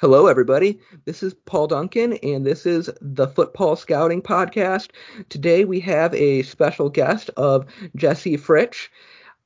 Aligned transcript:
Hello, 0.00 0.28
everybody. 0.28 0.80
This 1.04 1.22
is 1.22 1.34
Paul 1.34 1.66
Duncan, 1.66 2.14
and 2.22 2.46
this 2.46 2.64
is 2.64 2.88
the 3.02 3.28
Football 3.28 3.76
Scouting 3.76 4.22
Podcast. 4.22 4.92
Today 5.28 5.66
we 5.66 5.78
have 5.80 6.14
a 6.14 6.40
special 6.44 6.88
guest 6.88 7.28
of 7.36 7.66
Jesse 7.94 8.38
Fritsch. 8.38 8.88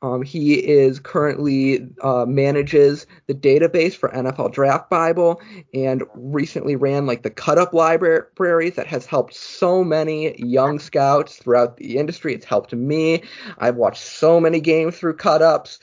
Um, 0.04 0.20
he 0.20 0.56
is 0.56 1.00
currently 1.00 1.88
uh, 2.02 2.26
manages 2.28 3.06
the 3.26 3.32
database 3.32 3.94
for 3.94 4.10
NFL 4.10 4.52
Draft 4.52 4.90
Bible 4.90 5.40
and 5.72 6.02
recently 6.14 6.76
ran 6.76 7.06
like 7.06 7.22
the 7.22 7.30
cut 7.30 7.56
up 7.56 7.72
libraries 7.72 8.74
that 8.74 8.86
has 8.86 9.06
helped 9.06 9.34
so 9.34 9.82
many 9.82 10.38
young 10.38 10.78
scouts 10.78 11.36
throughout 11.36 11.78
the 11.78 11.96
industry. 11.96 12.34
It's 12.34 12.44
helped 12.44 12.74
me. 12.74 13.22
I've 13.56 13.76
watched 13.76 14.02
so 14.02 14.38
many 14.38 14.60
games 14.60 14.98
through 14.98 15.16
cut 15.16 15.40
ups. 15.40 15.78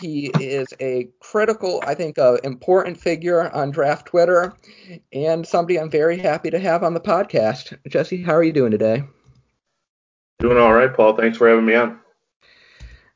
He 0.00 0.30
is 0.40 0.68
a 0.80 1.10
critical, 1.20 1.82
I 1.86 1.94
think, 1.94 2.18
uh, 2.18 2.38
important 2.44 2.98
figure 2.98 3.54
on 3.54 3.70
draft 3.70 4.06
Twitter 4.06 4.54
and 5.12 5.46
somebody 5.46 5.78
I'm 5.78 5.90
very 5.90 6.16
happy 6.16 6.48
to 6.48 6.58
have 6.58 6.82
on 6.82 6.94
the 6.94 7.00
podcast. 7.00 7.76
Jesse, 7.86 8.22
how 8.22 8.32
are 8.32 8.42
you 8.42 8.52
doing 8.54 8.70
today? 8.70 9.02
Doing 10.38 10.56
all 10.56 10.72
right, 10.72 10.94
Paul. 10.94 11.16
Thanks 11.16 11.36
for 11.36 11.46
having 11.50 11.66
me 11.66 11.74
on. 11.74 12.00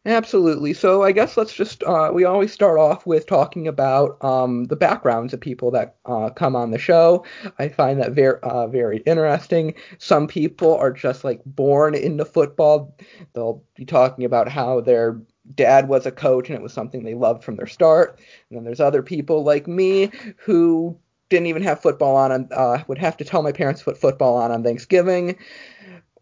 Absolutely. 0.04 0.72
So 0.72 1.04
I 1.04 1.12
guess 1.12 1.36
let's 1.36 1.52
just 1.54 1.84
uh, 1.84 2.10
we 2.12 2.24
always 2.24 2.52
start 2.52 2.76
off 2.76 3.06
with 3.06 3.24
talking 3.26 3.68
about 3.68 4.22
um, 4.24 4.64
the 4.64 4.74
backgrounds 4.74 5.32
of 5.32 5.40
people 5.40 5.70
that 5.70 5.94
uh, 6.06 6.28
come 6.30 6.56
on 6.56 6.72
the 6.72 6.78
show. 6.78 7.24
I 7.60 7.68
find 7.68 8.00
that 8.00 8.10
very 8.10 8.40
uh, 8.42 8.66
very 8.66 8.98
interesting. 9.06 9.74
Some 9.98 10.26
people 10.26 10.74
are 10.76 10.90
just 10.90 11.22
like 11.22 11.40
born 11.46 11.94
into 11.94 12.24
football. 12.24 12.96
They'll 13.34 13.62
be 13.76 13.84
talking 13.84 14.24
about 14.24 14.48
how 14.48 14.80
their 14.80 15.20
dad 15.54 15.86
was 15.88 16.04
a 16.04 16.10
coach 16.12 16.48
and 16.48 16.56
it 16.56 16.62
was 16.62 16.72
something 16.72 17.04
they 17.04 17.14
loved 17.14 17.44
from 17.44 17.54
their 17.54 17.66
start. 17.68 18.18
And 18.50 18.56
then 18.56 18.64
there's 18.64 18.80
other 18.80 19.02
people 19.04 19.44
like 19.44 19.68
me 19.68 20.10
who 20.38 20.98
didn't 21.28 21.46
even 21.46 21.62
have 21.62 21.80
football 21.80 22.16
on. 22.16 22.48
Uh, 22.50 22.82
would 22.88 22.98
have 22.98 23.16
to 23.18 23.24
tell 23.24 23.42
my 23.42 23.52
parents 23.52 23.80
to 23.80 23.84
put 23.84 23.98
football 24.00 24.34
on 24.36 24.50
on 24.50 24.64
Thanksgiving 24.64 25.38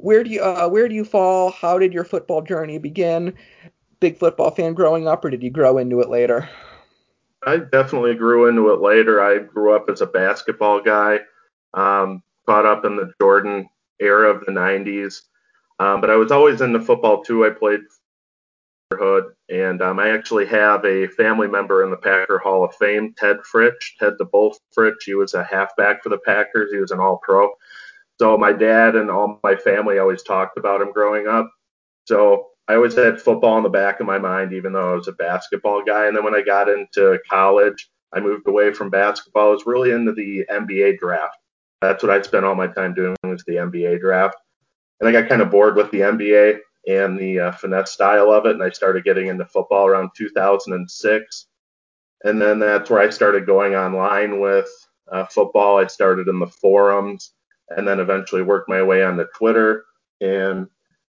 where 0.02 0.24
do 0.24 0.30
you 0.30 0.42
uh, 0.42 0.68
where 0.68 0.88
do 0.88 0.94
you 0.94 1.04
fall? 1.04 1.50
How 1.50 1.78
did 1.78 1.92
your 1.92 2.04
football 2.04 2.42
journey 2.42 2.78
begin? 2.78 3.34
Big 4.00 4.18
football 4.18 4.50
fan 4.50 4.74
growing 4.74 5.06
up, 5.06 5.24
or 5.24 5.30
did 5.30 5.42
you 5.42 5.50
grow 5.50 5.78
into 5.78 6.00
it 6.00 6.08
later? 6.08 6.48
I 7.46 7.58
definitely 7.58 8.14
grew 8.14 8.48
into 8.48 8.70
it 8.70 8.80
later. 8.80 9.22
I 9.22 9.38
grew 9.38 9.74
up 9.74 9.88
as 9.88 10.00
a 10.00 10.06
basketball 10.06 10.80
guy, 10.80 11.20
um, 11.74 12.22
caught 12.46 12.66
up 12.66 12.84
in 12.84 12.96
the 12.96 13.12
Jordan 13.20 13.68
era 13.98 14.30
of 14.30 14.44
the 14.44 14.52
'90s, 14.52 15.22
um, 15.78 16.00
but 16.00 16.10
I 16.10 16.16
was 16.16 16.32
always 16.32 16.60
into 16.60 16.80
football 16.80 17.22
too. 17.22 17.44
I 17.44 17.50
played 17.50 17.80
hood, 18.94 19.24
and 19.48 19.82
um, 19.82 19.98
I 19.98 20.10
actually 20.10 20.46
have 20.46 20.84
a 20.84 21.06
family 21.08 21.46
member 21.46 21.84
in 21.84 21.90
the 21.90 21.96
Packer 21.96 22.38
Hall 22.38 22.64
of 22.64 22.74
Fame, 22.74 23.14
Ted 23.16 23.38
Fritsch, 23.50 23.96
Ted 23.98 24.14
the 24.18 24.24
Bull 24.24 24.56
Fritsch. 24.76 25.04
He 25.04 25.14
was 25.14 25.34
a 25.34 25.44
halfback 25.44 26.02
for 26.02 26.08
the 26.08 26.18
Packers. 26.18 26.72
He 26.72 26.78
was 26.78 26.90
an 26.90 27.00
All-Pro. 27.00 27.50
So 28.20 28.36
my 28.36 28.52
dad 28.52 28.96
and 28.96 29.10
all 29.10 29.40
my 29.42 29.56
family 29.56 29.98
always 29.98 30.22
talked 30.22 30.58
about 30.58 30.82
him 30.82 30.92
growing 30.92 31.26
up. 31.26 31.50
So 32.04 32.48
I 32.68 32.74
always 32.74 32.94
had 32.94 33.18
football 33.18 33.56
in 33.56 33.62
the 33.62 33.70
back 33.70 33.98
of 33.98 34.06
my 34.06 34.18
mind, 34.18 34.52
even 34.52 34.74
though 34.74 34.92
I 34.92 34.94
was 34.94 35.08
a 35.08 35.12
basketball 35.12 35.82
guy. 35.82 36.06
And 36.06 36.14
then 36.14 36.22
when 36.22 36.34
I 36.34 36.42
got 36.42 36.68
into 36.68 37.18
college, 37.30 37.88
I 38.12 38.20
moved 38.20 38.46
away 38.46 38.74
from 38.74 38.90
basketball. 38.90 39.48
I 39.48 39.52
was 39.52 39.64
really 39.64 39.92
into 39.92 40.12
the 40.12 40.44
NBA 40.50 40.98
draft. 40.98 41.38
That's 41.80 42.02
what 42.02 42.12
I'd 42.12 42.26
spent 42.26 42.44
all 42.44 42.54
my 42.54 42.66
time 42.66 42.92
doing 42.92 43.16
was 43.24 43.42
the 43.46 43.54
NBA 43.54 44.00
draft. 44.00 44.36
And 45.00 45.08
I 45.08 45.12
got 45.12 45.30
kind 45.30 45.40
of 45.40 45.50
bored 45.50 45.76
with 45.76 45.90
the 45.90 46.00
NBA 46.00 46.58
and 46.88 47.18
the 47.18 47.40
uh, 47.40 47.52
finesse 47.52 47.92
style 47.92 48.30
of 48.30 48.44
it, 48.44 48.52
and 48.52 48.62
I 48.62 48.68
started 48.68 49.04
getting 49.04 49.28
into 49.28 49.46
football 49.46 49.86
around 49.86 50.10
2006. 50.14 51.46
And 52.24 52.42
then 52.42 52.58
that's 52.58 52.90
where 52.90 53.00
I 53.00 53.08
started 53.08 53.46
going 53.46 53.76
online 53.76 54.40
with 54.40 54.68
uh, 55.10 55.24
football. 55.24 55.78
I 55.78 55.86
started 55.86 56.28
in 56.28 56.38
the 56.38 56.46
forums 56.46 57.32
and 57.76 57.86
then 57.86 58.00
eventually 58.00 58.42
worked 58.42 58.68
my 58.68 58.82
way 58.82 59.02
onto 59.02 59.26
Twitter 59.36 59.84
and 60.20 60.66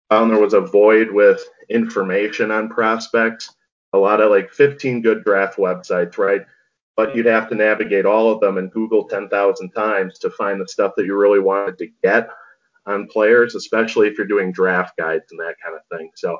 found 0.09 0.29
there 0.29 0.39
was 0.39 0.53
a 0.53 0.61
void 0.61 1.11
with 1.11 1.43
information 1.69 2.51
on 2.51 2.69
prospects. 2.69 3.53
A 3.93 3.97
lot 3.97 4.21
of 4.21 4.29
like 4.29 4.51
15 4.51 5.01
good 5.01 5.23
draft 5.23 5.57
websites, 5.57 6.17
right? 6.17 6.45
But 6.95 7.15
you'd 7.15 7.25
have 7.25 7.49
to 7.49 7.55
navigate 7.55 8.05
all 8.05 8.31
of 8.31 8.39
them 8.41 8.57
and 8.57 8.71
Google 8.71 9.07
10,000 9.07 9.69
times 9.71 10.19
to 10.19 10.29
find 10.29 10.59
the 10.59 10.67
stuff 10.67 10.93
that 10.97 11.05
you 11.05 11.17
really 11.17 11.39
wanted 11.39 11.77
to 11.79 11.87
get 12.03 12.29
on 12.85 13.07
players, 13.07 13.55
especially 13.55 14.07
if 14.07 14.17
you're 14.17 14.27
doing 14.27 14.51
draft 14.51 14.97
guides 14.97 15.25
and 15.31 15.39
that 15.39 15.55
kind 15.63 15.75
of 15.75 15.97
thing. 15.97 16.11
So 16.15 16.37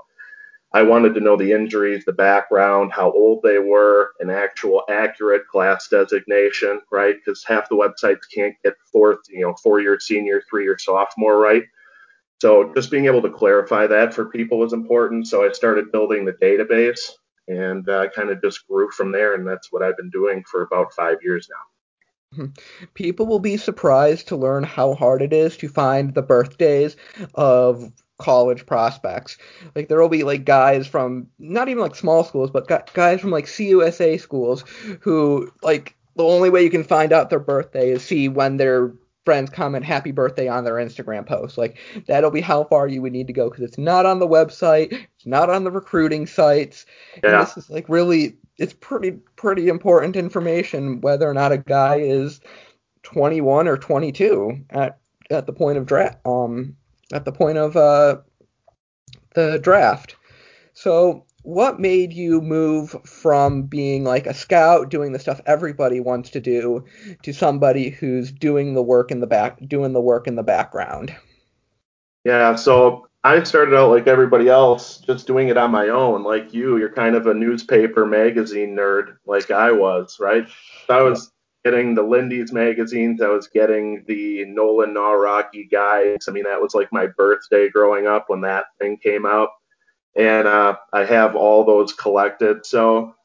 I 0.73 0.83
wanted 0.83 1.13
to 1.15 1.19
know 1.19 1.35
the 1.35 1.51
injuries, 1.51 2.05
the 2.05 2.13
background, 2.13 2.93
how 2.93 3.11
old 3.11 3.41
they 3.43 3.59
were, 3.59 4.11
an 4.21 4.29
actual 4.29 4.83
accurate 4.89 5.47
class 5.47 5.89
designation, 5.89 6.79
right? 6.91 7.15
Because 7.15 7.43
half 7.45 7.67
the 7.67 7.75
websites 7.75 8.21
can't 8.33 8.55
get 8.63 8.75
fourth, 8.91 9.19
you 9.29 9.41
know, 9.41 9.53
four-year 9.61 9.99
senior, 9.99 10.41
three-year 10.49 10.77
sophomore 10.77 11.39
right. 11.39 11.63
So 12.41 12.71
just 12.73 12.89
being 12.89 13.05
able 13.05 13.21
to 13.21 13.29
clarify 13.29 13.85
that 13.87 14.13
for 14.13 14.25
people 14.25 14.59
was 14.59 14.73
important. 14.73 15.27
So 15.27 15.45
I 15.45 15.51
started 15.51 15.91
building 15.91 16.25
the 16.25 16.33
database 16.33 17.11
and 17.47 17.87
uh, 17.89 18.09
kind 18.09 18.29
of 18.29 18.41
just 18.41 18.65
grew 18.65 18.89
from 18.91 19.11
there. 19.11 19.35
And 19.35 19.45
that's 19.45 19.71
what 19.71 19.83
I've 19.83 19.97
been 19.97 20.09
doing 20.09 20.43
for 20.49 20.61
about 20.61 20.93
five 20.93 21.17
years 21.21 21.49
now. 21.49 22.49
People 22.93 23.25
will 23.25 23.39
be 23.39 23.57
surprised 23.57 24.29
to 24.29 24.37
learn 24.37 24.63
how 24.63 24.93
hard 24.93 25.21
it 25.21 25.33
is 25.33 25.57
to 25.57 25.67
find 25.67 26.13
the 26.13 26.21
birthdays 26.21 26.95
of 27.35 27.91
college 28.21 28.65
prospects. 28.65 29.37
Like 29.75 29.87
there 29.87 29.99
will 29.99 30.09
be 30.09 30.23
like 30.23 30.45
guys 30.45 30.87
from 30.87 31.27
not 31.39 31.67
even 31.67 31.81
like 31.81 31.95
small 31.95 32.23
schools, 32.23 32.51
but 32.51 32.67
guys 32.93 33.19
from 33.19 33.31
like 33.31 33.45
CUSA 33.45 34.19
schools 34.19 34.63
who 35.01 35.51
like 35.61 35.95
the 36.15 36.23
only 36.23 36.49
way 36.49 36.63
you 36.63 36.69
can 36.69 36.83
find 36.83 37.11
out 37.11 37.29
their 37.29 37.39
birthday 37.39 37.91
is 37.91 38.03
see 38.03 38.27
when 38.27 38.57
their 38.57 38.93
friends 39.25 39.49
comment 39.49 39.85
happy 39.85 40.11
birthday 40.11 40.47
on 40.47 40.63
their 40.63 40.75
Instagram 40.75 41.25
post. 41.25 41.57
Like 41.57 41.77
that'll 42.07 42.31
be 42.31 42.41
how 42.41 42.63
far 42.65 42.87
you 42.87 43.01
would 43.01 43.13
need 43.13 43.27
to 43.27 43.33
go 43.33 43.49
because 43.49 43.63
it's 43.63 43.77
not 43.77 44.05
on 44.05 44.19
the 44.19 44.27
website, 44.27 44.91
it's 44.91 45.25
not 45.25 45.49
on 45.49 45.63
the 45.63 45.71
recruiting 45.71 46.25
sites. 46.25 46.85
Yeah. 47.23 47.31
And 47.31 47.41
this 47.41 47.57
is 47.57 47.69
like 47.69 47.87
really 47.89 48.37
it's 48.57 48.73
pretty 48.73 49.11
pretty 49.35 49.67
important 49.67 50.15
information 50.15 51.01
whether 51.01 51.27
or 51.27 51.33
not 51.33 51.51
a 51.51 51.57
guy 51.57 51.95
is 51.95 52.41
21 53.03 53.67
or 53.67 53.77
22 53.77 54.65
at 54.69 54.99
at 55.29 55.45
the 55.45 55.53
point 55.53 55.77
of 55.77 55.85
draft 55.85 56.19
um 56.25 56.75
at 57.11 57.25
the 57.25 57.31
point 57.31 57.57
of 57.57 57.75
uh, 57.75 58.17
the 59.35 59.59
draft. 59.59 60.15
So, 60.73 61.25
what 61.43 61.79
made 61.79 62.13
you 62.13 62.39
move 62.39 62.95
from 63.03 63.63
being 63.63 64.03
like 64.03 64.27
a 64.27 64.33
scout, 64.33 64.89
doing 64.89 65.11
the 65.11 65.19
stuff 65.19 65.41
everybody 65.45 65.99
wants 65.99 66.29
to 66.31 66.39
do, 66.39 66.85
to 67.23 67.33
somebody 67.33 67.89
who's 67.89 68.31
doing 68.31 68.73
the 68.73 68.83
work 68.83 69.11
in 69.11 69.19
the 69.19 69.27
back, 69.27 69.59
doing 69.67 69.93
the 69.93 70.01
work 70.01 70.27
in 70.27 70.35
the 70.35 70.43
background? 70.43 71.15
Yeah, 72.23 72.55
so 72.55 73.07
I 73.23 73.41
started 73.43 73.75
out 73.75 73.89
like 73.89 74.07
everybody 74.07 74.49
else, 74.49 74.97
just 74.97 75.27
doing 75.27 75.49
it 75.49 75.57
on 75.57 75.71
my 75.71 75.89
own. 75.89 76.23
Like 76.23 76.53
you, 76.53 76.77
you're 76.77 76.93
kind 76.93 77.15
of 77.15 77.27
a 77.27 77.33
newspaper 77.33 78.05
magazine 78.05 78.75
nerd, 78.75 79.17
like 79.25 79.51
I 79.51 79.71
was, 79.71 80.17
right? 80.19 80.47
So 80.87 80.97
I 80.97 81.01
was 81.01 81.31
getting 81.63 81.93
the 81.93 82.03
Lindy's 82.03 82.51
magazines. 82.51 83.21
I 83.21 83.27
was 83.27 83.47
getting 83.47 84.03
the 84.07 84.45
Nolan 84.45 84.93
Nawrocki 84.93 85.69
guides. 85.69 86.27
I 86.27 86.31
mean, 86.31 86.43
that 86.45 86.61
was 86.61 86.73
like 86.73 86.91
my 86.91 87.07
birthday 87.07 87.69
growing 87.69 88.07
up 88.07 88.25
when 88.27 88.41
that 88.41 88.65
thing 88.79 88.97
came 88.97 89.25
out. 89.25 89.49
And 90.15 90.47
uh, 90.47 90.77
I 90.91 91.05
have 91.05 91.35
all 91.35 91.63
those 91.63 91.93
collected. 91.93 92.65
So 92.65 93.15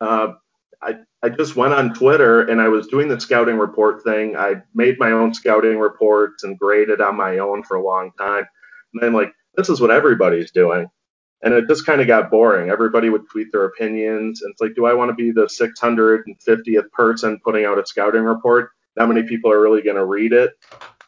uh, 0.00 0.34
I, 0.80 0.96
I 1.22 1.28
just 1.28 1.56
went 1.56 1.74
on 1.74 1.92
Twitter 1.92 2.42
and 2.42 2.60
I 2.60 2.68
was 2.68 2.86
doing 2.86 3.08
the 3.08 3.20
scouting 3.20 3.58
report 3.58 4.02
thing. 4.04 4.36
I 4.36 4.62
made 4.74 4.98
my 4.98 5.10
own 5.10 5.34
scouting 5.34 5.78
reports 5.78 6.44
and 6.44 6.58
graded 6.58 7.00
on 7.00 7.16
my 7.16 7.38
own 7.38 7.62
for 7.62 7.76
a 7.76 7.84
long 7.84 8.12
time. 8.18 8.46
And 8.94 9.02
then, 9.02 9.12
like, 9.12 9.32
this 9.56 9.68
is 9.68 9.80
what 9.80 9.90
everybody's 9.90 10.50
doing 10.50 10.88
and 11.42 11.54
it 11.54 11.68
just 11.68 11.86
kind 11.86 12.00
of 12.00 12.06
got 12.06 12.30
boring. 12.30 12.70
Everybody 12.70 13.08
would 13.08 13.28
tweet 13.30 13.50
their 13.52 13.64
opinions, 13.64 14.42
and 14.42 14.50
it's 14.52 14.60
like, 14.60 14.74
do 14.74 14.86
I 14.86 14.94
want 14.94 15.10
to 15.10 15.14
be 15.14 15.30
the 15.30 15.46
650th 15.46 16.90
person 16.92 17.40
putting 17.44 17.64
out 17.64 17.78
a 17.78 17.86
scouting 17.86 18.24
report? 18.24 18.70
Not 18.96 19.08
many 19.08 19.22
people 19.22 19.50
are 19.50 19.60
really 19.60 19.82
going 19.82 19.96
to 19.96 20.04
read 20.04 20.32
it. 20.32 20.52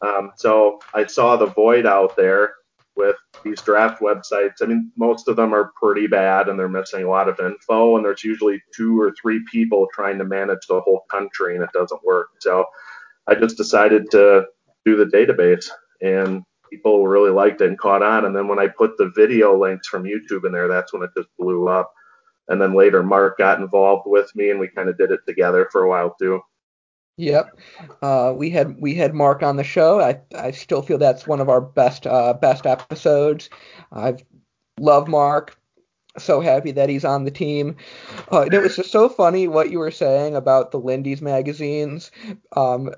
Um, 0.01 0.31
so 0.37 0.79
I 0.93 1.05
saw 1.05 1.35
the 1.35 1.45
void 1.47 1.85
out 1.85 2.15
there 2.15 2.53
with 2.95 3.15
these 3.43 3.61
draft 3.61 4.01
websites. 4.01 4.61
I 4.61 4.65
mean, 4.65 4.91
most 4.97 5.27
of 5.27 5.35
them 5.35 5.53
are 5.53 5.71
pretty 5.81 6.07
bad, 6.07 6.47
and 6.47 6.59
they're 6.59 6.69
missing 6.69 7.03
a 7.03 7.09
lot 7.09 7.27
of 7.29 7.39
info. 7.39 7.95
And 7.95 8.05
there's 8.05 8.23
usually 8.23 8.61
two 8.75 8.99
or 8.99 9.13
three 9.21 9.41
people 9.51 9.87
trying 9.93 10.17
to 10.19 10.25
manage 10.25 10.67
the 10.67 10.81
whole 10.81 11.03
country, 11.11 11.55
and 11.55 11.63
it 11.63 11.71
doesn't 11.73 12.03
work. 12.03 12.29
So 12.39 12.65
I 13.27 13.35
just 13.35 13.57
decided 13.57 14.11
to 14.11 14.45
do 14.85 14.95
the 14.95 15.05
database 15.05 15.69
and 16.01 16.43
people 16.73 17.07
really 17.07 17.29
liked 17.29 17.61
it 17.61 17.67
and 17.67 17.77
caught 17.77 18.01
on. 18.01 18.25
And 18.25 18.35
then 18.35 18.47
when 18.47 18.59
I 18.59 18.67
put 18.67 18.97
the 18.97 19.11
video 19.15 19.57
links 19.57 19.87
from 19.87 20.03
YouTube 20.03 20.45
in 20.45 20.51
there, 20.51 20.67
that's 20.67 20.91
when 20.91 21.03
it 21.03 21.11
just 21.15 21.29
blew 21.37 21.67
up. 21.67 21.93
And 22.47 22.61
then 22.61 22.73
later, 22.73 23.03
Mark 23.03 23.37
got 23.37 23.59
involved 23.59 24.03
with 24.05 24.35
me, 24.35 24.49
and 24.49 24.59
we 24.59 24.67
kind 24.67 24.89
of 24.89 24.97
did 24.97 25.11
it 25.11 25.21
together 25.25 25.69
for 25.71 25.83
a 25.83 25.89
while 25.89 26.15
too. 26.19 26.41
Yep, 27.17 27.59
uh, 28.01 28.33
we 28.35 28.49
had 28.49 28.75
we 28.81 28.95
had 28.95 29.13
Mark 29.13 29.43
on 29.43 29.55
the 29.55 29.63
show. 29.63 30.01
I 30.01 30.19
I 30.35 30.51
still 30.51 30.81
feel 30.81 30.97
that's 30.97 31.27
one 31.27 31.39
of 31.39 31.47
our 31.47 31.61
best 31.61 32.07
uh, 32.07 32.33
best 32.33 32.65
episodes. 32.65 33.49
I've 33.91 34.23
love 34.79 35.07
Mark. 35.07 35.55
so 36.17 36.41
happy 36.41 36.71
that 36.71 36.89
he's 36.89 37.05
on 37.05 37.23
the 37.23 37.31
team. 37.31 37.75
Uh, 38.31 38.47
it 38.51 38.57
was 38.61 38.75
just 38.75 38.91
so 38.91 39.09
funny 39.09 39.47
what 39.47 39.71
you 39.71 39.79
were 39.79 39.91
saying 39.91 40.35
about 40.35 40.71
the 40.71 40.79
Lindy's 40.79 41.21
magazines. 41.21 42.11
Um, 42.55 42.91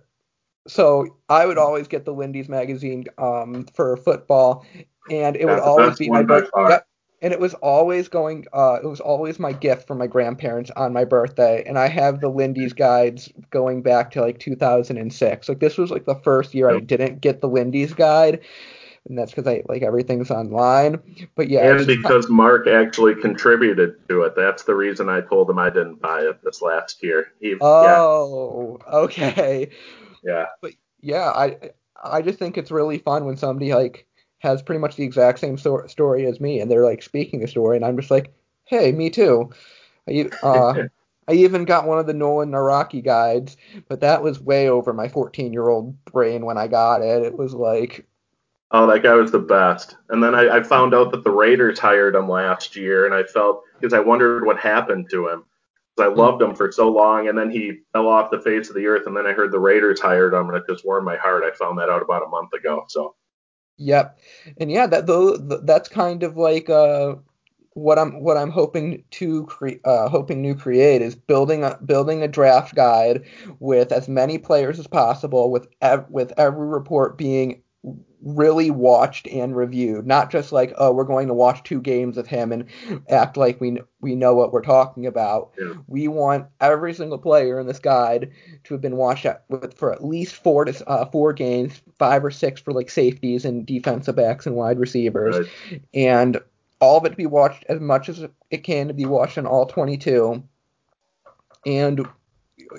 so 0.68 1.18
I 1.30 1.46
would 1.46 1.58
always 1.58 1.88
get 1.88 2.06
the 2.06 2.14
Lindy's 2.14 2.50
magazine 2.50 3.06
um, 3.18 3.66
for 3.74 3.98
football, 3.98 4.66
and 5.10 5.36
it 5.36 5.46
would 5.46 5.60
always 5.60 5.98
be 5.98 6.10
my 6.10 6.24
birthday. 6.24 6.70
Yep. 6.70 6.88
And 7.22 7.34
it 7.34 7.40
was 7.40 7.54
always 7.56 8.08
going. 8.08 8.46
Uh, 8.54 8.80
it 8.84 8.88
was 8.88 9.00
always 9.00 9.40
my 9.40 9.54
gift 9.54 9.88
for 9.88 9.96
my 9.96 10.06
grandparents 10.06 10.70
on 10.72 10.94
my 10.94 11.06
birthday, 11.06 11.64
and 11.66 11.80
I 11.80 11.88
have 11.88 12.20
the 12.20 12.30
Lindy's 12.30 12.74
guides 12.74 13.32
going 13.50 13.82
back 13.82 14.12
to 14.12 14.22
like 14.22 14.40
2006. 14.40 15.50
Like 15.50 15.60
this 15.60 15.78
was 15.78 15.92
like 15.92 16.06
the 16.06 16.16
first 16.16 16.54
year 16.54 16.70
I 16.70 16.80
didn't 16.80 17.22
get 17.22 17.42
the 17.42 17.48
Lindy's 17.48 17.94
guide, 17.94 18.42
and 19.08 19.18
that's 19.18 19.32
because 19.32 19.48
I 19.48 19.64
like 19.70 19.82
everything's 19.82 20.30
online. 20.30 21.00
But 21.36 21.50
yeah, 21.50 21.76
and 21.76 21.88
because 21.88 22.30
Mark 22.30 22.68
actually 22.68 23.16
contributed 23.16 23.96
to 24.10 24.24
it. 24.24 24.36
That's 24.36 24.64
the 24.64 24.76
reason 24.76 25.10
I 25.10 25.22
told 25.22 25.50
him 25.50 25.58
I 25.58 25.70
didn't 25.70 26.02
buy 26.02 26.22
it 26.22 26.44
this 26.44 26.62
last 26.62 27.02
year. 27.02 27.32
He, 27.40 27.56
oh, 27.62 28.80
yeah. 28.88 28.94
okay. 28.98 29.70
Yeah. 30.26 30.46
But 30.62 30.74
yeah, 31.02 31.30
I 31.30 31.58
I 32.04 32.22
just 32.22 32.40
think 32.40 32.58
it's 32.58 32.72
really 32.72 32.98
fun 32.98 33.26
when 33.26 33.38
somebody 33.38 33.74
like 33.74 34.08
has 34.40 34.62
pretty 34.62 34.80
much 34.80 34.96
the 34.96 35.04
exact 35.04 35.40
same 35.40 35.58
so- 35.58 35.88
story 35.88 36.26
as 36.26 36.42
me, 36.42 36.60
and 36.60 36.70
they're 36.70 36.86
like 36.86 37.04
speaking 37.04 37.40
the 37.40 37.48
story, 37.48 37.78
and 37.78 37.86
I'm 37.86 37.98
just 37.98 38.12
like, 38.12 38.34
hey, 38.66 38.92
me 38.92 39.10
too. 39.10 39.52
I, 40.08 40.30
uh, 40.44 40.84
I 41.28 41.34
even 41.34 41.66
got 41.66 41.88
one 41.88 42.00
of 42.00 42.08
the 42.08 42.14
Nolan 42.14 42.52
Nawrocki 42.52 43.04
guides, 43.04 43.58
but 43.88 44.02
that 44.02 44.22
was 44.22 44.40
way 44.40 44.70
over 44.70 44.94
my 44.94 45.08
14 45.08 45.54
year 45.54 45.70
old 45.70 46.04
brain 46.06 46.46
when 46.46 46.58
I 46.58 46.68
got 46.68 47.02
it. 47.02 47.24
It 47.24 47.38
was 47.38 47.54
like, 47.54 48.06
oh, 48.72 48.88
that 48.88 49.04
guy 49.04 49.14
was 49.14 49.32
the 49.32 49.40
best. 49.40 49.96
And 50.10 50.24
then 50.24 50.36
I, 50.36 50.58
I 50.58 50.64
found 50.64 50.94
out 50.94 51.12
that 51.12 51.24
the 51.24 51.32
Raiders 51.32 51.80
hired 51.80 52.16
him 52.16 52.30
last 52.30 52.76
year, 52.76 53.06
and 53.06 53.14
I 53.14 53.24
felt 53.24 53.64
because 53.80 53.94
I 53.94 54.00
wondered 54.00 54.46
what 54.46 54.60
happened 54.60 55.10
to 55.12 55.30
him. 55.30 55.46
I 56.00 56.08
loved 56.08 56.42
him 56.42 56.56
for 56.56 56.72
so 56.72 56.90
long, 56.90 57.28
and 57.28 57.38
then 57.38 57.50
he 57.50 57.80
fell 57.94 58.08
off 58.08 58.32
the 58.32 58.42
face 58.42 58.70
of 58.70 58.76
the 58.76 58.86
earth. 58.88 59.08
And 59.08 59.16
then 59.16 59.26
I 59.26 59.34
heard 59.34 59.52
the 59.52 59.60
Raiders 59.60 60.02
hired 60.02 60.34
him, 60.34 60.50
and 60.50 60.58
it 60.58 60.64
just 60.68 60.86
warmed 60.86 61.06
my 61.06 61.18
heart. 61.18 61.44
I 61.44 61.56
found 61.56 61.78
that 61.80 61.90
out 61.90 62.02
about 62.02 62.26
a 62.26 62.30
month 62.30 62.54
ago. 62.54 62.86
So. 62.90 63.16
Yep, 63.78 64.20
and 64.58 64.72
yeah, 64.72 64.88
that 64.88 65.06
though 65.06 65.36
that's 65.36 65.90
kind 65.90 66.24
of 66.24 66.38
like 66.38 66.70
uh 66.70 67.16
what 67.76 68.00
I'm 68.00 68.22
what 68.22 68.38
I'm 68.38 68.50
hoping 68.52 69.04
to 69.12 69.46
create 69.48 69.82
uh, 69.86 70.08
hoping 70.08 70.42
to 70.44 70.56
create 70.56 71.02
is 71.02 71.14
building 71.14 71.64
a 71.64 71.78
building 71.86 72.24
a 72.24 72.28
draft 72.28 72.74
guide 72.74 73.26
with 73.60 73.92
as 73.92 74.08
many 74.08 74.38
players 74.38 74.80
as 74.80 74.88
possible 74.88 75.52
with 75.52 75.68
ev- 75.82 76.10
with 76.10 76.32
every 76.38 76.68
report 76.68 77.18
being 77.18 77.62
really 78.26 78.72
watched 78.72 79.28
and 79.28 79.56
reviewed, 79.56 80.08
not 80.08 80.32
just 80.32 80.52
like, 80.52 80.74
oh, 80.78 80.92
we're 80.92 81.04
going 81.04 81.28
to 81.28 81.34
watch 81.34 81.64
two 81.64 81.80
games 81.80 82.18
of 82.18 82.26
him 82.26 82.52
and 82.52 82.66
act 83.08 83.38
like 83.38 83.62
we 83.62 83.78
we 84.02 84.16
know 84.16 84.34
what 84.34 84.52
we're 84.52 84.64
talking 84.64 85.06
about. 85.06 85.52
Yeah. 85.60 85.74
We 85.88 86.08
want 86.08 86.48
every 86.60 86.94
single 86.96 87.20
player 87.20 87.60
in 87.60 87.68
this 87.68 87.80
guide 87.80 88.32
to 88.64 88.74
have 88.74 88.82
been 88.82 88.98
watched 88.98 89.26
at, 89.26 89.46
with, 89.48 89.78
for 89.78 89.94
at 89.94 90.04
least 90.04 90.36
four 90.36 90.66
to 90.66 90.90
uh, 90.90 91.06
four 91.12 91.34
games, 91.34 91.82
five 92.00 92.26
or 92.26 92.32
six 92.32 92.60
for 92.60 92.74
like 92.74 92.90
safeties 92.90 93.46
and 93.46 93.66
defensive 93.66 94.16
backs 94.16 94.48
and 94.48 94.56
wide 94.56 94.80
receivers, 94.80 95.48
right. 95.72 95.82
and 95.94 96.42
all 96.82 96.98
of 96.98 97.06
it 97.06 97.10
to 97.10 97.16
be 97.16 97.28
watched 97.28 97.64
as 97.70 97.80
much 97.80 98.10
as 98.10 98.26
it 98.50 98.64
can 98.64 98.88
to 98.88 98.94
be 98.94 99.06
watched 99.06 99.38
on 99.38 99.46
all 99.46 99.68
22, 99.68 100.44
and 101.68 102.08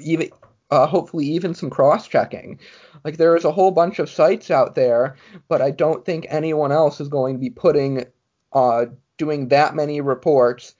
even 0.02 0.28
uh, 0.70 0.86
hopefully 0.86 1.26
even 1.26 1.54
some 1.54 1.70
cross 1.70 2.08
checking. 2.08 2.58
Like 3.04 3.16
there 3.16 3.36
is 3.36 3.44
a 3.44 3.52
whole 3.52 3.70
bunch 3.70 3.98
of 3.98 4.10
sites 4.10 4.50
out 4.50 4.74
there, 4.74 5.16
but 5.48 5.62
I 5.62 5.70
don't 5.70 6.04
think 6.04 6.26
anyone 6.28 6.72
else 6.72 7.00
is 7.00 7.08
going 7.08 7.34
to 7.34 7.40
be 7.40 7.50
putting 7.50 8.04
uh, 8.52 8.86
doing 9.18 9.48
that 9.48 9.74
many 9.74 10.00
reports 10.00 10.74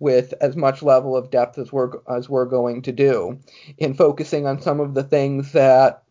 with 0.00 0.34
as 0.40 0.56
much 0.56 0.82
level 0.82 1.16
of 1.16 1.30
depth 1.30 1.58
as 1.58 1.72
we're 1.72 1.92
as 2.08 2.28
we're 2.28 2.44
going 2.44 2.82
to 2.82 2.92
do, 2.92 3.38
in 3.78 3.94
focusing 3.94 4.46
on 4.46 4.60
some 4.60 4.80
of 4.80 4.94
the 4.94 5.02
things 5.02 5.52
that 5.52 6.02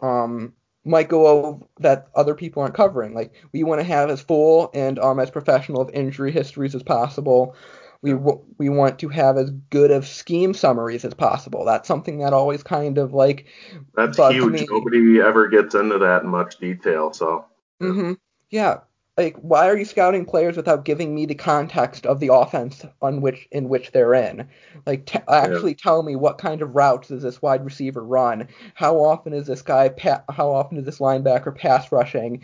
um, 0.00 0.52
might 0.84 1.08
go 1.08 1.26
over 1.26 1.64
that 1.78 2.08
other 2.14 2.34
people 2.34 2.62
aren't 2.62 2.74
covering. 2.74 3.14
Like 3.14 3.32
we 3.52 3.64
want 3.64 3.80
to 3.80 3.86
have 3.86 4.10
as 4.10 4.20
full 4.20 4.70
and 4.74 4.98
um, 4.98 5.20
as 5.20 5.30
professional 5.30 5.80
of 5.80 5.90
injury 5.90 6.32
histories 6.32 6.74
as 6.74 6.82
possible. 6.82 7.56
We 8.02 8.14
we 8.14 8.68
want 8.68 8.98
to 8.98 9.08
have 9.08 9.36
as 9.36 9.50
good 9.70 9.92
of 9.92 10.06
scheme 10.06 10.54
summaries 10.54 11.04
as 11.04 11.14
possible. 11.14 11.64
That's 11.64 11.86
something 11.86 12.18
that 12.18 12.32
always 12.32 12.62
kind 12.64 12.98
of 12.98 13.14
like 13.14 13.46
that's 13.94 14.18
huge. 14.18 14.52
Me. 14.52 14.66
Nobody 14.68 15.20
ever 15.20 15.48
gets 15.48 15.74
into 15.74 15.98
that 15.98 16.24
in 16.24 16.28
much 16.28 16.58
detail. 16.58 17.12
So. 17.12 17.44
Mm-hmm. 17.80 18.14
Yeah, 18.50 18.80
like 19.16 19.36
why 19.36 19.68
are 19.68 19.76
you 19.76 19.84
scouting 19.84 20.24
players 20.24 20.56
without 20.56 20.86
giving 20.86 21.14
me 21.14 21.26
the 21.26 21.34
context 21.34 22.06
of 22.06 22.18
the 22.18 22.32
offense 22.32 22.84
on 23.02 23.20
which 23.20 23.46
in 23.50 23.68
which 23.68 23.92
they're 23.92 24.14
in? 24.14 24.48
Like 24.86 25.04
t- 25.04 25.18
actually 25.28 25.72
yeah. 25.72 25.76
tell 25.82 26.02
me 26.02 26.16
what 26.16 26.38
kind 26.38 26.62
of 26.62 26.74
routes 26.74 27.08
does 27.08 27.22
this 27.22 27.42
wide 27.42 27.64
receiver 27.64 28.02
run? 28.02 28.48
How 28.74 28.96
often 28.96 29.34
is 29.34 29.46
this 29.46 29.60
guy 29.60 29.90
pa- 29.90 30.24
how 30.30 30.50
often 30.50 30.78
is 30.78 30.86
this 30.86 30.98
linebacker 30.98 31.54
pass 31.54 31.92
rushing? 31.92 32.42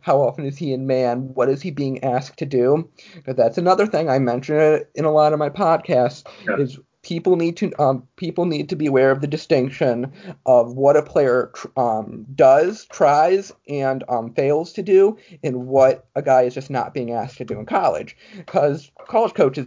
How 0.00 0.20
often 0.20 0.44
is 0.44 0.58
he 0.58 0.72
in 0.72 0.88
man? 0.88 1.34
What 1.34 1.48
is 1.48 1.62
he 1.62 1.70
being 1.70 2.02
asked 2.02 2.38
to 2.38 2.46
do? 2.46 2.90
But 3.24 3.36
that's 3.36 3.58
another 3.58 3.86
thing 3.86 4.08
i 4.08 4.18
mention 4.18 4.84
in 4.94 5.04
a 5.04 5.12
lot 5.12 5.32
of 5.32 5.38
my 5.38 5.50
podcasts 5.50 6.24
yeah. 6.48 6.56
is 6.56 6.78
people 7.08 7.36
need 7.36 7.56
to 7.56 7.72
um, 7.82 8.06
people 8.16 8.44
need 8.44 8.68
to 8.68 8.76
be 8.76 8.86
aware 8.86 9.10
of 9.10 9.22
the 9.22 9.26
distinction 9.26 10.12
of 10.44 10.74
what 10.74 10.94
a 10.94 11.02
player 11.02 11.50
um, 11.78 12.26
does, 12.34 12.84
tries, 12.84 13.50
and 13.66 14.04
um, 14.10 14.34
fails 14.34 14.74
to 14.74 14.82
do, 14.82 15.16
and 15.42 15.66
what 15.66 16.06
a 16.14 16.20
guy 16.20 16.42
is 16.42 16.52
just 16.52 16.68
not 16.68 16.92
being 16.92 17.12
asked 17.12 17.38
to 17.38 17.46
do 17.46 17.58
in 17.58 17.64
college. 17.64 18.14
Because 18.36 18.90
college 19.08 19.32
coaches 19.32 19.66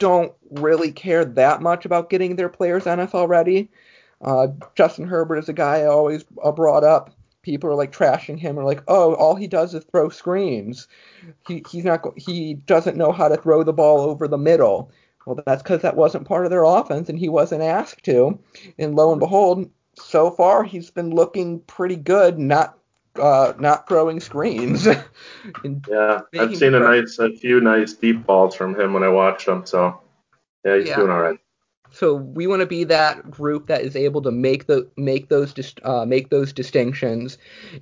don't 0.00 0.34
really 0.50 0.92
care 0.92 1.24
that 1.24 1.62
much 1.62 1.86
about 1.86 2.10
getting 2.10 2.36
their 2.36 2.50
players 2.50 2.84
NFL 2.84 3.26
ready. 3.26 3.70
Uh, 4.20 4.48
Justin 4.74 5.06
Herbert 5.06 5.38
is 5.38 5.48
a 5.48 5.54
guy 5.54 5.78
I 5.78 5.86
always 5.86 6.26
uh, 6.44 6.52
brought 6.52 6.84
up. 6.84 7.10
People 7.40 7.70
are 7.70 7.74
like 7.74 7.90
trashing 7.90 8.38
him 8.38 8.58
or 8.58 8.64
like, 8.64 8.82
oh, 8.86 9.14
all 9.14 9.34
he 9.34 9.46
does 9.46 9.74
is 9.74 9.82
throw 9.84 10.10
screens. 10.10 10.88
He 11.48 11.64
he's 11.70 11.84
not 11.84 12.04
he 12.18 12.54
doesn't 12.54 12.98
know 12.98 13.12
how 13.12 13.28
to 13.28 13.38
throw 13.38 13.64
the 13.64 13.72
ball 13.72 14.00
over 14.00 14.28
the 14.28 14.36
middle 14.36 14.92
well, 15.26 15.40
that's 15.46 15.62
because 15.62 15.82
that 15.82 15.96
wasn't 15.96 16.26
part 16.26 16.44
of 16.44 16.50
their 16.50 16.64
offense 16.64 17.08
and 17.08 17.18
he 17.18 17.28
wasn't 17.28 17.62
asked 17.62 18.04
to. 18.04 18.38
And 18.78 18.94
lo 18.94 19.12
and 19.12 19.20
behold, 19.20 19.70
so 19.96 20.30
far 20.30 20.64
he's 20.64 20.90
been 20.90 21.10
looking 21.10 21.60
pretty 21.60 21.96
good, 21.96 22.38
not 22.38 22.78
uh, 23.20 23.52
not 23.58 23.88
throwing 23.88 24.20
screens. 24.20 24.86
yeah, 25.88 26.20
I've 26.38 26.56
seen 26.56 26.74
a 26.74 26.80
nice, 26.80 27.18
a 27.18 27.30
few 27.30 27.60
nice 27.60 27.92
deep 27.92 28.26
balls 28.26 28.54
from 28.54 28.78
him 28.78 28.94
when 28.94 29.02
I 29.02 29.08
watched 29.08 29.46
him. 29.46 29.66
So 29.66 30.00
yeah, 30.64 30.78
he's 30.78 30.88
yeah. 30.88 30.96
doing 30.96 31.10
all 31.10 31.20
right. 31.20 31.38
So 31.90 32.14
we 32.14 32.46
want 32.46 32.60
to 32.60 32.66
be 32.66 32.84
that 32.84 33.30
group 33.30 33.66
that 33.66 33.82
is 33.82 33.96
able 33.96 34.22
to 34.22 34.30
make 34.30 34.66
the 34.66 34.88
make 34.96 35.28
those 35.28 35.54
uh, 35.82 36.06
make 36.06 36.30
those 36.30 36.52
distinctions 36.52 37.36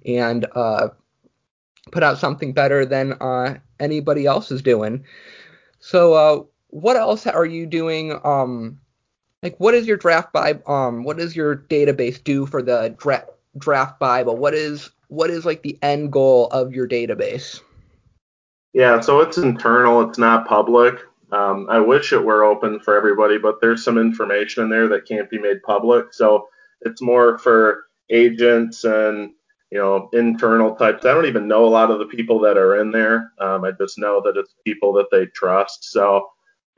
and 0.04 0.46
uh, 0.56 0.88
put 1.92 2.02
out 2.02 2.18
something 2.18 2.52
better 2.52 2.84
than 2.84 3.12
uh, 3.20 3.58
anybody 3.78 4.26
else 4.26 4.50
is 4.50 4.62
doing. 4.62 5.04
So 5.78 6.14
uh, 6.14 6.42
what 6.70 6.96
else 6.96 7.26
are 7.26 7.46
you 7.46 7.66
doing? 7.66 8.18
Um, 8.24 8.80
like 9.42 9.56
what 9.58 9.74
is 9.74 9.86
your 9.86 9.96
draft 9.96 10.32
bible? 10.32 10.62
Um, 10.70 11.04
what 11.04 11.18
does 11.18 11.34
your 11.34 11.56
database 11.56 12.22
do 12.22 12.46
for 12.46 12.62
the 12.62 12.94
dra- 12.98 13.26
draft 13.58 13.98
bible? 13.98 14.36
What 14.36 14.54
is 14.54 14.90
what 15.08 15.30
is 15.30 15.44
like 15.44 15.62
the 15.62 15.78
end 15.82 16.12
goal 16.12 16.46
of 16.48 16.72
your 16.72 16.88
database? 16.88 17.60
Yeah, 18.72 19.00
so 19.00 19.20
it's 19.20 19.38
internal. 19.38 20.08
It's 20.08 20.18
not 20.18 20.46
public. 20.46 21.00
Um, 21.32 21.66
I 21.70 21.80
wish 21.80 22.12
it 22.12 22.24
were 22.24 22.44
open 22.44 22.80
for 22.80 22.96
everybody, 22.96 23.38
but 23.38 23.60
there's 23.60 23.84
some 23.84 23.98
information 23.98 24.64
in 24.64 24.70
there 24.70 24.88
that 24.88 25.06
can't 25.06 25.30
be 25.30 25.38
made 25.38 25.62
public. 25.62 26.12
So 26.12 26.48
it's 26.82 27.02
more 27.02 27.38
for 27.38 27.84
agents 28.10 28.84
and 28.84 29.32
you 29.70 29.78
know 29.78 30.08
internal 30.12 30.74
types. 30.74 31.04
I 31.04 31.14
don't 31.14 31.26
even 31.26 31.48
know 31.48 31.64
a 31.64 31.66
lot 31.66 31.90
of 31.90 31.98
the 31.98 32.06
people 32.06 32.40
that 32.40 32.56
are 32.56 32.80
in 32.80 32.90
there. 32.90 33.32
Um, 33.38 33.64
I 33.64 33.72
just 33.72 33.98
know 33.98 34.20
that 34.24 34.36
it's 34.36 34.54
people 34.64 34.92
that 34.94 35.10
they 35.10 35.26
trust. 35.26 35.90
So 35.90 36.28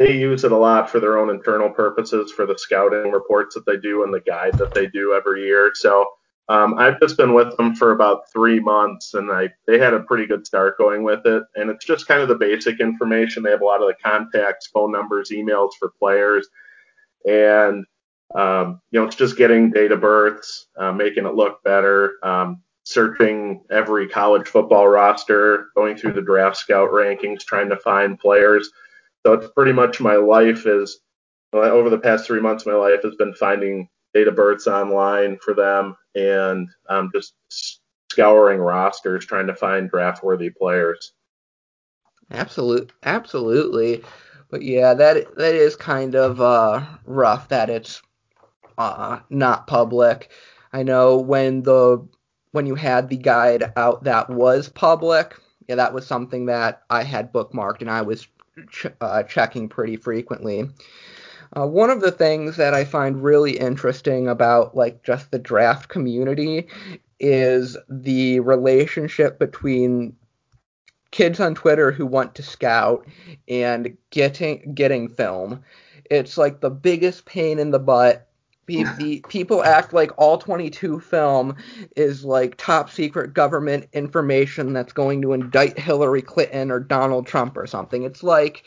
they 0.03 0.17
use 0.17 0.43
it 0.43 0.53
a 0.53 0.57
lot 0.57 0.91
for 0.91 0.99
their 0.99 1.19
own 1.19 1.31
internal 1.31 1.71
purposes 1.71 2.33
for 2.33 2.45
the 2.45 2.59
scouting 2.59 3.13
reports 3.13 3.55
that 3.55 3.65
they 3.67 3.77
do 3.77 4.03
and 4.03 4.13
the 4.13 4.21
guide 4.21 4.59
that 4.59 4.75
they 4.75 4.87
do 4.87 5.13
every 5.15 5.45
year. 5.45 5.71
So 5.75 6.07
um, 6.49 6.75
I've 6.77 6.99
just 7.01 7.17
been 7.17 7.35
with 7.35 7.57
them 7.57 7.77
for 7.77 7.93
about 7.93 8.31
three 8.33 8.59
months, 8.59 9.15
and 9.15 9.31
I 9.31 9.51
they 9.67 9.79
had 9.79 9.95
a 9.95 10.01
pretty 10.01 10.27
good 10.27 10.45
start 10.45 10.77
going 10.77 11.05
with 11.05 11.25
it. 11.25 11.45
And 11.55 11.71
it's 11.71 11.85
just 11.85 12.09
kind 12.09 12.21
of 12.21 12.29
the 12.29 12.35
basic 12.35 12.81
information. 12.81 13.43
They 13.43 13.51
have 13.51 13.63
a 13.63 13.65
lot 13.65 13.81
of 13.81 13.89
the 13.89 13.95
contacts, 14.03 14.67
phone 14.67 14.91
numbers, 14.91 15.31
emails 15.31 15.71
for 15.79 15.93
players, 15.99 16.49
and 17.25 17.85
um, 18.35 18.81
you 18.91 18.99
know 18.99 19.07
it's 19.07 19.17
just 19.17 19.37
getting 19.37 19.71
date 19.71 19.93
of 19.93 20.01
births, 20.01 20.67
uh, 20.77 20.91
making 20.91 21.27
it 21.27 21.35
look 21.35 21.63
better. 21.63 22.15
Um, 22.25 22.61
searching 22.85 23.63
every 23.71 24.09
college 24.09 24.49
football 24.49 24.89
roster, 24.89 25.69
going 25.77 25.97
through 25.97 26.15
the 26.15 26.23
draft 26.23 26.57
scout 26.57 26.91
rankings, 26.91 27.45
trying 27.45 27.69
to 27.69 27.77
find 27.77 28.19
players 28.19 28.69
so 29.25 29.33
it's 29.35 29.49
pretty 29.55 29.73
much 29.73 30.01
my 30.01 30.17
life 30.17 30.67
is 30.67 31.01
over 31.53 31.91
the 31.91 31.99
past 31.99 32.27
three 32.27 32.41
months, 32.41 32.67
my 32.67 32.73
life 32.73 33.03
has 33.03 33.15
been 33.17 33.35
finding 33.35 33.89
data 34.15 34.33
births 34.33 34.67
online 34.67 35.39
for 35.39 35.55
them 35.55 35.97
and 36.15 36.69
um, 36.89 37.11
just 37.15 37.35
scouring 38.11 38.59
rosters, 38.59 39.25
trying 39.25 39.47
to 39.47 39.55
find 39.55 39.91
draft 39.91 40.23
worthy 40.23 40.51
players. 40.51 41.13
Absolutely, 42.31 42.89
absolutely. 43.05 44.03
But 44.51 44.63
yeah, 44.63 44.95
that 44.95 45.35
that 45.37 45.55
is 45.55 45.77
kind 45.77 46.15
of 46.15 46.41
uh, 46.41 46.85
rough 47.07 47.49
that 47.49 47.71
it's 47.71 48.03
uh, 48.79 49.21
not 49.31 49.67
public. 49.67 50.31
I 50.73 50.83
know 50.83 51.19
when 51.19 51.63
the 51.63 52.07
when 52.53 52.67
you 52.67 52.75
had 52.75 53.09
the 53.09 53.17
guide 53.17 53.73
out 53.77 54.05
that 54.05 54.29
was 54.29 54.69
public, 54.69 55.39
yeah, 55.69 55.77
that 55.77 55.95
was 55.95 56.07
something 56.07 56.47
that 56.47 56.83
I 56.91 57.03
had 57.03 57.33
bookmarked 57.33 57.81
and 57.81 57.91
I 57.91 58.03
was 58.03 58.27
ch- 58.71 58.87
uh, 59.01 59.23
checking 59.25 59.69
pretty 59.69 59.97
frequently. 59.97 60.69
Uh, 61.55 61.67
one 61.67 61.91
of 61.91 62.01
the 62.01 62.13
things 62.13 62.57
that 62.57 62.73
I 62.75 62.85
find 62.85 63.23
really 63.23 63.59
interesting 63.59 64.29
about 64.29 64.75
like 64.77 65.03
just 65.03 65.31
the 65.31 65.39
draft 65.39 65.89
community 65.89 66.69
is 67.21 67.77
the 67.89 68.41
relationship 68.41 69.39
between 69.39 70.17
kids 71.11 71.41
on 71.41 71.55
Twitter 71.55 71.93
who 71.93 72.07
want 72.07 72.35
to 72.35 72.43
scout 72.43 73.07
and 73.49 73.97
getting 74.11 74.75
getting 74.75 75.09
film. 75.09 75.63
It's 76.11 76.37
like 76.37 76.61
the 76.61 76.71
biggest 76.71 77.27
pain 77.27 77.59
in 77.59 77.71
the 77.71 77.79
butt. 77.79 78.29
The, 78.67 78.85
the 78.99 79.25
people 79.29 79.63
act 79.63 79.93
like 79.93 80.11
all 80.17 80.39
22 80.39 81.01
film 81.01 81.57
is 81.97 82.25
like 82.25 82.57
top 82.57 82.91
secret 82.91 83.35
government 83.35 83.89
information 83.93 84.73
that's 84.73 84.93
going 84.93 85.23
to 85.23 85.33
indict 85.33 85.79
Hillary 85.79 86.23
Clinton 86.23 86.71
or 86.71 86.81
Donald 86.81 87.27
Trump 87.27 87.57
or 87.57 87.67
something. 87.67 88.03
It's 88.05 88.23
like 88.23 88.65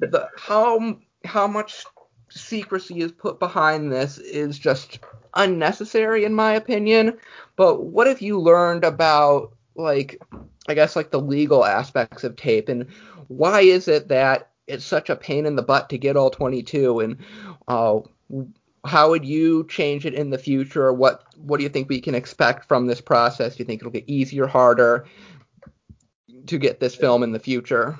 the 0.00 0.28
how 0.36 0.98
how 1.24 1.46
much 1.46 1.84
secrecy 2.30 3.00
is 3.00 3.12
put 3.12 3.38
behind 3.38 3.92
this 3.92 4.18
is 4.18 4.58
just 4.58 5.00
unnecessary 5.34 6.24
in 6.24 6.34
my 6.34 6.52
opinion. 6.52 7.18
But 7.56 7.84
what 7.84 8.06
if 8.06 8.22
you 8.22 8.38
learned 8.40 8.84
about 8.84 9.52
like 9.74 10.20
I 10.68 10.74
guess 10.74 10.96
like 10.96 11.10
the 11.10 11.20
legal 11.20 11.64
aspects 11.64 12.24
of 12.24 12.36
tape 12.36 12.68
and 12.68 12.86
why 13.28 13.60
is 13.60 13.88
it 13.88 14.08
that 14.08 14.50
it's 14.66 14.84
such 14.84 15.10
a 15.10 15.16
pain 15.16 15.46
in 15.46 15.56
the 15.56 15.62
butt 15.62 15.88
to 15.90 15.98
get 15.98 16.16
all 16.16 16.30
22 16.30 17.00
and 17.00 17.16
uh, 17.66 17.98
how 18.84 19.10
would 19.10 19.24
you 19.24 19.66
change 19.68 20.06
it 20.06 20.14
in 20.14 20.30
the 20.30 20.38
future? 20.38 20.92
What 20.92 21.24
what 21.36 21.58
do 21.58 21.62
you 21.62 21.68
think 21.68 21.88
we 21.88 22.00
can 22.00 22.14
expect 22.14 22.66
from 22.66 22.86
this 22.86 23.00
process? 23.00 23.56
Do 23.56 23.62
you 23.62 23.66
think 23.66 23.80
it'll 23.80 23.92
get 23.92 24.08
easier, 24.08 24.46
harder 24.46 25.06
to 26.46 26.58
get 26.58 26.80
this 26.80 26.94
film 26.94 27.22
in 27.22 27.32
the 27.32 27.38
future? 27.38 27.98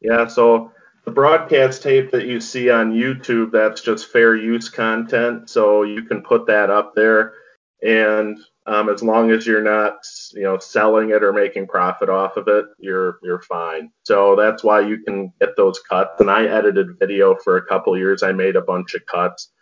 Yeah, 0.00 0.26
so 0.26 0.72
the 1.04 1.10
broadcast 1.10 1.82
tape 1.82 2.10
that 2.10 2.26
you 2.26 2.40
see 2.40 2.70
on 2.70 2.92
YouTube, 2.92 3.52
that's 3.52 3.80
just 3.80 4.10
fair 4.10 4.34
use 4.36 4.68
content, 4.68 5.48
so 5.48 5.82
you 5.82 6.02
can 6.02 6.22
put 6.22 6.46
that 6.46 6.68
up 6.70 6.94
there, 6.94 7.34
and 7.82 8.38
um, 8.66 8.88
as 8.88 9.02
long 9.02 9.30
as 9.30 9.46
you're 9.46 9.62
not, 9.62 9.98
you 10.32 10.42
know, 10.42 10.58
selling 10.58 11.10
it 11.10 11.22
or 11.22 11.32
making 11.32 11.68
profit 11.68 12.08
off 12.08 12.36
of 12.36 12.48
it, 12.48 12.66
you're 12.78 13.18
you're 13.22 13.42
fine. 13.42 13.92
So 14.02 14.34
that's 14.34 14.64
why 14.64 14.80
you 14.80 14.98
can 15.04 15.32
get 15.40 15.56
those 15.56 15.78
cuts. 15.88 16.20
And 16.20 16.28
I 16.30 16.46
edited 16.46 16.98
video 16.98 17.36
for 17.36 17.56
a 17.56 17.66
couple 17.66 17.96
years. 17.96 18.24
I 18.24 18.32
made 18.32 18.56
a 18.56 18.60
bunch 18.60 18.94
of 18.94 19.06
cuts, 19.06 19.52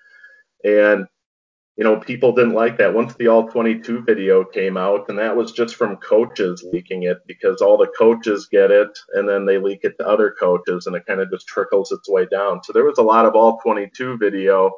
and 0.65 1.07
you 1.77 1.83
know, 1.83 1.97
people 1.99 2.33
didn't 2.33 2.55
like 2.55 2.79
that. 2.79 2.95
Once 2.95 3.15
the 3.15 3.27
All 3.27 3.49
22 3.49 4.03
video 4.03 4.45
came 4.45 4.77
out, 4.77 5.09
and 5.09 5.19
that 5.19 5.37
was 5.37 5.51
just 5.51 5.75
from 5.75 5.97
coaches 5.97 6.65
leaking 6.73 7.03
it 7.03 7.19
because 7.27 7.61
all 7.61 7.77
the 7.77 7.93
coaches 7.99 8.47
get 8.51 8.71
it 8.71 8.97
and 9.15 9.29
then 9.29 9.45
they 9.45 9.59
leak 9.59 9.81
it 9.83 9.95
to 9.99 10.07
other 10.07 10.37
coaches 10.39 10.87
and 10.87 10.95
it 10.95 11.05
kind 11.07 11.21
of 11.21 11.31
just 11.33 11.49
trickles 11.49 11.91
its 11.91 12.09
way 12.09 12.27
down. 12.27 12.63
So 12.63 12.73
there 12.73 12.85
was 12.85 12.99
a 12.99 13.03
lot 13.03 13.27
of 13.27 13.35
All 13.35 13.59
22 13.59 14.19
video 14.19 14.71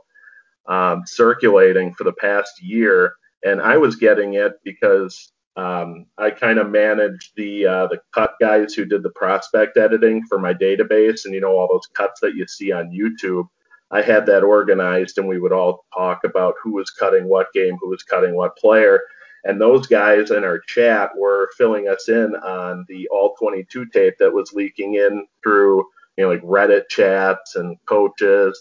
um, 0.69 1.03
circulating 1.07 1.93
for 1.95 2.05
the 2.05 2.15
past 2.15 2.63
year, 2.63 3.15
and 3.45 3.61
I 3.61 3.77
was 3.77 3.97
getting 3.97 4.35
it 4.35 4.55
because 4.65 5.33
um, 5.57 6.07
I 6.19 6.31
kind 6.31 6.59
of 6.59 6.71
managed 6.71 7.33
the 7.37 7.67
uh, 7.67 7.87
the 7.89 8.01
cut 8.15 8.35
guys 8.41 8.75
who 8.75 8.85
did 8.87 9.03
the 9.03 9.11
prospect 9.11 9.77
editing 9.77 10.25
for 10.29 10.39
my 10.39 10.55
database, 10.55 11.25
and 11.25 11.35
you 11.35 11.41
know 11.41 11.57
all 11.57 11.69
those 11.69 11.87
cuts 11.95 12.21
that 12.21 12.35
you 12.35 12.47
see 12.47 12.73
on 12.73 12.91
YouTube. 12.91 13.47
I 13.93 14.03
had 14.03 14.27
that 14.27 14.45
organized 14.45 15.19
and 15.19 15.29
we 15.29 15.41
would 15.41 15.53
all 15.53 15.87
talk 15.95 16.25
about 16.25 16.55
who 16.63 16.75
was 16.75 16.91
cutting 16.91 17.29
what 17.29 17.53
game, 17.55 17.79
who 17.81 17.91
was 17.91 18.05
cutting 18.05 18.37
what 18.37 18.57
player. 18.59 19.01
And 19.45 19.61
those 19.61 19.87
guys 19.87 20.33
in 20.33 20.45
our 20.45 20.61
chat 20.61 21.11
were 21.17 21.51
filling 21.57 21.89
us 21.89 22.09
in 22.09 22.35
on 22.37 22.85
the 22.89 23.09
all 23.09 23.35
22 23.37 23.87
tape 23.87 24.15
that 24.19 24.35
was 24.35 24.53
leaking 24.53 24.97
in 24.97 25.27
through, 25.43 25.85
you 26.19 26.25
know, 26.25 26.31
like 26.31 26.43
Reddit 26.43 26.89
chats 26.91 27.57
and 27.57 27.79
coaches. 27.87 28.61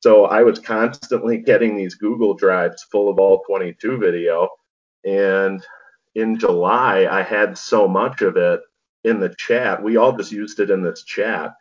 So 0.00 0.26
I 0.26 0.42
was 0.44 0.60
constantly 0.60 1.38
getting 1.46 1.76
these 1.76 1.96
Google 1.96 2.34
Drives 2.34 2.84
full 2.92 3.10
of 3.10 3.18
all 3.20 3.42
22 3.48 3.98
video. 3.98 4.48
And 5.04 5.66
in 6.14 6.38
July, 6.38 7.08
I 7.10 7.22
had 7.22 7.58
so 7.58 7.88
much 7.88 8.22
of 8.22 8.36
it 8.36 8.60
in 9.04 9.20
the 9.20 9.34
chat. 9.36 9.82
We 9.82 9.96
all 9.96 10.16
just 10.16 10.32
used 10.32 10.60
it 10.60 10.70
in 10.70 10.82
this 10.82 11.04
chat. 11.04 11.54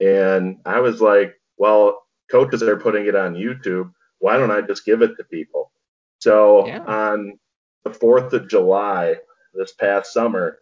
And 0.00 0.58
I 0.66 0.80
was 0.80 1.00
like, 1.00 1.34
well, 1.58 1.99
coaches 2.30 2.62
are 2.62 2.76
putting 2.76 3.06
it 3.06 3.16
on 3.16 3.34
YouTube. 3.34 3.92
Why 4.18 4.36
don't 4.36 4.50
I 4.50 4.60
just 4.60 4.84
give 4.84 5.02
it 5.02 5.16
to 5.16 5.24
people? 5.24 5.72
So 6.20 6.66
yeah. 6.66 6.84
on 6.84 7.38
the 7.84 7.90
4th 7.90 8.32
of 8.32 8.48
July 8.48 9.16
this 9.54 9.72
past 9.72 10.12
summer, 10.12 10.58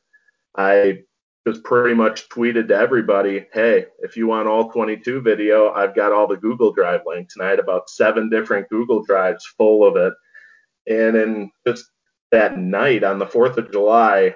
I 0.56 1.00
just 1.46 1.64
pretty 1.64 1.94
much 1.94 2.28
tweeted 2.28 2.68
to 2.68 2.76
everybody, 2.76 3.46
hey, 3.52 3.86
if 4.00 4.16
you 4.16 4.26
want 4.26 4.48
all 4.48 4.70
22 4.70 5.20
video, 5.20 5.72
I've 5.72 5.94
got 5.94 6.12
all 6.12 6.26
the 6.26 6.36
Google 6.36 6.72
Drive 6.72 7.00
links. 7.06 7.36
And 7.36 7.44
I 7.44 7.50
had 7.50 7.58
about 7.58 7.90
seven 7.90 8.28
different 8.28 8.68
Google 8.68 9.02
Drives 9.02 9.46
full 9.56 9.86
of 9.86 9.96
it. 9.96 10.12
And 10.86 11.16
in 11.16 11.50
just 11.66 11.86
that 12.30 12.58
night 12.58 13.04
on 13.04 13.18
the 13.18 13.26
4th 13.26 13.56
of 13.56 13.72
July, 13.72 14.34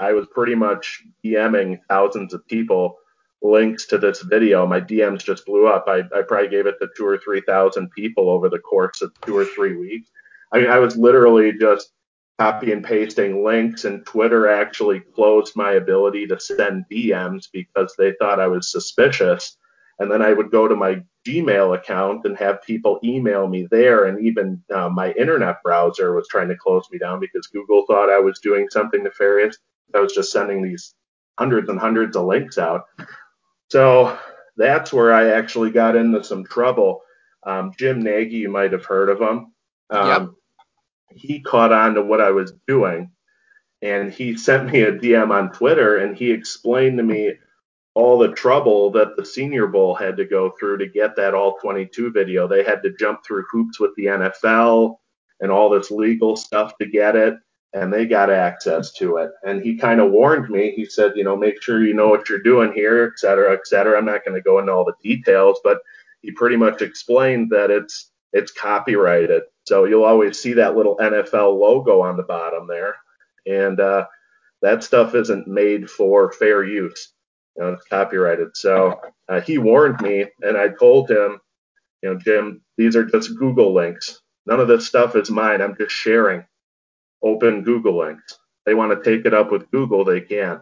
I 0.00 0.12
was 0.12 0.26
pretty 0.32 0.54
much 0.54 1.02
DMing 1.24 1.78
thousands 1.88 2.34
of 2.34 2.46
people 2.46 2.96
links 3.42 3.86
to 3.86 3.98
this 3.98 4.22
video. 4.22 4.66
My 4.66 4.80
DMs 4.80 5.24
just 5.24 5.46
blew 5.46 5.66
up. 5.66 5.84
I, 5.88 6.00
I 6.16 6.22
probably 6.22 6.48
gave 6.48 6.66
it 6.66 6.76
to 6.80 6.88
two 6.96 7.06
or 7.06 7.18
three 7.18 7.42
thousand 7.46 7.90
people 7.90 8.28
over 8.28 8.48
the 8.48 8.58
course 8.58 9.02
of 9.02 9.12
two 9.22 9.36
or 9.36 9.44
three 9.44 9.76
weeks. 9.76 10.10
I 10.52 10.58
mean, 10.60 10.70
I 10.70 10.78
was 10.78 10.96
literally 10.96 11.52
just 11.58 11.92
copy 12.38 12.72
and 12.72 12.84
pasting 12.84 13.44
links, 13.44 13.84
and 13.84 14.04
Twitter 14.06 14.48
actually 14.48 15.00
closed 15.00 15.54
my 15.56 15.72
ability 15.72 16.26
to 16.26 16.40
send 16.40 16.84
DMs 16.90 17.48
because 17.52 17.94
they 17.96 18.12
thought 18.18 18.40
I 18.40 18.48
was 18.48 18.70
suspicious. 18.70 19.56
And 19.98 20.10
then 20.10 20.22
I 20.22 20.32
would 20.32 20.50
go 20.50 20.66
to 20.66 20.74
my 20.74 21.02
Gmail 21.26 21.76
account 21.76 22.24
and 22.24 22.36
have 22.36 22.62
people 22.62 22.98
email 23.04 23.46
me 23.46 23.68
there. 23.70 24.06
And 24.06 24.24
even 24.26 24.60
uh, 24.74 24.88
my 24.88 25.12
internet 25.12 25.62
browser 25.62 26.14
was 26.14 26.26
trying 26.28 26.48
to 26.48 26.56
close 26.56 26.84
me 26.90 26.98
down 26.98 27.20
because 27.20 27.46
Google 27.46 27.84
thought 27.86 28.10
I 28.10 28.18
was 28.18 28.40
doing 28.40 28.68
something 28.70 29.04
nefarious. 29.04 29.56
I 29.94 30.00
was 30.00 30.12
just 30.12 30.32
sending 30.32 30.62
these 30.62 30.94
hundreds 31.38 31.68
and 31.68 31.78
hundreds 31.78 32.16
of 32.16 32.24
links 32.24 32.58
out. 32.58 32.86
So 33.72 34.18
that's 34.58 34.92
where 34.92 35.14
I 35.14 35.30
actually 35.30 35.70
got 35.70 35.96
into 35.96 36.22
some 36.22 36.44
trouble. 36.44 37.00
Um, 37.42 37.72
Jim 37.78 38.02
Nagy, 38.02 38.36
you 38.36 38.50
might 38.50 38.72
have 38.72 38.84
heard 38.84 39.08
of 39.08 39.18
him. 39.18 39.54
Um, 39.88 40.08
yep. 40.08 40.28
He 41.14 41.40
caught 41.40 41.72
on 41.72 41.94
to 41.94 42.02
what 42.02 42.20
I 42.20 42.32
was 42.32 42.52
doing, 42.68 43.12
and 43.80 44.12
he 44.12 44.36
sent 44.36 44.70
me 44.70 44.82
a 44.82 44.92
DM 44.92 45.30
on 45.30 45.52
Twitter, 45.52 45.96
and 45.96 46.14
he 46.14 46.30
explained 46.30 46.98
to 46.98 47.02
me 47.02 47.32
all 47.94 48.18
the 48.18 48.34
trouble 48.34 48.90
that 48.90 49.16
the 49.16 49.24
Senior 49.24 49.68
Bowl 49.68 49.94
had 49.94 50.18
to 50.18 50.26
go 50.26 50.52
through 50.60 50.76
to 50.76 50.86
get 50.86 51.16
that 51.16 51.32
all 51.32 51.56
22 51.56 52.12
video. 52.12 52.46
They 52.46 52.64
had 52.64 52.82
to 52.82 52.94
jump 52.98 53.24
through 53.24 53.46
hoops 53.50 53.80
with 53.80 53.92
the 53.96 54.04
NFL 54.04 54.96
and 55.40 55.50
all 55.50 55.70
this 55.70 55.90
legal 55.90 56.36
stuff 56.36 56.76
to 56.76 56.84
get 56.84 57.16
it 57.16 57.36
and 57.74 57.92
they 57.92 58.06
got 58.06 58.30
access 58.30 58.92
to 58.92 59.16
it. 59.16 59.30
And 59.44 59.62
he 59.62 59.76
kind 59.76 60.00
of 60.00 60.10
warned 60.10 60.50
me. 60.50 60.72
He 60.72 60.84
said, 60.84 61.12
you 61.16 61.24
know, 61.24 61.36
make 61.36 61.62
sure 61.62 61.82
you 61.82 61.94
know 61.94 62.08
what 62.08 62.28
you're 62.28 62.42
doing 62.42 62.72
here, 62.72 63.10
et 63.12 63.18
cetera, 63.18 63.52
et 63.52 63.66
cetera. 63.66 63.96
I'm 63.96 64.04
not 64.04 64.24
going 64.24 64.34
to 64.34 64.42
go 64.42 64.58
into 64.58 64.72
all 64.72 64.84
the 64.84 64.94
details, 65.02 65.58
but 65.64 65.78
he 66.20 66.30
pretty 66.32 66.56
much 66.56 66.82
explained 66.82 67.50
that 67.50 67.70
it's 67.70 68.10
it's 68.32 68.52
copyrighted. 68.52 69.42
So 69.64 69.84
you'll 69.84 70.04
always 70.04 70.40
see 70.40 70.54
that 70.54 70.76
little 70.76 70.96
NFL 70.96 71.58
logo 71.58 72.00
on 72.00 72.16
the 72.16 72.22
bottom 72.22 72.66
there, 72.66 72.96
and 73.46 73.78
uh, 73.80 74.06
that 74.60 74.84
stuff 74.84 75.14
isn't 75.14 75.48
made 75.48 75.88
for 75.90 76.32
fair 76.32 76.64
use. 76.64 77.12
You 77.56 77.64
know, 77.64 77.72
it's 77.72 77.86
copyrighted. 77.86 78.56
So 78.56 79.00
uh, 79.28 79.40
he 79.40 79.58
warned 79.58 80.00
me, 80.00 80.26
and 80.42 80.56
I 80.56 80.68
told 80.68 81.10
him, 81.10 81.40
you 82.02 82.10
know, 82.10 82.18
Jim, 82.18 82.62
these 82.76 82.96
are 82.96 83.04
just 83.04 83.36
Google 83.38 83.74
links. 83.74 84.20
None 84.46 84.60
of 84.60 84.68
this 84.68 84.86
stuff 84.86 85.14
is 85.16 85.30
mine. 85.30 85.60
I'm 85.60 85.76
just 85.76 85.94
sharing 85.94 86.44
open 87.22 87.62
Google 87.62 87.98
links. 87.98 88.38
They 88.64 88.74
want 88.74 88.92
to 88.92 89.10
take 89.10 89.26
it 89.26 89.34
up 89.34 89.50
with 89.50 89.70
Google, 89.70 90.04
they 90.04 90.20
can. 90.20 90.60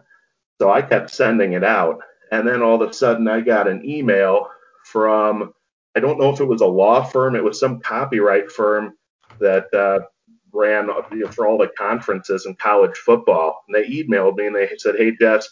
So 0.59 0.71
I 0.71 0.81
kept 0.81 1.09
sending 1.09 1.53
it 1.53 1.63
out. 1.63 1.99
And 2.31 2.47
then 2.47 2.61
all 2.61 2.81
of 2.81 2.89
a 2.89 2.93
sudden 2.93 3.27
I 3.27 3.41
got 3.41 3.67
an 3.67 3.83
email 3.87 4.47
from, 4.85 5.53
I 5.95 5.99
don't 5.99 6.19
know 6.19 6.29
if 6.29 6.39
it 6.39 6.45
was 6.45 6.61
a 6.61 6.67
law 6.67 7.03
firm, 7.03 7.35
it 7.35 7.43
was 7.43 7.59
some 7.59 7.79
copyright 7.79 8.51
firm 8.51 8.93
that 9.39 9.73
uh, 9.73 10.05
ran 10.53 10.89
for 11.31 11.47
all 11.47 11.57
the 11.57 11.71
conferences 11.77 12.45
in 12.45 12.55
college 12.55 12.95
football. 12.97 13.63
And 13.67 13.75
they 13.75 13.89
emailed 13.89 14.37
me 14.37 14.47
and 14.47 14.55
they 14.55 14.69
said, 14.77 14.95
Hey, 14.97 15.15
Jess, 15.19 15.47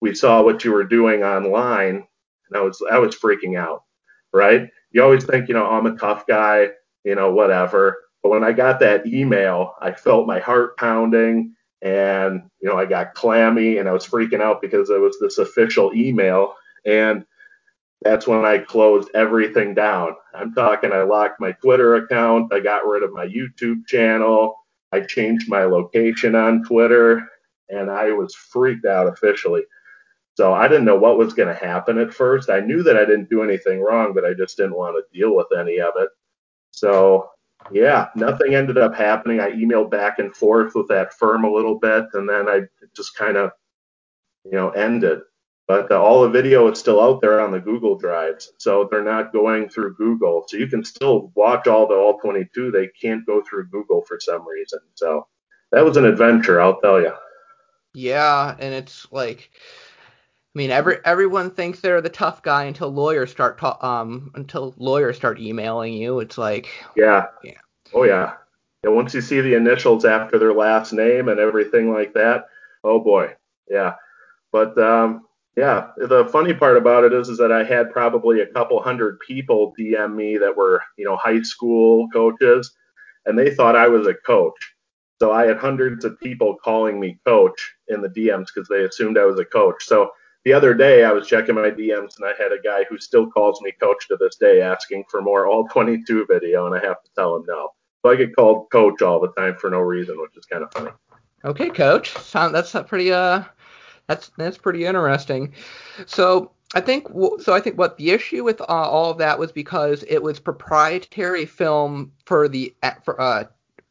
we 0.00 0.14
saw 0.14 0.42
what 0.42 0.64
you 0.64 0.72
were 0.72 0.84
doing 0.84 1.22
online. 1.22 2.06
And 2.48 2.56
I 2.56 2.60
was, 2.60 2.82
I 2.90 2.98
was 2.98 3.16
freaking 3.16 3.58
out, 3.58 3.84
right? 4.32 4.68
You 4.90 5.02
always 5.02 5.24
think, 5.24 5.48
you 5.48 5.54
know, 5.54 5.66
I'm 5.66 5.86
a 5.86 5.96
tough 5.96 6.26
guy, 6.26 6.68
you 7.04 7.14
know, 7.14 7.32
whatever. 7.32 7.96
But 8.28 8.40
when 8.40 8.44
I 8.44 8.52
got 8.52 8.78
that 8.80 9.06
email, 9.06 9.74
I 9.80 9.90
felt 9.90 10.26
my 10.26 10.38
heart 10.38 10.76
pounding 10.76 11.54
and, 11.80 12.42
you 12.60 12.68
know, 12.68 12.76
I 12.76 12.84
got 12.84 13.14
clammy 13.14 13.78
and 13.78 13.88
I 13.88 13.92
was 13.92 14.06
freaking 14.06 14.42
out 14.42 14.60
because 14.60 14.90
it 14.90 15.00
was 15.00 15.18
this 15.18 15.38
official 15.38 15.94
email. 15.94 16.54
And 16.84 17.24
that's 18.02 18.26
when 18.26 18.44
I 18.44 18.58
closed 18.58 19.08
everything 19.14 19.72
down. 19.72 20.14
I'm 20.34 20.52
talking, 20.52 20.92
I 20.92 21.04
locked 21.04 21.40
my 21.40 21.52
Twitter 21.52 21.94
account, 21.94 22.52
I 22.52 22.60
got 22.60 22.86
rid 22.86 23.02
of 23.02 23.14
my 23.14 23.26
YouTube 23.26 23.86
channel, 23.86 24.56
I 24.92 25.00
changed 25.00 25.48
my 25.48 25.62
location 25.64 26.34
on 26.34 26.64
Twitter, 26.64 27.26
and 27.70 27.90
I 27.90 28.12
was 28.12 28.34
freaked 28.34 28.84
out 28.84 29.06
officially. 29.06 29.62
So 30.34 30.52
I 30.52 30.68
didn't 30.68 30.84
know 30.84 30.98
what 30.98 31.16
was 31.16 31.32
going 31.32 31.48
to 31.48 31.66
happen 31.66 31.96
at 31.96 32.12
first. 32.12 32.50
I 32.50 32.60
knew 32.60 32.82
that 32.82 32.98
I 32.98 33.06
didn't 33.06 33.30
do 33.30 33.42
anything 33.42 33.80
wrong, 33.80 34.12
but 34.12 34.26
I 34.26 34.34
just 34.34 34.58
didn't 34.58 34.76
want 34.76 34.96
to 34.96 35.18
deal 35.18 35.34
with 35.34 35.46
any 35.58 35.80
of 35.80 35.94
it. 35.96 36.10
So 36.72 37.30
yeah, 37.70 38.08
nothing 38.14 38.54
ended 38.54 38.78
up 38.78 38.94
happening. 38.94 39.40
I 39.40 39.50
emailed 39.50 39.90
back 39.90 40.18
and 40.18 40.34
forth 40.34 40.74
with 40.74 40.88
that 40.88 41.14
firm 41.14 41.44
a 41.44 41.52
little 41.52 41.78
bit, 41.78 42.06
and 42.14 42.28
then 42.28 42.48
I 42.48 42.62
just 42.96 43.16
kind 43.16 43.36
of, 43.36 43.50
you 44.44 44.52
know, 44.52 44.70
ended. 44.70 45.20
But 45.66 45.90
uh, 45.90 46.00
all 46.00 46.22
the 46.22 46.30
video 46.30 46.70
is 46.72 46.78
still 46.78 47.00
out 47.00 47.20
there 47.20 47.40
on 47.40 47.52
the 47.52 47.60
Google 47.60 47.98
drives, 47.98 48.52
so 48.56 48.88
they're 48.90 49.04
not 49.04 49.34
going 49.34 49.68
through 49.68 49.96
Google. 49.96 50.44
So 50.48 50.56
you 50.56 50.66
can 50.66 50.82
still 50.82 51.30
watch 51.34 51.66
all 51.66 51.86
the 51.86 51.94
all 51.94 52.18
22. 52.18 52.70
They 52.70 52.88
can't 53.00 53.26
go 53.26 53.42
through 53.42 53.68
Google 53.68 54.02
for 54.08 54.18
some 54.18 54.48
reason. 54.48 54.80
So 54.94 55.26
that 55.70 55.84
was 55.84 55.98
an 55.98 56.06
adventure, 56.06 56.60
I'll 56.60 56.80
tell 56.80 57.00
you. 57.00 57.12
Yeah, 57.92 58.56
and 58.58 58.72
it's 58.72 59.06
like 59.10 59.50
I 60.54 60.58
mean, 60.58 60.70
every 60.70 60.98
everyone 61.04 61.50
thinks 61.50 61.80
they're 61.80 62.00
the 62.00 62.08
tough 62.08 62.42
guy 62.42 62.64
until 62.64 62.88
lawyers 62.88 63.30
start 63.30 63.58
ta- 63.58 63.78
um 63.80 64.30
until 64.34 64.74
lawyers 64.78 65.16
start 65.16 65.38
emailing 65.40 65.92
you. 65.92 66.20
It's 66.20 66.38
like 66.38 66.68
yeah, 66.96 67.26
yeah, 67.44 67.60
oh 67.94 68.04
yeah. 68.04 68.34
And 68.82 68.94
once 68.94 69.12
you 69.14 69.20
see 69.20 69.40
the 69.40 69.54
initials 69.54 70.04
after 70.04 70.38
their 70.38 70.54
last 70.54 70.92
name 70.92 71.28
and 71.28 71.38
everything 71.38 71.92
like 71.92 72.14
that, 72.14 72.46
oh 72.84 73.00
boy, 73.00 73.34
yeah. 73.68 73.94
But 74.52 74.78
um, 74.78 75.26
yeah, 75.56 75.88
the 75.96 76.28
funny 76.30 76.54
part 76.54 76.76
about 76.76 77.04
it 77.04 77.12
is, 77.12 77.28
is 77.28 77.38
that 77.38 77.52
I 77.52 77.64
had 77.64 77.90
probably 77.92 78.40
a 78.40 78.46
couple 78.46 78.80
hundred 78.80 79.18
people 79.20 79.74
DM 79.78 80.14
me 80.14 80.38
that 80.38 80.56
were, 80.56 80.82
you 80.96 81.04
know, 81.04 81.16
high 81.16 81.42
school 81.42 82.08
coaches, 82.10 82.74
and 83.26 83.38
they 83.38 83.54
thought 83.54 83.76
I 83.76 83.88
was 83.88 84.06
a 84.06 84.14
coach. 84.14 84.74
So 85.18 85.32
I 85.32 85.46
had 85.46 85.58
hundreds 85.58 86.04
of 86.04 86.18
people 86.20 86.56
calling 86.62 87.00
me 87.00 87.18
coach 87.26 87.74
in 87.88 88.00
the 88.00 88.08
DMs 88.08 88.46
because 88.54 88.68
they 88.68 88.84
assumed 88.84 89.18
I 89.18 89.24
was 89.24 89.40
a 89.40 89.44
coach. 89.44 89.84
So 89.84 90.12
the 90.48 90.54
other 90.54 90.72
day 90.72 91.04
I 91.04 91.12
was 91.12 91.28
checking 91.28 91.56
my 91.56 91.68
DMs 91.68 92.16
and 92.16 92.24
I 92.24 92.32
had 92.42 92.52
a 92.52 92.62
guy 92.64 92.84
who 92.88 92.96
still 92.96 93.30
calls 93.30 93.60
me 93.60 93.70
coach 93.72 94.08
to 94.08 94.16
this 94.16 94.36
day 94.36 94.62
asking 94.62 95.04
for 95.10 95.20
more 95.20 95.46
all 95.46 95.68
22 95.68 96.24
video 96.24 96.64
and 96.64 96.74
I 96.74 96.82
have 96.86 97.02
to 97.02 97.10
tell 97.14 97.36
him 97.36 97.44
no. 97.46 97.68
So 98.00 98.10
I 98.10 98.16
get 98.16 98.34
called 98.34 98.70
coach 98.72 99.02
all 99.02 99.20
the 99.20 99.30
time 99.32 99.56
for 99.60 99.68
no 99.68 99.80
reason, 99.80 100.18
which 100.18 100.34
is 100.38 100.46
kind 100.46 100.64
of 100.64 100.72
funny. 100.72 100.90
Okay, 101.44 101.68
coach. 101.68 102.14
That's 102.32 102.74
pretty 102.86 103.12
uh 103.12 103.44
that's 104.06 104.30
that's 104.38 104.56
pretty 104.56 104.86
interesting. 104.86 105.52
So 106.06 106.52
I 106.74 106.80
think 106.80 107.08
so. 107.42 107.52
I 107.52 107.60
think 107.60 107.76
what 107.76 107.98
the 107.98 108.10
issue 108.12 108.42
with 108.42 108.62
uh, 108.62 108.64
all 108.64 109.10
of 109.10 109.18
that 109.18 109.38
was 109.38 109.52
because 109.52 110.02
it 110.08 110.22
was 110.22 110.40
proprietary 110.40 111.44
film 111.44 112.10
for 112.24 112.48
the 112.48 112.74
for 113.04 113.20
uh, 113.20 113.44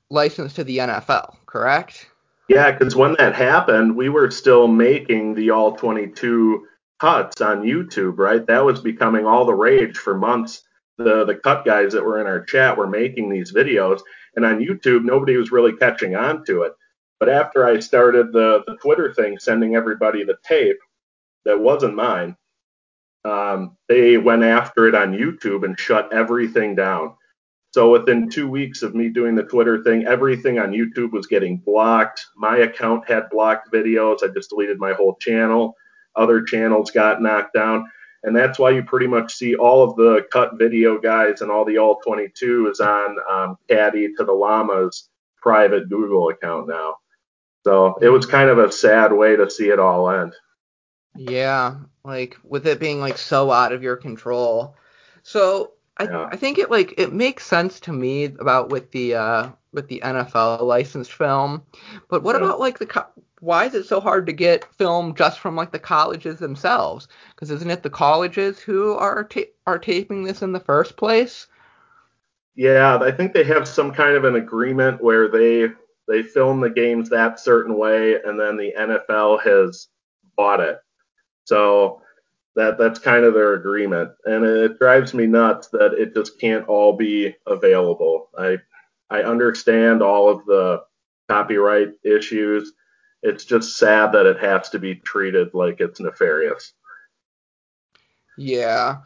license 0.09 0.53
to 0.53 0.63
the 0.63 0.79
NFL, 0.79 1.35
correct? 1.45 2.07
Yeah, 2.49 2.71
because 2.71 2.95
when 2.95 3.15
that 3.19 3.35
happened, 3.35 3.95
we 3.97 4.09
were 4.09 4.31
still 4.31 4.67
making 4.67 5.35
the 5.35 5.51
all 5.51 5.75
22 5.75 6.67
cuts 7.01 7.41
on 7.41 7.63
YouTube, 7.63 8.17
right? 8.19 8.45
That 8.47 8.65
was 8.65 8.81
becoming 8.81 9.25
all 9.25 9.45
the 9.45 9.55
rage 9.55 9.97
for 9.97 10.17
months. 10.17 10.63
The 10.99 11.25
the 11.25 11.35
cut 11.35 11.65
guys 11.65 11.93
that 11.93 12.05
were 12.05 12.21
in 12.21 12.27
our 12.27 12.43
chat 12.45 12.77
were 12.77 12.87
making 12.87 13.29
these 13.29 13.53
videos, 13.53 14.01
and 14.35 14.45
on 14.45 14.59
YouTube, 14.59 15.03
nobody 15.03 15.37
was 15.37 15.51
really 15.51 15.73
catching 15.73 16.15
on 16.15 16.45
to 16.45 16.63
it. 16.63 16.73
But 17.19 17.29
after 17.29 17.65
I 17.67 17.79
started 17.79 18.31
the, 18.33 18.63
the 18.67 18.77
Twitter 18.77 19.13
thing, 19.13 19.39
sending 19.39 19.75
everybody 19.75 20.23
the 20.23 20.37
tape 20.47 20.77
that 21.45 21.59
wasn't 21.59 21.95
mine, 21.95 22.37
um, 23.25 23.77
they 23.89 24.17
went 24.17 24.43
after 24.43 24.87
it 24.87 24.95
on 24.95 25.13
YouTube 25.13 25.65
and 25.65 25.79
shut 25.79 26.13
everything 26.13 26.75
down. 26.75 27.15
So 27.77 27.91
within 27.91 28.27
two 28.27 28.47
weeks 28.47 28.81
of 28.81 28.95
me 28.95 29.07
doing 29.07 29.35
the 29.35 29.43
Twitter 29.43 29.83
thing, 29.83 30.07
everything 30.07 30.57
on 30.57 30.71
YouTube 30.71 31.11
was 31.11 31.27
getting 31.27 31.57
blocked. 31.57 32.25
My 32.35 32.57
account 32.57 33.07
had 33.07 33.29
blocked 33.29 33.71
videos. 33.71 34.23
I 34.23 34.33
just 34.33 34.49
deleted 34.49 34.79
my 34.79 34.93
whole 34.93 35.13
channel. 35.17 35.75
Other 36.15 36.41
channels 36.41 36.89
got 36.89 37.21
knocked 37.21 37.53
down. 37.53 37.87
And 38.23 38.35
that's 38.35 38.57
why 38.57 38.71
you 38.71 38.81
pretty 38.81 39.05
much 39.05 39.35
see 39.35 39.53
all 39.53 39.83
of 39.83 39.95
the 39.95 40.25
cut 40.31 40.57
video 40.57 40.97
guys 40.97 41.41
and 41.41 41.51
all 41.51 41.65
the 41.65 41.77
all 41.77 41.99
22 42.03 42.67
is 42.67 42.79
on 42.79 43.15
um, 43.29 43.59
Caddy 43.69 44.11
to 44.15 44.23
the 44.23 44.33
Llamas 44.33 45.09
private 45.39 45.87
Google 45.87 46.29
account 46.29 46.67
now. 46.67 46.95
So 47.63 47.99
it 48.01 48.09
was 48.09 48.25
kind 48.25 48.49
of 48.49 48.57
a 48.57 48.71
sad 48.71 49.13
way 49.13 49.35
to 49.35 49.51
see 49.51 49.69
it 49.69 49.77
all 49.77 50.09
end. 50.09 50.33
Yeah, 51.15 51.75
like 52.03 52.37
with 52.43 52.65
it 52.65 52.79
being 52.79 52.99
like 52.99 53.19
so 53.19 53.51
out 53.51 53.71
of 53.71 53.83
your 53.83 53.97
control. 53.97 54.75
So 55.21 55.73
I, 55.97 56.03
yeah. 56.03 56.29
I 56.31 56.35
think 56.35 56.57
it 56.57 56.69
like 56.71 56.93
it 56.97 57.13
makes 57.13 57.45
sense 57.45 57.79
to 57.81 57.91
me 57.91 58.25
about 58.25 58.69
with 58.69 58.91
the 58.91 59.15
uh 59.15 59.49
with 59.73 59.87
the 59.87 60.01
NFL 60.03 60.61
licensed 60.61 61.13
film, 61.13 61.63
but 62.09 62.23
what 62.23 62.35
yeah. 62.35 62.45
about 62.45 62.59
like 62.59 62.79
the 62.79 63.05
why 63.39 63.65
is 63.65 63.75
it 63.75 63.85
so 63.85 63.99
hard 63.99 64.25
to 64.25 64.33
get 64.33 64.71
film 64.75 65.13
just 65.13 65.39
from 65.39 65.55
like 65.55 65.71
the 65.71 65.79
colleges 65.79 66.39
themselves? 66.39 67.07
Because 67.29 67.51
isn't 67.51 67.69
it 67.69 67.83
the 67.83 67.89
colleges 67.89 68.59
who 68.59 68.93
are 68.93 69.23
ta- 69.23 69.41
are 69.65 69.79
taping 69.79 70.23
this 70.23 70.41
in 70.41 70.51
the 70.51 70.59
first 70.59 70.97
place? 70.97 71.47
Yeah, 72.55 72.97
I 72.97 73.11
think 73.11 73.33
they 73.33 73.43
have 73.43 73.67
some 73.67 73.91
kind 73.91 74.15
of 74.15 74.23
an 74.23 74.35
agreement 74.35 75.03
where 75.03 75.27
they 75.27 75.69
they 76.07 76.23
film 76.23 76.61
the 76.61 76.69
games 76.69 77.09
that 77.09 77.39
certain 77.39 77.77
way, 77.77 78.15
and 78.23 78.39
then 78.39 78.57
the 78.57 78.73
NFL 78.77 79.41
has 79.43 79.87
bought 80.35 80.59
it. 80.59 80.79
So 81.45 82.01
that 82.57 82.79
that's 82.79 82.97
kind 82.97 83.23
of 83.23 83.35
their 83.35 83.53
agreement, 83.53 84.11
and 84.25 84.43
it 84.43 84.79
drives 84.79 85.13
me 85.13 85.27
nuts 85.27 85.67
that 85.69 85.93
it 85.93 86.15
just 86.15 86.39
can't 86.39 86.67
all 86.67 86.93
be 86.93 87.35
available. 87.45 88.29
I 88.37 88.57
I 89.09 89.21
understand 89.21 90.01
all 90.01 90.27
of 90.27 90.43
the 90.45 90.81
copyright 91.29 91.89
issues. 92.03 92.73
It's 93.21 93.45
just 93.45 93.77
sad 93.77 94.13
that 94.13 94.25
it 94.25 94.39
has 94.39 94.69
to 94.71 94.79
be 94.79 94.95
treated 94.95 95.53
like 95.53 95.79
it's 95.79 95.99
nefarious. 95.99 96.73
Yeah. 98.37 98.97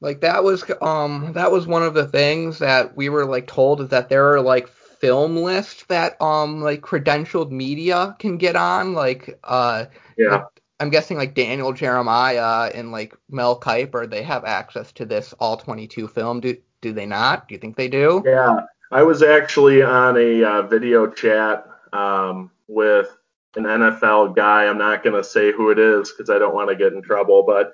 Like 0.00 0.20
that 0.20 0.44
was 0.44 0.64
um 0.80 1.32
that 1.34 1.50
was 1.50 1.66
one 1.66 1.82
of 1.82 1.94
the 1.94 2.06
things 2.06 2.60
that 2.60 2.96
we 2.96 3.08
were 3.08 3.26
like 3.26 3.48
told 3.48 3.80
is 3.80 3.88
that 3.88 4.08
there 4.08 4.34
are 4.34 4.40
like 4.40 4.68
film 4.68 5.36
lists 5.36 5.84
that 5.88 6.20
um 6.22 6.62
like 6.62 6.80
credentialed 6.80 7.50
media 7.50 8.14
can 8.20 8.36
get 8.36 8.54
on 8.54 8.92
like 8.94 9.38
uh 9.42 9.86
yeah 10.16 10.44
I'm 10.80 10.90
guessing 10.90 11.16
like 11.16 11.34
Daniel 11.34 11.72
Jeremiah 11.72 12.70
and 12.74 12.90
like 12.90 13.14
Mel 13.30 13.58
Kiper, 13.58 14.10
they 14.10 14.22
have 14.22 14.44
access 14.44 14.92
to 14.92 15.04
this 15.04 15.32
all 15.38 15.56
22 15.56 16.08
film. 16.08 16.40
Do 16.40 16.56
do 16.80 16.92
they 16.92 17.06
not? 17.06 17.48
Do 17.48 17.54
you 17.54 17.58
think 17.58 17.76
they 17.76 17.88
do? 17.88 18.22
Yeah, 18.26 18.60
I 18.90 19.02
was 19.02 19.22
actually 19.22 19.82
on 19.82 20.16
a 20.16 20.44
uh, 20.44 20.62
video 20.62 21.06
chat 21.06 21.66
um, 21.92 22.50
with 22.68 23.08
an 23.56 23.64
NFL 23.64 24.36
guy. 24.36 24.66
I'm 24.66 24.78
not 24.78 25.02
to 25.04 25.24
say 25.24 25.52
who 25.52 25.70
it 25.70 25.78
is 25.78 26.10
because 26.10 26.28
I 26.28 26.38
don't 26.38 26.54
want 26.54 26.68
to 26.70 26.76
get 26.76 26.92
in 26.92 27.02
trouble, 27.02 27.44
but 27.46 27.72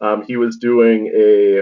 um, 0.00 0.24
he 0.24 0.36
was 0.36 0.56
doing 0.56 1.10
a 1.14 1.60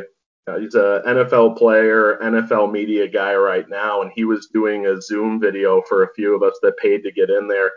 uh, 0.49 0.59
he's 0.59 0.75
a 0.75 1.03
NFL 1.07 1.59
player, 1.59 2.19
NFL 2.23 2.73
media 2.73 3.07
guy 3.07 3.35
right 3.35 3.69
now, 3.69 4.03
and 4.03 4.11
he 4.15 4.25
was 4.25 4.47
doing 4.47 4.87
a 4.87 5.01
Zoom 5.01 5.39
video 5.39 5.83
for 5.83 6.03
a 6.03 6.15
few 6.15 6.35
of 6.35 6.43
us 6.43 6.59
that 6.63 6.79
paid 6.79 7.03
to 7.05 7.13
get 7.13 7.31
in 7.31 7.47
there 7.47 7.71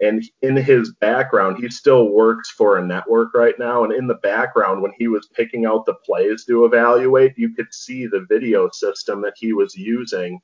and 0.00 0.24
in 0.40 0.56
his 0.56 0.94
background, 1.00 1.58
he 1.58 1.68
still 1.68 2.08
works 2.08 2.50
for 2.50 2.78
a 2.78 2.86
network 2.86 3.34
right 3.34 3.58
now. 3.58 3.84
And 3.84 3.92
in 3.92 4.06
the 4.06 4.14
background, 4.14 4.80
when 4.80 4.92
he 4.98 5.08
was 5.08 5.28
picking 5.34 5.66
out 5.66 5.84
the 5.84 5.94
plays 6.06 6.44
to 6.46 6.64
evaluate, 6.64 7.36
you 7.36 7.54
could 7.54 7.72
see 7.72 8.06
the 8.06 8.24
video 8.28 8.70
system 8.72 9.20
that 9.22 9.34
he 9.36 9.52
was 9.52 9.76
using, 9.76 10.40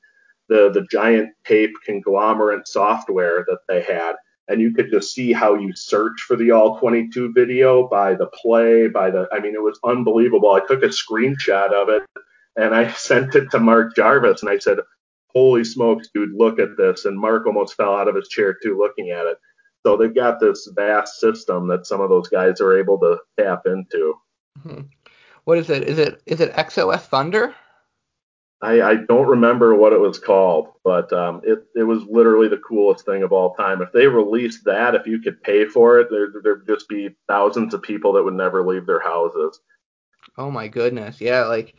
the, 0.47 0.69
the 0.71 0.85
giant 0.91 1.31
tape 1.43 1.73
conglomerate 1.83 2.67
software 2.67 3.45
that 3.47 3.61
they 3.67 3.81
had. 3.81 4.13
And 4.47 4.61
you 4.61 4.73
could 4.73 4.91
just 4.91 5.13
see 5.13 5.33
how 5.33 5.55
you 5.55 5.75
search 5.75 6.21
for 6.21 6.35
the 6.35 6.51
all 6.51 6.79
22 6.79 7.33
video 7.33 7.87
by 7.87 8.13
the 8.13 8.27
play, 8.27 8.87
by 8.87 9.09
the, 9.09 9.27
I 9.31 9.39
mean, 9.39 9.55
it 9.55 9.61
was 9.61 9.79
unbelievable. 9.83 10.51
I 10.51 10.65
took 10.65 10.83
a 10.83 10.87
screenshot 10.87 11.73
of 11.73 11.89
it 11.89 12.03
and 12.55 12.75
I 12.75 12.91
sent 12.93 13.33
it 13.33 13.49
to 13.51 13.59
Mark 13.59 13.95
Jarvis 13.95 14.43
and 14.43 14.51
I 14.51 14.59
said, 14.59 14.77
holy 15.37 15.63
smokes, 15.63 16.09
dude, 16.13 16.33
look 16.33 16.59
at 16.59 16.77
this. 16.77 17.05
And 17.05 17.19
Mark 17.19 17.45
almost 17.45 17.75
fell 17.75 17.95
out 17.95 18.07
of 18.07 18.15
his 18.15 18.27
chair 18.27 18.57
too 18.61 18.75
looking 18.77 19.11
at 19.11 19.27
it. 19.27 19.37
So 19.85 19.95
they've 19.95 20.13
got 20.13 20.39
this 20.39 20.67
vast 20.75 21.19
system 21.19 21.67
that 21.67 21.85
some 21.85 22.01
of 22.01 22.09
those 22.09 22.27
guys 22.27 22.59
are 22.59 22.77
able 22.77 22.97
to 22.99 23.19
tap 23.39 23.67
into. 23.67 24.15
Mm-hmm. 24.59 24.81
What 25.43 25.59
is 25.59 25.69
it? 25.69 25.83
Is 25.83 25.99
it 25.99 26.21
is 26.25 26.41
it 26.41 26.53
XOS 26.53 27.01
Thunder? 27.01 27.55
I, 28.61 28.81
I 28.81 28.95
don't 28.95 29.27
remember 29.27 29.75
what 29.75 29.93
it 29.93 29.99
was 29.99 30.17
called, 30.17 30.69
but 30.83 31.13
um, 31.13 31.41
it 31.43 31.59
it 31.75 31.83
was 31.83 32.03
literally 32.09 32.47
the 32.47 32.57
coolest 32.57 33.05
thing 33.05 33.21
of 33.21 33.31
all 33.31 33.53
time. 33.53 33.81
If 33.81 33.91
they 33.91 34.07
released 34.07 34.65
that, 34.65 34.95
if 34.95 35.05
you 35.05 35.19
could 35.19 35.41
pay 35.43 35.65
for 35.65 35.99
it, 35.99 36.09
there 36.09 36.33
there'd 36.41 36.67
just 36.67 36.89
be 36.89 37.15
thousands 37.27 37.75
of 37.75 37.83
people 37.83 38.13
that 38.13 38.23
would 38.23 38.33
never 38.33 38.65
leave 38.65 38.87
their 38.87 38.99
houses. 38.99 39.59
Oh 40.37 40.49
my 40.49 40.67
goodness, 40.67 41.21
yeah, 41.21 41.45
like 41.45 41.75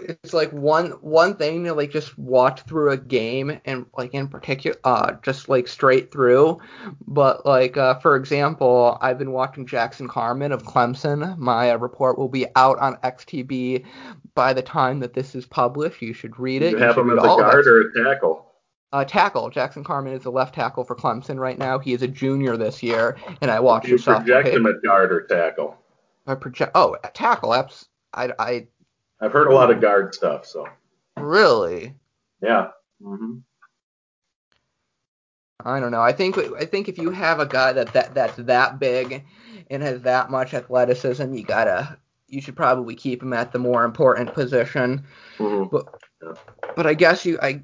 it's 0.00 0.32
like 0.32 0.52
one 0.52 0.90
one 1.00 1.36
thing 1.36 1.64
to 1.64 1.74
like 1.74 1.90
just 1.90 2.16
watch 2.18 2.62
through 2.62 2.90
a 2.90 2.96
game 2.96 3.60
and 3.64 3.86
like 3.96 4.14
in 4.14 4.28
particular 4.28 4.76
uh 4.84 5.12
just 5.22 5.48
like 5.48 5.66
straight 5.66 6.12
through. 6.12 6.58
But 7.06 7.44
like 7.44 7.76
uh 7.76 7.98
for 7.98 8.16
example 8.16 8.96
i've 9.00 9.18
been 9.18 9.32
watching 9.32 9.66
jackson 9.66 10.08
Carman 10.08 10.52
of 10.52 10.62
clemson. 10.62 11.36
My 11.38 11.70
uh, 11.72 11.78
report 11.78 12.18
will 12.18 12.28
be 12.28 12.46
out 12.56 12.78
on 12.78 12.96
xtb 12.98 13.84
by 14.34 14.52
the 14.52 14.62
time 14.62 15.00
that 15.00 15.14
this 15.14 15.34
is 15.34 15.46
published. 15.46 16.00
You 16.00 16.12
should 16.12 16.38
read 16.38 16.62
it. 16.62 16.72
You 16.72 16.78
have 16.78 16.96
him 16.96 17.10
as 17.10 17.18
a 17.18 17.26
guard 17.26 17.66
or 17.66 17.80
a 17.80 18.04
tackle. 18.04 18.46
uh, 18.92 19.04
tackle. 19.04 19.50
Jackson 19.50 19.82
Carman 19.84 20.12
is 20.12 20.24
a 20.24 20.30
left 20.30 20.54
tackle 20.54 20.84
for 20.84 20.94
clemson 20.94 21.38
right 21.38 21.58
now. 21.58 21.78
He 21.78 21.92
is 21.92 22.02
a 22.02 22.08
junior 22.08 22.56
this 22.56 22.82
year 22.82 23.16
and 23.42 23.50
i 23.50 23.58
watched 23.60 23.88
You 23.88 23.98
project 23.98 24.48
him 24.48 24.66
at 24.66 24.80
guard 24.82 25.12
or 25.12 25.22
tackle. 25.22 25.76
I 26.26 26.34
project 26.36 26.72
oh 26.74 26.96
tackle 27.14 27.52
abs- 27.54 27.88
I, 28.14 28.32
I 28.38 28.66
I've 29.20 29.32
heard 29.32 29.48
a 29.48 29.54
lot 29.54 29.70
of 29.70 29.80
guard 29.80 30.14
stuff, 30.14 30.46
so 30.46 30.66
really 31.16 31.94
yeah. 32.40 32.68
hmm 33.02 33.38
I 35.64 35.80
don't 35.80 35.90
know. 35.90 36.00
I 36.00 36.12
think 36.12 36.38
I 36.38 36.64
think 36.64 36.88
if 36.88 36.98
you 36.98 37.10
have 37.10 37.40
a 37.40 37.46
guy 37.46 37.72
that, 37.72 37.92
that 37.92 38.14
that's 38.14 38.36
that 38.36 38.78
big 38.78 39.24
and 39.70 39.82
has 39.82 40.02
that 40.02 40.30
much 40.30 40.54
athleticism, 40.54 41.34
you 41.34 41.42
gotta 41.42 41.98
you 42.28 42.40
should 42.40 42.56
probably 42.56 42.94
keep 42.94 43.22
him 43.22 43.32
at 43.32 43.52
the 43.52 43.58
more 43.58 43.84
important 43.84 44.32
position. 44.34 45.04
hmm 45.36 45.64
But 46.76 46.86
I 46.86 46.94
guess 46.94 47.24
you 47.24 47.38
I 47.42 47.54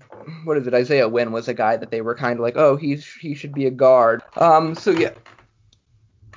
what 0.45 0.57
is 0.57 0.67
it? 0.67 0.75
Isaiah 0.75 1.09
Wynn 1.09 1.31
was 1.31 1.47
a 1.47 1.55
guy 1.55 1.77
that 1.77 1.90
they 1.90 2.01
were 2.01 2.17
kind 2.17 2.38
of 2.38 2.43
like, 2.43 2.57
oh, 2.57 2.77
he's 2.77 3.07
he 3.07 3.35
should 3.35 3.55
be 3.55 3.67
a 3.67 3.71
guard. 3.71 4.23
Um. 4.37 4.75
So 4.75 4.90
yeah. 4.90 5.12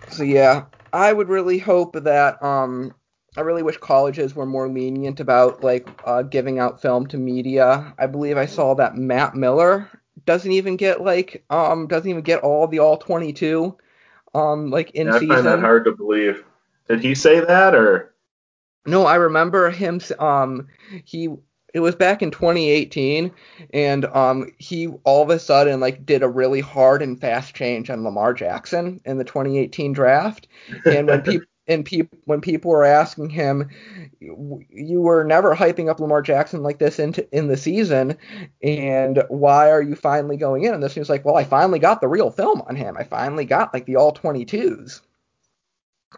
So 0.09 0.21
yeah, 0.23 0.65
I 0.93 1.11
would 1.11 1.27
really 1.27 1.57
hope 1.57 1.93
that 2.03 2.41
um. 2.43 2.93
I 3.37 3.41
really 3.41 3.61
wish 3.61 3.77
colleges 3.77 4.35
were 4.35 4.47
more 4.47 4.67
lenient 4.67 5.19
about 5.19 5.63
like 5.63 5.87
uh, 6.05 6.23
giving 6.23 6.57
out 6.57 6.81
film 6.81 7.05
to 7.07 7.17
media. 7.17 7.93
I 7.99 8.07
believe 8.07 8.35
I 8.35 8.47
saw 8.47 8.73
that 8.75 8.97
Matt 8.97 9.35
Miller 9.35 9.89
doesn't 10.25 10.51
even 10.51 10.75
get 10.75 11.01
like 11.01 11.45
um 11.51 11.87
doesn't 11.87 12.09
even 12.09 12.23
get 12.23 12.41
all 12.41 12.67
the 12.67 12.79
all 12.79 12.97
22 12.97 13.77
um 14.33 14.71
like 14.71 14.89
in 14.91 15.07
Yeah, 15.07 15.15
I 15.15 15.19
find 15.19 15.45
that 15.45 15.59
hard 15.59 15.85
to 15.85 15.91
believe. 15.91 16.43
Did 16.87 17.01
he 17.01 17.13
say 17.15 17.39
that 17.39 17.75
or? 17.75 18.13
No, 18.85 19.05
I 19.05 19.15
remember 19.15 19.69
him. 19.69 19.99
Um, 20.17 20.67
he 21.03 21.29
it 21.73 21.81
was 21.81 21.95
back 21.95 22.21
in 22.21 22.31
2018, 22.31 23.31
and 23.73 24.05
um, 24.05 24.51
he 24.57 24.87
all 25.03 25.21
of 25.21 25.29
a 25.29 25.37
sudden 25.37 25.81
like 25.81 26.05
did 26.05 26.23
a 26.23 26.29
really 26.29 26.61
hard 26.61 27.01
and 27.01 27.19
fast 27.19 27.53
change 27.53 27.89
on 27.89 28.03
Lamar 28.03 28.33
Jackson 28.33 29.01
in 29.05 29.17
the 29.17 29.25
2018 29.25 29.91
draft. 29.91 30.47
And 30.85 31.07
when 31.07 31.21
people 31.23 31.47
and 31.67 31.85
people 31.85 32.17
when 32.25 32.41
people 32.41 32.71
were 32.71 32.85
asking 32.85 33.29
him, 33.29 33.69
you 34.19 35.01
were 35.01 35.23
never 35.23 35.55
hyping 35.55 35.89
up 35.89 35.99
Lamar 35.99 36.21
Jackson 36.21 36.63
like 36.63 36.79
this 36.79 36.99
into 36.99 37.27
in 37.35 37.47
the 37.47 37.57
season, 37.57 38.17
and 38.63 39.23
why 39.29 39.69
are 39.69 39.81
you 39.81 39.95
finally 39.95 40.37
going 40.37 40.63
in 40.63 40.79
this? 40.79 40.91
And 40.91 40.95
he 40.95 40.99
was 40.99 41.09
like, 41.09 41.25
well, 41.25 41.37
I 41.37 41.43
finally 41.43 41.79
got 41.79 42.01
the 42.01 42.07
real 42.07 42.31
film 42.31 42.61
on 42.61 42.75
him. 42.75 42.95
I 42.97 43.03
finally 43.03 43.45
got 43.45 43.73
like 43.73 43.85
the 43.85 43.97
all 43.97 44.13
22s. 44.13 45.01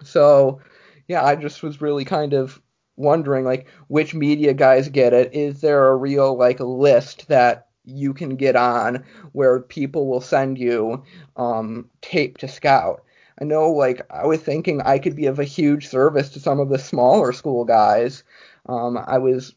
So 0.03 0.61
yeah, 1.07 1.25
I 1.25 1.35
just 1.35 1.63
was 1.63 1.81
really 1.81 2.05
kind 2.05 2.33
of 2.33 2.61
wondering 2.95 3.45
like 3.45 3.67
which 3.87 4.13
media 4.13 4.53
guys 4.53 4.89
get 4.89 5.13
it. 5.13 5.33
Is 5.33 5.61
there 5.61 5.87
a 5.87 5.95
real 5.95 6.37
like 6.37 6.59
list 6.59 7.27
that 7.29 7.67
you 7.85 8.13
can 8.13 8.35
get 8.35 8.55
on 8.55 9.03
where 9.31 9.61
people 9.61 10.07
will 10.07 10.21
send 10.21 10.59
you 10.59 11.03
um, 11.37 11.89
tape 12.01 12.37
to 12.37 12.47
scout? 12.47 13.03
I 13.39 13.45
know 13.45 13.71
like 13.71 14.01
I 14.11 14.25
was 14.25 14.41
thinking 14.41 14.81
I 14.81 14.99
could 14.99 15.15
be 15.15 15.25
of 15.27 15.39
a 15.39 15.43
huge 15.43 15.87
service 15.87 16.29
to 16.31 16.39
some 16.39 16.59
of 16.59 16.69
the 16.69 16.79
smaller 16.79 17.31
school 17.33 17.65
guys. 17.65 18.23
Um, 18.67 18.97
I 19.07 19.17
was 19.17 19.55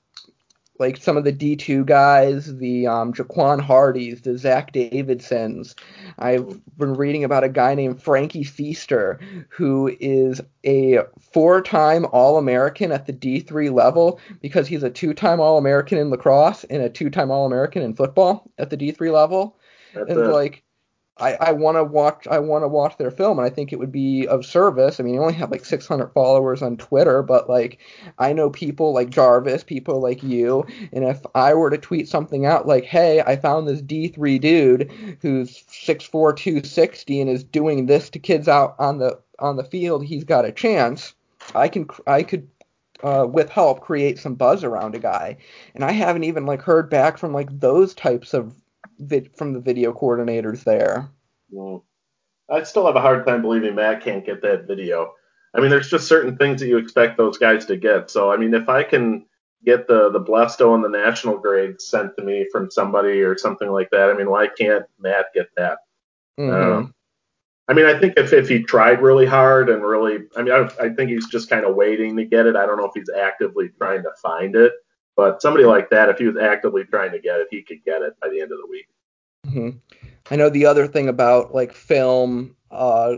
like 0.78 0.96
some 0.96 1.16
of 1.16 1.24
the 1.24 1.32
D2 1.32 1.86
guys, 1.86 2.56
the 2.56 2.86
um, 2.86 3.12
Jaquan 3.12 3.60
Hardys, 3.60 4.22
the 4.22 4.36
Zach 4.36 4.72
Davidsons. 4.72 5.76
I've 6.18 6.60
been 6.76 6.94
reading 6.94 7.24
about 7.24 7.44
a 7.44 7.48
guy 7.48 7.74
named 7.74 8.02
Frankie 8.02 8.42
Feaster, 8.42 9.20
who 9.48 9.94
is 10.00 10.40
a 10.64 11.00
four 11.20 11.62
time 11.62 12.06
All 12.06 12.38
American 12.38 12.90
at 12.90 13.06
the 13.06 13.12
D3 13.12 13.72
level 13.72 14.18
because 14.40 14.66
he's 14.66 14.82
a 14.82 14.90
two 14.90 15.14
time 15.14 15.40
All 15.40 15.58
American 15.58 15.98
in 15.98 16.10
lacrosse 16.10 16.64
and 16.64 16.82
a 16.82 16.90
two 16.90 17.10
time 17.10 17.30
All 17.30 17.46
American 17.46 17.82
in 17.82 17.94
football 17.94 18.50
at 18.58 18.70
the 18.70 18.76
D3 18.76 19.12
level. 19.12 19.56
That's 19.94 20.08
And 20.10 20.18
it. 20.18 20.26
like, 20.26 20.64
I, 21.18 21.34
I 21.34 21.52
want 21.52 21.76
to 21.76 21.84
watch 21.84 22.26
I 22.26 22.38
want 22.38 22.64
to 22.64 22.68
watch 22.68 22.96
their 22.96 23.10
film 23.10 23.38
and 23.38 23.46
I 23.46 23.50
think 23.50 23.72
it 23.72 23.78
would 23.78 23.92
be 23.92 24.26
of 24.26 24.46
service. 24.46 24.98
I 24.98 25.02
mean, 25.02 25.14
he 25.14 25.20
only 25.20 25.34
have 25.34 25.50
like 25.50 25.64
600 25.64 26.08
followers 26.08 26.62
on 26.62 26.76
Twitter, 26.78 27.22
but 27.22 27.50
like 27.50 27.78
I 28.18 28.32
know 28.32 28.48
people 28.48 28.94
like 28.94 29.10
Jarvis, 29.10 29.62
people 29.62 30.00
like 30.00 30.22
you, 30.22 30.64
and 30.92 31.04
if 31.04 31.20
I 31.34 31.54
were 31.54 31.70
to 31.70 31.78
tweet 31.78 32.08
something 32.08 32.46
out 32.46 32.66
like, 32.66 32.84
"Hey, 32.84 33.20
I 33.20 33.36
found 33.36 33.68
this 33.68 33.82
D3 33.82 34.40
dude 34.40 34.90
who's 35.20 35.64
6'4", 35.70 36.34
260 36.34 37.20
and 37.20 37.30
is 37.30 37.44
doing 37.44 37.86
this 37.86 38.08
to 38.10 38.18
kids 38.18 38.48
out 38.48 38.74
on 38.78 38.98
the 38.98 39.18
on 39.38 39.56
the 39.56 39.64
field, 39.64 40.04
he's 40.04 40.24
got 40.24 40.46
a 40.46 40.52
chance." 40.52 41.14
I 41.54 41.68
can 41.68 41.88
I 42.06 42.22
could 42.22 42.48
uh, 43.02 43.26
with 43.28 43.50
help 43.50 43.80
create 43.80 44.18
some 44.18 44.34
buzz 44.34 44.64
around 44.64 44.94
a 44.94 44.98
guy, 44.98 45.36
and 45.74 45.84
I 45.84 45.92
haven't 45.92 46.24
even 46.24 46.46
like 46.46 46.62
heard 46.62 46.88
back 46.88 47.18
from 47.18 47.32
like 47.32 47.60
those 47.60 47.94
types 47.94 48.32
of 48.32 48.54
vid- 49.02 49.36
from 49.36 49.52
the 49.52 49.60
video 49.60 49.92
coordinators 49.92 50.64
there. 50.64 51.08
Mm. 51.52 51.82
I 52.50 52.62
still 52.64 52.86
have 52.86 52.96
a 52.96 53.00
hard 53.00 53.26
time 53.26 53.42
believing 53.42 53.74
Matt 53.74 54.02
can't 54.02 54.26
get 54.26 54.42
that 54.42 54.66
video. 54.66 55.12
I 55.54 55.60
mean, 55.60 55.70
there's 55.70 55.90
just 55.90 56.08
certain 56.08 56.36
things 56.36 56.60
that 56.60 56.66
you 56.66 56.78
expect 56.78 57.16
those 57.16 57.38
guys 57.38 57.66
to 57.66 57.76
get. 57.76 58.10
So, 58.10 58.32
I 58.32 58.36
mean, 58.36 58.54
if 58.54 58.68
I 58.68 58.82
can 58.82 59.26
get 59.64 59.86
the 59.86 60.10
the 60.10 60.20
Blesto 60.20 60.74
and 60.74 60.82
the 60.82 60.88
national 60.88 61.38
grade 61.38 61.80
sent 61.80 62.16
to 62.16 62.24
me 62.24 62.46
from 62.50 62.70
somebody 62.70 63.20
or 63.20 63.38
something 63.38 63.70
like 63.70 63.90
that, 63.90 64.10
I 64.10 64.14
mean, 64.14 64.30
why 64.30 64.48
can't 64.48 64.84
Matt 64.98 65.26
get 65.34 65.48
that? 65.56 65.78
Mhm. 66.38 66.52
Um, 66.52 66.94
I 67.68 67.74
mean, 67.74 67.86
I 67.86 67.98
think 67.98 68.14
if, 68.16 68.32
if 68.32 68.48
he 68.48 68.62
tried 68.62 69.00
really 69.00 69.26
hard 69.26 69.70
and 69.70 69.82
really, 69.82 70.24
I 70.36 70.42
mean, 70.42 70.52
I, 70.52 70.68
I 70.80 70.88
think 70.90 71.10
he's 71.10 71.28
just 71.28 71.48
kind 71.48 71.64
of 71.64 71.76
waiting 71.76 72.16
to 72.16 72.24
get 72.24 72.46
it. 72.46 72.56
I 72.56 72.66
don't 72.66 72.76
know 72.76 72.86
if 72.86 72.92
he's 72.94 73.10
actively 73.10 73.70
trying 73.78 74.02
to 74.02 74.10
find 74.20 74.56
it, 74.56 74.72
but 75.16 75.42
somebody 75.42 75.64
like 75.64 75.90
that, 75.90 76.08
if 76.08 76.18
he 76.18 76.26
was 76.26 76.36
actively 76.36 76.84
trying 76.84 77.12
to 77.12 77.18
get 77.18 77.40
it, 77.40 77.48
he 77.50 77.62
could 77.62 77.84
get 77.84 78.02
it 78.02 78.14
by 78.20 78.28
the 78.28 78.40
end 78.40 78.52
of 78.52 78.58
the 78.58 78.66
week. 78.68 78.88
Mhm. 79.46 79.80
I 80.30 80.36
know 80.36 80.48
the 80.48 80.66
other 80.66 80.86
thing 80.86 81.08
about 81.08 81.54
like 81.54 81.72
film, 81.72 82.56
uh, 82.70 83.16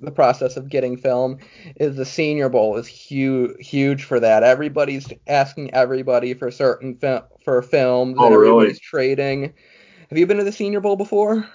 the 0.00 0.10
process 0.10 0.56
of 0.56 0.68
getting 0.68 0.96
film 0.96 1.38
is 1.76 1.96
the 1.96 2.04
Senior 2.04 2.48
Bowl 2.48 2.76
is 2.76 2.86
huge, 2.86 3.66
huge 3.66 4.04
for 4.04 4.20
that. 4.20 4.42
Everybody's 4.42 5.10
asking 5.26 5.72
everybody 5.72 6.34
for 6.34 6.50
certain 6.50 6.96
fil- 6.96 7.26
for 7.44 7.62
films, 7.62 8.16
Oh, 8.18 8.26
and 8.26 8.34
really? 8.34 8.48
everybody's 8.48 8.80
trading. 8.80 9.54
Have 10.10 10.18
you 10.18 10.26
been 10.26 10.36
to 10.38 10.44
the 10.44 10.52
Senior 10.52 10.80
Bowl 10.80 10.96
before? 10.96 11.46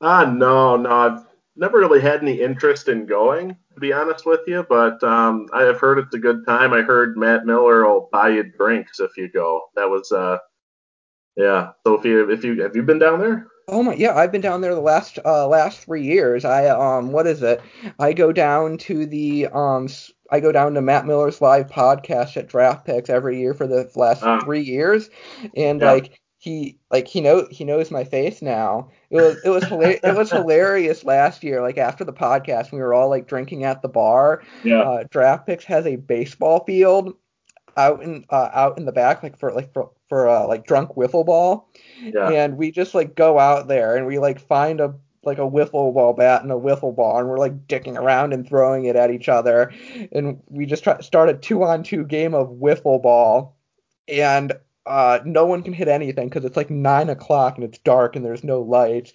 Ah, 0.00 0.24
no, 0.30 0.76
no, 0.76 0.90
I've 0.90 1.24
never 1.54 1.78
really 1.78 2.00
had 2.00 2.20
any 2.20 2.40
interest 2.40 2.88
in 2.88 3.06
going, 3.06 3.56
to 3.76 3.80
be 3.80 3.92
honest 3.92 4.26
with 4.26 4.40
you. 4.46 4.66
But 4.68 5.02
um, 5.04 5.46
I 5.52 5.62
have 5.62 5.78
heard 5.78 5.98
it's 5.98 6.14
a 6.14 6.18
good 6.18 6.44
time. 6.46 6.72
I 6.72 6.80
heard 6.82 7.16
Matt 7.16 7.46
Miller 7.46 7.84
will 7.86 8.08
buy 8.10 8.30
you 8.30 8.42
drinks 8.42 8.98
if 8.98 9.16
you 9.16 9.28
go. 9.28 9.62
That 9.76 9.88
was, 9.88 10.10
uh, 10.10 10.38
yeah. 11.36 11.70
So 11.86 11.94
if 11.94 12.04
you, 12.04 12.28
if 12.30 12.42
you, 12.42 12.60
have 12.62 12.74
you 12.74 12.82
been 12.82 12.98
down 12.98 13.20
there? 13.20 13.46
Oh 13.68 13.82
my, 13.82 13.94
yeah, 13.94 14.14
I've 14.14 14.30
been 14.32 14.40
down 14.40 14.60
there 14.60 14.76
the 14.76 14.80
last 14.80 15.18
uh 15.24 15.48
last 15.48 15.80
three 15.80 16.04
years. 16.04 16.44
I 16.44 16.68
um, 16.68 17.10
what 17.10 17.26
is 17.26 17.42
it? 17.42 17.60
I 17.98 18.12
go 18.12 18.30
down 18.30 18.78
to 18.78 19.06
the 19.06 19.48
um, 19.48 19.88
I 20.30 20.38
go 20.38 20.52
down 20.52 20.74
to 20.74 20.80
Matt 20.80 21.04
Miller's 21.04 21.40
live 21.40 21.66
podcast 21.66 22.36
at 22.36 22.46
Draft 22.46 22.86
Picks 22.86 23.10
every 23.10 23.40
year 23.40 23.54
for 23.54 23.66
the 23.66 23.90
last 23.96 24.22
Ah. 24.22 24.38
three 24.38 24.60
years, 24.60 25.10
and 25.56 25.80
Yeah. 25.80 25.90
like 25.90 26.20
he 26.38 26.78
like 26.92 27.08
he 27.08 27.20
know 27.20 27.48
he 27.50 27.64
knows 27.64 27.90
my 27.90 28.04
face 28.04 28.40
now. 28.40 28.90
It 29.10 29.16
was 29.16 29.36
it 29.44 29.48
was 29.50 29.64
hila- 29.64 30.00
it 30.02 30.14
was 30.16 30.30
hilarious 30.30 31.04
last 31.04 31.44
year. 31.44 31.62
Like 31.62 31.78
after 31.78 32.04
the 32.04 32.12
podcast, 32.12 32.72
we 32.72 32.78
were 32.80 32.92
all 32.94 33.08
like 33.08 33.28
drinking 33.28 33.64
at 33.64 33.82
the 33.82 33.88
bar. 33.88 34.42
Yeah. 34.64 34.80
Uh, 34.82 35.04
Draft 35.10 35.46
Picks 35.46 35.64
has 35.64 35.86
a 35.86 35.96
baseball 35.96 36.64
field 36.64 37.14
out 37.76 38.02
in 38.02 38.24
uh, 38.30 38.50
out 38.52 38.78
in 38.78 38.84
the 38.86 38.92
back, 38.92 39.22
like 39.22 39.38
for 39.38 39.52
like 39.52 39.72
for 39.72 39.90
for 40.08 40.28
uh, 40.28 40.46
like 40.46 40.66
drunk 40.66 40.90
wiffle 40.96 41.26
ball 41.26 41.68
Yeah. 42.00 42.30
and 42.30 42.56
we 42.56 42.70
just 42.70 42.94
like 42.94 43.14
go 43.16 43.38
out 43.38 43.66
there 43.68 43.96
and 43.96 44.06
we 44.06 44.18
like 44.18 44.38
find 44.40 44.80
a 44.80 44.94
like 45.24 45.38
a 45.38 45.42
wiffle 45.42 45.92
ball 45.92 46.12
bat 46.12 46.42
and 46.42 46.52
a 46.52 46.54
wiffle 46.54 46.94
ball 46.94 47.18
and 47.18 47.28
we're 47.28 47.38
like 47.38 47.66
dicking 47.66 47.96
around 47.96 48.32
and 48.32 48.46
throwing 48.48 48.84
it 48.84 48.94
at 48.94 49.10
each 49.10 49.28
other 49.28 49.72
and 50.12 50.40
we 50.46 50.64
just 50.64 50.84
try 50.84 51.00
start 51.00 51.28
a 51.28 51.34
two 51.34 51.64
on 51.64 51.82
two 51.82 52.04
game 52.04 52.32
of 52.34 52.48
wiffle 52.50 53.02
ball 53.02 53.56
and 54.06 54.52
uh, 54.86 55.18
no 55.24 55.44
one 55.44 55.62
can 55.62 55.72
hit 55.72 55.88
anything 55.88 56.28
because 56.28 56.44
it's 56.44 56.56
like 56.56 56.70
nine 56.70 57.10
o'clock 57.10 57.56
and 57.56 57.64
it's 57.64 57.78
dark 57.78 58.14
and 58.16 58.24
there's 58.24 58.44
no 58.44 58.60
lights. 58.60 59.12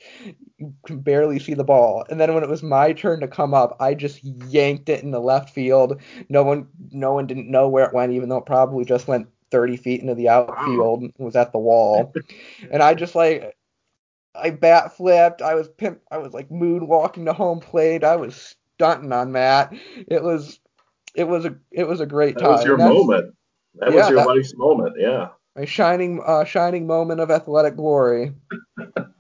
You 0.58 0.74
can 0.86 1.00
barely 1.00 1.40
see 1.40 1.54
the 1.54 1.64
ball. 1.64 2.06
And 2.10 2.20
then 2.20 2.34
when 2.34 2.44
it 2.44 2.50
was 2.50 2.62
my 2.62 2.94
turn 2.94 3.22
to 3.22 3.28
come 3.28 3.54
up, 3.54 3.78
I 3.80 3.94
just 3.94 4.24
yanked 4.24 4.90
it 4.90 5.04
in 5.04 5.12
the 5.12 5.20
left 5.22 5.50
field. 5.50 6.02
No 6.30 6.44
one, 6.44 6.68
no 6.92 7.14
one 7.14 7.26
didn't 7.28 7.50
know 7.50 7.70
where 7.70 7.86
it 7.86 7.94
went, 7.94 8.12
even 8.12 8.30
though 8.30 8.38
it 8.38 8.46
probably 8.46 8.84
just 8.86 9.08
went 9.08 9.28
30 9.52 9.78
feet 9.78 10.02
into 10.02 10.14
the 10.16 10.30
outfield 10.30 11.02
and 11.02 11.14
was 11.18 11.36
at 11.36 11.52
the 11.52 11.60
wall. 11.60 12.14
and 12.72 12.84
I 12.84 12.94
just 12.94 13.16
like, 13.16 13.56
I 14.36 14.50
bat 14.50 14.96
flipped. 14.96 15.42
I 15.42 15.56
was 15.56 15.68
pimp. 15.70 16.00
I 16.12 16.18
was 16.18 16.34
like 16.34 16.50
moonwalking 16.50 17.26
to 17.26 17.34
home 17.34 17.60
plate. 17.60 18.04
I 18.04 18.16
was 18.18 18.56
stunting 18.76 19.12
on 19.12 19.34
that. 19.34 19.74
It 20.08 20.24
was, 20.24 20.60
it 21.16 21.26
was 21.26 21.46
a, 21.46 21.56
it 21.72 21.88
was 21.88 22.00
a 22.02 22.06
great 22.06 22.36
That 22.36 22.42
time. 22.44 22.52
was 22.52 22.66
your 22.66 22.78
moment. 22.78 23.36
That 23.76 23.90
Yeah, 23.92 23.96
was 23.96 24.10
your 24.10 24.20
that- 24.20 24.28
life's 24.28 24.54
moment. 24.56 24.96
Yeah. 25.00 25.30
My 25.56 25.66
shining 25.66 26.22
uh 26.26 26.44
shining 26.44 26.88
moment 26.88 27.20
of 27.20 27.32
athletic 27.32 27.76
glory. 27.76 28.34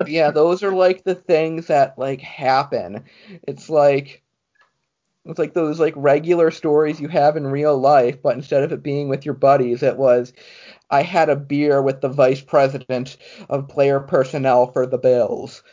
Yeah 0.06 0.32
those 0.32 0.64
are 0.64 0.72
like 0.72 1.04
the 1.04 1.16
things 1.16 1.68
that 1.68 1.98
like 1.98 2.22
happen. 2.22 3.04
It's 3.48 3.70
like 3.70 4.24
it's 5.26 5.40
like 5.40 5.54
those 5.54 5.80
like 5.80 5.94
regular 5.96 6.52
stories 6.52 7.00
you 7.00 7.08
have 7.08 7.38
in 7.38 7.46
real 7.46 7.78
life 7.78 8.22
but 8.22 8.36
instead 8.36 8.64
of 8.64 8.72
it 8.72 8.82
being 8.82 9.08
with 9.08 9.26
your 9.26 9.36
buddies 9.36 9.84
it 9.84 9.98
was 9.98 10.34
i 10.90 11.04
had 11.04 11.30
a 11.30 11.36
beer 11.36 11.82
with 11.82 12.02
the 12.02 12.10
vice 12.10 12.42
president 12.42 13.18
of 13.50 13.68
player 13.68 14.00
personnel 14.00 14.72
for 14.72 14.86
the 14.86 14.98
bills. 14.98 15.64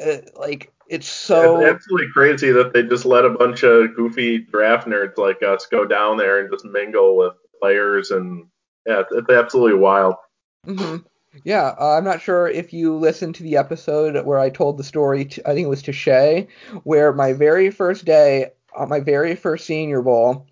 Uh, 0.00 0.18
like 0.36 0.72
it's 0.88 1.08
so 1.08 1.60
it's 1.60 1.74
absolutely 1.74 2.08
crazy 2.12 2.52
that 2.52 2.72
they 2.72 2.82
just 2.82 3.04
let 3.04 3.24
a 3.24 3.30
bunch 3.30 3.62
of 3.62 3.94
goofy 3.96 4.38
draft 4.38 4.86
nerds 4.86 5.18
like 5.18 5.42
us 5.42 5.66
go 5.66 5.84
down 5.84 6.16
there 6.16 6.38
and 6.40 6.50
just 6.50 6.64
mingle 6.64 7.16
with 7.16 7.34
players 7.60 8.10
and 8.10 8.46
yeah, 8.86 9.02
it's, 9.10 9.30
absolutely 9.30 9.78
wild. 9.78 10.14
hmm 10.64 10.96
Yeah, 11.44 11.74
uh, 11.78 11.96
I'm 11.96 12.04
not 12.04 12.22
sure 12.22 12.48
if 12.48 12.72
you 12.72 12.96
listened 12.96 13.34
to 13.36 13.42
the 13.42 13.56
episode 13.56 14.24
where 14.24 14.38
I 14.38 14.50
told 14.50 14.78
the 14.78 14.84
story. 14.84 15.24
To, 15.26 15.48
I 15.48 15.54
think 15.54 15.66
it 15.66 15.70
was 15.70 15.82
to 15.82 15.92
Shay, 15.92 16.48
where 16.84 17.12
my 17.12 17.32
very 17.32 17.70
first 17.70 18.04
day, 18.04 18.52
on 18.76 18.88
my 18.88 19.00
very 19.00 19.34
first 19.34 19.66
Senior 19.66 20.02
Bowl, 20.02 20.46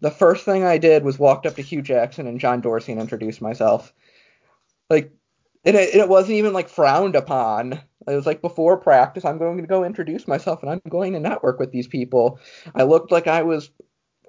the 0.00 0.10
first 0.10 0.44
thing 0.44 0.64
I 0.64 0.78
did 0.78 1.04
was 1.04 1.18
walked 1.18 1.46
up 1.46 1.56
to 1.56 1.62
Hue 1.62 1.82
Jackson 1.82 2.26
and 2.26 2.40
John 2.40 2.60
Dorsey 2.60 2.92
and 2.92 3.00
introduced 3.00 3.40
myself. 3.40 3.92
Like, 4.90 5.12
it 5.64 5.74
it 5.74 6.08
wasn't 6.08 6.38
even 6.38 6.52
like 6.52 6.68
frowned 6.68 7.14
upon. 7.14 7.74
It 8.08 8.16
was 8.16 8.26
like 8.26 8.42
before 8.42 8.78
practice, 8.78 9.24
I'm 9.24 9.38
going 9.38 9.58
to 9.58 9.66
go 9.66 9.84
introduce 9.84 10.26
myself 10.26 10.62
and 10.62 10.70
I'm 10.70 10.82
going 10.88 11.12
to 11.12 11.20
network 11.20 11.60
with 11.60 11.70
these 11.70 11.86
people. 11.86 12.40
I 12.74 12.82
looked 12.82 13.12
like 13.12 13.28
I 13.28 13.42
was 13.42 13.70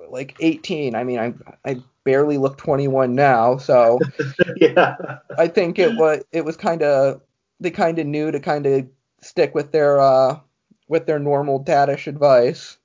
like 0.10 0.36
18. 0.40 0.96
I 0.96 1.04
mean, 1.04 1.20
I 1.20 1.34
I 1.66 1.78
barely 2.04 2.38
look 2.38 2.58
21 2.58 3.16
now, 3.16 3.58
so. 3.58 4.00
yeah. 4.58 4.96
I 5.38 5.48
think 5.48 5.80
it 5.80 5.96
was 5.98 6.24
it 6.32 6.46
was 6.46 6.58
kind 6.58 6.84
of 6.84 7.22
they 7.60 7.72
kind 7.72 8.00
of 8.00 8.06
knew 8.08 8.32
to 8.32 8.40
kind 8.40 8.66
of 8.66 8.88
stick 9.22 9.56
with 9.56 9.72
their 9.72 10.00
uh 10.00 10.40
with 10.88 11.06
their 11.06 11.20
normal 11.20 11.64
dadish 11.64 12.08
advice. 12.08 12.78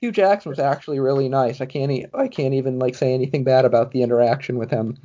Hue 0.00 0.10
Jackson 0.12 0.50
was 0.50 0.58
actually 0.58 0.98
really 0.98 1.28
nice. 1.28 1.60
I 1.60 1.66
can't 1.66 1.90
e- 1.92 2.06
I 2.14 2.26
can't 2.28 2.54
even 2.54 2.78
like 2.78 2.94
say 2.94 3.14
anything 3.14 3.44
bad 3.44 3.64
about 3.64 3.92
the 3.92 4.02
interaction 4.02 4.58
with 4.58 4.70
him. 4.70 4.96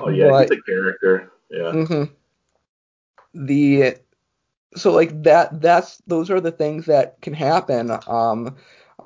Oh 0.00 0.08
yeah, 0.08 0.28
But- 0.30 0.50
he's 0.50 0.58
a 0.58 0.62
character. 0.62 1.32
Yeah. 1.50 1.72
hmm 1.72 2.04
The 3.34 3.96
so 4.74 4.92
like 4.92 5.22
that 5.24 5.60
that's 5.60 5.98
those 6.06 6.30
are 6.30 6.40
the 6.40 6.50
things 6.52 6.86
that 6.86 7.20
can 7.20 7.34
happen. 7.34 7.90
Um, 8.06 8.56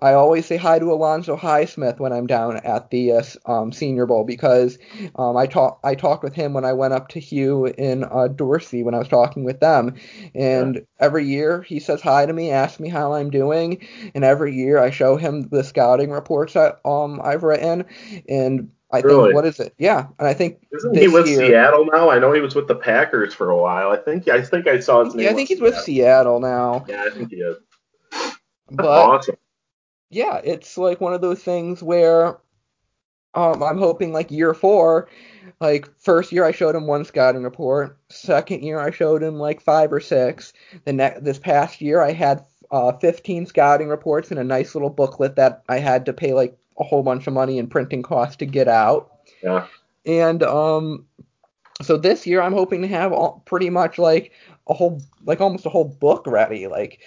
I 0.02 0.12
always 0.14 0.46
say 0.46 0.56
hi 0.56 0.78
to 0.78 0.92
Alonzo 0.92 1.36
Highsmith 1.36 1.98
when 1.98 2.12
I'm 2.12 2.26
down 2.26 2.56
at 2.58 2.90
the 2.90 3.12
uh, 3.12 3.22
um, 3.46 3.72
Senior 3.72 4.06
Bowl 4.06 4.24
because 4.24 4.78
um, 5.16 5.36
I 5.36 5.46
talk 5.46 5.80
I 5.84 5.94
talked 5.94 6.22
with 6.22 6.34
him 6.34 6.52
when 6.52 6.64
I 6.64 6.72
went 6.72 6.94
up 6.94 7.08
to 7.08 7.20
Hue 7.20 7.66
in 7.66 8.04
uh, 8.04 8.28
Dorsey 8.28 8.82
when 8.82 8.94
I 8.94 8.98
was 8.98 9.08
talking 9.08 9.44
with 9.44 9.60
them, 9.60 9.94
and 10.34 10.86
every 11.00 11.24
year 11.26 11.62
he 11.62 11.80
says 11.80 12.00
hi 12.00 12.26
to 12.26 12.32
me, 12.32 12.50
asks 12.50 12.80
me 12.80 12.88
how 12.88 13.14
I'm 13.14 13.30
doing, 13.30 13.86
and 14.14 14.24
every 14.24 14.54
year 14.54 14.78
I 14.78 14.90
show 14.90 15.16
him 15.16 15.48
the 15.48 15.64
scouting 15.64 16.10
reports 16.10 16.54
that 16.54 16.80
um 16.84 17.20
I've 17.22 17.42
written, 17.42 17.84
and 18.28 18.70
I 18.90 19.02
think 19.02 19.34
what 19.34 19.44
is 19.46 19.58
it? 19.60 19.74
Yeah, 19.78 20.06
and 20.18 20.28
I 20.28 20.34
think 20.34 20.66
Isn't 20.72 20.96
he 20.96 21.08
with 21.08 21.26
year- 21.26 21.46
Seattle 21.48 21.86
now? 21.92 22.08
I 22.10 22.18
know 22.18 22.32
he 22.32 22.40
was 22.40 22.54
with 22.54 22.68
the 22.68 22.76
Packers 22.76 23.34
for 23.34 23.50
a 23.50 23.56
while. 23.56 23.90
I 23.90 23.96
think 23.96 24.28
I 24.28 24.42
think 24.42 24.66
I 24.66 24.78
saw 24.80 25.04
his 25.04 25.14
name. 25.14 25.24
yeah 25.24 25.30
I 25.32 25.34
think 25.34 25.48
he's 25.48 25.60
with 25.60 25.76
Seattle 25.78 26.40
now, 26.40 26.84
Yeah, 26.88 27.04
I 27.04 27.10
think 27.10 27.30
he 27.30 27.36
is. 27.36 27.56
That's 28.12 28.36
but. 28.70 28.86
awesome. 28.86 29.36
Yeah, 30.10 30.40
it's 30.44 30.78
like 30.78 31.00
one 31.00 31.14
of 31.14 31.20
those 31.20 31.42
things 31.42 31.82
where 31.82 32.38
um, 33.34 33.62
I'm 33.62 33.78
hoping 33.78 34.12
like 34.12 34.30
year 34.30 34.54
four, 34.54 35.08
like 35.60 35.88
first 35.98 36.32
year 36.32 36.44
I 36.44 36.52
showed 36.52 36.74
him 36.74 36.86
one 36.86 37.04
scouting 37.04 37.42
report, 37.42 37.98
second 38.08 38.62
year 38.62 38.80
I 38.80 38.90
showed 38.90 39.22
him 39.22 39.38
like 39.38 39.60
five 39.60 39.92
or 39.92 40.00
six. 40.00 40.52
The 40.84 40.92
ne- 40.92 41.18
this 41.20 41.38
past 41.38 41.80
year 41.80 42.00
I 42.00 42.12
had 42.12 42.44
uh, 42.70 42.92
15 42.92 43.46
scouting 43.46 43.88
reports 43.88 44.30
and 44.30 44.40
a 44.40 44.44
nice 44.44 44.74
little 44.74 44.90
booklet 44.90 45.36
that 45.36 45.62
I 45.68 45.78
had 45.78 46.06
to 46.06 46.12
pay 46.12 46.32
like 46.32 46.56
a 46.78 46.84
whole 46.84 47.02
bunch 47.02 47.26
of 47.26 47.32
money 47.32 47.58
in 47.58 47.68
printing 47.68 48.02
costs 48.02 48.36
to 48.36 48.46
get 48.46 48.68
out. 48.68 49.12
Yeah. 49.42 49.66
And 50.04 50.42
um, 50.42 51.06
so 51.82 51.96
this 51.96 52.26
year 52.26 52.40
I'm 52.40 52.52
hoping 52.52 52.82
to 52.82 52.88
have 52.88 53.12
all, 53.12 53.42
pretty 53.44 53.70
much 53.70 53.98
like 53.98 54.32
a 54.68 54.74
whole 54.74 55.02
like 55.24 55.40
almost 55.40 55.66
a 55.66 55.70
whole 55.70 55.84
book 55.84 56.26
ready. 56.26 56.66
Like 56.66 57.00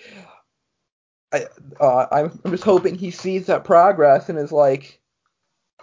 I 1.32 1.46
uh, 1.80 2.08
I'm, 2.12 2.40
just 2.52 2.64
hoping 2.64 2.96
he 2.96 3.12
sees 3.12 3.46
that 3.46 3.64
progress 3.64 4.30
and 4.30 4.40
is 4.40 4.52
like, 4.52 5.00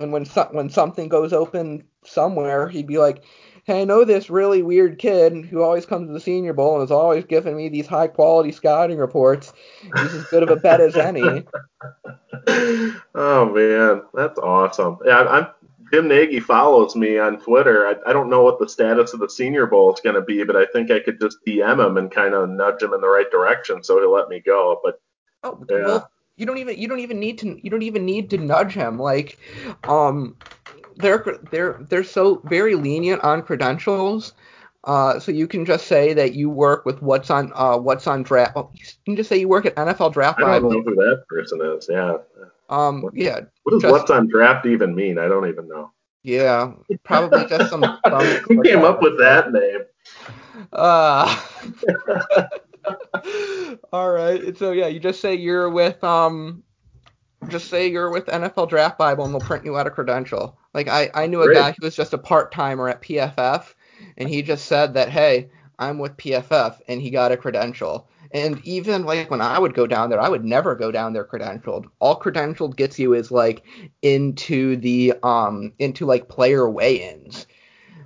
and 0.01 0.13
when 0.13 0.25
some, 0.25 0.49
when 0.49 0.71
something 0.71 1.09
goes 1.09 1.33
open 1.33 1.85
somewhere, 2.05 2.69
he'd 2.69 2.87
be 2.87 2.99
like, 2.99 3.23
"Hey, 3.65 3.83
I 3.83 3.85
know 3.85 4.05
this 4.05 4.29
really 4.29 4.63
weird 4.63 4.99
kid 4.99 5.45
who 5.47 5.63
always 5.63 5.87
comes 5.87 6.09
to 6.09 6.13
the 6.13 6.21
Senior 6.21 6.53
Bowl 6.53 6.75
and 6.75 6.85
is 6.85 6.91
always 6.91 7.25
giving 7.25 7.57
me 7.57 7.69
these 7.69 7.87
high 7.87 8.09
quality 8.09 8.53
scouting 8.53 8.99
reports. 8.99 9.53
He's 9.83 10.15
as 10.15 10.25
good 10.25 10.43
of 10.43 10.51
a 10.51 10.57
bet 10.57 10.81
as 10.81 10.97
any." 10.97 11.47
oh 13.15 13.53
man, 13.55 14.03
that's 14.15 14.39
awesome. 14.39 14.99
Yeah, 15.05 15.21
I'm 15.21 15.47
Jim 15.93 16.09
Nagy 16.09 16.41
follows 16.41 16.97
me 16.97 17.19
on 17.19 17.39
Twitter. 17.39 17.87
I, 17.87 18.11
I 18.11 18.13
don't 18.13 18.31
know 18.31 18.43
what 18.43 18.59
the 18.59 18.69
status 18.69 19.13
of 19.13 19.21
the 19.21 19.29
Senior 19.29 19.67
Bowl 19.67 19.95
is 19.95 20.01
going 20.01 20.17
to 20.17 20.23
be, 20.23 20.43
but 20.43 20.57
I 20.57 20.67
think 20.67 20.91
I 20.91 21.01
could 21.01 21.21
just 21.21 21.39
DM 21.47 21.85
him 21.85 21.97
and 21.97 22.11
kind 22.11 22.35
of 22.35 22.49
nudge 22.49 22.83
him 22.83 22.93
in 22.93 23.01
the 23.01 23.09
right 23.09 23.31
direction 23.31 23.83
so 23.83 24.01
he'll 24.01 24.13
let 24.13 24.29
me 24.29 24.41
go. 24.41 24.81
But 24.83 25.01
Oh, 25.47 25.65
Yeah. 25.71 25.85
well, 25.87 26.11
you 26.37 26.45
don't 26.47 26.59
even 26.59 26.77
you 26.79 26.89
don't 26.89 27.01
even 27.01 27.19
need 27.21 27.39
to 27.39 27.59
you 27.63 27.71
don't 27.71 27.83
even 27.83 28.05
need 28.05 28.31
to 28.31 28.39
nudge 28.39 28.73
him. 28.75 28.99
Like, 28.99 29.39
um, 29.85 30.37
they're 30.97 31.25
they're 31.51 31.79
they're 31.89 32.05
so 32.05 32.41
very 32.45 32.75
lenient 32.75 33.23
on 33.25 33.43
credentials. 33.43 34.35
Uh, 34.85 35.19
so 35.19 35.33
you 35.33 35.49
can 35.49 35.65
just 35.65 35.89
say 35.89 36.13
that 36.15 36.35
you 36.35 36.49
work 36.49 36.85
with 36.87 37.03
what's 37.03 37.29
on 37.31 37.51
uh 37.57 37.77
what's 37.77 38.07
on 38.07 38.23
draft. 38.23 38.55
Well, 38.55 38.71
you 38.75 38.85
can 39.05 39.17
just 39.17 39.29
say 39.29 39.37
you 39.37 39.49
work 39.49 39.67
at 39.67 39.75
NFL 39.75 40.13
Draft 40.13 40.41
I 40.41 40.61
don't 40.61 40.71
know 40.71 40.83
who 40.83 40.95
that 40.95 41.25
person 41.29 41.61
is. 41.63 41.89
Yeah. 41.91 42.19
Um, 42.69 43.09
yeah, 43.15 43.41
What 43.65 43.73
does 43.73 43.83
Just- 43.83 43.93
what's 43.93 44.11
on 44.11 44.29
draft 44.29 44.65
even 44.67 44.95
mean? 44.95 45.19
I 45.19 45.27
don't 45.29 45.49
even 45.49 45.67
know. 45.69 45.91
yeah, 46.23 46.73
probably 47.05 47.47
just 47.47 47.71
some. 47.71 47.83
some 48.09 48.25
Who 48.49 48.63
came 48.63 48.85
up 48.85 49.03
with 49.03 49.19
that 49.19 49.53
name? 49.53 49.81
Uh, 50.73 51.37
all 53.93 54.11
right. 54.11 54.57
So 54.57 54.73
yeah, 54.73 54.87
you 54.89 55.01
just 55.01 55.21
say 55.21 55.35
you're 55.35 55.69
with 55.71 56.03
um, 56.05 56.63
just 57.49 57.69
say 57.69 57.89
you're 57.89 58.11
with 58.11 58.27
NFL 58.27 58.69
Draft 58.69 58.99
Bible, 58.99 59.25
and 59.25 59.33
they'll 59.35 59.41
print 59.41 59.65
you 59.65 59.77
out 59.77 59.87
a 59.87 59.91
credential. 59.91 60.59
Like 60.75 60.89
I, 60.89 61.11
I 61.15 61.27
knew 61.27 61.43
a 61.43 61.47
Great. 61.47 61.55
guy 61.57 61.71
who 61.73 61.85
was 61.87 61.97
just 61.97 62.13
a 62.13 62.19
part 62.19 62.53
timer 62.53 62.89
at 62.89 63.03
PFF, 63.03 63.75
and 64.17 64.29
he 64.29 64.43
just 64.43 64.67
said 64.67 64.95
that, 64.95 65.09
hey, 65.09 65.51
I'm 65.79 65.99
with 65.99 66.17
PFF, 66.17 66.81
and 66.89 67.01
he 67.01 67.11
got 67.11 67.33
a 67.33 67.37
credential. 67.37 68.09
And 68.33 68.61
even 68.67 69.05
like 69.05 69.31
when 69.31 69.41
I 69.41 69.59
would 69.59 69.73
go 69.75 69.87
down 69.87 70.11
there, 70.11 70.21
I 70.21 70.29
would 70.29 70.45
never 70.45 70.75
go 70.75 70.91
down 70.91 71.13
there 71.13 71.25
credentialed. 71.25 71.87
All 72.01 72.19
credentialed 72.19 72.77
gets 72.77 72.99
you 72.99 73.15
is 73.15 73.31
like 73.31 73.63
into 74.03 74.77
the 74.77 75.15
um 75.23 75.73
into 75.79 76.07
like 76.07 76.29
player 76.29 76.69
weigh-ins. 76.69 77.47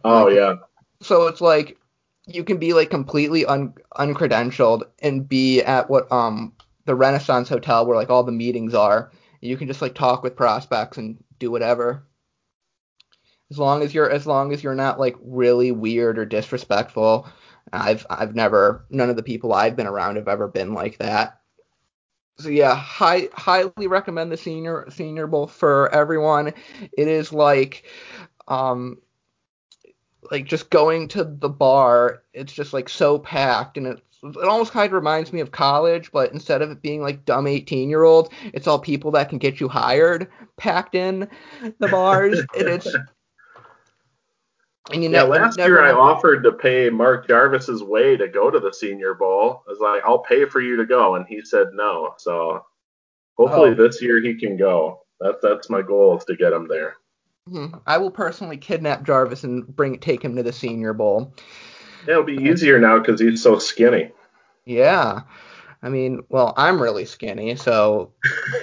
Oh 0.04 0.24
Like- 0.24 0.34
yeah. 0.34 0.54
So 1.02 1.26
it's 1.28 1.40
like 1.40 1.78
you 2.26 2.44
can 2.44 2.58
be 2.58 2.72
like 2.72 2.90
completely 2.90 3.44
un 3.46 3.74
uncredentialed 3.94 4.82
and 5.00 5.28
be 5.28 5.62
at 5.62 5.88
what 5.90 6.10
um 6.12 6.52
the 6.84 6.94
Renaissance 6.94 7.48
Hotel 7.48 7.86
where 7.86 7.96
like 7.96 8.10
all 8.10 8.24
the 8.24 8.32
meetings 8.32 8.74
are. 8.74 9.10
You 9.40 9.56
can 9.56 9.68
just 9.68 9.82
like 9.82 9.94
talk 9.94 10.22
with 10.22 10.36
prospects 10.36 10.98
and 10.98 11.22
do 11.38 11.50
whatever. 11.50 12.06
As 13.50 13.58
long 13.58 13.82
as 13.82 13.94
you're 13.94 14.10
as 14.10 14.26
long 14.26 14.52
as 14.52 14.62
you're 14.62 14.74
not 14.74 15.00
like 15.00 15.16
really 15.22 15.72
weird 15.72 16.18
or 16.18 16.24
disrespectful. 16.24 17.28
I've 17.72 18.06
I've 18.10 18.34
never 18.34 18.84
none 18.90 19.10
of 19.10 19.16
the 19.16 19.22
people 19.22 19.52
I've 19.52 19.76
been 19.76 19.86
around 19.86 20.16
have 20.16 20.28
ever 20.28 20.48
been 20.48 20.74
like 20.74 20.98
that. 20.98 21.40
So 22.38 22.48
yeah, 22.48 22.74
high, 22.74 23.28
highly 23.34 23.86
recommend 23.86 24.32
the 24.32 24.36
senior 24.36 24.86
senior 24.90 25.26
bowl 25.26 25.46
for 25.46 25.92
everyone. 25.94 26.48
It 26.96 27.08
is 27.08 27.32
like 27.32 27.84
um 28.48 28.98
like 30.30 30.44
just 30.44 30.70
going 30.70 31.08
to 31.08 31.24
the 31.24 31.48
bar, 31.48 32.22
it's 32.32 32.52
just 32.52 32.72
like 32.72 32.88
so 32.88 33.18
packed 33.18 33.76
and 33.76 33.86
it's 33.86 34.02
it 34.22 34.36
almost 34.44 34.72
kind 34.72 34.86
of 34.86 34.92
reminds 34.92 35.32
me 35.32 35.40
of 35.40 35.50
college, 35.50 36.12
but 36.12 36.32
instead 36.32 36.60
of 36.60 36.70
it 36.70 36.82
being 36.82 37.00
like 37.00 37.24
dumb 37.24 37.46
18 37.46 37.88
year 37.88 38.04
olds, 38.04 38.28
it's 38.52 38.66
all 38.66 38.78
people 38.78 39.10
that 39.12 39.30
can 39.30 39.38
get 39.38 39.60
you 39.60 39.68
hired 39.68 40.28
packed 40.58 40.94
in 40.94 41.26
the 41.78 41.88
bars. 41.88 42.38
and 42.58 42.68
it's 42.68 42.94
and 44.92 45.02
you 45.02 45.10
Yeah, 45.10 45.22
last 45.22 45.56
never 45.56 45.70
year 45.70 45.82
I 45.84 45.92
offered 45.92 46.42
to 46.44 46.52
pay 46.52 46.90
Mark 46.90 47.28
Jarvis's 47.28 47.82
way 47.82 48.16
to 48.16 48.28
go 48.28 48.50
to 48.50 48.60
the 48.60 48.72
Senior 48.72 49.14
Bowl. 49.14 49.62
I 49.66 49.70
was 49.70 49.80
like, 49.80 50.02
I'll 50.04 50.18
pay 50.18 50.44
for 50.44 50.60
you 50.60 50.76
to 50.76 50.84
go, 50.84 51.14
and 51.14 51.26
he 51.26 51.40
said 51.42 51.68
no. 51.72 52.14
So 52.18 52.64
hopefully 53.38 53.70
Oh. 53.70 53.74
this 53.74 54.02
year 54.02 54.20
he 54.20 54.34
can 54.34 54.56
go. 54.56 55.02
That's 55.20 55.38
that's 55.42 55.70
my 55.70 55.82
goal 55.82 56.18
is 56.18 56.24
to 56.24 56.36
get 56.36 56.52
him 56.52 56.66
there. 56.68 56.96
Mhm. 57.48 57.80
I 57.86 57.98
will 57.98 58.10
personally 58.10 58.56
kidnap 58.56 59.04
Jarvis 59.04 59.44
and 59.44 59.66
bring 59.66 59.98
take 59.98 60.22
him 60.22 60.36
to 60.36 60.42
the 60.42 60.52
Senior 60.52 60.92
Bowl. 60.92 61.34
It'll 62.06 62.22
be 62.22 62.36
easier 62.36 62.78
now 62.78 62.98
because 62.98 63.20
he's 63.20 63.42
so 63.42 63.58
skinny. 63.58 64.12
Yeah. 64.64 65.22
I 65.82 65.88
mean, 65.88 66.22
well, 66.28 66.52
I'm 66.56 66.80
really 66.80 67.06
skinny, 67.06 67.56
so 67.56 68.12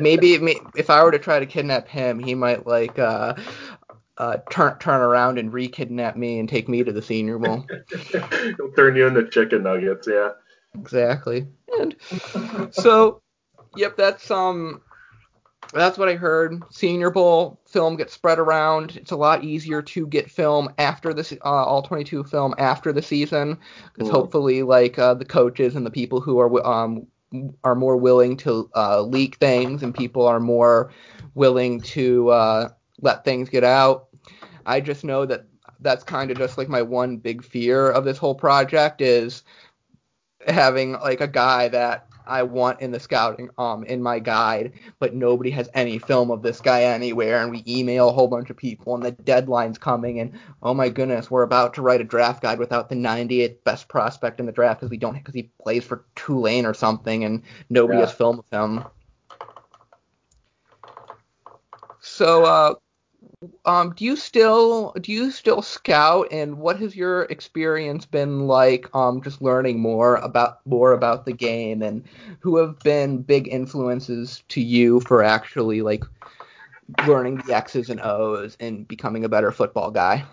maybe 0.00 0.34
if 0.74 0.90
I 0.90 1.04
were 1.04 1.12
to 1.12 1.18
try 1.18 1.38
to 1.38 1.46
kidnap 1.46 1.86
him, 1.86 2.18
he 2.18 2.34
might 2.34 2.66
like 2.66 2.98
uh 2.98 3.34
uh, 4.16 4.38
turn 4.50 4.78
turn 4.78 5.00
around 5.00 5.38
and 5.38 5.52
re-kidnap 5.52 6.16
me 6.16 6.38
and 6.38 6.48
take 6.48 6.68
me 6.68 6.84
to 6.84 6.92
the 6.92 7.02
Senior 7.02 7.38
Bowl. 7.38 7.66
He'll 8.56 8.72
turn 8.72 8.96
you 8.96 9.06
into 9.06 9.28
chicken 9.28 9.64
nuggets, 9.64 10.06
yeah. 10.06 10.30
Exactly. 10.74 11.46
And 11.78 11.96
so, 12.70 13.22
yep, 13.76 13.96
that's 13.96 14.30
um, 14.30 14.82
that's 15.80 15.98
what 15.98 16.08
I 16.08 16.14
heard. 16.14 16.62
Senior 16.70 17.10
Bowl 17.10 17.60
film 17.66 17.96
gets 17.96 18.12
spread 18.12 18.38
around. 18.38 18.96
It's 18.96 19.10
a 19.10 19.16
lot 19.16 19.42
easier 19.42 19.82
to 19.82 20.06
get 20.06 20.30
film 20.30 20.72
after 20.78 21.12
this 21.12 21.32
uh, 21.32 21.38
all 21.44 21.82
22 21.82 22.24
film 22.24 22.54
after 22.58 22.92
the 22.92 23.02
season 23.02 23.58
because 23.92 24.08
mm. 24.08 24.12
hopefully, 24.12 24.62
like 24.62 24.98
uh, 24.98 25.14
the 25.14 25.24
coaches 25.24 25.74
and 25.74 25.84
the 25.84 25.90
people 25.90 26.20
who 26.20 26.38
are 26.38 26.66
um 26.66 27.06
are 27.64 27.74
more 27.74 27.96
willing 27.96 28.36
to 28.36 28.70
uh, 28.76 29.02
leak 29.02 29.36
things 29.36 29.82
and 29.82 29.94
people 29.94 30.26
are 30.26 30.40
more 30.40 30.92
willing 31.34 31.80
to 31.80 32.28
uh, 32.30 32.68
let 33.00 33.24
things 33.24 33.48
get 33.48 33.64
out. 33.64 34.06
I 34.66 34.80
just 34.80 35.02
know 35.04 35.26
that 35.26 35.46
that's 35.80 36.04
kind 36.04 36.30
of 36.30 36.38
just 36.38 36.56
like 36.56 36.68
my 36.68 36.82
one 36.82 37.16
big 37.16 37.44
fear 37.44 37.90
of 37.90 38.04
this 38.04 38.18
whole 38.18 38.34
project 38.34 39.00
is 39.00 39.42
having 40.46 40.92
like 40.92 41.20
a 41.20 41.28
guy 41.28 41.68
that 41.68 42.06
I 42.26 42.42
want 42.42 42.80
in 42.80 42.90
the 42.90 43.00
scouting 43.00 43.50
um 43.58 43.84
in 43.84 44.02
my 44.02 44.18
guide, 44.18 44.72
but 44.98 45.14
nobody 45.14 45.50
has 45.50 45.68
any 45.74 45.98
film 45.98 46.30
of 46.30 46.42
this 46.42 46.60
guy 46.60 46.82
anywhere 46.82 47.42
and 47.42 47.50
we 47.50 47.64
email 47.66 48.08
a 48.08 48.12
whole 48.12 48.28
bunch 48.28 48.50
of 48.50 48.56
people 48.56 48.94
and 48.94 49.04
the 49.04 49.12
deadline's 49.12 49.78
coming 49.78 50.20
and 50.20 50.32
oh 50.62 50.74
my 50.74 50.88
goodness, 50.88 51.30
we're 51.30 51.42
about 51.42 51.74
to 51.74 51.82
write 51.82 52.00
a 52.00 52.04
draft 52.04 52.42
guide 52.42 52.58
without 52.58 52.88
the 52.88 52.94
98th 52.94 53.62
best 53.64 53.88
prospect 53.88 54.40
in 54.40 54.46
the 54.46 54.52
draft 54.52 54.80
because 54.80 54.90
we 54.90 54.96
don't 54.96 55.14
because 55.14 55.34
he 55.34 55.50
plays 55.62 55.84
for 55.84 56.04
Tulane 56.14 56.66
or 56.66 56.74
something 56.74 57.24
and 57.24 57.42
nobody 57.70 57.98
yeah. 57.98 58.06
has 58.06 58.14
film 58.14 58.38
of 58.38 58.48
him. 58.50 58.84
So 62.00 62.44
uh 62.44 62.74
um, 63.64 63.92
do 63.96 64.04
you 64.04 64.16
still 64.16 64.92
do 65.00 65.12
you 65.12 65.30
still 65.30 65.62
scout 65.62 66.28
and 66.30 66.58
what 66.58 66.78
has 66.78 66.94
your 66.94 67.22
experience 67.24 68.06
been 68.06 68.46
like 68.46 68.92
um, 68.94 69.22
just 69.22 69.42
learning 69.42 69.80
more 69.80 70.16
about 70.16 70.60
more 70.66 70.92
about 70.92 71.24
the 71.24 71.32
game 71.32 71.82
and 71.82 72.04
who 72.40 72.56
have 72.58 72.78
been 72.80 73.22
big 73.22 73.48
influences 73.48 74.42
to 74.48 74.60
you 74.60 75.00
for 75.00 75.22
actually 75.22 75.82
like 75.82 76.04
learning 77.06 77.42
the 77.46 77.54
X's 77.54 77.90
and 77.90 78.00
O's 78.00 78.56
and 78.60 78.86
becoming 78.86 79.24
a 79.24 79.28
better 79.28 79.50
football 79.50 79.90
guy? 79.90 80.24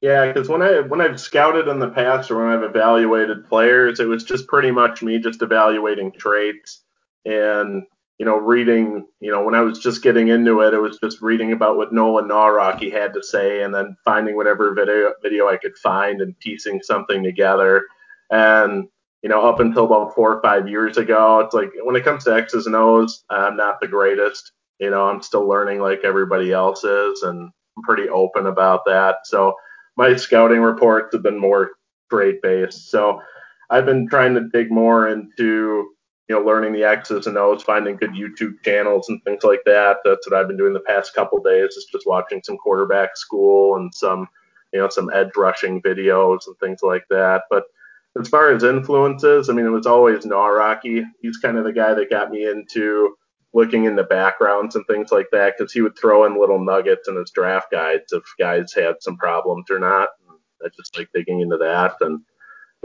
Yeah, 0.00 0.26
because 0.26 0.48
when 0.48 0.60
I 0.60 0.80
when 0.80 1.00
I've 1.00 1.20
scouted 1.20 1.68
in 1.68 1.78
the 1.78 1.88
past 1.88 2.30
or 2.30 2.36
when 2.36 2.48
I've 2.48 2.62
evaluated 2.62 3.48
players, 3.48 4.00
it 4.00 4.06
was 4.06 4.24
just 4.24 4.46
pretty 4.46 4.70
much 4.70 5.02
me 5.02 5.18
just 5.18 5.40
evaluating 5.40 6.12
traits 6.12 6.82
and 7.24 7.84
you 8.18 8.26
know, 8.26 8.36
reading, 8.36 9.06
you 9.20 9.30
know, 9.30 9.42
when 9.42 9.54
I 9.54 9.60
was 9.60 9.78
just 9.80 10.02
getting 10.02 10.28
into 10.28 10.60
it, 10.60 10.72
it 10.72 10.80
was 10.80 10.98
just 11.02 11.20
reading 11.20 11.52
about 11.52 11.76
what 11.76 11.92
Nolan 11.92 12.28
Nawrocki 12.28 12.92
had 12.92 13.12
to 13.14 13.22
say 13.22 13.62
and 13.62 13.74
then 13.74 13.96
finding 14.04 14.36
whatever 14.36 14.72
video 14.72 15.12
video 15.22 15.48
I 15.48 15.56
could 15.56 15.76
find 15.78 16.20
and 16.20 16.38
piecing 16.38 16.80
something 16.82 17.24
together. 17.24 17.84
And, 18.30 18.88
you 19.22 19.28
know, 19.28 19.42
up 19.42 19.58
until 19.58 19.86
about 19.86 20.14
four 20.14 20.32
or 20.32 20.42
five 20.42 20.68
years 20.68 20.96
ago, 20.96 21.40
it's 21.40 21.54
like 21.54 21.70
when 21.82 21.96
it 21.96 22.04
comes 22.04 22.24
to 22.24 22.34
X's 22.34 22.66
and 22.66 22.76
O's, 22.76 23.24
I'm 23.30 23.56
not 23.56 23.80
the 23.80 23.88
greatest. 23.88 24.52
You 24.78 24.90
know, 24.90 25.08
I'm 25.08 25.22
still 25.22 25.48
learning 25.48 25.80
like 25.80 26.00
everybody 26.04 26.52
else 26.52 26.84
is 26.84 27.22
and 27.22 27.50
I'm 27.76 27.82
pretty 27.82 28.08
open 28.08 28.46
about 28.46 28.82
that. 28.86 29.16
So 29.24 29.54
my 29.96 30.14
scouting 30.14 30.60
reports 30.60 31.14
have 31.14 31.22
been 31.22 31.38
more 31.38 31.70
trade 32.10 32.36
based. 32.42 32.90
So 32.90 33.20
I've 33.70 33.86
been 33.86 34.08
trying 34.08 34.34
to 34.34 34.48
dig 34.52 34.70
more 34.70 35.08
into 35.08 35.88
you 36.28 36.34
know, 36.34 36.42
learning 36.42 36.72
the 36.72 36.84
X's 36.84 37.26
and 37.26 37.36
O's, 37.36 37.62
finding 37.62 37.96
good 37.96 38.12
YouTube 38.12 38.62
channels 38.64 39.08
and 39.08 39.22
things 39.24 39.44
like 39.44 39.60
that. 39.66 39.98
That's 40.04 40.28
what 40.28 40.38
I've 40.38 40.48
been 40.48 40.56
doing 40.56 40.72
the 40.72 40.80
past 40.80 41.14
couple 41.14 41.42
days 41.42 41.72
is 41.76 41.86
just 41.90 42.06
watching 42.06 42.40
some 42.42 42.56
quarterback 42.56 43.16
school 43.16 43.76
and 43.76 43.94
some, 43.94 44.26
you 44.72 44.80
know, 44.80 44.88
some 44.88 45.10
edge 45.12 45.36
rushing 45.36 45.82
videos 45.82 46.46
and 46.46 46.56
things 46.60 46.80
like 46.82 47.04
that. 47.10 47.42
But 47.50 47.64
as 48.18 48.28
far 48.28 48.52
as 48.52 48.62
influences, 48.62 49.50
I 49.50 49.52
mean, 49.52 49.66
it 49.66 49.70
was 49.70 49.86
always 49.86 50.24
Nawrocki. 50.24 51.04
He's 51.20 51.36
kind 51.38 51.58
of 51.58 51.64
the 51.64 51.72
guy 51.72 51.92
that 51.92 52.10
got 52.10 52.30
me 52.30 52.46
into 52.46 53.16
looking 53.52 53.84
into 53.84 54.02
backgrounds 54.02 54.76
and 54.76 54.86
things 54.86 55.12
like 55.12 55.28
that 55.32 55.54
because 55.56 55.72
he 55.72 55.80
would 55.80 55.96
throw 55.96 56.24
in 56.24 56.40
little 56.40 56.58
nuggets 56.58 57.08
in 57.08 57.16
his 57.16 57.30
draft 57.30 57.70
guides 57.70 58.12
if 58.12 58.22
guys 58.38 58.72
had 58.72 58.96
some 59.00 59.16
problems 59.16 59.66
or 59.70 59.78
not. 59.78 60.08
I 60.64 60.68
just 60.74 60.96
like 60.96 61.10
digging 61.12 61.40
into 61.40 61.58
that. 61.58 61.96
And, 62.00 62.20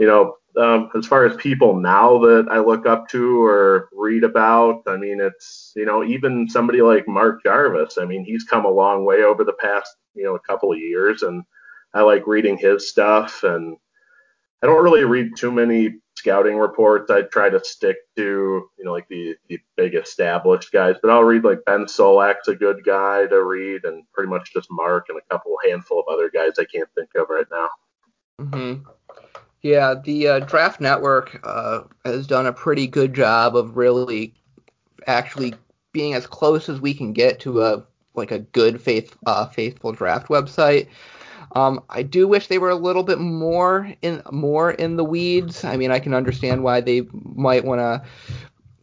you 0.00 0.06
know, 0.06 0.36
um, 0.56 0.90
as 0.96 1.06
far 1.06 1.26
as 1.26 1.36
people 1.36 1.78
now 1.78 2.18
that 2.18 2.48
I 2.50 2.58
look 2.58 2.86
up 2.86 3.08
to 3.10 3.44
or 3.44 3.88
read 3.92 4.24
about, 4.24 4.82
I 4.86 4.96
mean, 4.96 5.20
it's, 5.20 5.72
you 5.76 5.84
know, 5.84 6.02
even 6.02 6.48
somebody 6.48 6.80
like 6.80 7.06
Mark 7.06 7.44
Jarvis, 7.44 7.98
I 7.98 8.06
mean, 8.06 8.24
he's 8.24 8.44
come 8.44 8.64
a 8.64 8.70
long 8.70 9.04
way 9.04 9.22
over 9.22 9.44
the 9.44 9.52
past, 9.52 9.94
you 10.14 10.24
know, 10.24 10.34
a 10.34 10.40
couple 10.40 10.72
of 10.72 10.78
years. 10.78 11.22
And 11.22 11.44
I 11.92 12.00
like 12.00 12.26
reading 12.26 12.56
his 12.56 12.88
stuff. 12.88 13.44
And 13.44 13.76
I 14.62 14.66
don't 14.66 14.82
really 14.82 15.04
read 15.04 15.36
too 15.36 15.52
many 15.52 15.96
scouting 16.16 16.56
reports. 16.56 17.10
I 17.10 17.22
try 17.22 17.50
to 17.50 17.62
stick 17.62 17.98
to, 18.16 18.22
you 18.78 18.84
know, 18.84 18.92
like 18.92 19.08
the, 19.08 19.36
the 19.48 19.58
big 19.76 19.94
established 19.94 20.72
guys. 20.72 20.96
But 21.00 21.10
I'll 21.10 21.24
read 21.24 21.44
like 21.44 21.64
Ben 21.66 21.84
Solak's 21.86 22.48
a 22.48 22.56
good 22.56 22.84
guy 22.84 23.26
to 23.26 23.44
read, 23.44 23.84
and 23.84 24.04
pretty 24.14 24.30
much 24.30 24.52
just 24.52 24.68
Mark 24.70 25.10
and 25.10 25.18
a 25.18 25.34
couple 25.34 25.54
handful 25.64 26.00
of 26.00 26.12
other 26.12 26.30
guys 26.30 26.52
I 26.58 26.64
can't 26.64 26.88
think 26.94 27.10
of 27.16 27.28
right 27.28 27.46
now. 27.50 27.68
Mm-hmm. 28.40 28.90
Yeah, 29.62 29.94
the 30.02 30.28
uh, 30.28 30.38
Draft 30.40 30.80
Network 30.80 31.40
uh, 31.44 31.82
has 32.04 32.26
done 32.26 32.46
a 32.46 32.52
pretty 32.52 32.86
good 32.86 33.14
job 33.14 33.56
of 33.56 33.76
really 33.76 34.34
actually 35.06 35.54
being 35.92 36.14
as 36.14 36.26
close 36.26 36.68
as 36.68 36.80
we 36.80 36.94
can 36.94 37.12
get 37.12 37.40
to 37.40 37.62
a 37.62 37.84
like 38.14 38.30
a 38.30 38.38
good 38.38 38.80
faith 38.80 39.16
uh, 39.26 39.46
faithful 39.46 39.92
draft 39.92 40.28
website. 40.28 40.88
Um, 41.54 41.82
I 41.90 42.02
do 42.02 42.28
wish 42.28 42.46
they 42.46 42.58
were 42.58 42.70
a 42.70 42.76
little 42.76 43.02
bit 43.02 43.18
more 43.18 43.92
in 44.02 44.22
more 44.30 44.70
in 44.70 44.96
the 44.96 45.04
weeds. 45.04 45.64
I 45.64 45.76
mean, 45.76 45.90
I 45.90 45.98
can 45.98 46.14
understand 46.14 46.62
why 46.62 46.80
they 46.80 47.02
might 47.12 47.64
want 47.64 47.80
to 47.80 48.02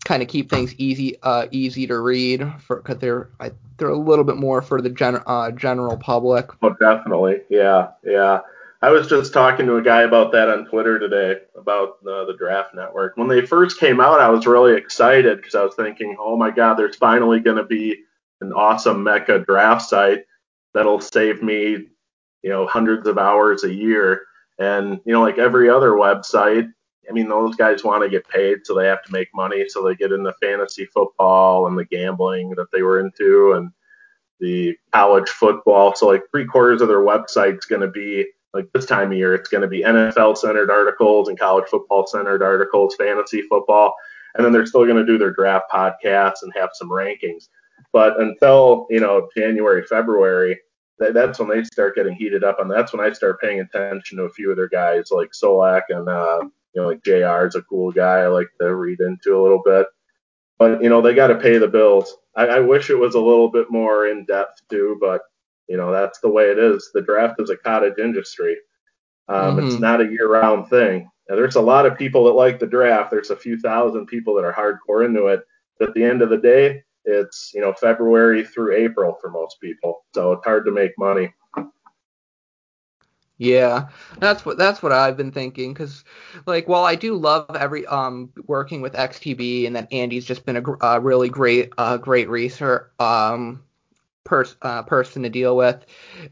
kind 0.06 0.22
of 0.22 0.30
keep 0.30 0.50
things 0.50 0.76
easy 0.78 1.18
uh, 1.24 1.48
easy 1.52 1.88
to 1.88 2.00
read 2.00 2.46
for 2.60 2.78
because 2.78 2.98
they're 3.00 3.30
I, 3.40 3.52
they're 3.78 3.90
a 3.90 3.98
little 3.98 4.26
bit 4.26 4.38
more 4.38 4.62
for 4.62 4.82
the 4.82 4.90
gen, 4.90 5.22
uh, 5.26 5.52
general 5.52 5.98
public. 5.98 6.50
Oh, 6.62 6.76
definitely, 6.80 7.42
yeah, 7.50 7.92
yeah. 8.04 8.42
I 8.82 8.92
was 8.92 9.08
just 9.08 9.34
talking 9.34 9.66
to 9.66 9.78
a 9.78 9.82
guy 9.82 10.04
about 10.04 10.32
that 10.34 10.50
on 10.50 10.66
Twitter 10.66 11.00
today 11.00 11.42
about 11.56 11.98
uh, 12.08 12.26
the 12.26 12.36
Draft 12.38 12.76
Network. 12.76 13.18
When 13.18 13.28
they 13.28 13.44
first 13.44 13.80
came 13.80 14.00
out, 14.00 14.22
I 14.22 14.30
was 14.30 14.46
really 14.46 14.76
excited 14.76 15.38
because 15.38 15.56
I 15.56 15.64
was 15.64 15.74
thinking, 15.74 16.16
oh 16.20 16.38
my 16.38 16.52
God, 16.52 16.76
there's 16.76 16.96
finally 16.96 17.40
going 17.40 17.58
to 17.58 17.64
be 17.64 18.04
an 18.42 18.54
awesome 18.54 19.04
Mecca 19.04 19.40
draft 19.40 19.82
site 19.82 20.26
that'll 20.76 21.02
save 21.02 21.42
me, 21.42 21.88
you 22.44 22.50
know, 22.50 22.68
hundreds 22.68 23.08
of 23.08 23.18
hours 23.18 23.64
a 23.64 23.74
year. 23.74 24.22
And, 24.60 25.00
you 25.06 25.14
know, 25.14 25.22
like 25.22 25.40
every 25.40 25.72
other 25.72 25.92
website, 25.94 26.72
I 27.10 27.14
mean, 27.14 27.30
those 27.30 27.56
guys 27.56 27.84
want 27.84 28.04
to 28.04 28.10
get 28.10 28.28
paid, 28.28 28.60
so 28.64 28.76
they 28.76 28.86
have 28.86 29.04
to 29.04 29.12
make 29.12 29.30
money. 29.34 29.68
So 29.70 29.82
they 29.82 29.96
get 29.96 30.12
into 30.12 30.34
fantasy 30.40 30.86
football 30.86 31.66
and 31.66 31.76
the 31.76 31.86
gambling 31.86 32.52
that 32.52 32.68
they 32.72 32.84
were 32.84 33.00
into 33.00 33.54
and 33.54 33.72
the 34.40 34.78
college 34.94 35.30
football. 35.30 35.96
So, 35.96 36.06
like, 36.06 36.24
three 36.30 36.46
quarters 36.46 36.82
of 36.82 36.90
their 36.90 37.00
website's 37.00 37.66
going 37.66 37.82
to 37.82 37.88
be 37.88 38.28
like 38.58 38.72
this 38.74 38.88
time 38.88 39.12
of 39.12 39.18
year, 39.18 39.36
it's 39.36 39.50
going 39.50 39.62
to 39.62 39.68
be 39.68 39.84
NFL 39.84 40.38
centered 40.38 40.72
articles 40.72 41.30
and 41.30 41.38
college 41.38 41.68
football 41.70 42.08
centered 42.08 42.42
articles, 42.42 42.96
fantasy 42.96 43.44
football, 43.44 43.94
and 44.36 44.44
then 44.44 44.52
they're 44.52 44.66
still 44.66 44.86
going 44.86 44.98
to 44.98 45.06
do 45.06 45.20
their 45.20 45.32
draft 45.32 45.66
podcasts 45.72 46.42
and 46.42 46.52
have 46.56 46.72
some 46.74 46.90
rankings. 46.90 47.50
But 47.94 48.20
until 48.20 48.88
you 48.90 49.00
know 49.00 49.30
January, 49.38 49.84
February, 49.84 50.60
that's 50.98 51.38
when 51.38 51.50
they 51.50 51.64
start 51.64 51.96
getting 51.96 52.16
heated 52.16 52.44
up, 52.44 52.60
and 52.60 52.70
that's 52.70 52.94
when 52.94 53.06
I 53.06 53.14
start 53.14 53.40
paying 53.40 53.60
attention 53.60 54.18
to 54.18 54.24
a 54.24 54.30
few 54.30 54.50
of 54.50 54.58
their 54.58 54.70
guys 54.70 55.12
like 55.12 55.30
Solak 55.32 55.84
and 55.90 56.10
uh, 56.10 56.40
you 56.74 56.82
know 56.82 56.88
like 56.88 57.04
Jr. 57.04 57.46
is 57.46 57.56
a 57.56 57.62
cool 57.62 57.92
guy 57.92 58.22
I 58.22 58.28
like 58.28 58.50
to 58.60 58.76
read 58.76 59.00
into 59.00 59.40
a 59.40 59.42
little 59.42 59.62
bit. 59.64 59.86
But 60.58 60.82
you 60.82 60.90
know 60.90 61.02
they 61.02 61.14
got 61.14 61.28
to 61.28 61.36
pay 61.36 61.60
the 61.60 61.68
bills. 61.68 62.18
I, 62.36 62.48
I 62.48 62.60
wish 62.60 62.90
it 62.90 62.96
was 62.96 63.14
a 63.14 63.22
little 63.22 63.50
bit 63.50 63.70
more 63.70 64.08
in 64.08 64.26
depth 64.26 64.62
too, 64.70 64.98
but 65.00 65.22
you 65.68 65.78
know, 65.78 65.92
that's 65.92 66.20
the 66.20 66.30
way 66.30 66.46
it 66.46 66.60
is. 66.60 66.90
The 66.94 67.02
draft 67.02 67.42
is 67.42 67.50
a 67.50 67.58
cottage 67.58 67.98
industry. 67.98 68.58
Um, 69.28 69.58
mm-hmm. 69.58 69.68
It's 69.68 69.80
not 69.80 70.02
a 70.02 70.10
year-round 70.10 70.70
thing. 70.70 71.10
Now, 71.30 71.36
there's 71.36 71.56
a 71.56 71.62
lot 71.62 71.86
of 71.86 71.98
people 71.98 72.24
that 72.26 72.32
like 72.32 72.60
the 72.60 72.68
draft. 72.68 73.12
There's 73.12 73.32
a 73.32 73.36
few 73.36 73.60
thousand 73.60 74.06
people 74.06 74.36
that 74.36 74.46
are 74.46 74.54
hardcore 74.54 75.06
into 75.06 75.28
it. 75.28 75.42
But 75.80 75.90
at 75.90 75.94
the 75.94 76.04
end 76.04 76.22
of 76.22 76.30
the 76.30 76.38
day, 76.38 76.84
it's 77.06 77.52
you 77.54 77.62
know 77.62 77.74
February 77.74 78.44
through 78.46 78.76
April 78.76 79.18
for 79.22 79.30
most 79.30 79.60
people, 79.62 80.06
so 80.14 80.34
it's 80.34 80.46
hard 80.46 80.66
to 80.66 80.72
make 80.72 80.92
money. 80.98 81.34
Yeah, 83.40 83.90
that's 84.18 84.46
what 84.46 84.58
that's 84.58 84.82
what 84.82 84.92
I've 84.92 85.16
been 85.16 85.32
thinking. 85.32 85.74
Cause 85.74 86.04
like, 86.48 86.68
while 86.68 86.84
I 86.84 86.96
do 86.96 87.16
love 87.16 87.56
every 87.56 87.86
um 87.86 88.32
working 88.48 88.82
with 88.82 88.94
XTB 88.94 89.68
and 89.68 89.76
that 89.76 89.92
Andy's 89.94 90.26
just 90.26 90.46
been 90.46 90.58
a, 90.58 90.86
a 90.86 91.00
really 91.00 91.30
great 91.30 91.72
uh 91.78 91.98
great 91.98 92.30
research 92.30 92.90
um 93.00 93.64
pers- 94.28 94.58
uh, 94.62 94.84
person 94.84 95.24
to 95.24 95.30
deal 95.30 95.58
with. 95.58 95.84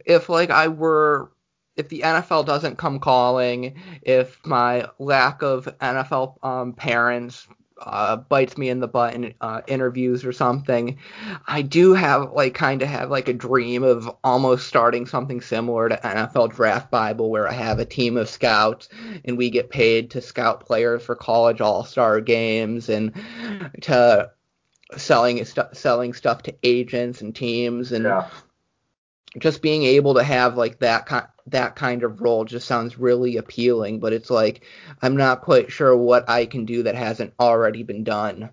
If 0.06 0.30
like 0.30 0.52
I 0.52 0.68
were 0.68 1.32
if 1.76 1.90
the 1.90 2.02
NFL 2.02 2.46
doesn't 2.46 2.78
come 2.78 3.00
calling, 3.00 3.76
if 4.02 4.40
my 4.46 4.88
lack 5.00 5.42
of 5.42 5.66
NFL 5.80 6.38
um, 6.44 6.74
parents 6.74 7.48
uh, 7.82 8.16
bites 8.16 8.58
me 8.58 8.70
in 8.70 8.80
the 8.80 8.88
butt 8.88 9.14
in 9.14 9.34
uh, 9.42 9.62
interviews 9.68 10.24
or 10.24 10.32
something. 10.32 10.98
I 11.46 11.62
do 11.62 11.94
have 11.94 12.32
like 12.32 12.54
kind 12.54 12.82
of 12.82 12.88
have 12.88 13.12
like 13.12 13.28
a 13.28 13.34
dream 13.34 13.84
of 13.84 14.10
almost 14.24 14.68
starting 14.68 15.06
something 15.06 15.42
similar 15.42 15.90
to 15.90 15.98
NFL 15.98 16.54
Draft 16.54 16.90
Bible, 16.90 17.30
where 17.30 17.48
I 17.48 17.54
have 17.54 17.80
a 17.80 17.86
team 17.86 18.18
of 18.18 18.30
scouts 18.30 18.90
and 19.26 19.38
we 19.38 19.50
get 19.50 19.70
paid 19.70 20.12
to 20.12 20.22
scout 20.22 20.62
players 20.66 21.04
for 21.04 21.16
college 21.16 21.60
All 21.62 21.84
Star 21.84 22.22
games 22.22 22.88
and 22.88 23.14
to 23.82 24.32
selling 24.98 25.44
st- 25.46 25.76
selling 25.76 26.14
stuff 26.14 26.44
to 26.44 26.56
agents 26.64 27.22
and 27.22 27.36
teams 27.36 27.92
and 27.92 28.06
Yeah. 28.06 28.28
just 29.38 29.62
being 29.62 29.84
able 29.84 30.14
to 30.16 30.24
have 30.24 30.58
like 30.58 30.80
that 30.80 31.06
kind 31.06 31.28
that 31.48 31.76
kind 31.76 32.04
of 32.04 32.22
role 32.22 32.46
just 32.46 32.68
sounds 32.68 32.98
really 32.98 33.38
appealing 33.38 34.00
but 34.00 34.14
it's 34.14 34.30
like 34.30 34.64
i'm 35.02 35.16
not 35.16 35.42
quite 35.42 35.72
sure 35.72 35.96
what 35.96 36.28
i 36.30 36.46
can 36.46 36.66
do 36.66 36.84
that 36.84 36.96
hasn't 36.96 37.34
already 37.40 37.84
been 37.84 38.04
done 38.04 38.50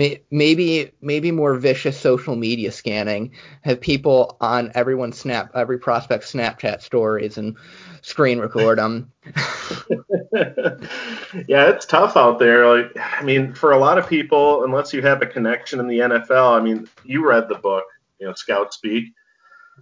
May- 0.00 0.22
maybe 0.30 0.92
maybe 1.02 1.30
more 1.30 1.54
vicious 1.56 1.98
social 1.98 2.34
media 2.36 2.72
scanning 2.72 3.32
have 3.60 3.80
people 3.80 4.36
on 4.40 4.72
everyone's 4.74 5.18
snap 5.18 5.50
every 5.54 5.78
prospect 5.78 6.24
snapchat 6.24 6.80
stories 6.80 7.36
and 7.36 7.56
screen 8.00 8.38
record 8.38 8.78
them 8.78 9.12
yeah, 10.32 11.68
it's 11.68 11.86
tough 11.86 12.16
out 12.16 12.38
there. 12.38 12.66
Like, 12.66 12.96
I 12.96 13.22
mean, 13.22 13.52
for 13.52 13.72
a 13.72 13.78
lot 13.78 13.98
of 13.98 14.08
people, 14.08 14.64
unless 14.64 14.92
you 14.92 15.02
have 15.02 15.22
a 15.22 15.26
connection 15.26 15.80
in 15.80 15.88
the 15.88 15.98
NFL, 15.98 16.58
I 16.58 16.62
mean, 16.62 16.88
you 17.04 17.26
read 17.26 17.48
the 17.48 17.56
book, 17.56 17.84
you 18.20 18.26
know, 18.26 18.34
Scout 18.34 18.72
Speak. 18.72 19.04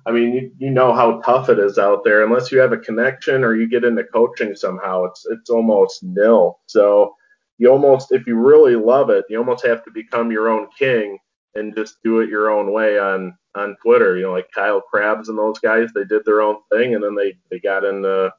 I 0.07 0.13
mean, 0.13 0.33
you, 0.33 0.53
you 0.59 0.71
know 0.71 0.93
how 0.95 1.21
tough 1.21 1.49
it 1.49 1.59
is 1.59 1.79
out 1.79 2.05
there. 2.05 2.25
Unless 2.25 2.51
you 2.53 2.61
have 2.61 2.73
a 2.73 2.79
connection 2.79 3.45
or 3.45 3.55
you 3.55 3.69
get 3.69 3.85
into 3.85 4.05
coaching 4.05 4.55
somehow, 4.55 5.05
it's 5.05 5.27
it's 5.31 5.51
almost 5.51 6.03
nil. 6.03 6.61
So 6.67 7.15
you 7.59 7.71
almost, 7.71 8.13
if 8.13 8.27
you 8.27 8.37
really 8.37 8.77
love 8.77 9.11
it, 9.11 9.25
you 9.29 9.39
almost 9.39 9.67
have 9.67 9.85
to 9.85 9.91
become 9.91 10.31
your 10.33 10.49
own 10.49 10.69
king 10.79 11.19
and 11.55 11.75
just 11.77 12.03
do 12.05 12.21
it 12.21 12.31
your 12.31 12.51
own 12.51 12.73
way 12.73 12.99
on 12.99 13.37
on 13.55 13.77
Twitter. 13.83 14.17
You 14.17 14.25
know, 14.25 14.33
like 14.33 14.51
Kyle 14.55 14.81
Crabbs 14.81 15.29
and 15.29 15.39
those 15.39 15.59
guys, 15.59 15.91
they 15.95 16.05
did 16.05 16.25
their 16.25 16.43
own 16.43 16.57
thing, 16.73 16.95
and 16.95 17.03
then 17.05 17.15
they 17.15 17.37
they 17.51 17.59
got 17.61 17.85
into 17.85 18.33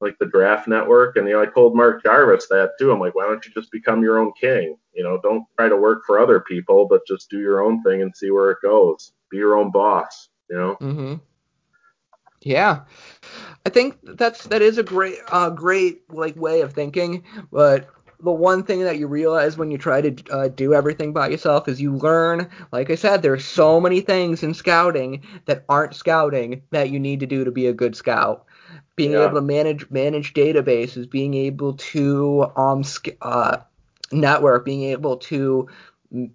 like 0.00 0.16
the 0.18 0.26
draft 0.26 0.68
network 0.68 1.16
and 1.16 1.26
you 1.28 1.34
know 1.34 1.42
I 1.42 1.46
told 1.46 1.74
Mark 1.76 2.02
Jarvis 2.04 2.46
that 2.48 2.72
too. 2.78 2.92
I'm 2.92 3.00
like, 3.00 3.14
why 3.14 3.26
don't 3.26 3.44
you 3.44 3.52
just 3.52 3.70
become 3.72 4.02
your 4.02 4.18
own 4.18 4.32
king? 4.40 4.76
You 4.94 5.02
know, 5.04 5.18
don't 5.22 5.44
try 5.56 5.68
to 5.68 5.76
work 5.76 6.04
for 6.06 6.18
other 6.18 6.40
people, 6.40 6.86
but 6.88 7.06
just 7.06 7.30
do 7.30 7.38
your 7.40 7.62
own 7.62 7.82
thing 7.82 8.02
and 8.02 8.14
see 8.16 8.30
where 8.30 8.50
it 8.50 8.58
goes. 8.62 9.12
Be 9.30 9.38
your 9.38 9.56
own 9.56 9.70
boss, 9.72 10.30
you 10.50 10.56
know? 10.56 10.80
hmm 10.80 11.14
Yeah, 12.42 12.84
I 13.66 13.70
think 13.70 13.98
that's 14.02 14.44
that 14.46 14.62
is 14.62 14.78
a 14.78 14.82
great 14.82 15.18
uh, 15.28 15.50
great 15.50 16.02
like 16.12 16.36
way 16.36 16.60
of 16.60 16.72
thinking, 16.72 17.24
but 17.50 17.88
the 18.22 18.30
one 18.32 18.62
thing 18.64 18.80
that 18.80 18.98
you 18.98 19.06
realize 19.06 19.56
when 19.56 19.70
you 19.70 19.78
try 19.78 20.00
to 20.00 20.32
uh, 20.32 20.48
do 20.48 20.74
everything 20.74 21.12
by 21.12 21.28
yourself 21.28 21.68
is 21.68 21.80
you 21.80 21.94
learn, 21.94 22.48
like 22.72 22.90
I 22.90 22.94
said, 22.94 23.22
there's 23.22 23.44
so 23.44 23.80
many 23.80 24.00
things 24.00 24.42
in 24.42 24.54
scouting 24.54 25.22
that 25.46 25.64
aren't 25.68 25.94
scouting 25.94 26.62
that 26.70 26.90
you 26.90 26.98
need 26.98 27.20
to 27.20 27.26
do 27.26 27.44
to 27.44 27.50
be 27.50 27.66
a 27.66 27.72
good 27.72 27.96
scout. 27.96 28.44
Being 28.96 29.14
Yeah. 29.14 29.18
able 29.18 29.36
to 29.36 29.42
manage 29.42 29.90
manage 29.90 30.34
databases, 30.34 31.10
being 31.10 31.34
able 31.34 31.74
to 31.74 32.46
um 32.56 32.82
uh, 33.22 33.58
network, 34.12 34.64
being 34.64 34.84
able 34.84 35.16
to 35.16 35.68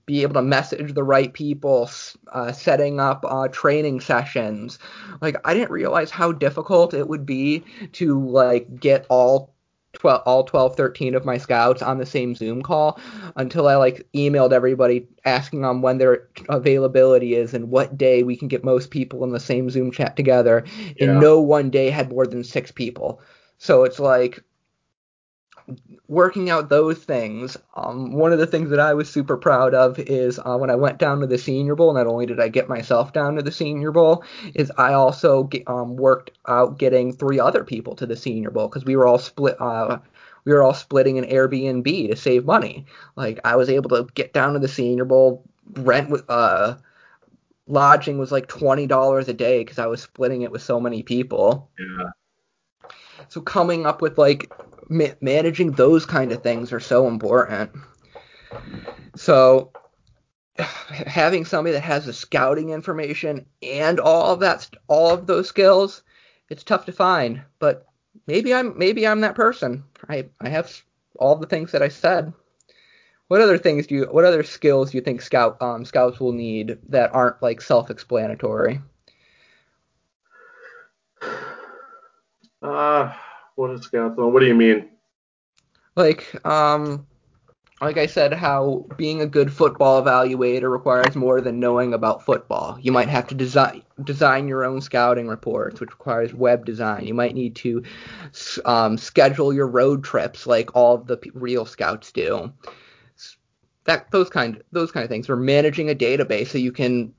be 0.06 0.22
able 0.24 0.34
to 0.36 0.42
message 0.42 0.94
the 0.94 1.04
right 1.04 1.34
people, 1.34 1.90
uh, 2.32 2.52
setting 2.52 3.00
up 3.00 3.26
uh, 3.28 3.48
training 3.50 4.00
sessions. 4.02 4.80
Like 5.22 5.36
I 5.46 5.54
didn't 5.54 5.72
realize 5.72 6.12
how 6.12 6.32
difficult 6.32 6.94
it 6.94 7.08
would 7.08 7.26
be 7.26 7.64
to 7.94 8.20
like 8.28 8.80
get 8.80 9.06
all 9.10 9.53
12 9.94 10.24
all 10.26 10.44
12 10.44 10.76
13 10.76 11.16
of 11.16 11.26
my 11.26 11.38
scouts 11.38 11.82
on 11.82 11.98
the 11.98 12.06
same 12.06 12.36
Zoom 12.36 12.62
call 12.62 13.00
until 13.36 13.68
I 13.68 13.76
like 13.76 14.08
emailed 14.16 14.52
everybody 14.52 15.08
asking 15.26 15.62
them 15.62 15.82
when 15.82 15.98
their 15.98 16.28
availability 16.50 17.36
is 17.36 17.54
and 17.54 17.70
what 17.70 17.98
day 17.98 18.24
we 18.24 18.36
can 18.36 18.48
get 18.48 18.64
most 18.64 18.90
people 18.90 19.24
in 19.24 19.32
the 19.32 19.40
same 19.40 19.70
Zoom 19.70 19.92
chat 19.92 20.16
together 20.16 20.64
Yeah. 20.98 21.12
and 21.12 21.20
no 21.20 21.40
one 21.40 21.70
day 21.70 21.90
had 21.90 22.10
more 22.10 22.26
than 22.26 22.44
6 22.44 22.72
people. 22.72 23.22
So 23.60 23.84
it's 23.84 24.00
like 24.00 24.44
working 26.08 26.50
out 26.50 26.70
those 26.70 27.00
things. 27.00 27.58
Um, 27.76 28.14
one 28.14 28.34
of 28.34 28.40
the 28.40 28.48
things 28.48 28.70
that 28.70 28.80
I 28.80 28.94
was 28.94 29.10
super 29.10 29.38
proud 29.38 29.74
of 29.74 29.98
is 30.00 30.40
uh, 30.40 30.58
when 30.58 30.70
I 30.70 30.76
went 30.76 31.00
down 31.00 31.20
to 31.22 31.28
the 31.28 31.38
Senior 31.38 31.76
Bowl. 31.76 31.94
Not 31.94 32.08
only 32.08 32.26
did 32.26 32.40
I 32.40 32.50
get 32.50 32.70
myself 32.70 33.14
down 33.14 33.36
to 33.36 33.42
the 33.42 33.52
Senior 33.52 33.92
Bowl, 33.92 34.24
is 34.54 34.72
I 34.78 34.94
also 34.94 35.44
get, 35.44 35.68
um, 35.68 35.96
worked 35.96 36.32
out 36.48 36.78
getting 36.78 37.14
three 37.14 37.40
other 37.40 37.64
people 37.64 37.96
to 37.96 38.06
the 38.06 38.16
Senior 38.16 38.52
Bowl 38.52 38.68
because 38.68 38.86
we 38.86 38.96
were 38.96 39.08
all 39.08 39.20
split. 39.20 39.60
Uh, 39.60 40.00
we 40.46 40.52
were 40.52 40.62
all 40.62 40.74
splitting 40.74 41.18
an 41.18 41.26
Airbnb 41.26 42.10
to 42.10 42.16
save 42.16 42.46
money. 42.46 42.86
Like 43.16 43.40
I 43.46 43.56
was 43.56 43.70
able 43.70 43.90
to 43.92 44.08
get 44.14 44.34
down 44.34 44.54
to 44.54 44.60
the 44.60 44.68
Senior 44.68 45.06
Bowl. 45.06 45.44
Rent 45.76 46.10
with 46.10 46.26
uh, 46.30 46.76
lodging 47.68 48.18
was 48.18 48.32
like 48.32 48.48
twenty 48.48 48.86
dollars 48.86 49.30
a 49.30 49.34
day 49.34 49.60
because 49.60 49.80
I 49.80 49.88
was 49.88 50.02
splitting 50.02 50.42
it 50.42 50.52
with 50.52 50.62
so 50.62 50.80
many 50.80 51.04
people. 51.04 51.70
Yeah. 51.80 52.10
So 53.30 53.40
coming 53.40 53.86
up 53.86 54.02
with 54.02 54.18
like 54.18 54.52
ma- 54.90 55.16
managing 55.22 55.72
those 55.72 56.06
kind 56.06 56.32
of 56.32 56.44
things 56.44 56.72
are 56.72 56.80
so 56.80 57.08
important. 57.08 57.72
So 59.16 59.72
having 60.58 61.46
somebody 61.46 61.74
that 61.74 61.82
has 61.84 62.06
the 62.06 62.14
scouting 62.14 62.70
information 62.70 63.46
and 63.62 64.00
all 64.00 64.34
of 64.34 64.40
that, 64.42 64.70
all 64.88 65.12
of 65.12 65.28
those 65.28 65.48
skills, 65.48 66.04
it's 66.50 66.64
tough 66.64 66.86
to 66.86 66.92
find. 66.92 67.42
But 67.60 67.86
maybe 68.28 68.54
I'm 68.54 68.78
maybe 68.78 69.08
I'm 69.08 69.22
that 69.22 69.36
person. 69.36 69.84
I 70.10 70.26
I 70.42 70.50
have 70.50 70.72
all 71.20 71.36
the 71.36 71.48
things 71.48 71.72
that 71.72 71.82
I 71.82 71.90
said. 71.90 72.34
What 73.28 73.42
other 73.42 73.58
things 73.58 73.88
do 73.88 73.96
you? 73.96 74.06
What 74.06 74.26
other 74.26 74.44
skills 74.44 74.92
do 74.92 74.98
you 74.98 75.04
think 75.04 75.22
scout 75.22 75.62
um, 75.62 75.86
scouts 75.86 76.20
will 76.20 76.34
need 76.34 76.78
that 76.90 77.14
aren't 77.16 77.42
like 77.42 77.62
self-explanatory? 77.62 78.82
Uh, 82.62 83.14
what 83.56 83.72
is 83.72 83.82
Scout? 83.82 84.18
What 84.18 84.40
do 84.40 84.46
you 84.46 84.56
mean? 84.56 84.90
like 85.96 86.46
um 86.46 87.06
like 87.82 87.98
I 87.98 88.06
said, 88.06 88.32
how 88.32 88.86
being 88.96 89.20
a 89.20 89.26
good 89.26 89.52
football 89.52 90.02
evaluator 90.02 90.72
requires 90.72 91.18
more 91.18 91.42
than 91.42 91.60
knowing 91.60 91.94
about 91.94 92.24
football. 92.24 92.78
You 92.80 92.94
might 92.94 93.10
have 93.10 93.28
to 93.28 93.36
design 93.36 93.84
design 94.02 94.48
your 94.48 94.64
own 94.64 94.80
scouting 94.80 95.28
reports, 95.28 95.82
which 95.82 95.90
requires 95.90 96.34
web 96.34 96.66
design. 96.66 97.06
You 97.06 97.14
might 97.14 97.36
need 97.36 97.56
to 97.58 97.84
um, 98.64 98.98
schedule 98.98 99.54
your 99.54 99.68
road 99.68 100.04
trips, 100.04 100.48
like 100.48 100.76
all 100.76 100.96
of 100.96 101.08
the 101.08 101.20
real 101.34 101.66
scouts 101.66 102.14
do. 102.14 102.54
That 103.84 104.10
those 104.12 104.30
kind 104.30 104.64
those 104.72 104.92
kind 104.92 105.04
of 105.04 105.10
things. 105.10 105.30
Or 105.30 105.36
managing 105.36 105.90
a 105.90 105.96
database 105.96 106.48
so 106.48 106.60
you 106.60 106.72
can 106.72 107.14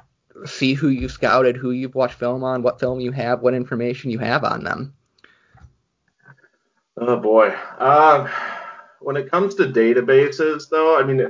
see 0.47 0.72
who 0.72 0.89
you 0.89 1.11
scouted, 1.11 1.59
who 1.59 1.72
you've 1.72 1.95
watched 1.95 2.18
film 2.18 2.43
on, 2.43 2.62
what 2.62 2.80
film 2.80 3.01
you 3.01 3.12
have, 3.12 3.43
what 3.43 3.53
information 3.53 4.11
you 4.11 4.18
have 4.18 4.45
on 4.45 4.64
them. 4.64 4.95
Oh 6.97 7.16
boy. 7.16 7.55
Um, 7.78 8.28
when 9.01 9.16
it 9.16 9.30
comes 9.30 9.55
to 9.57 9.64
databases, 9.64 10.68
though, 10.70 10.99
I 10.99 11.03
mean, 11.03 11.26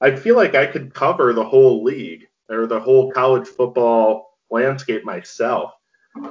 I 0.00 0.16
feel 0.16 0.36
like 0.36 0.54
I 0.54 0.66
could 0.66 0.94
cover 0.94 1.32
the 1.32 1.44
whole 1.44 1.82
league 1.82 2.26
or 2.48 2.66
the 2.66 2.80
whole 2.80 3.10
college 3.10 3.48
football 3.48 4.38
landscape 4.50 5.04
myself. 5.04 5.72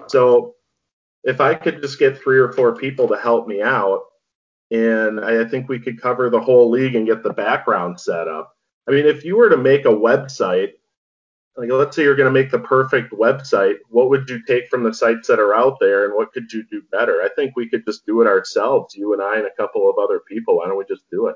So 0.08 0.56
if 1.24 1.42
I 1.42 1.56
could 1.56 1.82
just 1.82 2.00
get 2.00 2.22
three 2.22 2.38
or 2.38 2.52
four 2.52 2.76
people 2.76 3.08
to 3.08 3.18
help 3.18 3.48
me 3.48 3.62
out, 3.62 4.02
and 4.70 5.20
I 5.20 5.42
I 5.42 5.46
think 5.46 5.68
we 5.68 5.80
could 5.80 6.02
cover 6.02 6.30
the 6.30 6.40
whole 6.40 6.70
league 6.70 6.96
and 6.96 7.08
get 7.08 7.24
the 7.24 7.34
background 7.34 8.00
set 8.00 8.28
up. 8.28 8.56
I 8.88 8.92
mean, 8.92 9.06
if 9.06 9.26
you 9.26 9.38
were 9.38 9.50
to 9.50 9.58
make 9.58 9.86
a 9.86 9.90
website, 9.90 10.74
like 11.58 11.70
let's 11.72 11.96
say 11.96 12.04
you're 12.04 12.16
going 12.16 12.34
to 12.34 12.40
make 12.40 12.52
the 12.52 12.60
perfect 12.60 13.12
website, 13.14 13.76
what 13.90 14.10
would 14.10 14.30
you 14.30 14.44
take 14.46 14.70
from 14.70 14.84
the 14.84 14.94
sites 14.94 15.28
that 15.28 15.40
are 15.40 15.54
out 15.56 15.78
there 15.80 16.06
and 16.06 16.16
what 16.16 16.32
could 16.34 16.52
you 16.52 16.64
do 16.72 16.82
better? 16.92 17.22
I 17.22 17.30
think 17.36 17.56
we 17.56 17.70
could 17.70 17.86
just 17.86 18.06
do 18.06 18.22
it 18.22 18.28
ourselves, 18.28 18.96
you 18.96 19.14
and 19.14 19.22
I 19.22 19.38
and 19.38 19.48
a 19.48 19.56
couple 19.58 19.90
of 19.90 19.98
other 20.02 20.22
people. 20.28 20.58
Why 20.58 20.68
don't 20.68 20.78
we 20.78 20.86
just 20.88 21.04
do 21.12 21.28
it? 21.28 21.36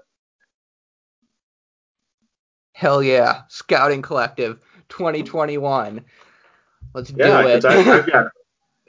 Hell 2.73 3.01
yeah, 3.01 3.43
Scouting 3.47 4.01
Collective 4.01 4.59
2021. 4.89 6.05
Let's 6.93 7.11
do 7.11 7.17
Yeah, 7.19 7.41
it. 7.45 7.63
because 7.63 7.65
I've 7.65 8.05
got 8.11 8.27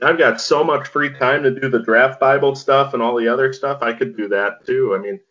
I've 0.02 0.18
got 0.18 0.40
so 0.40 0.64
much 0.64 0.88
free 0.88 1.12
time 1.18 1.42
to 1.44 1.50
do 1.60 1.68
the 1.70 1.82
draft 1.82 2.20
Bible 2.20 2.54
stuff 2.54 2.94
and 2.94 3.02
all 3.02 3.16
the 3.16 3.28
other 3.28 3.52
stuff. 3.52 3.82
I 3.82 3.92
could 3.92 4.16
do 4.16 4.28
that 4.28 4.66
too. 4.66 4.94
I 4.94 4.98
mean, 4.98 5.14
I 5.16 5.25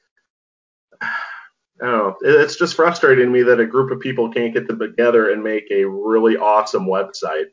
know. 1.81 2.15
It's 2.21 2.55
just 2.55 2.75
frustrating 2.75 3.31
me 3.31 3.43
that 3.43 3.59
a 3.59 3.65
group 3.65 3.91
of 3.91 3.99
people 3.99 4.31
can't 4.31 4.53
get 4.53 4.67
them 4.67 4.79
together 4.79 5.31
and 5.31 5.43
make 5.43 5.65
a 5.71 5.85
really 5.85 6.37
awesome 6.37 6.85
website. 6.85 7.47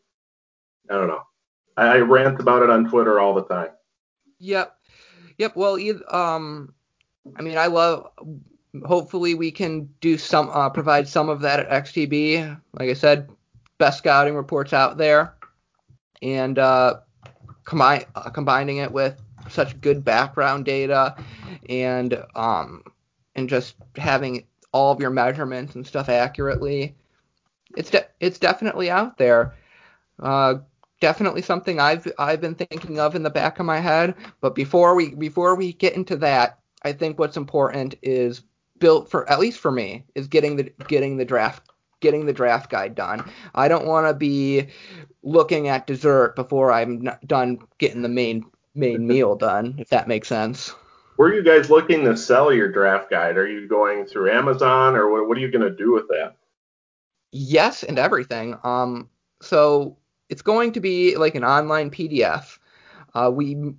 I 0.91 0.95
don't 0.95 1.09
know. 1.09 1.23
I, 1.77 1.87
I 1.87 1.99
rant 1.99 2.41
about 2.41 2.63
it 2.63 2.71
on 2.71 2.89
Twitter 2.89 3.19
all 3.21 3.35
the 3.35 3.45
time. 3.45 3.71
Yep. 4.39 4.77
Yep. 5.39 5.57
Well, 5.57 5.79
um, 6.11 6.75
I 7.37 7.43
mean, 7.43 7.59
I 7.59 7.67
love. 7.67 8.09
Hopefully, 8.87 9.35
we 9.35 9.51
can 9.51 9.89
do 10.01 10.17
some, 10.17 10.49
uh, 10.51 10.71
provide 10.71 11.07
some 11.07 11.29
of 11.29 11.41
that 11.43 11.61
at 11.61 11.85
XTB. 11.85 12.59
Like 12.79 12.89
I 12.89 12.95
said, 12.95 13.29
best 13.79 13.99
scouting 13.99 14.35
reports 14.35 14.73
out 14.73 14.97
there, 14.97 15.35
and 16.23 16.59
uh, 16.59 17.01
combine 17.65 18.05
uh, 18.15 18.31
combining 18.31 18.79
it 18.79 18.91
with 18.91 19.21
such 19.51 19.79
good 19.81 20.05
background 20.05 20.65
data, 20.65 21.17
and 21.69 22.23
um, 22.35 22.83
and 23.35 23.49
just 23.49 23.77
having 23.97 24.47
all 24.73 24.93
of 24.93 25.01
your 25.01 25.11
measurements 25.11 25.75
and 25.75 25.87
stuff 25.87 26.09
accurately. 26.09 26.95
It's 27.77 27.91
de- 27.91 28.07
it's 28.21 28.39
definitely 28.39 28.91
out 28.91 29.19
there. 29.19 29.55
Uh, 30.19 30.57
definitely 31.01 31.43
something 31.43 31.81
I've 31.81 32.11
I've 32.19 32.41
been 32.41 32.55
thinking 32.55 32.99
of 32.99 33.15
in 33.15 33.23
the 33.23 33.31
back 33.31 33.59
of 33.59 33.67
my 33.67 33.81
head. 33.81 34.15
But 34.41 34.55
before 34.55 34.95
we 34.95 35.15
before 35.15 35.55
we 35.55 35.73
get 35.73 35.95
into 35.95 36.17
that, 36.19 36.59
I 36.83 36.93
think 36.93 37.19
what's 37.19 37.37
important 37.37 37.97
is 38.03 38.43
built 38.79 39.11
for 39.11 39.29
at 39.31 39.39
least 39.39 39.59
for 39.59 39.71
me 39.71 40.05
is 40.15 40.27
getting 40.29 40.57
the 40.57 40.73
getting 40.89 41.17
the 41.17 41.25
draft 41.25 41.63
getting 42.01 42.27
the 42.27 42.33
draft 42.33 42.71
guide 42.71 42.95
done. 42.95 43.31
I 43.55 43.69
don't 43.69 43.87
want 43.87 44.07
to 44.07 44.15
be 44.15 44.69
looking 45.23 45.69
at 45.69 45.87
dessert 45.87 46.35
before 46.37 46.73
I'm 46.73 47.09
done 47.27 47.59
getting 47.79 48.03
the 48.03 48.09
main 48.09 48.45
main 48.75 49.07
meal 49.07 49.37
done, 49.37 49.77
if 49.79 49.89
that 49.91 50.09
makes 50.09 50.29
sense. 50.29 50.75
Where 51.23 51.31
are 51.31 51.35
you 51.37 51.45
guys 51.45 51.71
looking 51.71 52.05
to 52.07 52.17
sell 52.17 52.53
your 52.53 52.67
draft 52.67 53.09
guide? 53.09 53.37
Are 53.37 53.47
you 53.47 53.69
going 53.69 54.07
through 54.07 54.33
Amazon 54.33 54.97
or 54.97 55.09
what, 55.09 55.29
what 55.29 55.39
are 55.39 55.41
you 55.41 55.53
going 55.53 55.63
to 55.63 55.71
do 55.71 55.93
with 55.93 56.09
that? 56.09 56.35
Yes, 57.31 57.85
and 57.85 57.97
everything. 57.97 58.59
Um, 58.65 59.09
so 59.41 59.97
it's 60.31 60.43
going 60.43 60.73
to 60.73 60.81
be 60.81 61.17
like 61.17 61.37
an 61.37 61.45
online 61.45 61.93
PDF. 61.93 62.59
Uh, 63.15 63.31
we 63.33 63.73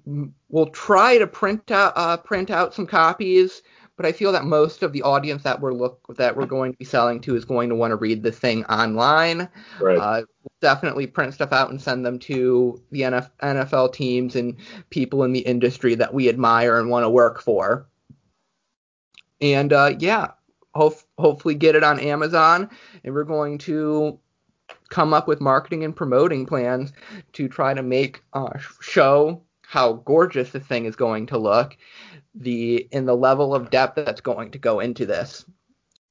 will 0.48 0.68
try 0.68 1.18
to 1.18 1.28
print 1.28 1.70
out 1.70 1.92
uh, 1.98 2.16
print 2.16 2.50
out 2.50 2.74
some 2.74 2.88
copies 2.88 3.62
but 3.96 4.06
I 4.06 4.12
feel 4.12 4.32
that 4.32 4.46
most 4.46 4.82
of 4.84 4.92
the 4.92 5.04
audience 5.04 5.44
that 5.44 5.62
we're 5.62 5.74
look 5.74 6.00
that 6.18 6.36
we're 6.36 6.46
going 6.46 6.72
to 6.72 6.78
be 6.78 6.86
selling 6.86 7.20
to 7.22 7.36
is 7.36 7.46
going 7.46 7.70
to 7.70 7.76
want 7.76 7.92
to 7.92 7.96
read 7.96 8.24
the 8.24 8.32
thing 8.32 8.66
online. 8.66 9.48
Right. 9.80 9.98
Uh, 9.98 10.24
we'll 10.44 10.52
definitely 10.62 11.08
print 11.08 11.34
stuff 11.34 11.52
out 11.52 11.70
and 11.70 11.82
send 11.82 12.06
them 12.06 12.20
to 12.20 12.82
the 12.92 13.02
NF- 13.02 13.30
NFL 13.42 13.94
teams 13.94 14.36
and 14.36 14.56
people 14.90 15.24
in 15.24 15.34
the 15.34 15.42
industry 15.42 15.96
that 15.96 16.14
we 16.14 16.28
admire 16.28 16.80
and 16.80 16.90
want 16.90 17.04
to 17.04 17.10
work 17.10 17.42
for. 17.42 17.88
And 19.42 19.74
uh, 19.74 19.96
yeah, 20.00 20.32
hope, 20.74 20.98
hopefully 21.18 21.56
get 21.56 21.76
it 21.76 21.84
on 21.84 22.00
Amazon, 22.00 22.70
and 23.04 23.14
we're 23.14 23.26
going 23.26 23.58
to 23.60 24.20
come 24.90 25.14
up 25.14 25.28
with 25.28 25.42
marketing 25.42 25.84
and 25.84 25.96
promoting 25.96 26.46
plans 26.46 26.94
to 27.34 27.48
try 27.48 27.74
to 27.74 27.84
make 27.84 28.24
uh, 28.34 28.58
show 28.82 29.42
how 29.74 29.94
gorgeous 29.94 30.52
this 30.52 30.64
thing 30.68 30.86
is 30.86 30.96
going 30.96 31.26
to 31.26 31.40
look 31.40 31.76
the 32.36 32.88
in 32.92 33.08
the 33.08 33.16
level 33.16 33.56
of 33.56 33.72
depth 33.72 33.96
that's 33.96 34.22
going 34.22 34.52
to 34.52 34.60
go 34.60 34.80
into 34.80 35.04
this 35.04 35.46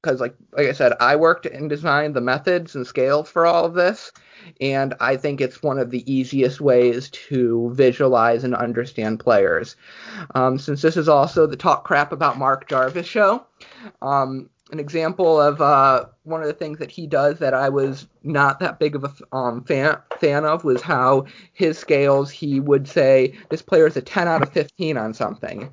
because 0.01 0.19
like 0.19 0.35
like 0.51 0.67
I 0.67 0.73
said, 0.73 0.91
I 0.99 1.15
worked 1.15 1.45
and 1.45 1.69
designed 1.69 2.13
the 2.13 2.19
methods 2.19 2.75
and 2.75 2.85
scales 2.85 3.29
for 3.29 3.45
all 3.45 3.63
of 3.63 3.73
this, 3.73 4.11
and 4.59 4.93
I 4.99 5.15
think 5.15 5.39
it's 5.39 5.63
one 5.63 5.79
of 5.79 5.91
the 5.91 6.03
easiest 6.11 6.59
ways 6.59 7.09
to 7.29 7.71
visualize 7.73 8.43
and 8.43 8.53
understand 8.53 9.21
players. 9.21 9.77
Um, 10.35 10.59
since 10.59 10.81
this 10.81 10.97
is 10.97 11.07
also 11.07 11.47
the 11.47 11.55
talk 11.55 11.85
crap 11.85 12.11
about 12.11 12.37
Mark 12.37 12.67
Jarvis 12.67 13.07
show, 13.07 13.45
um, 14.01 14.49
an 14.73 14.79
example 14.79 15.39
of 15.39 15.61
uh, 15.61 16.05
one 16.23 16.41
of 16.41 16.47
the 16.47 16.53
things 16.53 16.79
that 16.79 16.89
he 16.89 17.05
does 17.05 17.37
that 17.37 17.53
I 17.53 17.69
was 17.69 18.07
not 18.23 18.59
that 18.59 18.79
big 18.79 18.95
of 18.95 19.03
a 19.03 19.35
um, 19.35 19.63
fan 19.63 19.97
fan 20.19 20.45
of 20.45 20.63
was 20.63 20.81
how 20.81 21.25
his 21.53 21.77
scales 21.77 22.31
he 22.31 22.59
would 22.59 22.87
say 22.87 23.35
this 23.49 23.61
player 23.61 23.85
is 23.85 23.95
a 23.95 24.01
10 24.01 24.27
out 24.27 24.41
of 24.41 24.51
15 24.51 24.97
on 24.97 25.13
something 25.13 25.71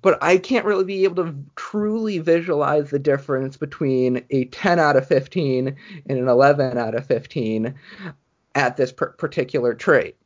but 0.00 0.22
I 0.22 0.38
can't 0.38 0.64
really 0.64 0.84
be 0.84 1.04
able 1.04 1.24
to 1.24 1.34
truly 1.56 2.18
visualize 2.18 2.90
the 2.90 3.00
difference 3.00 3.56
between 3.56 4.24
a 4.30 4.44
10 4.46 4.78
out 4.78 4.96
of 4.96 5.06
15 5.08 5.76
and 6.06 6.18
an 6.18 6.28
11 6.28 6.78
out 6.78 6.94
of 6.94 7.06
15 7.06 7.74
at 8.54 8.76
this 8.76 8.92
particular 8.92 9.74
trait. 9.74 10.16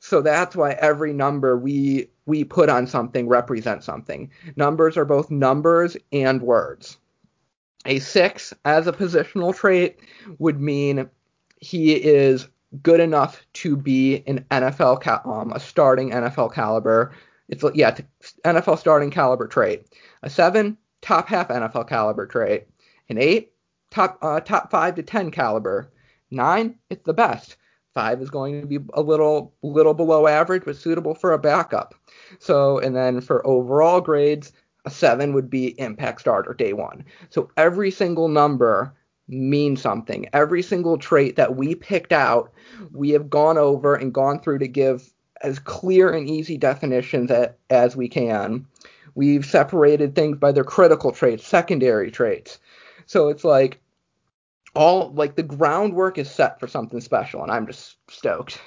So 0.00 0.20
that's 0.20 0.56
why 0.56 0.72
every 0.72 1.12
number 1.12 1.56
we 1.56 2.08
we 2.26 2.44
put 2.44 2.68
on 2.68 2.86
something 2.86 3.28
represents 3.28 3.86
something. 3.86 4.30
Numbers 4.56 4.96
are 4.96 5.04
both 5.04 5.30
numbers 5.30 5.96
and 6.12 6.42
words. 6.42 6.98
A 7.86 7.98
6 7.98 8.54
as 8.64 8.86
a 8.86 8.92
positional 8.92 9.54
trait 9.54 9.98
would 10.38 10.60
mean 10.60 11.08
he 11.60 11.94
is 11.94 12.48
good 12.82 13.00
enough 13.00 13.44
to 13.54 13.76
be 13.76 14.22
an 14.26 14.44
NFL 14.50 15.26
um, 15.26 15.52
a 15.52 15.60
starting 15.60 16.10
NFL 16.10 16.52
caliber 16.52 17.12
it's 17.50 17.64
yeah, 17.74 17.96
NFL 18.44 18.78
starting 18.78 19.10
caliber 19.10 19.48
trait. 19.48 19.86
A 20.22 20.30
seven, 20.30 20.78
top 21.02 21.26
half 21.26 21.48
NFL 21.48 21.88
caliber 21.88 22.26
trait. 22.26 22.68
An 23.08 23.18
eight, 23.18 23.52
top 23.90 24.18
uh, 24.22 24.40
top 24.40 24.70
five 24.70 24.94
to 24.94 25.02
ten 25.02 25.30
caliber. 25.30 25.92
Nine, 26.30 26.76
it's 26.88 27.04
the 27.04 27.12
best. 27.12 27.56
Five 27.92 28.22
is 28.22 28.30
going 28.30 28.60
to 28.60 28.66
be 28.68 28.78
a 28.94 29.02
little 29.02 29.52
little 29.62 29.94
below 29.94 30.28
average, 30.28 30.62
but 30.64 30.76
suitable 30.76 31.14
for 31.14 31.32
a 31.32 31.38
backup. 31.38 31.96
So 32.38 32.78
and 32.78 32.94
then 32.94 33.20
for 33.20 33.44
overall 33.44 34.00
grades, 34.00 34.52
a 34.84 34.90
seven 34.90 35.32
would 35.32 35.50
be 35.50 35.78
impact 35.80 36.20
starter 36.20 36.54
day 36.54 36.72
one. 36.72 37.04
So 37.28 37.50
every 37.56 37.90
single 37.90 38.28
number 38.28 38.94
means 39.28 39.80
something. 39.80 40.28
Every 40.32 40.62
single 40.62 40.98
trait 40.98 41.36
that 41.36 41.56
we 41.56 41.74
picked 41.74 42.12
out, 42.12 42.52
we 42.92 43.10
have 43.10 43.30
gone 43.30 43.58
over 43.58 43.94
and 43.94 44.12
gone 44.12 44.40
through 44.40 44.58
to 44.58 44.68
give 44.68 45.12
as 45.42 45.58
clear 45.58 46.10
and 46.10 46.28
easy 46.28 46.58
definitions 46.58 47.30
as, 47.70 47.96
we 47.96 48.08
can. 48.08 48.66
We've 49.14 49.44
separated 49.46 50.14
things 50.14 50.36
by 50.38 50.52
their 50.52 50.64
critical 50.64 51.12
traits, 51.12 51.46
secondary 51.46 52.10
traits. 52.10 52.58
So 53.06 53.28
it's 53.28 53.44
like 53.44 53.80
all 54.74 55.12
like 55.14 55.34
the 55.36 55.42
groundwork 55.42 56.18
is 56.18 56.30
set 56.30 56.60
for 56.60 56.68
something 56.68 57.00
special, 57.00 57.42
and 57.42 57.50
I'm 57.50 57.66
just 57.66 57.96
stoked. 58.08 58.60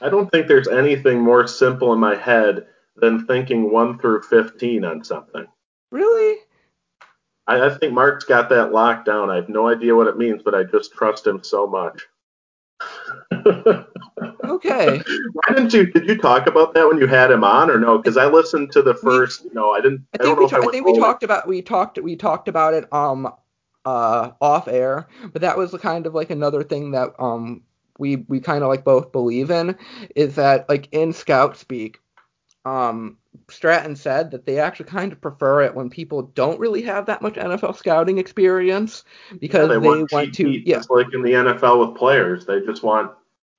I 0.00 0.08
don't 0.08 0.30
think 0.30 0.48
there's 0.48 0.68
anything 0.68 1.20
more 1.20 1.46
simple 1.46 1.92
in 1.92 1.98
my 1.98 2.14
head 2.14 2.66
than 2.96 3.26
thinking 3.26 3.70
1 3.72 3.98
through 3.98 4.22
15 4.22 4.84
on 4.84 5.04
something. 5.04 5.46
Really? 5.90 6.38
I, 7.46 7.66
I 7.66 7.70
think 7.70 7.92
Mark's 7.92 8.24
got 8.24 8.48
that 8.50 8.72
locked 8.72 9.06
down. 9.06 9.30
I 9.30 9.36
have 9.36 9.48
no 9.48 9.68
idea 9.68 9.94
what 9.94 10.06
it 10.06 10.18
means, 10.18 10.42
but 10.42 10.54
I 10.54 10.64
just 10.64 10.92
trust 10.92 11.26
him 11.26 11.42
so 11.42 11.66
much. 11.66 12.06
okay. 14.44 15.00
Why 15.32 15.54
didn't 15.54 15.72
you? 15.72 15.86
Did 15.86 16.08
you 16.08 16.18
talk 16.18 16.46
about 16.46 16.74
that 16.74 16.86
when 16.88 16.98
you 16.98 17.06
had 17.06 17.30
him 17.30 17.44
on, 17.44 17.70
or 17.70 17.78
no? 17.78 17.98
Because 17.98 18.16
I 18.16 18.26
listened 18.26 18.72
to 18.72 18.82
the 18.82 18.94
first. 18.94 19.44
We, 19.44 19.50
no, 19.52 19.70
I 19.70 19.80
didn't. 19.80 20.04
I, 20.14 20.18
think 20.18 20.36
I 20.36 20.40
we, 20.40 20.48
ta- 20.48 20.56
I, 20.56 20.60
I 20.60 20.66
think 20.70 20.86
we 20.86 20.98
talked 20.98 21.22
about 21.22 21.46
we 21.46 21.62
talked 21.62 22.00
we 22.00 22.16
talked 22.16 22.48
about 22.48 22.74
it 22.74 22.92
um 22.92 23.32
uh 23.84 24.30
off 24.40 24.66
air, 24.66 25.06
but 25.32 25.42
that 25.42 25.56
was 25.56 25.72
kind 25.80 26.06
of 26.06 26.14
like 26.14 26.30
another 26.30 26.64
thing 26.64 26.90
that 26.92 27.14
um 27.20 27.62
we 27.98 28.16
we 28.28 28.40
kind 28.40 28.62
of 28.62 28.68
like 28.68 28.84
both 28.84 29.12
believe 29.12 29.50
in 29.50 29.76
is 30.16 30.34
that 30.36 30.68
like 30.68 30.88
in 30.92 31.12
scout 31.12 31.56
speak 31.56 32.00
um 32.64 33.16
Stratton 33.48 33.96
said 33.96 34.30
that 34.30 34.46
they 34.46 34.58
actually 34.58 34.86
kind 34.86 35.12
of 35.12 35.20
prefer 35.20 35.62
it 35.62 35.74
when 35.74 35.90
people 35.90 36.22
don't 36.22 36.60
really 36.60 36.82
have 36.82 37.06
that 37.06 37.22
much 37.22 37.34
NFL 37.34 37.76
scouting 37.76 38.18
experience 38.18 39.04
because 39.38 39.68
yeah, 39.68 39.74
they, 39.74 39.80
they, 39.80 39.86
want, 39.86 40.12
want 40.12 40.34
to. 40.34 40.44
Meat, 40.44 40.66
yeah, 40.66 40.76
just 40.76 40.90
like 40.90 41.12
in 41.12 41.22
the 41.22 41.32
NFL 41.32 41.86
with 41.86 41.96
players, 41.96 42.46
they 42.46 42.60
just 42.60 42.82
want 42.82 43.10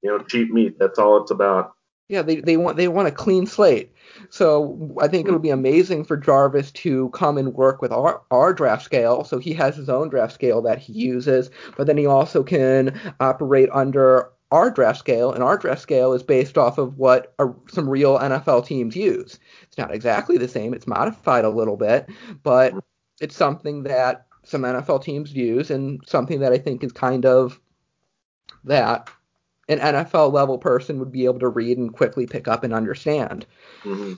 you 0.01 0.09
know 0.09 0.19
cheap 0.23 0.51
meat. 0.51 0.77
That's 0.79 0.99
all 0.99 1.21
it's 1.21 1.31
about. 1.31 1.73
Yeah, 2.09 2.21
they, 2.21 2.41
they 2.41 2.57
want 2.57 2.77
they 2.77 2.87
want 2.87 3.07
a 3.07 3.11
clean 3.11 3.47
slate. 3.47 3.91
So 4.29 4.95
I 5.01 5.07
think 5.07 5.27
it 5.27 5.31
would 5.31 5.41
be 5.41 5.49
amazing 5.49 6.03
for 6.03 6.17
Jarvis 6.17 6.71
to 6.71 7.09
come 7.09 7.37
and 7.37 7.53
work 7.53 7.81
with 7.81 7.91
our, 7.91 8.21
our 8.29 8.53
draft 8.53 8.83
scale. 8.83 9.23
So 9.23 9.39
he 9.39 9.53
has 9.53 9.75
his 9.75 9.89
own 9.89 10.09
draft 10.09 10.33
scale 10.33 10.61
that 10.63 10.79
he 10.79 10.93
uses, 10.93 11.49
but 11.77 11.87
then 11.87 11.97
he 11.97 12.05
also 12.05 12.43
can 12.43 12.99
operate 13.19 13.69
under 13.71 14.29
our 14.53 14.69
draft 14.69 14.99
scale, 14.99 15.33
and 15.33 15.43
our 15.43 15.57
draft 15.57 15.81
scale 15.81 16.13
is 16.13 16.21
based 16.21 16.59
off 16.59 16.77
of 16.77 16.99
what 16.99 17.33
a, 17.39 17.47
some 17.69 17.89
real 17.89 18.19
NFL 18.19 18.65
teams 18.67 18.95
use. 18.95 19.39
It's 19.63 19.79
not 19.79 19.93
exactly 19.93 20.37
the 20.37 20.47
same; 20.47 20.75
it's 20.75 20.85
modified 20.85 21.43
a 21.43 21.49
little 21.49 21.75
bit, 21.75 22.07
but 22.43 22.75
it's 23.19 23.35
something 23.35 23.83
that 23.83 24.27
some 24.43 24.61
NFL 24.61 25.03
teams 25.03 25.33
use, 25.33 25.71
and 25.71 26.01
something 26.05 26.39
that 26.41 26.53
I 26.53 26.59
think 26.59 26.83
is 26.83 26.91
kind 26.91 27.25
of 27.25 27.59
that 28.63 29.09
an 29.69 29.79
NFL 29.79 30.31
level 30.31 30.59
person 30.59 30.99
would 30.99 31.11
be 31.11 31.25
able 31.25 31.39
to 31.39 31.49
read 31.49 31.79
and 31.79 31.91
quickly 31.91 32.27
pick 32.27 32.47
up 32.47 32.63
and 32.63 32.75
understand. 32.75 33.47
Mm-hmm. 33.83 34.13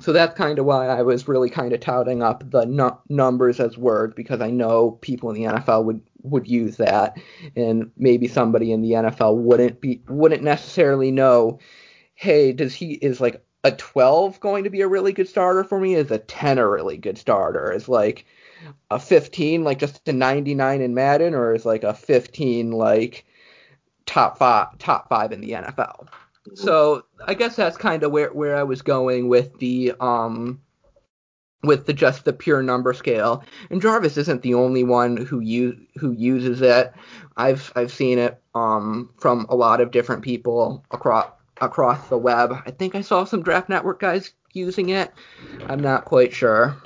So 0.00 0.12
that's 0.12 0.36
kind 0.36 0.58
of 0.58 0.66
why 0.66 0.88
I 0.88 1.02
was 1.02 1.28
really 1.28 1.48
kind 1.48 1.72
of 1.72 1.80
touting 1.80 2.22
up 2.22 2.50
the 2.50 2.66
nu- 2.66 2.98
numbers 3.08 3.60
as 3.60 3.78
words 3.78 4.14
because 4.14 4.40
I 4.40 4.50
know 4.50 4.92
people 5.00 5.30
in 5.30 5.36
the 5.36 5.48
NFL 5.48 5.84
would 5.84 6.02
would 6.22 6.48
use 6.48 6.76
that, 6.76 7.16
and 7.54 7.90
maybe 7.96 8.28
somebody 8.28 8.72
in 8.72 8.82
the 8.82 8.92
NFL 8.92 9.36
wouldn't 9.36 9.80
be 9.80 10.02
wouldn't 10.08 10.42
necessarily 10.42 11.10
know. 11.10 11.58
Hey, 12.14 12.52
does 12.52 12.74
he 12.74 12.92
is 12.92 13.20
like 13.20 13.44
a 13.64 13.72
12 13.72 14.40
going 14.40 14.64
to 14.64 14.70
be 14.70 14.80
a 14.80 14.88
really 14.88 15.12
good 15.12 15.28
starter 15.28 15.64
for 15.64 15.80
me? 15.80 15.94
Is 15.94 16.10
a 16.10 16.18
10 16.18 16.58
a 16.58 16.68
really 16.68 16.96
good 16.96 17.18
starter? 17.18 17.72
Is 17.72 17.88
like 17.88 18.24
a 18.90 18.98
15 18.98 19.64
like 19.64 19.78
just 19.78 20.08
a 20.08 20.12
99 20.12 20.80
in 20.80 20.94
Madden, 20.94 21.34
or 21.34 21.54
is 21.54 21.66
like 21.66 21.84
a 21.84 21.94
15 21.94 22.72
like 22.72 23.26
top 24.06 24.38
five 24.38 24.78
top 24.78 25.08
five 25.08 25.32
in 25.32 25.40
the 25.40 25.50
NFL? 25.50 26.08
So 26.54 27.04
I 27.26 27.34
guess 27.34 27.56
that's 27.56 27.76
kind 27.76 28.02
of 28.02 28.12
where 28.12 28.32
where 28.32 28.56
I 28.56 28.62
was 28.62 28.82
going 28.82 29.28
with 29.28 29.58
the 29.58 29.94
um 30.00 30.60
with 31.66 31.86
the, 31.86 31.92
just 31.92 32.24
the 32.24 32.32
pure 32.32 32.62
number 32.62 32.92
scale. 32.92 33.44
And 33.70 33.82
Jarvis 33.82 34.16
isn't 34.16 34.42
the 34.42 34.54
only 34.54 34.84
one 34.84 35.16
who 35.16 35.40
who 35.96 36.12
uses 36.12 36.62
it. 36.62 36.92
I've 37.36 37.72
I've 37.76 37.92
seen 37.92 38.18
it 38.18 38.40
um, 38.54 39.10
from 39.18 39.46
a 39.48 39.56
lot 39.56 39.80
of 39.80 39.90
different 39.90 40.22
people 40.22 40.84
across 40.90 41.30
across 41.60 42.08
the 42.08 42.18
web. 42.18 42.52
I 42.66 42.70
think 42.70 42.94
I 42.94 43.00
saw 43.00 43.24
some 43.24 43.42
Draft 43.42 43.68
Network 43.68 44.00
guys 44.00 44.32
using 44.52 44.90
it. 44.90 45.12
I'm 45.66 45.80
not 45.80 46.04
quite 46.04 46.32
sure. 46.32 46.76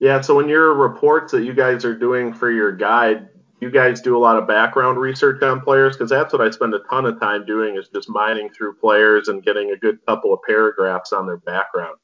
Yeah, 0.00 0.20
so 0.20 0.40
in 0.40 0.48
your 0.48 0.74
reports 0.74 1.32
that 1.32 1.44
you 1.44 1.54
guys 1.54 1.84
are 1.84 1.96
doing 1.96 2.34
for 2.34 2.50
your 2.50 2.72
guide, 2.72 3.28
you 3.64 3.70
guys 3.70 4.02
do 4.02 4.14
a 4.14 4.18
lot 4.18 4.36
of 4.36 4.46
background 4.46 4.98
research 4.98 5.42
on 5.42 5.58
players 5.62 5.96
because 5.96 6.10
that's 6.10 6.34
what 6.34 6.42
I 6.42 6.50
spend 6.50 6.74
a 6.74 6.80
ton 6.90 7.06
of 7.06 7.18
time 7.18 7.46
doing 7.46 7.76
is 7.76 7.88
just 7.88 8.10
mining 8.10 8.50
through 8.50 8.74
players 8.74 9.28
and 9.28 9.42
getting 9.42 9.70
a 9.70 9.76
good 9.76 10.04
couple 10.04 10.34
of 10.34 10.40
paragraphs 10.46 11.14
on 11.14 11.26
their 11.26 11.38
background. 11.38 11.96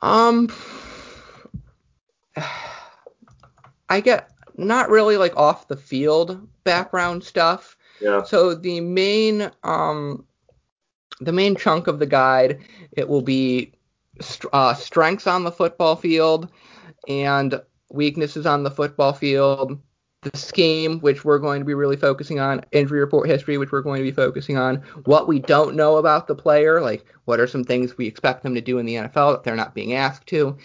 Um, 0.00 0.48
I 3.88 4.00
get 4.00 4.30
not 4.56 4.90
really 4.90 5.16
like 5.16 5.36
off 5.36 5.66
the 5.66 5.76
field 5.76 6.46
background 6.62 7.24
stuff. 7.24 7.76
Yeah. 8.00 8.22
So 8.22 8.54
the 8.54 8.80
main 8.80 9.50
um 9.64 10.24
the 11.20 11.32
main 11.32 11.56
chunk 11.56 11.88
of 11.88 11.98
the 11.98 12.06
guide 12.06 12.60
it 12.92 13.08
will 13.08 13.22
be 13.22 13.72
uh, 14.52 14.74
strengths 14.74 15.26
on 15.26 15.42
the 15.44 15.52
football 15.52 15.96
field 15.96 16.48
and 17.08 17.60
weaknesses 17.90 18.46
on 18.46 18.62
the 18.62 18.70
football 18.70 19.12
field, 19.12 19.78
the 20.30 20.38
scheme, 20.38 21.00
which 21.00 21.24
we're 21.24 21.38
going 21.38 21.60
to 21.60 21.64
be 21.64 21.74
really 21.74 21.96
focusing 21.96 22.40
on, 22.40 22.64
injury 22.72 23.00
report 23.00 23.28
history, 23.28 23.58
which 23.58 23.72
we're 23.72 23.82
going 23.82 23.98
to 23.98 24.04
be 24.04 24.12
focusing 24.12 24.56
on, 24.56 24.76
what 25.04 25.28
we 25.28 25.38
don't 25.38 25.76
know 25.76 25.96
about 25.96 26.26
the 26.26 26.34
player, 26.34 26.80
like 26.80 27.04
what 27.24 27.40
are 27.40 27.46
some 27.46 27.64
things 27.64 27.96
we 27.96 28.06
expect 28.06 28.42
them 28.42 28.54
to 28.54 28.60
do 28.60 28.78
in 28.78 28.86
the 28.86 28.94
NFL 28.94 29.32
that 29.32 29.44
they're 29.44 29.56
not 29.56 29.74
being 29.74 29.94
asked 29.94 30.26
to, 30.28 30.56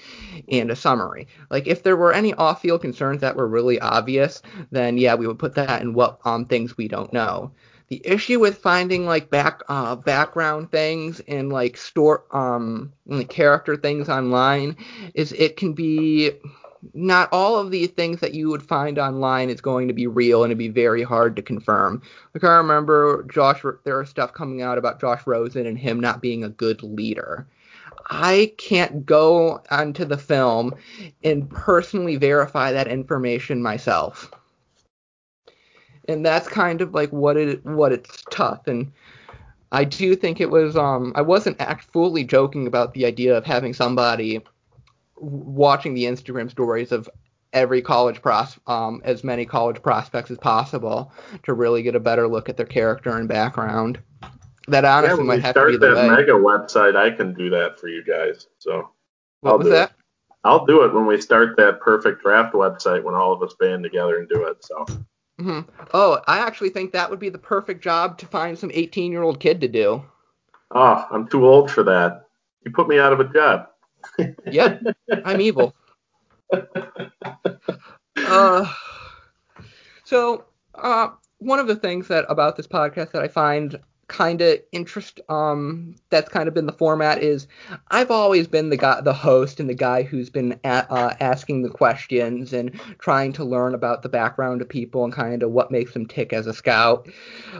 and 0.49 0.71
a 0.71 0.75
summary. 0.75 1.27
Like 1.49 1.67
if 1.67 1.83
there 1.83 1.97
were 1.97 2.13
any 2.13 2.33
off-field 2.33 2.81
concerns 2.81 3.21
that 3.21 3.35
were 3.35 3.47
really 3.47 3.79
obvious, 3.79 4.41
then 4.71 4.97
yeah, 4.97 5.15
we 5.15 5.27
would 5.27 5.39
put 5.39 5.55
that 5.55 5.81
in 5.81 5.93
what 5.93 6.19
um 6.25 6.45
things 6.45 6.77
we 6.77 6.87
don't 6.87 7.13
know. 7.13 7.51
The 7.89 8.01
issue 8.05 8.39
with 8.39 8.59
finding 8.59 9.05
like 9.05 9.29
back 9.29 9.63
uh, 9.67 9.97
background 9.97 10.71
things 10.71 11.19
and 11.27 11.51
like 11.51 11.75
store 11.75 12.23
um 12.31 12.93
like 13.05 13.29
character 13.29 13.75
things 13.75 14.07
online 14.07 14.77
is 15.13 15.33
it 15.33 15.57
can 15.57 15.73
be 15.73 16.31
not 16.93 17.29
all 17.31 17.57
of 17.57 17.71
these 17.71 17.89
things 17.89 18.19
that 18.19 18.33
you 18.33 18.49
would 18.49 18.63
find 18.63 18.97
online 18.97 19.49
is 19.49 19.61
going 19.61 19.87
to 19.87 19.93
be 19.93 20.07
real 20.07 20.43
and 20.43 20.51
it'd 20.51 20.57
be 20.57 20.69
very 20.69 21.03
hard 21.03 21.35
to 21.35 21.41
confirm. 21.41 22.01
Like 22.33 22.43
I 22.43 22.55
remember 22.57 23.23
Josh, 23.31 23.63
there 23.83 23.99
are 23.99 24.05
stuff 24.05 24.33
coming 24.33 24.61
out 24.61 24.77
about 24.77 24.99
Josh 24.99 25.25
Rosen 25.25 25.65
and 25.65 25.77
him 25.77 25.99
not 25.99 26.21
being 26.21 26.43
a 26.43 26.49
good 26.49 26.81
leader. 26.83 27.47
I 28.09 28.53
can't 28.57 29.05
go 29.05 29.61
onto 29.69 30.05
the 30.05 30.17
film 30.17 30.73
and 31.23 31.49
personally 31.49 32.15
verify 32.15 32.71
that 32.71 32.87
information 32.87 33.61
myself. 33.61 34.31
And 36.07 36.25
that's 36.25 36.47
kind 36.47 36.81
of 36.81 36.93
like 36.93 37.11
what 37.11 37.37
it 37.37 37.63
what 37.65 37.91
it's 37.91 38.23
tough 38.31 38.67
and 38.67 38.91
I 39.71 39.85
do 39.85 40.15
think 40.15 40.41
it 40.41 40.49
was 40.49 40.75
um 40.75 41.13
I 41.15 41.21
wasn't 41.21 41.61
act 41.61 41.85
fully 41.93 42.23
joking 42.23 42.67
about 42.67 42.93
the 42.93 43.05
idea 43.05 43.37
of 43.37 43.45
having 43.45 43.73
somebody 43.73 44.41
watching 45.21 45.93
the 45.93 46.05
Instagram 46.05 46.49
stories 46.49 46.91
of 46.91 47.09
every 47.53 47.81
college 47.81 48.21
pros 48.21 48.57
um, 48.67 49.01
as 49.03 49.23
many 49.23 49.45
college 49.45 49.81
prospects 49.81 50.31
as 50.31 50.37
possible 50.37 51.11
to 51.43 51.53
really 51.53 51.83
get 51.83 51.95
a 51.95 51.99
better 51.99 52.27
look 52.27 52.49
at 52.49 52.57
their 52.57 52.65
character 52.65 53.17
and 53.17 53.27
background. 53.27 53.99
That 54.67 54.85
honestly 54.85 55.19
yeah, 55.19 55.23
might 55.23 55.41
have 55.41 55.55
to 55.55 55.65
be 55.65 55.77
the 55.77 55.93
start 55.93 55.95
that 55.95 56.11
mega 56.11 56.31
website, 56.33 56.95
I 56.95 57.11
can 57.15 57.33
do 57.33 57.49
that 57.49 57.79
for 57.79 57.87
you 57.87 58.03
guys. 58.03 58.47
So 58.59 58.89
what 59.41 59.51
I'll 59.51 59.57
was 59.57 59.67
do 59.67 59.71
that? 59.71 59.89
It. 59.89 59.95
I'll 60.43 60.65
do 60.65 60.83
it 60.83 60.93
when 60.93 61.05
we 61.05 61.19
start 61.19 61.57
that 61.57 61.81
perfect 61.81 62.23
draft 62.23 62.53
website 62.53 63.03
when 63.03 63.15
all 63.15 63.33
of 63.33 63.43
us 63.43 63.53
band 63.59 63.83
together 63.83 64.19
and 64.19 64.29
do 64.29 64.47
it. 64.47 64.63
So. 64.63 64.85
Mm-hmm. 65.39 65.61
Oh, 65.93 66.21
I 66.27 66.39
actually 66.39 66.69
think 66.69 66.91
that 66.91 67.09
would 67.09 67.19
be 67.19 67.29
the 67.29 67.37
perfect 67.37 67.83
job 67.83 68.17
to 68.19 68.27
find 68.27 68.57
some 68.57 68.71
18 68.73 69.11
year 69.11 69.23
old 69.23 69.39
kid 69.39 69.61
to 69.61 69.67
do. 69.67 70.03
Oh, 70.71 71.07
I'm 71.11 71.27
too 71.27 71.45
old 71.45 71.69
for 71.69 71.83
that. 71.83 72.27
You 72.65 72.71
put 72.71 72.87
me 72.87 72.99
out 72.99 73.13
of 73.13 73.19
a 73.19 73.33
job. 73.33 73.67
Yeah, 74.51 74.79
I'm 75.25 75.41
evil. 75.41 75.73
Uh, 78.17 78.73
so, 80.03 80.45
uh, 80.75 81.09
one 81.39 81.59
of 81.59 81.67
the 81.67 81.75
things 81.75 82.07
that 82.07 82.25
about 82.29 82.55
this 82.55 82.67
podcast 82.67 83.11
that 83.11 83.23
I 83.23 83.27
find 83.27 83.79
kind 84.11 84.41
of 84.41 84.59
interest 84.73 85.21
um 85.29 85.95
that's 86.09 86.27
kind 86.27 86.49
of 86.49 86.53
been 86.53 86.65
the 86.65 86.73
format 86.73 87.23
is 87.23 87.47
I've 87.91 88.11
always 88.11 88.45
been 88.45 88.69
the 88.69 88.75
guy 88.75 88.99
the 88.99 89.13
host 89.13 89.61
and 89.61 89.69
the 89.69 89.73
guy 89.73 90.03
who's 90.03 90.29
been 90.29 90.59
at, 90.65 90.91
uh, 90.91 91.15
asking 91.21 91.61
the 91.61 91.69
questions 91.69 92.51
and 92.51 92.77
trying 92.99 93.31
to 93.33 93.45
learn 93.45 93.73
about 93.73 94.03
the 94.03 94.09
background 94.09 94.61
of 94.61 94.67
people 94.67 95.05
and 95.05 95.13
kind 95.13 95.43
of 95.43 95.51
what 95.51 95.71
makes 95.71 95.93
them 95.93 96.05
tick 96.05 96.33
as 96.33 96.45
a 96.45 96.53
scout. 96.53 97.07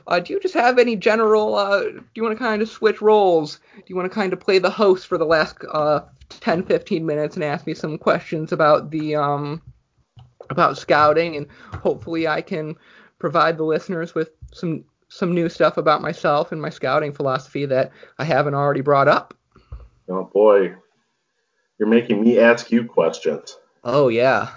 Uh, 0.07 0.19
do 0.19 0.33
you 0.33 0.41
just 0.41 0.53
have 0.53 0.77
any 0.77 0.97
general 0.97 1.55
uh, 1.55 1.83
do 1.83 2.03
you 2.15 2.23
want 2.23 2.37
to 2.37 2.43
kind 2.43 2.61
of 2.61 2.67
switch 2.67 3.01
roles? 3.01 3.59
Do 3.77 3.83
you 3.87 3.95
want 3.95 4.11
to 4.11 4.13
kind 4.13 4.33
of 4.33 4.41
play 4.41 4.59
the 4.59 4.69
host 4.69 5.07
for 5.07 5.17
the 5.17 5.25
last 5.25 5.55
uh 5.71 6.01
10 6.41 6.63
15 6.63 7.05
minutes 7.05 7.35
and 7.35 7.45
ask 7.45 7.65
me 7.65 7.73
some 7.73 7.97
questions 7.97 8.51
about 8.51 8.91
the 8.91 9.15
um 9.15 9.61
about 10.49 10.77
scouting 10.77 11.37
and 11.37 11.47
hopefully 11.81 12.27
I 12.27 12.41
can 12.41 12.75
provide 13.19 13.57
the 13.57 13.63
listeners 13.63 14.13
with 14.13 14.31
some 14.51 14.83
some 15.12 15.36
new 15.36 15.49
stuff 15.49 15.76
about 15.78 16.01
myself 16.01 16.53
and 16.53 16.62
my 16.62 16.70
scouting 16.70 17.12
philosophy 17.12 17.66
that 17.66 17.91
I 18.18 18.24
haven't 18.24 18.55
already 18.55 18.80
brought 18.80 19.09
up. 19.09 19.34
Oh 20.09 20.24
boy, 20.24 20.74
you're 21.78 21.89
making 21.89 22.24
me 22.24 22.39
ask 22.39 22.72
you 22.72 22.86
questions. 22.86 23.57
Oh 23.84 24.07
yeah. 24.07 24.49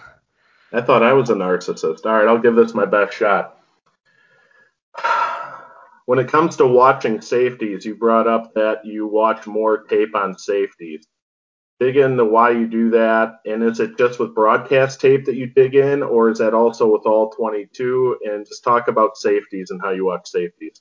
I 0.72 0.80
thought 0.80 1.02
I 1.02 1.12
was 1.12 1.28
a 1.30 1.34
narcissist. 1.34 2.06
All 2.06 2.12
right, 2.12 2.28
I'll 2.28 2.38
give 2.38 2.54
this 2.54 2.74
my 2.74 2.86
best 2.86 3.16
shot. 3.16 3.58
When 6.06 6.18
it 6.18 6.28
comes 6.28 6.56
to 6.56 6.66
watching 6.66 7.22
safeties, 7.22 7.86
you 7.86 7.94
brought 7.94 8.28
up 8.28 8.52
that 8.52 8.84
you 8.84 9.06
watch 9.06 9.46
more 9.46 9.84
tape 9.84 10.14
on 10.14 10.36
safeties 10.36 11.06
dig 11.80 11.96
into 11.96 12.24
why 12.24 12.50
you 12.50 12.66
do 12.66 12.90
that, 12.90 13.40
and 13.46 13.62
is 13.62 13.80
it 13.80 13.98
just 13.98 14.18
with 14.18 14.34
broadcast 14.34 15.00
tape 15.00 15.24
that 15.26 15.36
you 15.36 15.46
dig 15.46 15.74
in, 15.74 16.02
or 16.02 16.30
is 16.30 16.38
that 16.38 16.54
also 16.54 16.90
with 16.92 17.06
all 17.06 17.30
22? 17.30 18.18
And 18.24 18.46
just 18.46 18.64
talk 18.64 18.88
about 18.88 19.16
safeties 19.16 19.70
and 19.70 19.80
how 19.82 19.90
you 19.90 20.06
watch 20.06 20.28
safeties. 20.28 20.80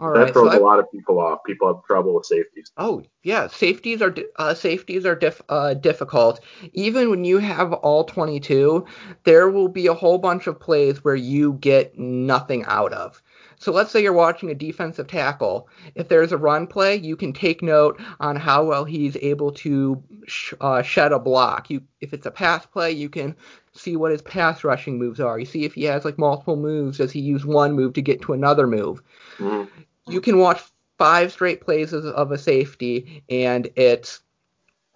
All 0.00 0.12
that 0.12 0.18
right, 0.18 0.32
throws 0.32 0.52
so 0.52 0.58
a 0.58 0.64
lot 0.64 0.78
of 0.78 0.90
people 0.90 1.20
off. 1.20 1.40
People 1.44 1.68
have 1.68 1.84
trouble 1.84 2.14
with 2.14 2.24
safeties. 2.24 2.72
Oh 2.78 3.02
yeah, 3.22 3.48
safeties 3.48 4.00
are 4.00 4.14
uh, 4.36 4.54
safeties 4.54 5.04
are 5.04 5.14
diff, 5.14 5.42
uh, 5.50 5.74
difficult. 5.74 6.40
Even 6.72 7.10
when 7.10 7.24
you 7.24 7.36
have 7.36 7.74
all 7.74 8.04
22, 8.04 8.86
there 9.24 9.50
will 9.50 9.68
be 9.68 9.86
a 9.86 9.94
whole 9.94 10.16
bunch 10.16 10.46
of 10.46 10.58
plays 10.58 11.04
where 11.04 11.16
you 11.16 11.52
get 11.54 11.98
nothing 11.98 12.64
out 12.64 12.94
of. 12.94 13.22
So 13.60 13.72
let's 13.72 13.90
say 13.90 14.02
you're 14.02 14.14
watching 14.14 14.50
a 14.50 14.54
defensive 14.54 15.06
tackle. 15.06 15.68
If 15.94 16.08
there's 16.08 16.32
a 16.32 16.38
run 16.38 16.66
play, 16.66 16.96
you 16.96 17.14
can 17.14 17.34
take 17.34 17.62
note 17.62 18.00
on 18.18 18.36
how 18.36 18.64
well 18.64 18.86
he's 18.86 19.18
able 19.20 19.52
to 19.52 20.02
sh- 20.26 20.54
uh, 20.62 20.80
shed 20.80 21.12
a 21.12 21.18
block. 21.18 21.68
You, 21.68 21.82
if 22.00 22.14
it's 22.14 22.24
a 22.24 22.30
pass 22.30 22.64
play, 22.64 22.92
you 22.92 23.10
can 23.10 23.36
see 23.74 23.96
what 23.96 24.12
his 24.12 24.22
pass 24.22 24.64
rushing 24.64 24.98
moves 24.98 25.20
are. 25.20 25.38
You 25.38 25.44
see 25.44 25.66
if 25.66 25.74
he 25.74 25.84
has 25.84 26.06
like 26.06 26.16
multiple 26.16 26.56
moves. 26.56 26.96
Does 26.96 27.12
he 27.12 27.20
use 27.20 27.44
one 27.44 27.72
move 27.74 27.92
to 27.92 28.02
get 28.02 28.22
to 28.22 28.32
another 28.32 28.66
move? 28.66 29.02
Mm-hmm. 29.38 29.82
You 30.10 30.20
can 30.20 30.38
watch 30.38 30.60
five 30.98 31.32
straight 31.32 31.60
plays 31.60 31.92
of 31.92 32.32
a 32.32 32.38
safety, 32.38 33.22
and 33.28 33.68
it's 33.76 34.20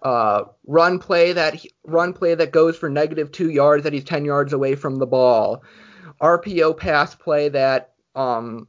uh, 0.03 0.43
run 0.67 0.99
play 0.99 1.33
that 1.33 1.59
run 1.83 2.13
play 2.13 2.35
that 2.35 2.51
goes 2.51 2.77
for 2.77 2.89
negative 2.89 3.31
two 3.31 3.49
yards 3.49 3.83
that 3.83 3.93
he's 3.93 4.03
ten 4.03 4.25
yards 4.25 4.53
away 4.53 4.75
from 4.75 4.97
the 4.99 5.07
ball. 5.07 5.63
RPO 6.21 6.77
pass 6.77 7.15
play 7.15 7.49
that 7.49 7.93
um, 8.15 8.67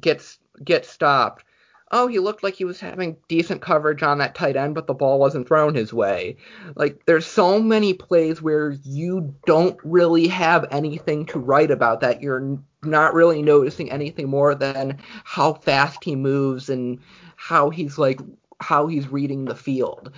gets 0.00 0.38
gets 0.64 0.88
stopped. 0.88 1.44
Oh, 1.90 2.06
he 2.06 2.18
looked 2.18 2.42
like 2.42 2.54
he 2.54 2.64
was 2.64 2.80
having 2.80 3.16
decent 3.28 3.60
coverage 3.60 4.02
on 4.02 4.18
that 4.18 4.34
tight 4.34 4.56
end, 4.56 4.74
but 4.74 4.86
the 4.86 4.94
ball 4.94 5.18
wasn't 5.18 5.46
thrown 5.46 5.74
his 5.74 5.92
way. 5.92 6.36
Like 6.74 7.04
there's 7.06 7.26
so 7.26 7.60
many 7.60 7.92
plays 7.92 8.40
where 8.40 8.70
you 8.84 9.34
don't 9.46 9.78
really 9.84 10.26
have 10.28 10.66
anything 10.70 11.26
to 11.26 11.38
write 11.38 11.70
about 11.70 12.00
that. 12.00 12.22
You're 12.22 12.58
not 12.82 13.14
really 13.14 13.42
noticing 13.42 13.90
anything 13.90 14.28
more 14.28 14.54
than 14.54 14.98
how 15.24 15.54
fast 15.54 16.04
he 16.04 16.16
moves 16.16 16.68
and 16.68 17.00
how 17.36 17.70
he's 17.70 17.98
like 17.98 18.20
how 18.60 18.86
he's 18.86 19.08
reading 19.08 19.44
the 19.44 19.54
field 19.54 20.12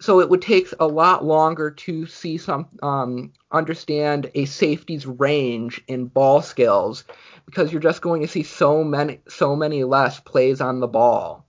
so 0.00 0.20
it 0.20 0.30
would 0.30 0.40
take 0.42 0.68
a 0.80 0.86
lot 0.86 1.24
longer 1.24 1.70
to 1.70 2.06
see 2.06 2.38
some 2.38 2.66
um, 2.82 3.32
understand 3.52 4.30
a 4.34 4.46
safety's 4.46 5.06
range 5.06 5.82
in 5.88 6.06
ball 6.06 6.40
skills 6.40 7.04
because 7.44 7.70
you're 7.70 7.82
just 7.82 8.00
going 8.00 8.22
to 8.22 8.28
see 8.28 8.42
so 8.42 8.82
many 8.82 9.20
so 9.28 9.54
many 9.54 9.84
less 9.84 10.18
plays 10.18 10.60
on 10.60 10.80
the 10.80 10.88
ball. 10.88 11.44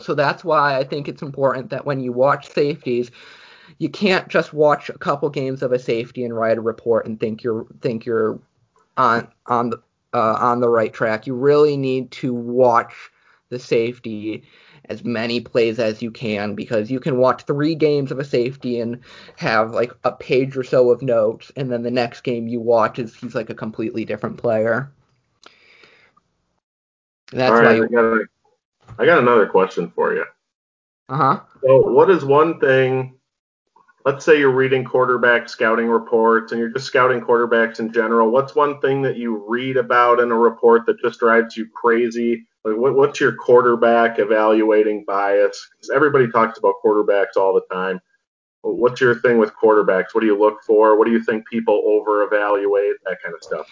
So 0.00 0.14
that's 0.14 0.42
why 0.42 0.78
I 0.78 0.84
think 0.84 1.08
it's 1.08 1.22
important 1.22 1.70
that 1.70 1.84
when 1.84 2.00
you 2.00 2.12
watch 2.12 2.48
safeties, 2.48 3.10
you 3.78 3.90
can't 3.90 4.28
just 4.28 4.54
watch 4.54 4.88
a 4.88 4.96
couple 4.96 5.28
games 5.28 5.62
of 5.62 5.72
a 5.72 5.78
safety 5.78 6.24
and 6.24 6.34
write 6.34 6.56
a 6.56 6.62
report 6.62 7.04
and 7.06 7.20
think 7.20 7.42
you're 7.42 7.66
think 7.82 8.06
you're 8.06 8.40
on 8.96 9.28
on 9.46 9.70
the 9.70 9.82
uh, 10.14 10.38
on 10.40 10.60
the 10.60 10.70
right 10.70 10.92
track. 10.92 11.26
You 11.26 11.34
really 11.34 11.76
need 11.76 12.10
to 12.12 12.32
watch 12.32 12.94
the 13.50 13.58
safety 13.58 14.44
as 14.88 15.04
many 15.04 15.40
plays 15.40 15.78
as 15.78 16.02
you 16.02 16.10
can 16.10 16.54
because 16.54 16.90
you 16.90 17.00
can 17.00 17.18
watch 17.18 17.44
three 17.44 17.74
games 17.74 18.10
of 18.10 18.18
a 18.18 18.24
safety 18.24 18.80
and 18.80 19.00
have 19.36 19.72
like 19.72 19.92
a 20.04 20.12
page 20.12 20.56
or 20.56 20.64
so 20.64 20.90
of 20.90 21.02
notes, 21.02 21.52
and 21.56 21.70
then 21.70 21.82
the 21.82 21.90
next 21.90 22.22
game 22.22 22.48
you 22.48 22.60
watch 22.60 22.98
is 22.98 23.14
he's 23.14 23.34
like 23.34 23.50
a 23.50 23.54
completely 23.54 24.04
different 24.04 24.38
player. 24.38 24.92
That's 27.32 27.52
All 27.52 27.62
right, 27.62 27.76
you... 27.76 27.84
I, 27.84 27.88
got 27.88 28.04
a, 28.04 28.24
I 28.98 29.04
got 29.06 29.18
another 29.18 29.46
question 29.46 29.90
for 29.94 30.14
you. 30.14 30.24
Uh 31.08 31.16
huh. 31.16 31.40
So, 31.62 31.90
what 31.90 32.10
is 32.10 32.24
one 32.24 32.58
thing? 32.60 33.18
let's 34.08 34.24
say 34.24 34.38
you're 34.38 34.50
reading 34.50 34.84
quarterback 34.84 35.50
scouting 35.50 35.86
reports 35.86 36.50
and 36.50 36.58
you're 36.58 36.70
just 36.70 36.86
scouting 36.86 37.20
quarterbacks 37.20 37.78
in 37.78 37.92
general. 37.92 38.30
What's 38.30 38.54
one 38.54 38.80
thing 38.80 39.02
that 39.02 39.18
you 39.18 39.44
read 39.46 39.76
about 39.76 40.18
in 40.18 40.30
a 40.30 40.34
report 40.34 40.86
that 40.86 40.98
just 40.98 41.20
drives 41.20 41.58
you 41.58 41.68
crazy? 41.68 42.46
Like 42.64 42.76
what, 42.76 42.94
what's 42.94 43.20
your 43.20 43.32
quarterback 43.32 44.18
evaluating 44.18 45.04
bias? 45.06 45.68
Because 45.72 45.90
everybody 45.90 46.28
talks 46.30 46.58
about 46.58 46.74
quarterbacks 46.84 47.36
all 47.36 47.54
the 47.54 47.74
time. 47.74 48.00
What's 48.62 49.00
your 49.00 49.14
thing 49.20 49.38
with 49.38 49.52
quarterbacks? 49.54 50.06
What 50.12 50.20
do 50.20 50.26
you 50.26 50.38
look 50.38 50.62
for? 50.64 50.98
What 50.98 51.06
do 51.06 51.12
you 51.12 51.22
think 51.22 51.46
people 51.48 51.82
over 51.86 52.24
evaluate? 52.24 52.96
That 53.04 53.22
kind 53.22 53.34
of 53.34 53.42
stuff. 53.42 53.66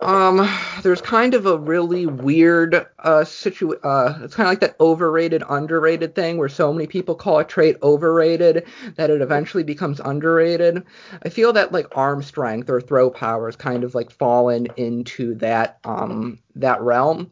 Um, 0.00 0.48
there's 0.82 1.02
kind 1.02 1.34
of 1.34 1.44
a 1.44 1.58
really 1.58 2.06
weird 2.06 2.86
uh 3.00 3.24
situ 3.24 3.72
uh 3.82 4.18
it's 4.22 4.34
kind 4.34 4.46
of 4.46 4.52
like 4.52 4.60
that 4.60 4.80
overrated 4.80 5.42
underrated 5.48 6.14
thing 6.14 6.38
where 6.38 6.48
so 6.48 6.72
many 6.72 6.86
people 6.86 7.14
call 7.14 7.40
a 7.40 7.44
trait 7.44 7.76
overrated 7.82 8.66
that 8.96 9.10
it 9.10 9.20
eventually 9.20 9.64
becomes 9.64 10.00
underrated. 10.00 10.84
I 11.22 11.28
feel 11.28 11.52
that 11.52 11.72
like 11.72 11.86
arm 11.96 12.22
strength 12.22 12.70
or 12.70 12.80
throw 12.80 13.10
power 13.10 13.46
has 13.46 13.56
kind 13.56 13.84
of 13.84 13.94
like 13.94 14.10
fallen 14.10 14.68
into 14.76 15.34
that 15.36 15.80
um 15.84 16.38
that 16.54 16.80
realm. 16.80 17.30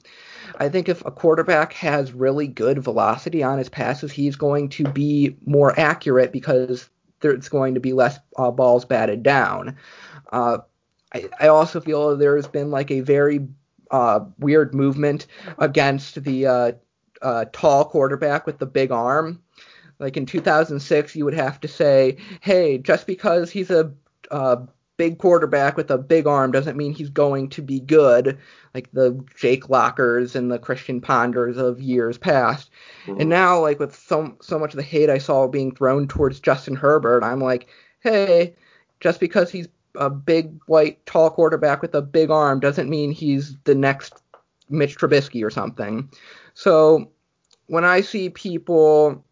I 0.56 0.68
think 0.68 0.88
if 0.88 1.04
a 1.04 1.10
quarterback 1.10 1.72
has 1.74 2.12
really 2.12 2.46
good 2.46 2.82
velocity 2.82 3.42
on 3.42 3.58
his 3.58 3.68
passes, 3.68 4.12
he's 4.12 4.36
going 4.36 4.68
to 4.70 4.84
be 4.84 5.36
more 5.44 5.78
accurate 5.78 6.32
because 6.32 6.88
there's 7.20 7.48
going 7.48 7.74
to 7.74 7.80
be 7.80 7.92
less 7.92 8.18
uh, 8.36 8.50
balls 8.50 8.84
batted 8.84 9.22
down. 9.22 9.76
Uh, 10.32 10.58
I, 11.14 11.28
I 11.40 11.48
also 11.48 11.80
feel 11.80 12.16
there's 12.16 12.46
been 12.46 12.70
like 12.70 12.90
a 12.90 13.00
very 13.00 13.46
uh, 13.90 14.20
weird 14.38 14.74
movement 14.74 15.26
against 15.58 16.22
the 16.22 16.46
uh, 16.46 16.72
uh, 17.22 17.46
tall 17.52 17.84
quarterback 17.86 18.46
with 18.46 18.58
the 18.58 18.66
big 18.66 18.90
arm. 18.90 19.42
Like 19.98 20.16
in 20.16 20.26
2006, 20.26 21.16
you 21.16 21.24
would 21.24 21.34
have 21.34 21.60
to 21.60 21.68
say, 21.68 22.18
hey, 22.40 22.78
just 22.78 23.06
because 23.06 23.50
he's 23.50 23.70
a 23.70 23.92
uh, 24.30 24.66
big 24.98 25.16
quarterback 25.18 25.76
with 25.76 25.90
a 25.90 25.96
big 25.96 26.26
arm 26.26 26.52
doesn't 26.52 26.76
mean 26.76 26.92
he's 26.92 27.08
going 27.08 27.48
to 27.48 27.62
be 27.62 27.80
good, 27.80 28.36
like 28.74 28.90
the 28.92 29.24
Jake 29.34 29.70
Lockers 29.70 30.36
and 30.36 30.52
the 30.52 30.58
Christian 30.58 31.00
Ponders 31.00 31.56
of 31.56 31.80
years 31.80 32.18
past. 32.18 32.70
Mm-hmm. 33.06 33.20
And 33.22 33.30
now, 33.30 33.60
like 33.60 33.78
with 33.78 33.96
so 33.96 34.36
so 34.42 34.58
much 34.58 34.74
of 34.74 34.76
the 34.76 34.82
hate 34.82 35.08
I 35.08 35.18
saw 35.18 35.48
being 35.48 35.74
thrown 35.74 36.06
towards 36.06 36.40
Justin 36.40 36.76
Herbert, 36.76 37.22
I'm 37.24 37.40
like, 37.40 37.68
hey, 38.00 38.54
just 39.00 39.20
because 39.20 39.50
he's 39.50 39.68
a 39.94 40.10
big 40.10 40.60
white 40.66 41.04
tall 41.06 41.30
quarterback 41.30 41.80
with 41.80 41.94
a 41.94 42.02
big 42.02 42.30
arm 42.30 42.60
doesn't 42.60 42.90
mean 42.90 43.10
he's 43.10 43.56
the 43.64 43.74
next 43.74 44.22
Mitch 44.68 44.98
Trubisky 44.98 45.44
or 45.44 45.50
something. 45.50 46.10
So 46.54 47.10
when 47.68 47.84
I 47.84 48.00
see 48.00 48.30
people 48.30 49.24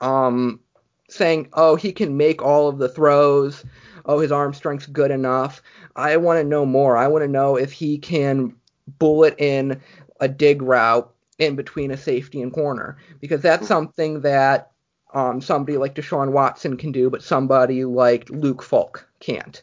um, 0.00 0.60
saying, 1.08 1.48
"Oh, 1.52 1.76
he 1.76 1.92
can 1.92 2.16
make 2.16 2.42
all 2.42 2.68
of 2.68 2.78
the 2.78 2.88
throws," 2.88 3.64
"Oh, 4.04 4.18
his 4.18 4.32
arm 4.32 4.54
strength's 4.54 4.86
good 4.86 5.10
enough," 5.10 5.62
I 5.94 6.16
want 6.16 6.38
to 6.38 6.44
know 6.44 6.66
more. 6.66 6.96
I 6.96 7.08
want 7.08 7.22
to 7.22 7.28
know 7.28 7.56
if 7.56 7.72
he 7.72 7.98
can 7.98 8.54
bullet 8.98 9.34
in 9.38 9.80
a 10.20 10.28
dig 10.28 10.62
route 10.62 11.12
in 11.38 11.56
between 11.56 11.90
a 11.90 11.96
safety 11.96 12.40
and 12.40 12.52
corner 12.52 12.96
because 13.20 13.42
that's 13.42 13.66
something 13.66 14.20
that 14.22 14.70
um, 15.14 15.40
somebody 15.40 15.78
like 15.78 15.94
Deshaun 15.94 16.32
Watson 16.32 16.76
can 16.76 16.92
do, 16.92 17.10
but 17.10 17.22
somebody 17.22 17.84
like 17.84 18.28
Luke 18.30 18.62
Falk 18.62 19.08
can't. 19.20 19.62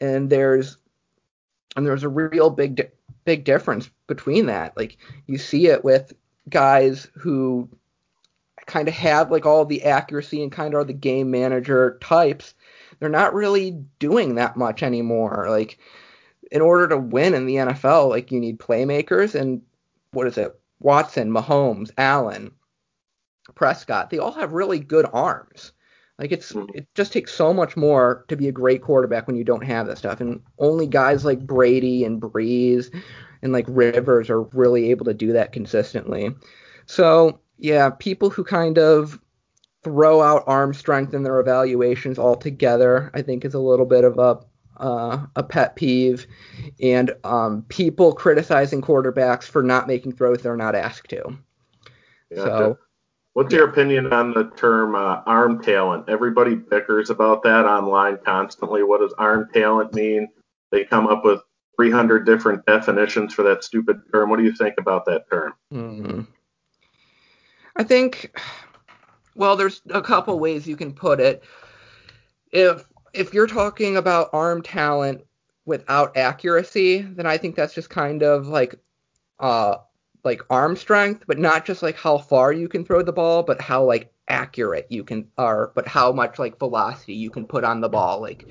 And 0.00 0.30
there's 0.30 0.78
and 1.76 1.86
there's 1.86 2.02
a 2.02 2.08
real 2.08 2.50
big 2.50 2.76
di- 2.76 2.90
big 3.24 3.44
difference 3.44 3.90
between 4.06 4.46
that. 4.46 4.76
Like 4.76 4.96
you 5.26 5.38
see 5.38 5.66
it 5.66 5.84
with 5.84 6.12
guys 6.48 7.08
who 7.14 7.68
kind 8.66 8.88
of 8.88 8.94
have 8.94 9.30
like 9.30 9.46
all 9.46 9.64
the 9.64 9.84
accuracy 9.84 10.42
and 10.42 10.52
kind 10.52 10.74
of 10.74 10.80
are 10.80 10.84
the 10.84 10.92
game 10.92 11.30
manager 11.30 11.98
types. 12.00 12.54
They're 12.98 13.08
not 13.08 13.34
really 13.34 13.82
doing 13.98 14.34
that 14.34 14.56
much 14.56 14.82
anymore. 14.82 15.46
Like 15.48 15.78
in 16.50 16.60
order 16.60 16.88
to 16.88 16.98
win 16.98 17.34
in 17.34 17.46
the 17.46 17.56
NFL, 17.56 18.10
like 18.10 18.30
you 18.30 18.40
need 18.40 18.58
playmakers 18.58 19.34
and 19.34 19.62
what 20.10 20.26
is 20.26 20.38
it? 20.38 20.58
Watson, 20.80 21.30
Mahomes, 21.30 21.90
Allen, 21.96 22.50
Prescott. 23.54 24.10
They 24.10 24.18
all 24.18 24.32
have 24.32 24.52
really 24.52 24.78
good 24.78 25.06
arms. 25.12 25.72
Like 26.18 26.32
it's 26.32 26.52
mm-hmm. 26.52 26.76
it 26.76 26.86
just 26.94 27.12
takes 27.12 27.32
so 27.32 27.52
much 27.52 27.76
more 27.76 28.24
to 28.28 28.36
be 28.36 28.48
a 28.48 28.52
great 28.52 28.82
quarterback 28.82 29.26
when 29.26 29.36
you 29.36 29.44
don't 29.44 29.64
have 29.64 29.86
that 29.86 29.98
stuff. 29.98 30.20
And 30.20 30.40
only 30.58 30.86
guys 30.86 31.24
like 31.24 31.46
Brady 31.46 32.04
and 32.04 32.20
Brees 32.20 32.94
and 33.42 33.52
like 33.52 33.66
Rivers 33.68 34.30
are 34.30 34.42
really 34.42 34.90
able 34.90 35.04
to 35.04 35.14
do 35.14 35.32
that 35.32 35.52
consistently. 35.52 36.34
So 36.86 37.40
yeah, 37.58 37.90
people 37.90 38.30
who 38.30 38.44
kind 38.44 38.78
of 38.78 39.18
throw 39.82 40.20
out 40.20 40.44
arm 40.46 40.74
strength 40.74 41.14
in 41.14 41.22
their 41.22 41.40
evaluations 41.40 42.18
altogether, 42.18 43.10
I 43.14 43.22
think 43.22 43.44
is 43.44 43.54
a 43.54 43.60
little 43.60 43.86
bit 43.86 44.04
of 44.04 44.18
a 44.18 44.40
uh, 44.78 45.24
a 45.36 45.42
pet 45.42 45.74
peeve, 45.74 46.26
and 46.80 47.10
um, 47.24 47.64
people 47.68 48.12
criticizing 48.12 48.82
quarterbacks 48.82 49.44
for 49.44 49.62
not 49.62 49.86
making 49.86 50.12
throws 50.12 50.42
they're 50.42 50.56
not 50.56 50.74
asked 50.74 51.08
to. 51.10 51.38
Yeah, 52.30 52.44
so 52.44 52.78
What's 53.36 53.52
your 53.52 53.68
opinion 53.68 54.14
on 54.14 54.32
the 54.32 54.44
term 54.56 54.94
uh, 54.94 55.20
arm 55.26 55.62
talent? 55.62 56.08
Everybody 56.08 56.56
bickers 56.56 57.10
about 57.10 57.42
that 57.42 57.66
online 57.66 58.16
constantly. 58.24 58.82
What 58.82 59.02
does 59.02 59.12
arm 59.18 59.50
talent 59.52 59.92
mean? 59.92 60.28
They 60.70 60.84
come 60.84 61.06
up 61.06 61.22
with 61.22 61.42
300 61.76 62.24
different 62.24 62.64
definitions 62.64 63.34
for 63.34 63.42
that 63.42 63.62
stupid 63.62 64.00
term. 64.10 64.30
What 64.30 64.38
do 64.38 64.44
you 64.44 64.54
think 64.54 64.76
about 64.78 65.04
that 65.04 65.28
term? 65.30 65.52
Mm-hmm. 65.70 66.20
I 67.76 67.84
think, 67.84 68.38
well, 69.34 69.56
there's 69.56 69.82
a 69.90 70.02
couple 70.02 70.38
ways 70.38 70.66
you 70.66 70.76
can 70.76 70.92
put 70.92 71.20
it. 71.20 71.44
If 72.52 72.84
if 73.12 73.32
you're 73.32 73.46
talking 73.46 73.96
about 73.96 74.30
arm 74.32 74.62
talent 74.62 75.24
without 75.64 76.16
accuracy, 76.16 77.02
then 77.02 77.26
I 77.26 77.38
think 77.38 77.54
that's 77.54 77.74
just 77.74 77.90
kind 77.90 78.22
of 78.22 78.46
like 78.46 78.76
uh, 79.40 79.76
like 80.24 80.42
arm 80.50 80.76
strength, 80.76 81.24
but 81.26 81.38
not 81.38 81.64
just 81.64 81.82
like 81.82 81.96
how 81.96 82.18
far 82.18 82.52
you 82.52 82.68
can 82.68 82.84
throw 82.84 83.02
the 83.02 83.12
ball, 83.12 83.42
but 83.42 83.60
how 83.60 83.84
like 83.84 84.12
accurate 84.28 84.86
you 84.90 85.04
can 85.04 85.28
are, 85.38 85.72
but 85.74 85.86
how 85.86 86.12
much 86.12 86.38
like 86.38 86.58
velocity 86.58 87.14
you 87.14 87.30
can 87.30 87.46
put 87.46 87.64
on 87.64 87.80
the 87.80 87.88
ball. 87.88 88.20
Like 88.20 88.48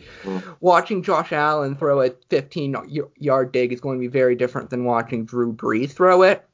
watching 0.60 1.04
Josh 1.04 1.32
Allen 1.32 1.76
throw 1.76 2.02
a 2.02 2.12
15 2.30 2.76
yard 3.18 3.52
dig 3.52 3.74
is 3.74 3.82
going 3.82 3.98
to 3.98 4.02
be 4.02 4.08
very 4.08 4.36
different 4.36 4.70
than 4.70 4.86
watching 4.86 5.26
Drew 5.26 5.54
Brees 5.54 5.92
throw 5.92 6.22
it. 6.22 6.48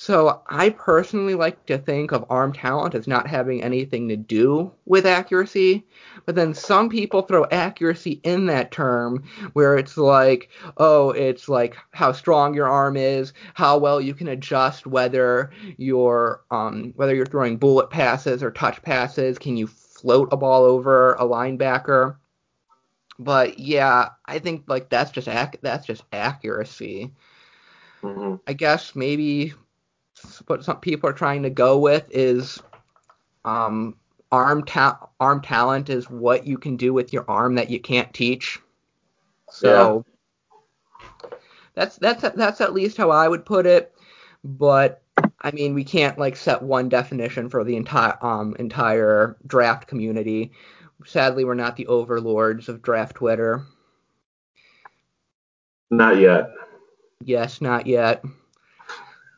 So 0.00 0.42
I 0.46 0.70
personally 0.70 1.34
like 1.34 1.66
to 1.66 1.76
think 1.76 2.12
of 2.12 2.24
arm 2.30 2.52
talent 2.52 2.94
as 2.94 3.08
not 3.08 3.26
having 3.26 3.64
anything 3.64 4.08
to 4.08 4.16
do 4.16 4.70
with 4.86 5.04
accuracy, 5.04 5.88
but 6.24 6.36
then 6.36 6.54
some 6.54 6.88
people 6.88 7.22
throw 7.22 7.44
accuracy 7.50 8.20
in 8.22 8.46
that 8.46 8.70
term 8.70 9.24
where 9.54 9.76
it's 9.76 9.96
like, 9.96 10.50
oh, 10.76 11.10
it's 11.10 11.48
like 11.48 11.76
how 11.90 12.12
strong 12.12 12.54
your 12.54 12.68
arm 12.68 12.96
is, 12.96 13.32
how 13.54 13.76
well 13.76 14.00
you 14.00 14.14
can 14.14 14.28
adjust 14.28 14.86
whether 14.86 15.50
you're 15.78 16.44
um, 16.52 16.92
whether 16.94 17.12
you're 17.12 17.26
throwing 17.26 17.56
bullet 17.56 17.90
passes 17.90 18.40
or 18.40 18.52
touch 18.52 18.80
passes, 18.82 19.36
can 19.36 19.56
you 19.56 19.66
float 19.66 20.28
a 20.30 20.36
ball 20.36 20.62
over 20.62 21.14
a 21.14 21.24
linebacker? 21.24 22.14
But 23.18 23.58
yeah, 23.58 24.10
I 24.24 24.38
think 24.38 24.62
like 24.68 24.90
that's 24.90 25.10
just 25.10 25.26
ac- 25.26 25.58
that's 25.60 25.88
just 25.88 26.04
accuracy. 26.12 27.12
Mm-hmm. 28.00 28.36
I 28.46 28.52
guess 28.52 28.94
maybe 28.94 29.54
what 30.46 30.64
some 30.64 30.80
people 30.80 31.08
are 31.08 31.14
trying 31.14 31.42
to 31.42 31.50
go 31.50 31.78
with 31.78 32.04
is 32.10 32.60
um, 33.44 33.96
arm 34.30 34.64
ta- 34.64 35.08
arm 35.20 35.40
talent 35.40 35.90
is 35.90 36.10
what 36.10 36.46
you 36.46 36.58
can 36.58 36.76
do 36.76 36.92
with 36.92 37.12
your 37.12 37.24
arm 37.28 37.54
that 37.56 37.70
you 37.70 37.80
can't 37.80 38.12
teach. 38.12 38.60
So 39.50 40.04
yeah. 41.22 41.28
that's 41.74 41.96
that's 41.96 42.22
that's 42.34 42.60
at 42.60 42.74
least 42.74 42.96
how 42.96 43.10
I 43.10 43.28
would 43.28 43.44
put 43.44 43.66
it. 43.66 43.94
But 44.44 45.02
I 45.40 45.50
mean, 45.50 45.74
we 45.74 45.84
can't 45.84 46.18
like 46.18 46.36
set 46.36 46.62
one 46.62 46.88
definition 46.88 47.48
for 47.48 47.64
the 47.64 47.76
entire 47.76 48.22
um 48.24 48.54
entire 48.58 49.36
draft 49.46 49.88
community. 49.88 50.52
Sadly, 51.04 51.44
we're 51.44 51.54
not 51.54 51.76
the 51.76 51.86
overlords 51.86 52.68
of 52.68 52.82
draft 52.82 53.16
Twitter. 53.16 53.64
Not 55.90 56.18
yet. 56.18 56.50
Yes, 57.24 57.60
not 57.60 57.86
yet. 57.86 58.24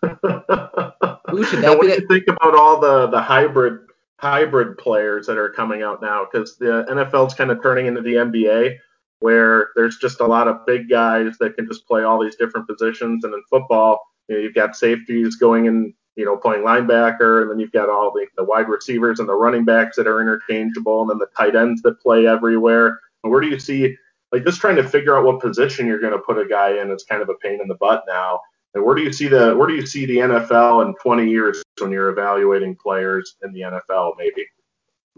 Ooh, 0.04 0.12
now, 1.60 1.76
what 1.76 1.82
do 1.82 1.88
you 1.88 2.06
think 2.08 2.24
about 2.28 2.54
all 2.54 2.80
the 2.80 3.08
the 3.08 3.20
hybrid 3.20 3.80
hybrid 4.18 4.78
players 4.78 5.26
that 5.26 5.38
are 5.38 5.50
coming 5.50 5.82
out 5.82 6.02
now? 6.02 6.26
Because 6.30 6.56
the 6.56 6.86
NFL's 6.90 7.34
kind 7.34 7.50
of 7.50 7.62
turning 7.62 7.86
into 7.86 8.00
the 8.00 8.14
NBA, 8.14 8.76
where 9.20 9.68
there's 9.76 9.98
just 9.98 10.20
a 10.20 10.26
lot 10.26 10.48
of 10.48 10.64
big 10.66 10.88
guys 10.88 11.36
that 11.38 11.56
can 11.56 11.66
just 11.66 11.86
play 11.86 12.02
all 12.02 12.22
these 12.22 12.36
different 12.36 12.68
positions, 12.68 13.24
and 13.24 13.34
in 13.34 13.42
football, 13.48 14.00
you 14.28 14.36
know, 14.36 14.42
you've 14.42 14.54
got 14.54 14.76
safeties 14.76 15.36
going 15.36 15.66
in, 15.66 15.94
you 16.16 16.24
know, 16.24 16.36
playing 16.36 16.62
linebacker, 16.62 17.42
and 17.42 17.50
then 17.50 17.58
you've 17.58 17.72
got 17.72 17.88
all 17.88 18.12
the, 18.12 18.26
the 18.36 18.44
wide 18.44 18.68
receivers 18.68 19.20
and 19.20 19.28
the 19.28 19.34
running 19.34 19.64
backs 19.64 19.96
that 19.96 20.06
are 20.06 20.20
interchangeable, 20.20 21.02
and 21.02 21.10
then 21.10 21.18
the 21.18 21.28
tight 21.36 21.56
ends 21.56 21.82
that 21.82 22.00
play 22.00 22.26
everywhere. 22.26 22.98
And 23.22 23.30
where 23.30 23.40
do 23.40 23.48
you 23.48 23.58
see 23.58 23.96
like 24.32 24.44
just 24.44 24.60
trying 24.60 24.76
to 24.76 24.88
figure 24.88 25.16
out 25.16 25.24
what 25.24 25.40
position 25.40 25.86
you're 25.86 26.00
going 26.00 26.12
to 26.12 26.18
put 26.18 26.38
a 26.38 26.46
guy 26.46 26.80
in 26.80 26.90
is 26.90 27.04
kind 27.04 27.22
of 27.22 27.28
a 27.28 27.34
pain 27.34 27.60
in 27.60 27.68
the 27.68 27.74
butt 27.74 28.04
now. 28.06 28.40
And 28.74 28.84
where 28.84 28.94
do 28.94 29.02
you 29.02 29.12
see 29.12 29.28
the 29.28 29.54
where 29.56 29.66
do 29.66 29.74
you 29.74 29.86
see 29.86 30.06
the 30.06 30.18
NFL 30.18 30.86
in 30.86 30.94
20 30.94 31.28
years 31.28 31.62
when 31.80 31.90
you're 31.90 32.10
evaluating 32.10 32.76
players 32.76 33.36
in 33.42 33.52
the 33.52 33.60
NFL? 33.60 34.14
Maybe. 34.16 34.46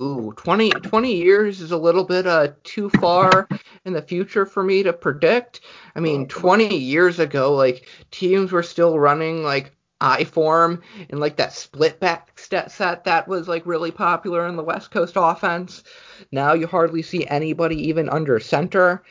Ooh, 0.01 0.33
20, 0.37 0.71
20 0.71 1.15
years 1.15 1.61
is 1.61 1.71
a 1.71 1.77
little 1.77 2.05
bit 2.05 2.27
uh, 2.27 2.49
too 2.65 2.89
far 2.89 3.47
in 3.85 3.93
the 3.93 4.01
future 4.01 4.47
for 4.47 4.65
me 4.65 4.83
to 4.83 4.93
predict. 4.93 5.61
I 5.95 6.01
mean, 6.01 6.27
20 6.29 6.75
years 6.75 7.19
ago, 7.19 7.55
like 7.55 7.87
teams 8.11 8.53
were 8.53 8.63
still 8.63 8.99
running 8.99 9.45
like 9.45 9.77
I 10.01 10.25
form 10.25 10.83
and 11.11 11.21
like 11.21 11.37
that 11.37 11.53
split 11.53 12.01
back 12.01 12.37
set 12.37 13.05
that 13.05 13.29
was 13.29 13.47
like 13.47 13.65
really 13.65 13.93
popular 13.93 14.49
in 14.49 14.57
the 14.57 14.65
West 14.65 14.91
Coast 14.91 15.15
offense. 15.17 15.85
Now 16.33 16.55
you 16.55 16.67
hardly 16.67 17.03
see 17.03 17.27
anybody 17.29 17.77
even 17.89 18.09
under 18.09 18.41
center. 18.41 19.05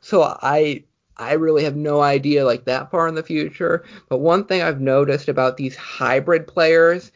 So 0.00 0.22
I 0.22 0.84
I 1.18 1.32
really 1.32 1.64
have 1.64 1.76
no 1.76 2.00
idea 2.00 2.44
like 2.44 2.64
that 2.64 2.90
far 2.90 3.08
in 3.08 3.14
the 3.14 3.22
future. 3.22 3.84
But 4.08 4.18
one 4.18 4.44
thing 4.44 4.62
I've 4.62 4.80
noticed 4.80 5.28
about 5.28 5.56
these 5.56 5.76
hybrid 5.76 6.46
players 6.46 7.12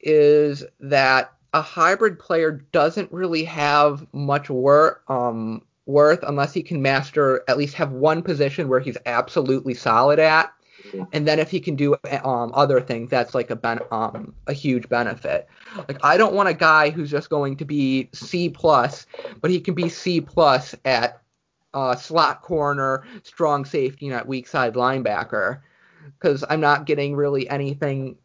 is 0.00 0.64
that 0.80 1.32
a 1.52 1.60
hybrid 1.60 2.18
player 2.18 2.64
doesn't 2.72 3.12
really 3.12 3.44
have 3.44 4.06
much 4.12 4.50
worth 4.50 4.98
um, 5.08 5.62
worth 5.86 6.22
unless 6.22 6.54
he 6.54 6.62
can 6.62 6.80
master 6.80 7.42
at 7.48 7.58
least 7.58 7.74
have 7.74 7.92
one 7.92 8.22
position 8.22 8.68
where 8.68 8.80
he's 8.80 8.98
absolutely 9.06 9.74
solid 9.74 10.18
at. 10.18 10.52
And 11.12 11.28
then 11.28 11.38
if 11.38 11.50
he 11.50 11.60
can 11.60 11.76
do 11.76 11.94
um, 12.24 12.52
other 12.54 12.80
things, 12.80 13.10
that's 13.10 13.34
like 13.34 13.50
a 13.50 13.56
ben- 13.56 13.80
um, 13.90 14.34
a 14.46 14.52
huge 14.52 14.88
benefit. 14.88 15.46
Like 15.76 15.98
I 16.02 16.16
don't 16.16 16.34
want 16.34 16.48
a 16.48 16.54
guy 16.54 16.90
who's 16.90 17.10
just 17.10 17.30
going 17.30 17.56
to 17.58 17.64
be 17.64 18.08
C 18.12 18.48
plus, 18.48 19.06
but 19.40 19.50
he 19.50 19.60
can 19.60 19.74
be 19.74 19.88
C 19.88 20.20
plus 20.20 20.74
at 20.84 21.20
uh, 21.74 21.94
slot 21.96 22.42
corner, 22.42 23.04
strong 23.22 23.64
safety, 23.64 24.10
at 24.10 24.26
weak 24.26 24.48
side 24.48 24.74
linebacker. 24.74 25.60
Because 26.18 26.44
I'm 26.48 26.60
not 26.60 26.86
getting 26.86 27.14
really 27.14 27.48
anything 27.48 28.16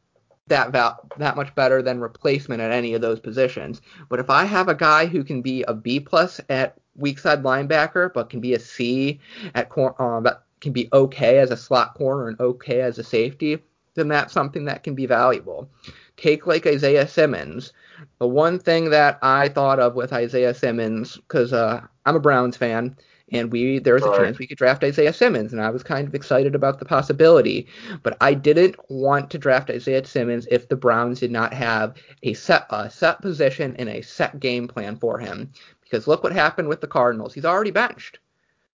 that 0.47 0.71
val- 0.71 1.09
that 1.17 1.35
much 1.35 1.53
better 1.55 1.81
than 1.81 1.99
replacement 1.99 2.61
at 2.61 2.71
any 2.71 2.93
of 2.93 3.01
those 3.01 3.19
positions. 3.19 3.81
But 4.09 4.19
if 4.19 4.29
I 4.29 4.45
have 4.45 4.67
a 4.67 4.75
guy 4.75 5.07
who 5.07 5.23
can 5.23 5.41
be 5.41 5.63
a 5.63 5.73
B 5.73 5.99
plus 5.99 6.39
at 6.49 6.77
weak 6.95 7.19
side 7.19 7.43
linebacker, 7.43 8.13
but 8.13 8.29
can 8.29 8.41
be 8.41 8.53
a 8.53 8.59
C 8.59 9.19
at 9.53 9.69
cor- 9.69 9.95
that 10.23 10.43
can 10.61 10.71
be 10.71 10.87
okay 10.93 11.39
as 11.39 11.51
a 11.51 11.57
slot 11.57 11.95
corner 11.95 12.27
and 12.27 12.39
okay 12.39 12.81
as 12.81 12.97
a 12.97 13.03
safety, 13.03 13.59
then 13.95 14.07
that's 14.07 14.33
something 14.33 14.65
that 14.65 14.83
can 14.83 14.95
be 14.95 15.05
valuable. 15.05 15.69
Take 16.17 16.47
like 16.47 16.65
Isaiah 16.65 17.07
Simmons. 17.07 17.73
The 18.19 18.27
one 18.27 18.59
thing 18.59 18.89
that 18.91 19.19
I 19.21 19.49
thought 19.49 19.79
of 19.79 19.95
with 19.95 20.13
Isaiah 20.13 20.53
Simmons, 20.53 21.17
because 21.17 21.53
uh, 21.53 21.81
I'm 22.05 22.15
a 22.15 22.19
Browns 22.19 22.55
fan, 22.55 22.95
and 23.31 23.51
we 23.51 23.79
there 23.79 23.95
was 23.95 24.03
a 24.03 24.15
chance 24.15 24.37
we 24.37 24.47
could 24.47 24.57
draft 24.57 24.83
Isaiah 24.83 25.13
Simmons, 25.13 25.51
and 25.51 25.61
I 25.61 25.69
was 25.69 25.83
kind 25.83 26.07
of 26.07 26.13
excited 26.13 26.53
about 26.53 26.79
the 26.79 26.85
possibility. 26.85 27.67
But 28.03 28.17
I 28.21 28.33
didn't 28.33 28.75
want 28.89 29.31
to 29.31 29.37
draft 29.37 29.69
Isaiah 29.69 30.05
Simmons 30.05 30.47
if 30.51 30.69
the 30.69 30.75
Browns 30.75 31.19
did 31.19 31.31
not 31.31 31.53
have 31.53 31.95
a 32.23 32.33
set 32.33 32.67
a 32.69 32.89
set 32.89 33.21
position 33.21 33.75
and 33.77 33.89
a 33.89 34.01
set 34.01 34.39
game 34.39 34.67
plan 34.67 34.97
for 34.97 35.17
him. 35.17 35.51
Because 35.81 36.07
look 36.07 36.23
what 36.23 36.33
happened 36.33 36.67
with 36.67 36.81
the 36.81 36.87
Cardinals. 36.87 37.33
He's 37.33 37.45
already 37.45 37.71
benched. 37.71 38.19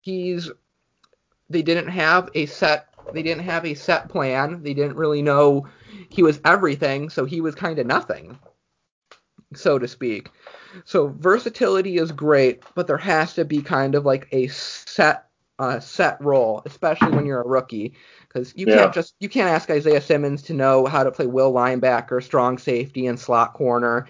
He's 0.00 0.50
they 1.50 1.62
didn't 1.62 1.88
have 1.88 2.30
a 2.34 2.46
set 2.46 2.88
they 3.12 3.22
didn't 3.22 3.44
have 3.44 3.66
a 3.66 3.74
set 3.74 4.08
plan. 4.08 4.62
They 4.62 4.74
didn't 4.74 4.96
really 4.96 5.22
know 5.22 5.66
he 6.08 6.22
was 6.22 6.40
everything, 6.44 7.10
so 7.10 7.24
he 7.24 7.40
was 7.40 7.54
kind 7.54 7.78
of 7.78 7.86
nothing, 7.86 8.38
so 9.54 9.78
to 9.78 9.88
speak. 9.88 10.30
So 10.84 11.08
versatility 11.08 11.96
is 11.96 12.12
great, 12.12 12.62
but 12.74 12.86
there 12.86 12.98
has 12.98 13.34
to 13.34 13.44
be 13.44 13.62
kind 13.62 13.94
of 13.94 14.04
like 14.04 14.28
a 14.32 14.48
set 14.48 15.28
uh, 15.58 15.80
set 15.80 16.20
role, 16.20 16.62
especially 16.66 17.10
when 17.10 17.26
you're 17.26 17.42
a 17.42 17.46
rookie, 17.46 17.94
because 18.26 18.52
you 18.56 18.66
yeah. 18.68 18.76
can't 18.76 18.94
just 18.94 19.14
you 19.18 19.28
can't 19.28 19.50
ask 19.50 19.70
Isaiah 19.70 20.00
Simmons 20.00 20.42
to 20.42 20.54
know 20.54 20.86
how 20.86 21.02
to 21.02 21.10
play 21.10 21.26
will 21.26 21.52
linebacker, 21.52 22.22
strong 22.22 22.58
safety, 22.58 23.06
and 23.06 23.18
slot 23.18 23.54
corner. 23.54 24.06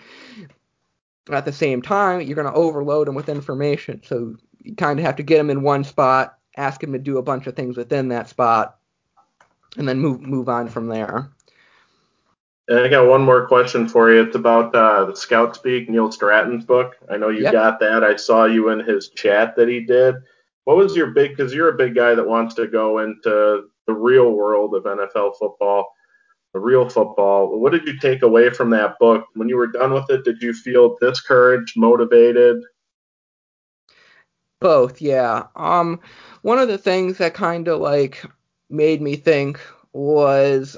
At 1.30 1.44
the 1.44 1.52
same 1.52 1.82
time, 1.82 2.22
you're 2.22 2.36
going 2.36 2.52
to 2.52 2.59
overload 2.59 3.09
him 3.09 3.14
with 3.14 3.28
information, 3.28 4.02
so 4.04 4.36
you 4.62 4.74
kind 4.74 4.98
of 4.98 5.04
have 5.04 5.16
to 5.16 5.22
get 5.22 5.40
him 5.40 5.50
in 5.50 5.62
one 5.62 5.84
spot, 5.84 6.38
ask 6.56 6.82
him 6.82 6.92
to 6.92 6.98
do 6.98 7.18
a 7.18 7.22
bunch 7.22 7.46
of 7.46 7.54
things 7.54 7.76
within 7.76 8.09
that 8.09 8.28
spot, 8.28 8.78
and 9.76 9.88
then 9.88 10.00
move 10.00 10.20
move 10.20 10.48
on 10.48 10.68
from 10.68 10.88
there. 10.88 11.30
And 12.69 12.81
I 12.81 12.89
got 12.89 13.09
one 13.09 13.23
more 13.23 13.49
question 13.49 13.89
for 13.89 14.12
you. 14.12 14.23
It's 14.23 14.37
about 14.37 14.75
uh, 14.75 15.07
the 15.07 15.16
Scout 15.16 15.57
Speak, 15.57 15.89
Neil 15.89 16.12
Stratton's 16.12 16.66
book. 16.66 16.97
I 17.11 17.16
know 17.16 17.31
you 17.31 17.45
yep. 17.45 17.53
got 17.53 17.81
that. 17.81 18.05
I 18.05 18.14
saw 18.16 18.45
you 18.45 18.69
in 18.69 18.81
his 18.81 19.09
chat 19.09 19.57
that 19.57 19.69
he 19.69 19.81
did. 19.81 20.16
What 20.64 20.77
was 20.77 20.95
your 20.95 21.12
big? 21.12 21.35
Because 21.35 21.55
you're 21.55 21.71
a 21.71 21.79
big 21.79 21.95
guy 21.95 22.14
that 22.14 22.29
wants 22.29 22.55
to 22.57 22.66
go 22.66 22.99
into 22.99 23.71
the 23.87 23.95
real 23.95 24.33
world 24.33 24.75
of 24.75 24.85
NFL 24.85 25.39
football, 25.39 25.87
the 26.53 26.61
real 26.61 26.87
football. 26.87 27.59
What 27.59 27.73
did 27.73 27.87
you 27.87 27.99
take 27.99 28.21
away 28.21 28.51
from 28.51 28.69
that 28.71 28.99
book? 28.99 29.25
When 29.33 29.49
you 29.49 29.57
were 29.57 29.69
done 29.69 29.95
with 29.95 30.11
it, 30.11 30.25
did 30.25 30.43
you 30.43 30.53
feel 30.53 30.99
discouraged, 31.01 31.75
motivated? 31.75 32.62
Both, 34.61 35.01
yeah. 35.01 35.47
Um, 35.57 36.01
one 36.43 36.59
of 36.59 36.69
the 36.69 36.77
things 36.77 37.16
that 37.16 37.33
kind 37.33 37.66
of 37.66 37.81
like 37.81 38.23
made 38.69 39.01
me 39.01 39.16
think 39.16 39.59
was 39.95 40.77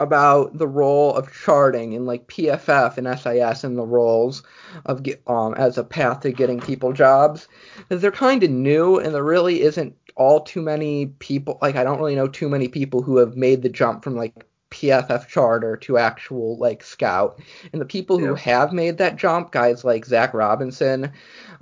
about 0.00 0.56
the 0.56 0.68
role 0.68 1.14
of 1.14 1.32
charting 1.32 1.92
in 1.92 2.06
like 2.06 2.28
PFF 2.28 2.98
and 2.98 3.18
SIS 3.18 3.64
and 3.64 3.76
the 3.76 3.86
roles 3.86 4.42
of 4.86 5.04
um 5.26 5.54
as 5.54 5.76
a 5.76 5.84
path 5.84 6.20
to 6.20 6.32
getting 6.32 6.60
people 6.60 6.92
jobs. 6.92 7.48
Because 7.76 8.00
they're 8.00 8.12
kind 8.12 8.42
of 8.42 8.50
new 8.50 8.98
and 8.98 9.14
there 9.14 9.24
really 9.24 9.62
isn't 9.62 9.96
all 10.14 10.40
too 10.40 10.62
many 10.62 11.06
people 11.06 11.58
like 11.62 11.76
I 11.76 11.84
don't 11.84 11.98
really 11.98 12.14
know 12.14 12.28
too 12.28 12.48
many 12.48 12.68
people 12.68 13.02
who 13.02 13.16
have 13.16 13.36
made 13.36 13.62
the 13.62 13.68
jump 13.68 14.04
from 14.04 14.16
like 14.16 14.44
PFF 14.70 15.26
charter 15.26 15.76
to 15.78 15.98
actual 15.98 16.58
like 16.58 16.84
scout. 16.84 17.40
And 17.72 17.80
the 17.80 17.86
people 17.86 18.20
yeah. 18.20 18.28
who 18.28 18.34
have 18.34 18.72
made 18.72 18.98
that 18.98 19.16
jump 19.16 19.50
guys 19.50 19.84
like 19.84 20.04
Zac 20.04 20.32
Robinson 20.32 21.12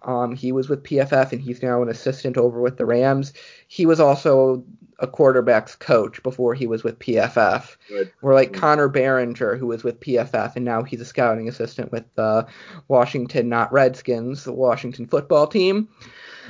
um 0.02 0.36
he 0.36 0.52
was 0.52 0.68
with 0.68 0.82
PFF 0.82 1.32
and 1.32 1.40
he's 1.40 1.62
now 1.62 1.80
an 1.82 1.88
assistant 1.88 2.36
over 2.36 2.60
with 2.60 2.76
the 2.76 2.84
Rams. 2.84 3.32
He 3.66 3.86
was 3.86 3.98
also 3.98 4.62
a 4.98 5.06
quarterback's 5.06 5.76
coach 5.76 6.22
before 6.22 6.54
he 6.54 6.66
was 6.66 6.82
with 6.82 6.98
PFF. 6.98 7.76
Good. 7.88 8.12
Or 8.22 8.34
like 8.34 8.52
mm-hmm. 8.52 8.60
Connor 8.60 8.88
Barringer, 8.88 9.56
who 9.56 9.66
was 9.66 9.84
with 9.84 10.00
PFF, 10.00 10.56
and 10.56 10.64
now 10.64 10.82
he's 10.82 11.00
a 11.00 11.04
scouting 11.04 11.48
assistant 11.48 11.92
with 11.92 12.04
the 12.14 12.46
Washington, 12.88 13.48
not 13.48 13.72
Redskins, 13.72 14.44
the 14.44 14.52
Washington 14.52 15.06
football 15.06 15.46
team. 15.46 15.88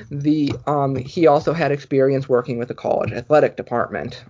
The 0.09 0.53
um, 0.65 0.95
he 0.95 1.27
also 1.27 1.53
had 1.53 1.71
experience 1.71 2.29
working 2.29 2.57
with 2.57 2.67
the 2.67 2.75
college 2.75 3.11
athletic 3.11 3.57
department. 3.57 4.23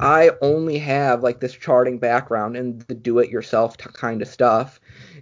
I 0.00 0.32
only 0.42 0.78
have 0.78 1.22
like 1.22 1.40
this 1.40 1.52
charting 1.52 1.98
background 1.98 2.56
and 2.56 2.82
the 2.82 2.94
do-it-yourself 2.94 3.76
t- 3.76 3.90
kind 3.92 4.22
of 4.22 4.28
stuff, 4.28 4.80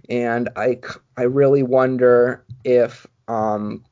and 0.09 0.49
I 0.55 0.79
I 1.17 1.23
really 1.23 1.61
wonder 1.63 2.43
if 2.63 3.05
um, 3.27 3.83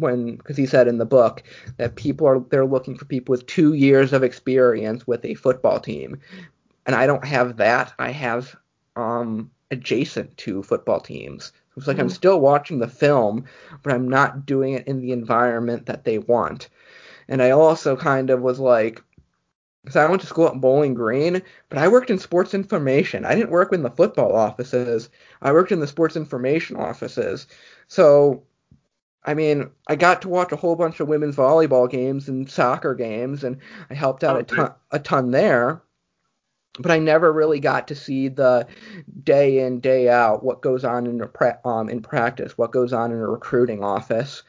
when 0.00 0.36
because 0.36 0.56
he 0.56 0.66
said 0.66 0.88
in 0.88 0.98
the 0.98 1.04
book 1.04 1.42
that 1.76 1.96
people 1.96 2.26
are 2.26 2.40
they're 2.50 2.64
looking 2.64 2.96
for 2.96 3.04
people 3.04 3.32
with 3.32 3.46
two 3.46 3.74
years 3.74 4.12
of 4.12 4.22
experience 4.22 5.06
with 5.06 5.24
a 5.24 5.34
football 5.34 5.80
team, 5.80 6.20
and 6.86 6.96
I 6.96 7.06
don't 7.06 7.24
have 7.24 7.56
that. 7.58 7.92
I 7.98 8.10
have 8.10 8.56
um 8.96 9.50
adjacent 9.70 10.36
to 10.38 10.62
football 10.62 11.00
teams. 11.00 11.52
It's 11.76 11.86
like 11.86 11.96
mm-hmm. 11.96 12.02
I'm 12.02 12.10
still 12.10 12.40
watching 12.40 12.78
the 12.78 12.88
film, 12.88 13.44
but 13.82 13.92
I'm 13.92 14.08
not 14.08 14.44
doing 14.44 14.74
it 14.74 14.86
in 14.86 15.00
the 15.00 15.12
environment 15.12 15.86
that 15.86 16.04
they 16.04 16.18
want. 16.18 16.68
And 17.28 17.40
I 17.40 17.50
also 17.50 17.96
kind 17.96 18.30
of 18.30 18.42
was 18.42 18.58
like, 18.58 19.02
because 19.82 19.96
I 19.96 20.06
went 20.06 20.20
to 20.20 20.26
school 20.26 20.48
at 20.48 20.60
Bowling 20.60 20.94
Green, 20.94 21.40
but 21.68 21.78
I 21.78 21.88
worked 21.88 22.10
in 22.10 22.18
sports 22.18 22.52
information. 22.52 23.24
I 23.24 23.34
didn't 23.34 23.50
work 23.50 23.72
in 23.72 23.82
the 23.82 23.90
football 23.90 24.34
offices. 24.34 25.08
I 25.40 25.52
worked 25.52 25.72
in 25.72 25.80
the 25.80 25.86
sports 25.86 26.16
information 26.16 26.76
offices. 26.76 27.46
So 27.86 28.42
I 29.24 29.34
mean, 29.34 29.70
I 29.86 29.96
got 29.96 30.22
to 30.22 30.28
watch 30.28 30.52
a 30.52 30.56
whole 30.56 30.76
bunch 30.76 31.00
of 31.00 31.08
women's 31.08 31.36
volleyball 31.36 31.90
games 31.90 32.28
and 32.28 32.50
soccer 32.50 32.94
games, 32.94 33.44
and 33.44 33.58
I 33.90 33.94
helped 33.94 34.24
out 34.24 34.36
okay. 34.36 34.54
a 34.54 34.56
ton, 34.56 34.74
a 34.92 34.98
ton 34.98 35.30
there. 35.30 35.82
But 36.78 36.92
I 36.92 36.98
never 36.98 37.32
really 37.32 37.60
got 37.60 37.88
to 37.88 37.94
see 37.94 38.28
the 38.28 38.66
day 39.24 39.58
in 39.58 39.80
day 39.80 40.08
out 40.08 40.44
what 40.44 40.62
goes 40.62 40.84
on 40.84 41.06
in 41.06 41.20
um, 41.64 41.88
in 41.90 42.00
practice, 42.00 42.56
what 42.56 42.72
goes 42.72 42.92
on 42.92 43.10
in 43.10 43.18
a 43.18 43.26
recruiting 43.26 43.82
office. 43.82 44.44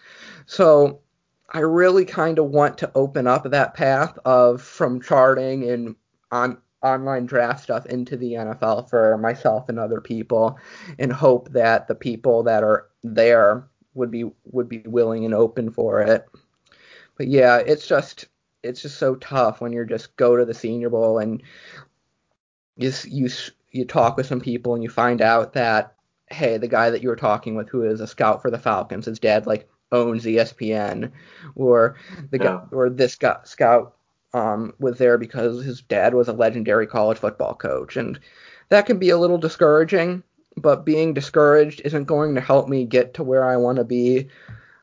So 0.46 1.02
I 1.50 1.60
really 1.60 2.06
kind 2.06 2.40
of 2.40 2.46
want 2.46 2.78
to 2.78 2.92
open 2.96 3.28
up 3.28 3.50
that 3.50 3.74
path 3.74 4.18
of 4.24 4.62
from 4.62 5.02
charting 5.02 5.70
and 5.70 5.96
on 6.32 6.58
online 6.84 7.26
draft 7.26 7.64
stuff 7.64 7.86
into 7.88 8.16
the 8.16 8.34
NFL 8.34 8.90
for 8.90 9.18
myself 9.18 9.68
and 9.68 9.80
other 9.80 10.00
people, 10.00 10.58
and 11.00 11.12
hope 11.12 11.50
that 11.50 11.88
the 11.88 11.96
people 11.96 12.44
that 12.44 12.64
are 12.64 12.88
there 13.04 13.68
would 13.94 14.12
be 14.12 14.30
would 14.46 14.70
be 14.70 14.80
willing 14.80 15.26
and 15.26 15.34
open 15.34 15.72
for 15.72 16.02
it. 16.02 16.28
But 17.18 17.28
yeah, 17.28 17.58
it's 17.58 17.88
just 17.88 18.28
it's 18.64 18.82
just 18.82 18.98
so 18.98 19.16
tough 19.16 19.62
when 19.62 19.74
you're 19.74 19.86
just 19.86 20.16
go 20.16 20.38
to 20.38 20.46
the 20.46 20.54
Senior 20.54 20.90
Bowl 20.90 21.20
and 21.20 21.42
you 22.78 22.92
you 23.06 23.30
you 23.72 23.86
talk 23.86 24.18
with 24.18 24.26
some 24.26 24.42
people 24.42 24.74
and 24.76 24.84
you 24.84 24.90
find 24.90 25.22
out 25.22 25.54
that 25.54 25.96
hey, 26.30 26.58
the 26.58 26.68
guy 26.68 26.90
that 26.90 27.04
you 27.04 27.10
were 27.10 27.16
talking 27.16 27.56
with 27.56 27.70
who 27.70 27.84
is 27.84 28.00
a 28.00 28.08
scout 28.08 28.42
for 28.42 28.50
the 28.50 28.58
Falcons, 28.58 29.06
his 29.06 29.20
dad 29.20 29.46
like 29.46 29.70
owns 29.92 30.24
ESPN, 30.26 31.12
or 31.56 31.98
the 32.30 32.38
yeah. 32.38 32.44
guy 32.44 32.62
or 32.72 32.90
this 32.90 33.16
guy 33.16 33.38
scout 33.44 33.96
um, 34.34 34.74
was 34.80 34.98
there 34.98 35.18
because 35.18 35.64
his 35.64 35.82
dad 35.82 36.14
was 36.14 36.28
a 36.28 36.34
legendary 36.34 36.88
college 36.88 37.18
football 37.18 37.54
coach, 37.54 37.98
and 37.98 38.20
that 38.70 38.86
can 38.86 38.98
be 38.98 39.10
a 39.10 39.18
little 39.18 39.38
discouraging. 39.38 40.24
But 40.62 40.86
being 40.86 41.14
discouraged 41.14 41.82
isn't 41.84 42.06
going 42.06 42.36
to 42.36 42.42
help 42.42 42.70
me 42.70 42.86
get 42.86 43.14
to 43.16 43.24
where 43.24 43.46
I 43.46 43.58
want 43.58 43.78
to 43.78 43.84
be. 43.84 44.28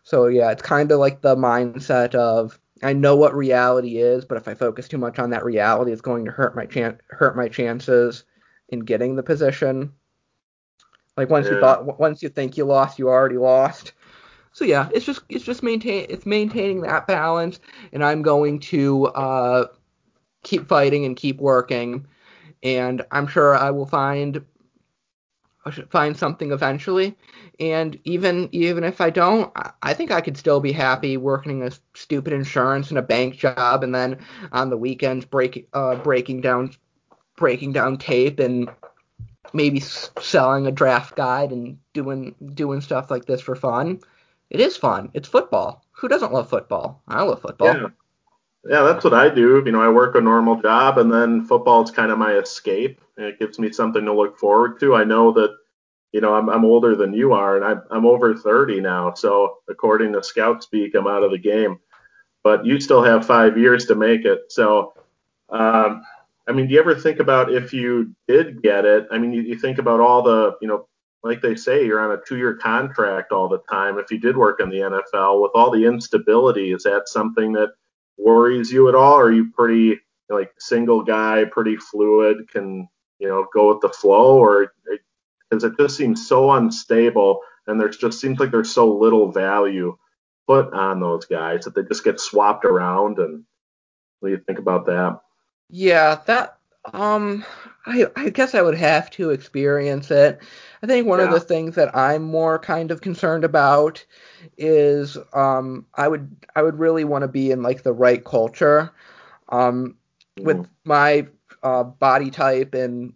So 0.03 0.27
yeah, 0.27 0.51
it's 0.51 0.63
kind 0.63 0.91
of 0.91 0.99
like 0.99 1.21
the 1.21 1.37
mindset 1.37 2.15
of 2.15 2.59
I 2.83 2.93
know 2.93 3.17
what 3.17 3.35
reality 3.35 3.99
is, 3.99 4.25
but 4.25 4.39
if 4.39 4.47
I 4.49 4.55
focus 4.55 4.89
too 4.89 4.99
much 4.99 5.19
on 5.19 5.31
that 5.31 5.45
reality, 5.45 5.93
it's 5.93 6.01
going 6.01 6.25
to 6.25 6.31
hurt 6.31 6.55
my 6.55 6.67
chan- 6.67 7.01
hurt 7.09 7.37
my 7.37 7.49
chances 7.49 8.25
in 8.69 8.81
getting 8.81 9.17
the 9.17 9.23
position. 9.23 9.93
Like 11.17 11.31
once 11.31 11.47
yeah. 11.47 11.55
you 11.55 11.61
thought, 11.61 11.99
once 11.99 12.23
you 12.23 12.29
think 12.29 12.57
you 12.57 12.65
lost, 12.65 12.99
you 12.99 13.09
already 13.09 13.39
lost. 13.39 13.93
So 14.53 14.65
yeah, 14.65 14.89
it's 14.93 15.05
just 15.05 15.21
it's 15.29 15.45
just 15.45 15.63
maintain 15.63 16.07
it's 16.09 16.27
maintaining 16.27 16.83
that 16.83 17.07
balance, 17.07 17.61
and 17.93 18.05
I'm 18.05 18.23
going 18.23 18.61
to 18.61 19.07
uh, 19.09 19.67
keep 20.43 20.69
fighting 20.69 21.05
and 21.05 21.17
keep 21.17 21.39
working, 21.39 22.07
and 22.63 23.05
I'm 23.11 23.27
sure 23.27 23.57
I 23.57 23.71
will 23.71 23.87
find 23.87 24.45
find 25.91 26.17
something 26.17 26.53
eventually. 26.53 27.17
And 27.61 27.99
even 28.05 28.49
even 28.53 28.85
if 28.85 29.01
I 29.01 29.11
don't, 29.11 29.53
I 29.83 29.95
think 29.95 30.11
I 30.11 30.21
could 30.21 30.37
still 30.37 30.61
be 30.61 30.73
happy 30.73 31.17
working 31.17 31.63
a 31.63 31.71
stupid 31.95 32.33
insurance 32.33 32.91
and 32.91 32.99
a 32.99 33.03
bank 33.03 33.37
job, 33.37 33.83
and 33.83 33.95
then 33.95 34.19
on 34.53 34.71
the 34.71 34.77
weekends 34.77 35.25
break 35.25 35.69
uh, 35.73 35.97
breaking 35.97 36.41
down 36.41 36.73
breaking 37.37 37.73
down 37.73 37.99
tape 37.99 38.39
and 38.41 38.69
maybe 39.53 39.81
selling 39.81 40.67
a 40.67 40.73
draft 40.73 41.17
guide 41.17 41.53
and 41.53 41.79
doing 41.95 42.35
doing 42.55 42.81
stuff 42.81 43.11
like 43.11 43.25
this 43.25 43.41
for 43.41 43.57
fun. 43.57 44.01
It 44.51 44.61
is 44.61 44.77
fun. 44.77 45.11
It's 45.15 45.29
football. 45.29 45.85
Who 45.93 46.09
doesn't 46.09 46.33
love 46.33 46.49
football? 46.49 47.03
I 47.09 47.23
love 47.23 47.43
football. 47.43 47.75
Yeah. 47.75 47.89
Yeah, 48.69 48.83
that's 48.83 49.03
what 49.03 49.15
I 49.15 49.31
do. 49.31 49.63
You 49.65 49.73
know, 49.73 49.81
I 49.81 49.89
work 49.89 50.15
a 50.15 50.21
normal 50.21 50.61
job 50.61 50.99
and 50.99 51.11
then 51.11 51.47
football 51.47 51.83
is 51.83 51.91
kind 51.91 52.13
of 52.13 52.19
my 52.19 52.35
escape. 52.35 53.01
It 53.17 53.39
gives 53.39 53.59
me 53.59 53.73
something 53.73 54.05
to 54.05 54.13
look 54.13 54.39
forward 54.39 54.79
to. 54.81 54.95
I 54.95 55.05
know 55.05 55.33
that, 55.33 55.57
you 56.13 56.21
know, 56.21 56.35
I'm, 56.35 56.51
I'm 56.51 56.67
older 56.67 56.95
than 56.95 57.15
you 57.15 57.33
are 57.33 57.57
and 57.57 57.65
I'm, 57.65 57.83
I'm 57.91 58.05
over 58.05 58.35
30 58.35 58.81
now. 58.81 59.15
So 59.15 59.57
according 59.71 60.13
to 60.13 60.23
scout 60.23 60.63
speak, 60.63 60.95
I'm 60.95 61.07
out 61.07 61.23
of 61.23 61.31
the 61.31 61.39
game. 61.39 61.79
But 62.45 62.67
you 62.67 62.79
still 62.79 63.03
have 63.03 63.27
five 63.27 63.57
years 63.57 63.87
to 63.87 63.95
make 63.95 64.27
it. 64.27 64.41
So, 64.51 64.93
um, 65.49 66.03
I 66.47 66.53
mean, 66.53 66.67
do 66.67 66.75
you 66.75 66.81
ever 66.81 66.95
think 66.95 67.21
about 67.21 67.51
if 67.51 67.73
you 67.73 68.15
did 68.27 68.63
get 68.63 68.85
it? 68.85 69.09
I 69.11 69.19
mean, 69.19 69.33
you, 69.33 69.43
you 69.43 69.59
think 69.59 69.79
about 69.79 70.01
all 70.01 70.23
the, 70.23 70.57
you 70.61 70.69
know, 70.69 70.89
like 71.23 71.41
they 71.41 71.57
say, 71.57 71.87
you're 71.87 72.01
on 72.01 72.17
a 72.17 72.23
two-year 72.27 72.57
contract 72.57 73.33
all 73.33 73.49
the 73.49 73.61
time. 73.71 73.99
If 73.99 74.11
you 74.11 74.19
did 74.19 74.37
work 74.37 74.61
in 74.61 74.69
the 74.69 74.77
NFL 74.77 75.43
with 75.43 75.53
all 75.55 75.71
the 75.71 75.85
instability, 75.85 76.73
is 76.73 76.85
that 76.85 77.09
something 77.09 77.53
that 77.55 77.71
worries 78.19 78.71
you 78.71 78.89
at 78.89 78.95
all? 78.95 79.15
Or 79.15 79.27
are 79.27 79.33
you 79.33 79.51
pretty 79.53 80.01
like 80.29 80.53
single 80.59 81.03
guy, 81.03 81.45
pretty 81.51 81.77
fluid, 81.77 82.51
can 82.51 82.89
you 83.19 83.29
know 83.29 83.47
go 83.55 83.69
with 83.69 83.81
the 83.81 83.89
flow, 83.89 84.39
or 84.39 84.73
because 85.49 85.65
it 85.65 85.73
just 85.79 85.97
seems 85.97 86.27
so 86.27 86.53
unstable, 86.53 87.41
and 87.67 87.81
there's 87.81 87.97
just 87.97 88.21
seems 88.21 88.39
like 88.39 88.51
there's 88.51 88.73
so 88.73 88.93
little 88.97 89.33
value 89.33 89.97
put 90.47 90.73
on 90.73 91.01
those 91.01 91.27
guys 91.27 91.65
that 91.65 91.75
they 91.75 91.83
just 91.83 92.05
get 92.05 92.21
swapped 92.21 92.65
around. 92.65 93.19
And 93.19 93.45
what 94.21 94.29
do 94.29 94.35
you 94.35 94.43
think 94.47 94.59
about 94.59 94.87
that? 94.87 95.21
Yeah, 95.71 96.21
that 96.27 96.58
um, 96.93 97.45
I 97.87 98.07
I 98.17 98.31
guess 98.31 98.55
I 98.55 98.63
would 98.63 98.77
have 98.77 99.11
to 99.13 99.31
experience 99.31 100.11
it. 100.11 100.41
I 100.83 100.87
think 100.87 101.07
one 101.07 101.19
yeah. 101.19 101.27
of 101.27 101.33
the 101.33 101.41
things 101.41 101.75
that 101.77 101.97
I'm 101.97 102.23
more 102.23 102.59
kind 102.59 102.91
of 102.91 103.01
concerned 103.01 103.45
about 103.45 104.05
is 104.57 105.17
um 105.33 105.87
I 105.95 106.09
would 106.09 106.35
I 106.55 106.63
would 106.63 106.79
really 106.79 107.05
want 107.05 107.23
to 107.23 107.29
be 107.29 107.51
in 107.51 107.63
like 107.63 107.83
the 107.83 107.93
right 107.93 108.25
culture. 108.25 108.93
Um, 109.49 109.97
mm. 110.39 110.45
with 110.45 110.69
my 110.85 111.27
uh, 111.63 111.85
body 111.85 112.31
type 112.31 112.75
and 112.75 113.15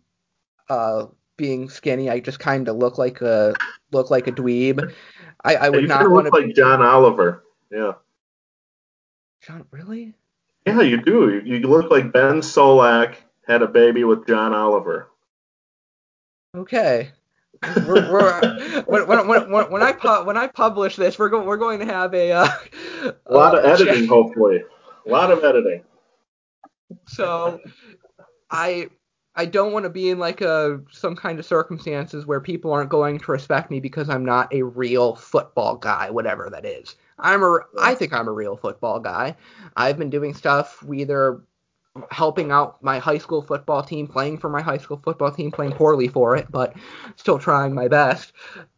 uh 0.68 1.06
being 1.36 1.68
skinny, 1.68 2.08
I 2.08 2.20
just 2.20 2.38
kind 2.38 2.68
of 2.68 2.76
look 2.76 2.98
like 2.98 3.20
a 3.20 3.54
look 3.90 4.10
like 4.10 4.26
a 4.26 4.32
dweeb. 4.32 4.92
I, 5.44 5.56
I 5.56 5.68
would 5.70 5.88
not 5.88 6.08
want 6.08 6.26
to 6.26 6.32
look 6.32 6.44
like 6.44 6.54
John 6.54 6.80
Oliver. 6.80 7.44
Yeah. 7.70 7.92
John, 9.40 9.66
really? 9.72 10.14
Yeah, 10.66 10.82
you 10.82 11.02
do. 11.02 11.42
You 11.44 11.58
look 11.60 11.90
like 11.90 12.12
Ben 12.12 12.40
Solak 12.40 13.16
had 13.46 13.62
a 13.62 13.66
baby 13.66 14.04
with 14.04 14.26
John 14.26 14.54
Oliver. 14.54 15.08
Okay. 16.56 17.10
we're, 17.86 18.12
we're, 18.12 18.82
when, 18.86 19.06
when, 19.06 19.28
when, 19.50 19.70
when, 19.70 19.82
I 19.82 19.92
pu- 19.92 20.24
when 20.24 20.36
I 20.36 20.48
publish 20.48 20.96
this, 20.96 21.18
we're 21.18 21.28
going 21.28 21.46
we're 21.46 21.56
going 21.56 21.78
to 21.80 21.86
have 21.86 22.12
a 22.14 22.32
uh, 22.32 22.48
a 23.26 23.34
lot 23.34 23.56
of 23.56 23.64
uh, 23.64 23.68
editing, 23.68 24.08
hopefully, 24.08 24.62
a 25.06 25.10
lot 25.10 25.30
of 25.30 25.44
editing. 25.44 25.82
So, 27.06 27.60
I 28.50 28.88
I 29.34 29.46
don't 29.46 29.72
want 29.72 29.84
to 29.84 29.90
be 29.90 30.10
in 30.10 30.18
like 30.18 30.40
a 30.40 30.80
some 30.90 31.16
kind 31.16 31.38
of 31.38 31.46
circumstances 31.46 32.26
where 32.26 32.40
people 32.40 32.72
aren't 32.72 32.90
going 32.90 33.18
to 33.18 33.32
respect 33.32 33.70
me 33.70 33.80
because 33.80 34.10
I'm 34.10 34.24
not 34.24 34.52
a 34.52 34.62
real 34.62 35.14
football 35.14 35.76
guy, 35.76 36.10
whatever 36.10 36.50
that 36.50 36.66
is. 36.66 36.96
I'm 37.18 37.42
a 37.42 37.60
I 37.80 37.94
think 37.94 38.12
I'm 38.12 38.28
a 38.28 38.32
real 38.32 38.56
football 38.56 38.98
guy. 38.98 39.36
I've 39.76 39.98
been 39.98 40.10
doing 40.10 40.34
stuff 40.34 40.84
either 40.92 41.42
helping 42.10 42.50
out 42.50 42.82
my 42.82 42.98
high 42.98 43.18
school 43.18 43.42
football 43.42 43.82
team, 43.82 44.06
playing 44.06 44.38
for 44.38 44.48
my 44.48 44.62
high 44.62 44.78
school 44.78 45.00
football 45.04 45.30
team, 45.30 45.50
playing 45.50 45.72
poorly 45.72 46.08
for 46.08 46.36
it, 46.36 46.46
but 46.50 46.74
still 47.16 47.38
trying 47.38 47.74
my 47.74 47.88
best. 47.88 48.32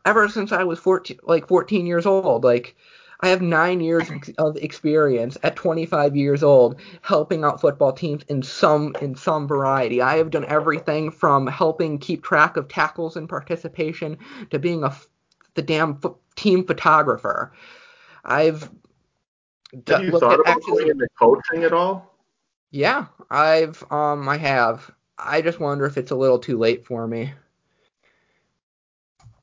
Ever 0.05 0.29
since 0.29 0.53
I 0.53 0.65
was 0.65 0.79
14 0.79 1.19
like 1.23 1.47
14 1.47 1.87
years 1.87 2.07
old, 2.07 2.43
like 2.43 2.77
I 3.21 3.29
have 3.29 3.41
9 3.41 3.81
years 3.81 4.11
of 4.39 4.57
experience 4.57 5.39
at 5.45 5.57
25 5.57 6.17
years 6.17 6.43
old 6.43 6.81
helping 7.03 7.45
out 7.45 7.61
football 7.61 7.93
teams 7.93 8.25
in 8.29 8.43
some 8.43 8.95
in 9.01 9.15
some 9.15 9.47
variety. 9.47 10.03
I 10.03 10.17
have 10.17 10.31
done 10.31 10.45
everything 10.47 11.11
from 11.11 11.47
helping 11.47 11.99
keep 11.99 12.25
track 12.25 12.57
of 12.57 12.69
tackles 12.69 13.17
and 13.17 13.29
participation 13.29 14.19
to 14.51 14.59
being 14.59 14.83
a 14.83 14.95
the 15.55 15.62
damn 15.62 15.99
fo- 16.01 16.19
team 16.35 16.67
photographer. 16.67 17.53
I've 18.25 18.69
have 19.87 20.03
you 20.03 20.19
thought 20.19 20.41
about 20.41 20.62
going 20.62 20.89
into 20.89 21.07
coaching 21.19 21.62
at 21.62 21.73
all? 21.73 22.14
Yeah, 22.75 23.07
I've 23.31 23.85
um 23.93 24.29
I 24.29 24.37
have. 24.37 24.91
I 25.16 25.43
just 25.43 25.61
wonder 25.61 25.87
if 25.87 25.97
it's 25.97 26.11
a 26.11 26.16
little 26.16 26.41
too 26.41 26.59
late 26.59 26.85
for 26.85 27.07
me. 27.07 27.33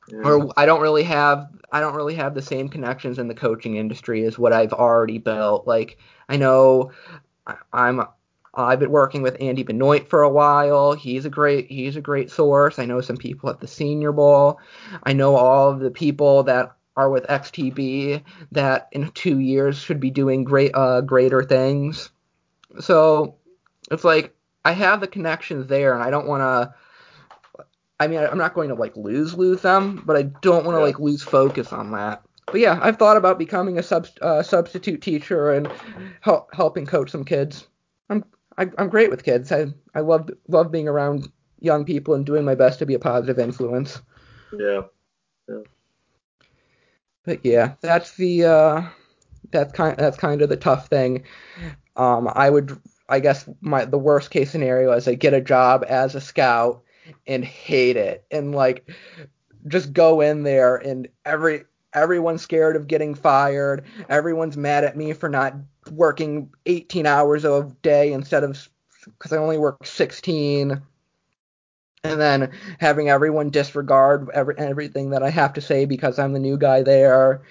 Yeah. 0.10 0.18
Or 0.18 0.52
I 0.58 0.66
don't 0.66 0.82
really 0.82 1.04
have 1.04 1.48
I 1.72 1.80
don't 1.80 1.96
really 1.96 2.16
have 2.16 2.36
the 2.36 2.42
same 2.42 2.68
connections 2.68 3.20
in 3.20 3.30
the 3.30 3.34
coaching 3.34 3.78
industry 3.78 4.26
as 4.26 4.38
what 4.38 4.52
I've 4.52 4.74
already 4.74 5.18
built. 5.18 5.66
Like 5.66 5.98
I 6.28 6.36
know 6.36 6.92
I'm 7.72 8.02
I've 8.54 8.80
been 8.80 8.92
working 8.92 9.22
with 9.22 9.38
Andy 9.40 9.64
Benoit 9.64 10.10
for 10.10 10.24
a 10.24 10.30
while. 10.30 10.92
He's 10.92 11.24
a 11.24 11.30
great 11.30 11.72
he's 11.72 11.96
a 11.96 12.02
great 12.02 12.32
source. 12.32 12.80
I 12.80 12.86
know 12.86 13.00
some 13.00 13.16
people 13.16 13.50
at 13.50 13.62
the 13.62 13.68
Senior 13.68 14.12
Bowl. 14.12 14.60
I 15.04 15.14
know 15.14 15.38
all 15.38 15.70
of 15.70 15.80
the 15.80 15.92
people 15.92 16.44
that 16.44 16.76
are 16.98 17.10
with 17.10 17.28
XTB 17.28 18.24
that 18.52 18.90
in 18.92 19.10
two 19.12 19.40
years 19.40 19.78
should 19.78 20.02
be 20.02 20.12
doing 20.12 20.44
great 20.44 20.76
uh, 20.76 21.00
greater 21.00 21.44
things. 21.44 22.10
So 22.80 23.36
it's 23.92 24.04
like 24.04 24.36
I 24.66 24.72
have 24.72 25.02
the 25.02 25.08
connections 25.08 25.68
there, 25.68 25.94
and 25.94 26.04
I 26.04 26.10
don't 26.10 26.28
want 26.28 26.42
to. 26.42 27.66
I 28.00 28.08
mean, 28.08 28.20
I'm 28.20 28.38
not 28.38 28.56
going 28.56 28.70
to 28.70 28.76
like 28.76 28.96
lose 28.98 29.34
lose 29.34 29.62
them, 29.62 30.04
but 30.06 30.18
I 30.18 30.24
don't 30.24 30.66
want 30.66 30.76
to 30.76 30.80
yeah. 30.80 30.86
like 30.86 31.00
lose 31.00 31.22
focus 31.22 31.72
on 31.72 31.92
that. 31.92 32.24
But 32.48 32.60
yeah, 32.60 32.80
I've 32.82 32.98
thought 32.98 33.18
about 33.18 33.38
becoming 33.38 33.78
a 33.78 33.84
sub, 33.84 34.08
uh, 34.22 34.42
substitute 34.42 35.02
teacher 35.02 35.52
and 35.52 35.72
help, 36.22 36.54
helping 36.54 36.86
coach 36.86 37.12
some 37.12 37.24
kids. 37.24 37.68
I'm 38.10 38.26
I, 38.58 38.64
am 38.64 38.74
i 38.78 38.82
am 38.84 38.90
great 38.90 39.12
with 39.12 39.24
kids. 39.24 39.52
I 39.52 39.68
I 39.94 40.00
love 40.00 40.30
love 40.48 40.72
being 40.72 40.88
around 40.88 41.32
young 41.60 41.86
people 41.86 42.16
and 42.16 42.26
doing 42.26 42.44
my 42.44 42.56
best 42.56 42.80
to 42.80 42.86
be 42.86 42.96
a 42.96 43.00
positive 43.00 43.38
influence. 43.40 44.02
Yeah. 44.52 44.82
Yeah 45.48 45.62
but 47.24 47.46
yeah, 47.46 47.74
that's 47.82 48.16
the 48.16 48.46
uh, 48.46 48.82
that's 49.52 49.74
kind 49.74 49.98
that's 49.98 50.18
kind 50.18 50.42
of 50.42 50.50
the 50.50 50.58
tough 50.58 50.88
thing. 50.88 51.24
Um, 51.96 52.30
I 52.34 52.50
would 52.50 52.80
I 53.10 53.20
guess 53.20 53.48
my 53.60 53.86
the 53.86 53.98
worst 53.98 54.32
case 54.32 54.52
scenario 54.52 54.92
is 54.94 55.08
I 55.08 55.16
get 55.16 55.34
a 55.34 55.42
job 55.42 55.84
as 55.88 56.16
a 56.16 56.22
scout 56.22 56.82
and 57.28 57.44
hate 57.44 57.98
it 57.98 58.24
and 58.32 58.56
like 58.56 58.90
just 59.68 59.94
go 59.94 60.22
in 60.22 60.44
there 60.44 60.78
and 60.78 61.08
every 61.26 61.66
everyone's 61.94 62.42
scared 62.42 62.76
of 62.76 62.88
getting 62.88 63.16
fired. 63.16 63.84
Everyone's 64.10 64.58
mad 64.58 64.84
at 64.84 64.96
me 64.96 65.14
for 65.14 65.30
not 65.30 65.56
working 65.92 66.50
18 66.66 67.06
hours 67.06 67.44
a 67.44 67.70
day 67.82 68.14
instead 68.14 68.44
of 68.44 68.70
because 69.06 69.34
I 69.34 69.38
only 69.38 69.58
work 69.58 69.86
16 69.86 70.82
and 72.04 72.20
then 72.20 72.52
having 72.80 73.10
everyone 73.10 73.50
disregard 73.50 74.30
every, 74.34 74.58
everything 74.58 75.12
that 75.12 75.22
I 75.22 75.30
have 75.30 75.54
to 75.54 75.62
say 75.62 75.86
because 75.86 76.18
I'm 76.18 76.34
the 76.34 76.40
new 76.40 76.58
guy 76.58 76.82
there. 76.82 77.44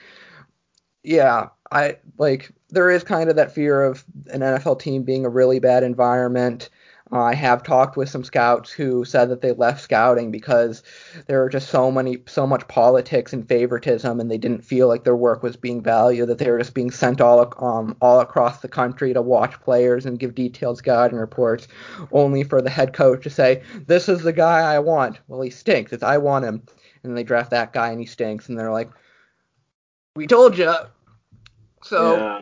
Yeah, 1.02 1.48
I 1.70 1.98
like 2.18 2.50
there 2.70 2.90
is 2.90 3.04
kind 3.04 3.28
of 3.28 3.36
that 3.36 3.52
fear 3.52 3.82
of 3.82 4.04
an 4.30 4.40
NFL 4.40 4.80
team 4.80 5.02
being 5.02 5.24
a 5.24 5.30
really 5.30 5.58
bad 5.58 5.82
environment. 5.82 6.70
Uh, 7.12 7.24
I 7.24 7.34
have 7.34 7.64
talked 7.64 7.96
with 7.96 8.08
some 8.08 8.22
scouts 8.22 8.70
who 8.70 9.04
said 9.04 9.30
that 9.30 9.40
they 9.40 9.50
left 9.50 9.80
scouting 9.80 10.30
because 10.30 10.84
there 11.26 11.40
were 11.40 11.48
just 11.48 11.68
so 11.68 11.90
many, 11.90 12.18
so 12.26 12.46
much 12.46 12.68
politics 12.68 13.32
and 13.32 13.48
favoritism, 13.48 14.20
and 14.20 14.30
they 14.30 14.38
didn't 14.38 14.64
feel 14.64 14.86
like 14.86 15.02
their 15.02 15.16
work 15.16 15.42
was 15.42 15.56
being 15.56 15.82
valued. 15.82 16.28
That 16.28 16.38
they 16.38 16.48
were 16.50 16.58
just 16.58 16.74
being 16.74 16.92
sent 16.92 17.20
all, 17.20 17.52
um, 17.58 17.96
all 18.00 18.20
across 18.20 18.60
the 18.60 18.68
country 18.68 19.12
to 19.12 19.22
watch 19.22 19.60
players 19.60 20.06
and 20.06 20.20
give 20.20 20.36
detailed 20.36 20.78
scouting 20.78 21.18
reports, 21.18 21.66
only 22.12 22.44
for 22.44 22.62
the 22.62 22.70
head 22.70 22.92
coach 22.92 23.24
to 23.24 23.30
say, 23.30 23.62
"This 23.86 24.08
is 24.08 24.22
the 24.22 24.32
guy 24.32 24.60
I 24.60 24.78
want." 24.78 25.18
Well, 25.26 25.40
he 25.40 25.50
stinks. 25.50 25.92
It's 25.92 26.04
I 26.04 26.18
want 26.18 26.44
him, 26.44 26.62
and 27.02 27.16
they 27.16 27.24
draft 27.24 27.50
that 27.50 27.72
guy 27.72 27.90
and 27.90 27.98
he 27.98 28.06
stinks, 28.06 28.48
and 28.48 28.56
they're 28.56 28.70
like, 28.70 28.90
"We 30.14 30.28
told 30.28 30.56
you." 30.56 30.72
So. 31.82 32.16
Yeah 32.16 32.40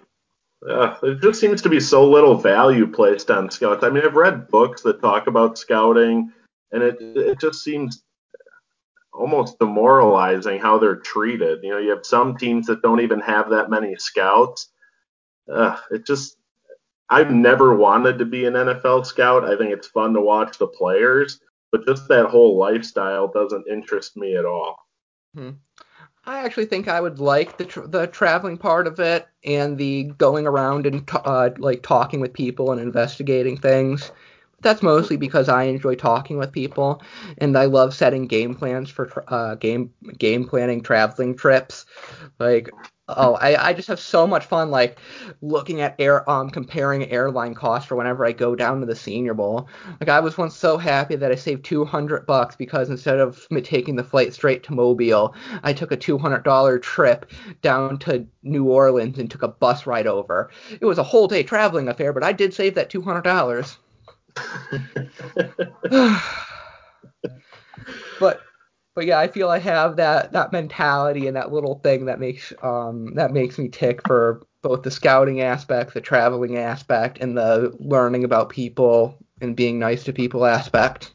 uh, 0.66 0.96
there 1.02 1.14
just 1.14 1.40
seems 1.40 1.62
to 1.62 1.68
be 1.68 1.80
so 1.80 2.08
little 2.08 2.34
value 2.34 2.86
placed 2.86 3.30
on 3.30 3.50
scouts. 3.50 3.84
I 3.84 3.90
mean, 3.90 4.04
I've 4.04 4.14
read 4.14 4.48
books 4.48 4.82
that 4.82 5.00
talk 5.00 5.26
about 5.26 5.58
scouting, 5.58 6.32
and 6.72 6.82
it 6.82 6.96
it 7.00 7.40
just 7.40 7.62
seems 7.62 8.02
almost 9.12 9.58
demoralizing 9.58 10.58
how 10.58 10.78
they're 10.78 10.96
treated. 10.96 11.60
You 11.62 11.70
know, 11.70 11.78
you 11.78 11.90
have 11.90 12.06
some 12.06 12.36
teams 12.36 12.66
that 12.66 12.82
don't 12.82 13.00
even 13.00 13.20
have 13.20 13.50
that 13.50 13.70
many 13.70 13.96
scouts. 13.96 14.70
Uh, 15.50 15.76
it 15.90 16.04
just 16.04 16.36
I've 17.08 17.30
never 17.30 17.76
wanted 17.76 18.18
to 18.18 18.24
be 18.24 18.44
an 18.46 18.54
NFL 18.54 19.06
scout. 19.06 19.44
I 19.44 19.56
think 19.56 19.72
it's 19.72 19.86
fun 19.88 20.12
to 20.14 20.20
watch 20.20 20.58
the 20.58 20.66
players, 20.66 21.40
but 21.70 21.86
just 21.86 22.08
that 22.08 22.26
whole 22.26 22.58
lifestyle 22.58 23.28
doesn't 23.28 23.68
interest 23.68 24.16
me 24.16 24.36
at 24.36 24.44
all. 24.44 24.76
Hmm. 25.34 25.50
I 26.28 26.44
actually 26.44 26.66
think 26.66 26.88
I 26.88 27.00
would 27.00 27.20
like 27.20 27.56
the 27.56 27.64
tra- 27.64 27.88
the 27.88 28.06
traveling 28.06 28.58
part 28.58 28.86
of 28.86 29.00
it 29.00 29.26
and 29.44 29.78
the 29.78 30.04
going 30.18 30.46
around 30.46 30.84
and 30.84 31.08
uh, 31.24 31.50
like 31.56 31.82
talking 31.82 32.20
with 32.20 32.34
people 32.34 32.70
and 32.70 32.78
investigating 32.78 33.56
things. 33.56 34.12
That's 34.60 34.82
mostly 34.82 35.16
because 35.16 35.48
I 35.48 35.64
enjoy 35.64 35.94
talking 35.94 36.36
with 36.36 36.52
people 36.52 37.00
and 37.38 37.56
I 37.56 37.66
love 37.66 37.94
setting 37.94 38.26
game 38.26 38.54
plans 38.54 38.90
for 38.90 39.24
uh, 39.28 39.54
game 39.54 39.92
game 40.18 40.48
planning 40.48 40.82
traveling 40.82 41.36
trips. 41.36 41.86
Like 42.38 42.70
Oh, 43.10 43.34
I, 43.36 43.68
I 43.68 43.72
just 43.72 43.88
have 43.88 44.00
so 44.00 44.26
much 44.26 44.44
fun 44.44 44.70
like 44.70 44.98
looking 45.40 45.80
at 45.80 45.94
air 45.98 46.28
um 46.28 46.50
comparing 46.50 47.10
airline 47.10 47.54
costs 47.54 47.88
for 47.88 47.96
whenever 47.96 48.26
I 48.26 48.32
go 48.32 48.54
down 48.54 48.80
to 48.80 48.86
the 48.86 48.94
Senior 48.94 49.32
Bowl. 49.32 49.66
Like 49.98 50.10
I 50.10 50.20
was 50.20 50.36
once 50.36 50.54
so 50.54 50.76
happy 50.76 51.16
that 51.16 51.32
I 51.32 51.34
saved 51.34 51.64
200 51.64 52.26
bucks 52.26 52.54
because 52.54 52.90
instead 52.90 53.18
of 53.18 53.46
me 53.50 53.62
taking 53.62 53.96
the 53.96 54.04
flight 54.04 54.34
straight 54.34 54.62
to 54.64 54.74
Mobile, 54.74 55.34
I 55.62 55.72
took 55.72 55.90
a 55.90 55.96
$200 55.96 56.82
trip 56.82 57.30
down 57.62 57.98
to 58.00 58.26
New 58.42 58.64
Orleans 58.64 59.18
and 59.18 59.30
took 59.30 59.42
a 59.42 59.48
bus 59.48 59.86
ride 59.86 60.06
over. 60.06 60.50
It 60.78 60.84
was 60.84 60.98
a 60.98 61.02
whole 61.02 61.28
day 61.28 61.42
traveling 61.42 61.88
affair, 61.88 62.12
but 62.12 62.24
I 62.24 62.32
did 62.32 62.52
save 62.52 62.74
that 62.74 62.90
$200. 62.90 63.78
but 68.20 68.40
but 68.94 69.06
yeah, 69.06 69.18
I 69.18 69.28
feel 69.28 69.48
I 69.48 69.58
have 69.58 69.96
that 69.96 70.32
that 70.32 70.52
mentality 70.52 71.26
and 71.26 71.36
that 71.36 71.52
little 71.52 71.76
thing 71.84 72.06
that 72.06 72.18
makes 72.20 72.52
um 72.62 73.14
that 73.14 73.32
makes 73.32 73.58
me 73.58 73.68
tick 73.68 74.00
for 74.06 74.42
both 74.62 74.82
the 74.82 74.90
scouting 74.90 75.40
aspect, 75.40 75.94
the 75.94 76.00
traveling 76.00 76.56
aspect, 76.56 77.18
and 77.18 77.36
the 77.36 77.76
learning 77.78 78.24
about 78.24 78.48
people 78.48 79.16
and 79.40 79.54
being 79.54 79.78
nice 79.78 80.04
to 80.04 80.12
people 80.12 80.44
aspect. 80.44 81.12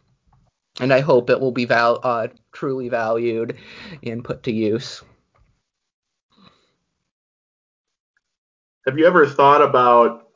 And 0.80 0.94
I 0.94 1.02
hope 1.02 1.30
it 1.30 1.40
will 1.40 1.52
be 1.52 1.66
val- 1.66 2.00
uh, 2.04 2.30
truly 2.52 2.90
valued 2.90 3.58
and 4.02 4.24
put 4.24 4.44
to 4.44 4.52
use. 4.52 5.04
Have 8.86 8.98
you 8.98 9.06
ever 9.06 9.28
thought 9.28 9.62
about 9.62 10.30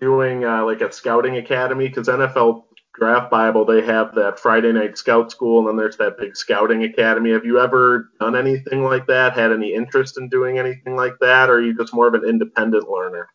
doing 0.00 0.44
uh, 0.44 0.64
like 0.64 0.80
a 0.80 0.92
scouting 0.92 1.36
academy? 1.36 1.88
Because 1.88 2.08
NFL 2.08 2.64
Draft 2.94 3.30
Bible, 3.30 3.64
they 3.64 3.80
have 3.82 4.14
that 4.14 4.38
Friday 4.38 4.72
night 4.72 4.98
scout 4.98 5.30
school, 5.30 5.60
and 5.60 5.68
then 5.68 5.76
there's 5.76 5.96
that 5.96 6.18
big 6.18 6.36
scouting 6.36 6.84
academy. 6.84 7.32
Have 7.32 7.44
you 7.44 7.58
ever 7.58 8.10
done 8.20 8.36
anything 8.36 8.84
like 8.84 9.06
that? 9.06 9.32
Had 9.32 9.50
any 9.50 9.72
interest 9.72 10.18
in 10.18 10.28
doing 10.28 10.58
anything 10.58 10.94
like 10.94 11.14
that, 11.20 11.48
or 11.48 11.54
are 11.54 11.62
you 11.62 11.74
just 11.74 11.94
more 11.94 12.06
of 12.06 12.14
an 12.14 12.24
independent 12.24 12.90
learner? 12.90 13.28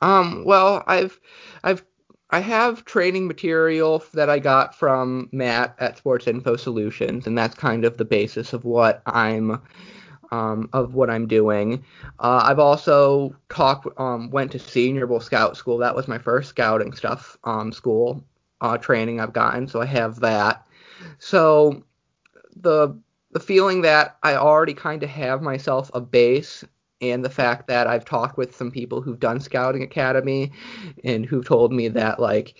Um, 0.00 0.44
well, 0.44 0.84
I've, 0.86 1.18
I've, 1.64 1.84
I 2.30 2.38
have 2.38 2.84
training 2.84 3.26
material 3.26 4.04
that 4.14 4.30
I 4.30 4.38
got 4.38 4.74
from 4.74 5.28
Matt 5.32 5.74
at 5.80 5.98
Sports 5.98 6.28
Info 6.28 6.54
Solutions, 6.54 7.26
and 7.26 7.36
that's 7.36 7.56
kind 7.56 7.84
of 7.84 7.96
the 7.96 8.04
basis 8.04 8.52
of 8.52 8.64
what 8.64 9.02
I'm 9.06 9.60
um, 10.30 10.68
of 10.72 10.94
what 10.94 11.10
I'm 11.10 11.26
doing. 11.26 11.84
Uh, 12.18 12.42
I've 12.44 12.58
also 12.58 13.34
talked, 13.48 13.86
um, 13.98 14.30
went 14.30 14.52
to 14.52 14.58
Senior 14.58 15.06
Bowl 15.06 15.20
Scout 15.20 15.56
School. 15.56 15.78
That 15.78 15.96
was 15.96 16.08
my 16.08 16.18
first 16.18 16.50
scouting 16.50 16.92
stuff 16.92 17.36
um, 17.44 17.72
school 17.72 18.24
uh, 18.60 18.78
training 18.78 19.20
I've 19.20 19.32
gotten, 19.32 19.68
so 19.68 19.80
I 19.80 19.86
have 19.86 20.20
that. 20.20 20.66
So 21.18 21.82
the 22.56 22.98
the 23.30 23.40
feeling 23.40 23.82
that 23.82 24.16
I 24.22 24.36
already 24.36 24.74
kind 24.74 25.02
of 25.02 25.10
have 25.10 25.42
myself 25.42 25.90
a 25.92 26.00
base 26.00 26.64
and 27.00 27.24
the 27.24 27.30
fact 27.30 27.68
that 27.68 27.86
I've 27.86 28.04
talked 28.04 28.38
with 28.38 28.56
some 28.56 28.70
people 28.70 29.02
who've 29.02 29.20
done 29.20 29.40
scouting 29.40 29.82
academy 29.82 30.50
and 31.04 31.26
who've 31.26 31.44
told 31.44 31.72
me 31.72 31.88
that 31.88 32.18
like 32.18 32.54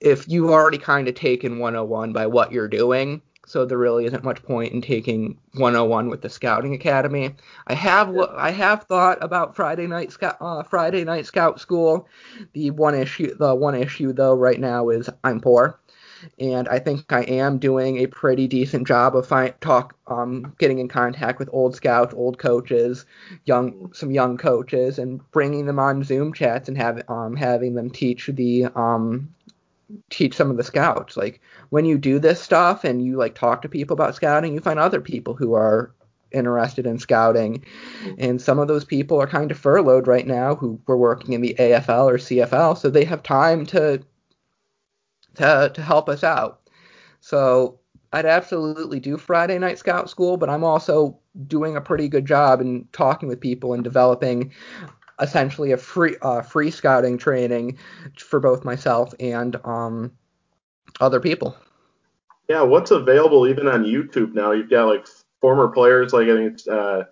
if 0.00 0.28
you've 0.28 0.50
already 0.50 0.78
kind 0.78 1.08
of 1.08 1.14
taken 1.14 1.58
101 1.58 2.12
by 2.12 2.26
what 2.26 2.52
you're 2.52 2.68
doing 2.68 3.20
so 3.46 3.64
there 3.64 3.78
really 3.78 4.04
isn't 4.04 4.24
much 4.24 4.42
point 4.42 4.72
in 4.72 4.82
taking 4.82 5.38
101 5.52 6.10
with 6.10 6.20
the 6.20 6.28
Scouting 6.28 6.74
Academy. 6.74 7.34
I 7.68 7.74
have. 7.74 8.14
I 8.36 8.50
have 8.50 8.82
thought 8.82 9.18
about 9.22 9.54
Friday 9.54 9.86
night 9.86 10.12
scout 10.12 10.36
uh, 10.40 10.64
Friday 10.64 11.04
night 11.04 11.26
scout 11.26 11.60
school. 11.60 12.08
The 12.52 12.72
one 12.72 12.94
issue 12.94 13.34
the 13.34 13.54
one 13.54 13.76
issue 13.76 14.12
though 14.12 14.34
right 14.34 14.60
now 14.60 14.88
is 14.88 15.08
I'm 15.22 15.40
poor, 15.40 15.78
and 16.40 16.68
I 16.68 16.80
think 16.80 17.12
I 17.12 17.22
am 17.22 17.58
doing 17.58 17.98
a 17.98 18.08
pretty 18.08 18.48
decent 18.48 18.86
job 18.86 19.16
of 19.16 19.26
find, 19.26 19.54
talk 19.60 19.94
um 20.08 20.54
getting 20.58 20.80
in 20.80 20.88
contact 20.88 21.38
with 21.38 21.48
old 21.52 21.76
scouts, 21.76 22.14
old 22.14 22.38
coaches, 22.38 23.06
young 23.44 23.92
some 23.92 24.10
young 24.10 24.36
coaches, 24.36 24.98
and 24.98 25.20
bringing 25.30 25.66
them 25.66 25.78
on 25.78 26.02
Zoom 26.02 26.32
chats 26.32 26.68
and 26.68 26.76
have 26.76 27.02
um 27.08 27.36
having 27.36 27.74
them 27.74 27.90
teach 27.90 28.26
the 28.26 28.66
um 28.74 29.32
teach 30.10 30.36
some 30.36 30.50
of 30.50 30.56
the 30.56 30.64
scouts. 30.64 31.16
Like 31.16 31.40
when 31.70 31.84
you 31.84 31.98
do 31.98 32.18
this 32.18 32.40
stuff 32.40 32.84
and 32.84 33.04
you 33.04 33.16
like 33.16 33.34
talk 33.34 33.62
to 33.62 33.68
people 33.68 33.94
about 33.94 34.14
scouting, 34.14 34.54
you 34.54 34.60
find 34.60 34.78
other 34.78 35.00
people 35.00 35.34
who 35.34 35.54
are 35.54 35.94
interested 36.32 36.86
in 36.86 36.98
scouting. 36.98 37.64
And 38.18 38.40
some 38.40 38.58
of 38.58 38.68
those 38.68 38.84
people 38.84 39.20
are 39.20 39.26
kind 39.26 39.50
of 39.50 39.58
furloughed 39.58 40.06
right 40.06 40.26
now 40.26 40.54
who 40.54 40.80
were 40.86 40.96
working 40.96 41.32
in 41.32 41.40
the 41.40 41.54
AFL 41.58 42.06
or 42.06 42.18
CFL, 42.18 42.78
so 42.78 42.90
they 42.90 43.04
have 43.04 43.22
time 43.22 43.66
to 43.66 44.02
to 45.36 45.70
to 45.72 45.82
help 45.82 46.08
us 46.08 46.24
out. 46.24 46.68
So 47.20 47.78
I'd 48.12 48.26
absolutely 48.26 49.00
do 49.00 49.16
Friday 49.16 49.58
night 49.58 49.78
scout 49.78 50.08
school, 50.08 50.36
but 50.36 50.48
I'm 50.48 50.64
also 50.64 51.18
doing 51.46 51.76
a 51.76 51.80
pretty 51.80 52.08
good 52.08 52.24
job 52.24 52.60
in 52.60 52.88
talking 52.92 53.28
with 53.28 53.40
people 53.40 53.74
and 53.74 53.84
developing 53.84 54.52
essentially 55.20 55.72
a 55.72 55.76
free 55.76 56.16
uh, 56.22 56.42
free 56.42 56.70
scouting 56.70 57.18
training 57.18 57.78
for 58.16 58.40
both 58.40 58.64
myself 58.64 59.14
and 59.20 59.56
um, 59.64 60.12
other 61.00 61.20
people. 61.20 61.56
Yeah, 62.48 62.62
what's 62.62 62.90
available 62.90 63.48
even 63.48 63.66
on 63.66 63.84
YouTube 63.84 64.34
now? 64.34 64.52
You've 64.52 64.70
got 64.70 64.86
like 64.86 65.06
former 65.40 65.68
players 65.68 66.12
like 66.12 66.28
I 66.28 66.36
think 66.36 66.60
uh, 66.70 67.02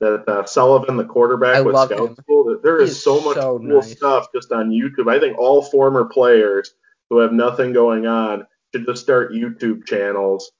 that 0.00 0.28
uh, 0.28 0.44
Sullivan, 0.44 0.96
the 0.96 1.04
quarterback 1.04 1.56
I 1.56 1.60
with 1.60 1.74
love 1.74 1.88
Scout 1.88 2.08
him. 2.08 2.16
School. 2.16 2.58
There 2.62 2.80
is, 2.80 2.90
is 2.90 3.02
so 3.02 3.20
much 3.20 3.36
so 3.36 3.58
cool 3.58 3.80
nice. 3.80 3.92
stuff 3.92 4.28
just 4.34 4.50
on 4.52 4.70
YouTube. 4.70 5.10
I 5.10 5.20
think 5.20 5.38
all 5.38 5.62
former 5.62 6.04
players 6.04 6.74
who 7.10 7.18
have 7.18 7.32
nothing 7.32 7.72
going 7.72 8.06
on 8.06 8.46
should 8.74 8.86
just 8.86 9.02
start 9.02 9.32
YouTube 9.32 9.86
channels. 9.86 10.50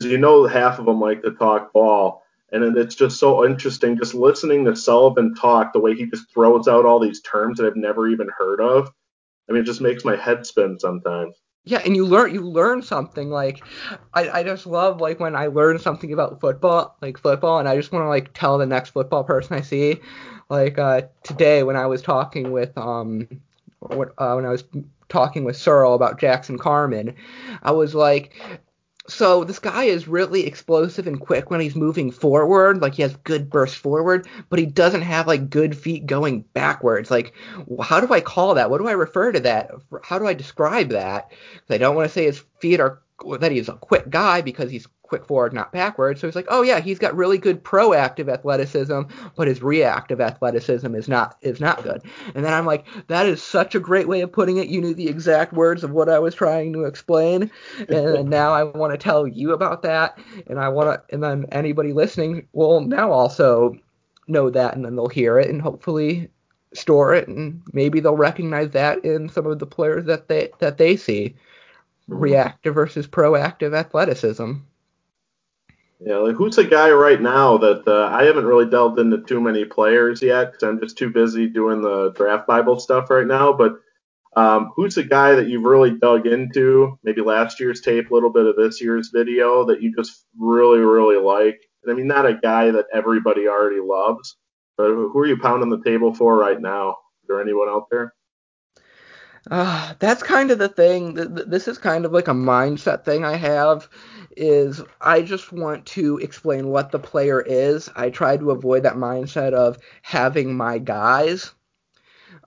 You 0.00 0.18
know 0.18 0.46
half 0.46 0.78
of 0.78 0.86
them 0.86 1.00
like 1.00 1.22
to 1.22 1.32
talk 1.32 1.72
ball 1.72 2.23
and 2.62 2.76
it's 2.76 2.94
just 2.94 3.18
so 3.18 3.44
interesting 3.44 3.98
just 3.98 4.14
listening 4.14 4.64
to 4.64 4.76
Sullivan 4.76 5.34
talk, 5.34 5.72
the 5.72 5.80
way 5.80 5.94
he 5.94 6.06
just 6.06 6.30
throws 6.32 6.68
out 6.68 6.86
all 6.86 7.00
these 7.00 7.20
terms 7.22 7.58
that 7.58 7.66
I've 7.66 7.76
never 7.76 8.08
even 8.08 8.28
heard 8.38 8.60
of. 8.60 8.92
I 9.48 9.52
mean, 9.52 9.62
it 9.62 9.66
just 9.66 9.80
makes 9.80 10.04
my 10.04 10.16
head 10.16 10.46
spin 10.46 10.78
sometimes. 10.78 11.34
Yeah, 11.66 11.80
and 11.84 11.96
you 11.96 12.04
learn 12.04 12.34
you 12.34 12.42
learn 12.42 12.82
something 12.82 13.30
like 13.30 13.64
I, 14.12 14.28
I 14.28 14.42
just 14.42 14.66
love 14.66 15.00
like 15.00 15.18
when 15.18 15.34
I 15.34 15.46
learn 15.46 15.78
something 15.78 16.12
about 16.12 16.40
football, 16.40 16.96
like 17.00 17.16
football, 17.18 17.58
and 17.58 17.68
I 17.68 17.76
just 17.76 17.90
want 17.90 18.04
to 18.04 18.08
like 18.08 18.34
tell 18.34 18.58
the 18.58 18.66
next 18.66 18.90
football 18.90 19.24
person 19.24 19.56
I 19.56 19.62
see. 19.62 20.00
Like 20.50 20.78
uh, 20.78 21.02
today 21.22 21.62
when 21.62 21.76
I 21.76 21.86
was 21.86 22.02
talking 22.02 22.52
with 22.52 22.76
um 22.76 23.26
what 23.80 24.12
uh, 24.18 24.34
when 24.34 24.44
I 24.44 24.50
was 24.50 24.64
talking 25.08 25.44
with 25.44 25.56
Searle 25.56 25.94
about 25.94 26.20
Jackson 26.20 26.58
Carman, 26.58 27.14
I 27.62 27.72
was 27.72 27.94
like, 27.94 28.34
so 29.06 29.44
this 29.44 29.58
guy 29.58 29.84
is 29.84 30.08
really 30.08 30.46
explosive 30.46 31.06
and 31.06 31.20
quick 31.20 31.50
when 31.50 31.60
he's 31.60 31.76
moving 31.76 32.10
forward 32.10 32.80
like 32.80 32.94
he 32.94 33.02
has 33.02 33.14
good 33.16 33.50
burst 33.50 33.76
forward 33.76 34.26
but 34.48 34.58
he 34.58 34.64
doesn't 34.64 35.02
have 35.02 35.26
like 35.26 35.50
good 35.50 35.76
feet 35.76 36.06
going 36.06 36.40
backwards. 36.40 37.10
Like 37.10 37.34
how 37.82 38.00
do 38.00 38.12
i 38.12 38.20
call 38.20 38.54
that? 38.54 38.70
What 38.70 38.78
do 38.78 38.88
i 38.88 38.92
refer 38.92 39.32
to 39.32 39.40
that? 39.40 39.70
How 40.02 40.18
do 40.18 40.26
i 40.26 40.34
describe 40.34 40.90
that? 40.90 41.32
I 41.68 41.78
don't 41.78 41.96
want 41.96 42.08
to 42.08 42.12
say 42.12 42.24
his 42.24 42.42
feet 42.60 42.80
are 42.80 43.02
that 43.40 43.52
he's 43.52 43.68
a 43.68 43.74
quick 43.74 44.10
guy 44.10 44.40
because 44.40 44.70
he's 44.70 44.88
quick 45.14 45.28
forward, 45.28 45.52
not 45.52 45.70
backwards. 45.70 46.20
So 46.20 46.26
he's 46.26 46.34
like, 46.34 46.48
oh 46.48 46.62
yeah, 46.62 46.80
he's 46.80 46.98
got 46.98 47.14
really 47.14 47.38
good 47.38 47.62
proactive 47.62 48.28
athleticism, 48.28 49.02
but 49.36 49.46
his 49.46 49.62
reactive 49.62 50.20
athleticism 50.20 50.92
is 50.94 51.06
not 51.06 51.36
is 51.40 51.60
not 51.60 51.84
good. 51.84 52.02
And 52.34 52.44
then 52.44 52.52
I'm 52.52 52.66
like, 52.66 52.84
that 53.06 53.26
is 53.26 53.40
such 53.40 53.76
a 53.76 53.80
great 53.80 54.08
way 54.08 54.22
of 54.22 54.32
putting 54.32 54.56
it. 54.56 54.66
You 54.66 54.80
knew 54.80 54.92
the 54.92 55.08
exact 55.08 55.52
words 55.52 55.84
of 55.84 55.92
what 55.92 56.08
I 56.08 56.18
was 56.18 56.34
trying 56.34 56.72
to 56.72 56.82
explain, 56.84 57.48
and 57.88 58.28
now 58.28 58.52
I 58.52 58.64
want 58.64 58.92
to 58.92 58.98
tell 58.98 59.28
you 59.28 59.52
about 59.52 59.82
that, 59.82 60.18
and 60.48 60.58
I 60.58 60.68
want 60.68 60.90
to, 60.90 61.14
and 61.14 61.22
then 61.22 61.46
anybody 61.52 61.92
listening 61.92 62.48
will 62.52 62.80
now 62.80 63.12
also 63.12 63.76
know 64.26 64.50
that, 64.50 64.74
and 64.74 64.84
then 64.84 64.96
they'll 64.96 65.06
hear 65.06 65.38
it, 65.38 65.48
and 65.48 65.62
hopefully 65.62 66.28
store 66.72 67.14
it, 67.14 67.28
and 67.28 67.62
maybe 67.72 68.00
they'll 68.00 68.16
recognize 68.16 68.70
that 68.70 69.04
in 69.04 69.28
some 69.28 69.46
of 69.46 69.60
the 69.60 69.66
players 69.66 70.06
that 70.06 70.26
they 70.26 70.50
that 70.58 70.76
they 70.76 70.96
see 70.96 71.36
mm-hmm. 72.10 72.14
reactive 72.20 72.74
versus 72.74 73.06
proactive 73.06 73.78
athleticism. 73.78 74.54
Yeah, 76.04 76.16
like 76.16 76.36
who's 76.36 76.56
the 76.56 76.64
guy 76.64 76.90
right 76.90 77.20
now 77.20 77.56
that 77.56 77.88
uh, 77.88 78.14
I 78.14 78.24
haven't 78.24 78.44
really 78.44 78.68
delved 78.68 78.98
into 78.98 79.22
too 79.22 79.40
many 79.40 79.64
players 79.64 80.20
yet 80.20 80.52
because 80.52 80.62
I'm 80.62 80.78
just 80.78 80.98
too 80.98 81.08
busy 81.08 81.48
doing 81.48 81.80
the 81.80 82.10
draft 82.10 82.46
Bible 82.46 82.78
stuff 82.78 83.08
right 83.08 83.26
now. 83.26 83.54
But 83.54 83.76
um, 84.36 84.70
who's 84.76 84.96
the 84.96 85.04
guy 85.04 85.34
that 85.34 85.48
you've 85.48 85.64
really 85.64 85.92
dug 85.92 86.26
into? 86.26 86.98
Maybe 87.04 87.22
last 87.22 87.58
year's 87.58 87.80
tape, 87.80 88.10
a 88.10 88.14
little 88.14 88.30
bit 88.30 88.44
of 88.44 88.54
this 88.54 88.82
year's 88.82 89.12
video 89.14 89.64
that 89.64 89.80
you 89.80 89.94
just 89.96 90.26
really, 90.38 90.80
really 90.80 91.16
like. 91.16 91.58
And 91.82 91.90
I 91.90 91.96
mean, 91.96 92.06
not 92.06 92.26
a 92.26 92.34
guy 92.34 92.70
that 92.70 92.86
everybody 92.92 93.48
already 93.48 93.80
loves, 93.80 94.36
but 94.76 94.88
who 94.88 95.18
are 95.18 95.26
you 95.26 95.38
pounding 95.38 95.70
the 95.70 95.82
table 95.82 96.12
for 96.12 96.36
right 96.36 96.60
now? 96.60 96.90
Is 97.22 97.28
there 97.28 97.40
anyone 97.40 97.70
out 97.70 97.86
there? 97.90 98.12
Uh, 99.50 99.94
that's 99.98 100.22
kind 100.22 100.50
of 100.50 100.58
the 100.58 100.68
thing. 100.68 101.14
This 101.14 101.68
is 101.68 101.78
kind 101.78 102.04
of 102.04 102.12
like 102.12 102.28
a 102.28 102.32
mindset 102.32 103.04
thing 103.04 103.24
I 103.24 103.36
have. 103.36 103.88
Is 104.36 104.82
I 105.00 105.22
just 105.22 105.52
want 105.52 105.86
to 105.86 106.18
explain 106.18 106.68
what 106.68 106.90
the 106.90 106.98
player 106.98 107.40
is. 107.40 107.88
I 107.94 108.10
try 108.10 108.36
to 108.36 108.50
avoid 108.50 108.82
that 108.82 108.96
mindset 108.96 109.52
of 109.52 109.78
having 110.02 110.56
my 110.56 110.78
guys. 110.78 111.52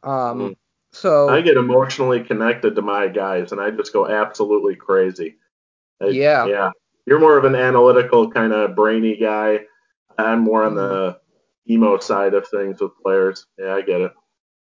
Um, 0.04 0.40
mm. 0.40 0.56
so 0.92 1.30
I 1.30 1.42
get 1.42 1.56
emotionally 1.56 2.24
connected 2.24 2.76
to 2.76 2.82
my 2.82 3.08
guys, 3.08 3.52
and 3.52 3.62
I 3.62 3.72
just 3.72 3.94
go 3.94 4.08
absolutely 4.08 4.76
crazy. 4.76 5.38
I, 6.02 6.08
yeah, 6.08 6.46
yeah. 6.46 6.72
You're 7.06 7.20
more 7.20 7.38
of 7.38 7.46
an 7.46 7.56
analytical 7.56 8.30
kind 8.32 8.52
of 8.52 8.76
brainy 8.76 9.16
guy. 9.16 9.62
I'm 10.18 10.42
more 10.42 10.64
on 10.66 10.76
the 10.76 10.82
mm-hmm. 10.82 11.74
emo 11.74 12.00
side 12.00 12.34
of 12.34 12.48
things 12.48 12.82
with 12.82 12.92
players. 13.02 13.46
Yeah, 13.58 13.76
I 13.76 13.82
get 13.82 14.02
it. 14.02 14.12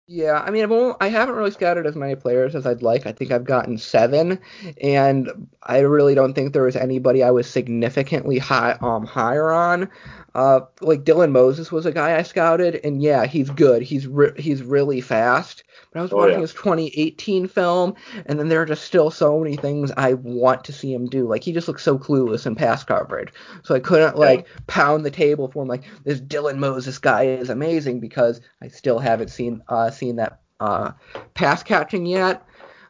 Yeah, 0.08 0.42
I 0.44 0.50
mean, 0.50 0.64
I've 0.64 0.72
only, 0.72 0.94
I 1.00 1.08
haven't 1.08 1.36
really 1.36 1.52
scouted 1.52 1.86
as 1.86 1.94
many 1.94 2.16
players 2.16 2.56
as 2.56 2.66
I'd 2.66 2.82
like. 2.82 3.06
I 3.06 3.12
think 3.12 3.30
I've 3.30 3.44
gotten 3.44 3.78
seven, 3.78 4.40
and 4.80 5.48
I 5.62 5.78
really 5.78 6.14
don't 6.14 6.34
think 6.34 6.52
there 6.52 6.64
was 6.64 6.74
anybody 6.76 7.22
I 7.22 7.30
was 7.30 7.48
significantly 7.48 8.38
high 8.38 8.76
um 8.80 9.06
higher 9.06 9.50
on. 9.52 9.88
Uh, 10.34 10.60
like 10.80 11.04
Dylan 11.04 11.30
Moses 11.30 11.70
was 11.70 11.84
a 11.84 11.92
guy 11.92 12.16
I 12.18 12.22
scouted, 12.22 12.80
and 12.84 13.02
yeah, 13.02 13.26
he's 13.26 13.50
good. 13.50 13.82
He's 13.82 14.06
re- 14.06 14.32
he's 14.36 14.62
really 14.62 15.00
fast. 15.00 15.62
But 15.92 16.00
I 16.00 16.02
was 16.02 16.12
oh, 16.12 16.16
watching 16.16 16.36
yeah. 16.36 16.40
his 16.40 16.54
2018 16.54 17.48
film, 17.48 17.94
and 18.24 18.38
then 18.38 18.48
there 18.48 18.62
are 18.62 18.66
just 18.66 18.84
still 18.84 19.10
so 19.10 19.38
many 19.38 19.56
things 19.56 19.92
I 19.96 20.14
want 20.14 20.64
to 20.64 20.72
see 20.72 20.92
him 20.92 21.06
do. 21.06 21.28
Like 21.28 21.44
he 21.44 21.52
just 21.52 21.68
looks 21.68 21.82
so 21.82 21.98
clueless 21.98 22.46
in 22.46 22.54
pass 22.54 22.82
coverage, 22.82 23.32
so 23.62 23.74
I 23.74 23.80
couldn't 23.80 24.16
like 24.16 24.40
yeah. 24.40 24.60
pound 24.66 25.04
the 25.04 25.10
table 25.10 25.48
for 25.48 25.62
him. 25.62 25.68
Like 25.68 25.84
this 26.04 26.20
Dylan 26.20 26.56
Moses 26.56 26.98
guy 26.98 27.24
is 27.26 27.50
amazing 27.50 28.00
because 28.00 28.40
I 28.62 28.68
still 28.68 28.98
haven't 28.98 29.28
seen 29.28 29.62
uh 29.68 29.90
seen 29.94 30.16
that 30.16 30.40
uh 30.60 30.92
pass 31.34 31.62
catching 31.62 32.06
yet. 32.06 32.46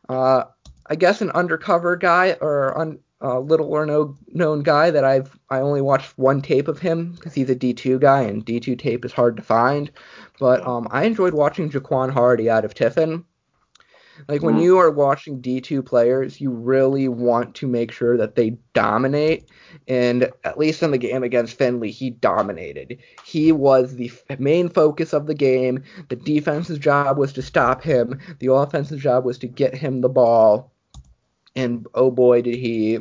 Uh, 0.08 0.44
I 0.86 0.94
guess 0.94 1.20
an 1.22 1.30
undercover 1.30 1.96
guy 1.96 2.36
or 2.40 2.76
un, 2.76 2.98
uh, 3.22 3.38
little 3.38 3.66
or 3.66 3.86
no 3.86 4.16
known 4.28 4.62
guy 4.62 4.90
that 4.90 5.04
I've 5.04 5.38
I 5.48 5.60
only 5.60 5.80
watched 5.80 6.18
one 6.18 6.42
tape 6.42 6.68
of 6.68 6.80
him 6.80 7.12
because 7.12 7.34
he's 7.34 7.50
a 7.50 7.56
D2 7.56 8.00
guy 8.00 8.22
and 8.22 8.44
D2 8.44 8.78
tape 8.78 9.04
is 9.04 9.12
hard 9.12 9.36
to 9.36 9.42
find. 9.42 9.90
But 10.40 10.66
um, 10.66 10.88
I 10.90 11.04
enjoyed 11.04 11.34
watching 11.34 11.70
Jaquan 11.70 12.10
Hardy 12.10 12.50
out 12.50 12.64
of 12.64 12.74
Tiffin. 12.74 13.24
Like 14.28 14.42
when 14.42 14.56
mm. 14.56 14.62
you 14.62 14.78
are 14.78 14.90
watching 14.90 15.40
D2 15.40 15.84
players, 15.84 16.40
you 16.40 16.50
really 16.50 17.08
want 17.08 17.54
to 17.56 17.66
make 17.66 17.92
sure 17.92 18.16
that 18.16 18.34
they 18.34 18.50
dominate. 18.72 19.48
And 19.88 20.30
at 20.44 20.58
least 20.58 20.82
in 20.82 20.90
the 20.90 20.98
game 20.98 21.22
against 21.22 21.58
Findlay, 21.58 21.90
he 21.90 22.10
dominated. 22.10 22.98
He 23.24 23.52
was 23.52 23.96
the 23.96 24.10
f- 24.28 24.38
main 24.38 24.68
focus 24.68 25.12
of 25.12 25.26
the 25.26 25.34
game. 25.34 25.82
The 26.08 26.16
defense's 26.16 26.78
job 26.78 27.18
was 27.18 27.32
to 27.34 27.42
stop 27.42 27.82
him. 27.82 28.20
The 28.38 28.52
offensive 28.52 29.00
job 29.00 29.24
was 29.24 29.38
to 29.38 29.46
get 29.46 29.74
him 29.74 30.00
the 30.00 30.08
ball. 30.08 30.72
And 31.56 31.86
oh 31.94 32.10
boy, 32.10 32.42
did 32.42 32.56
he 32.56 33.00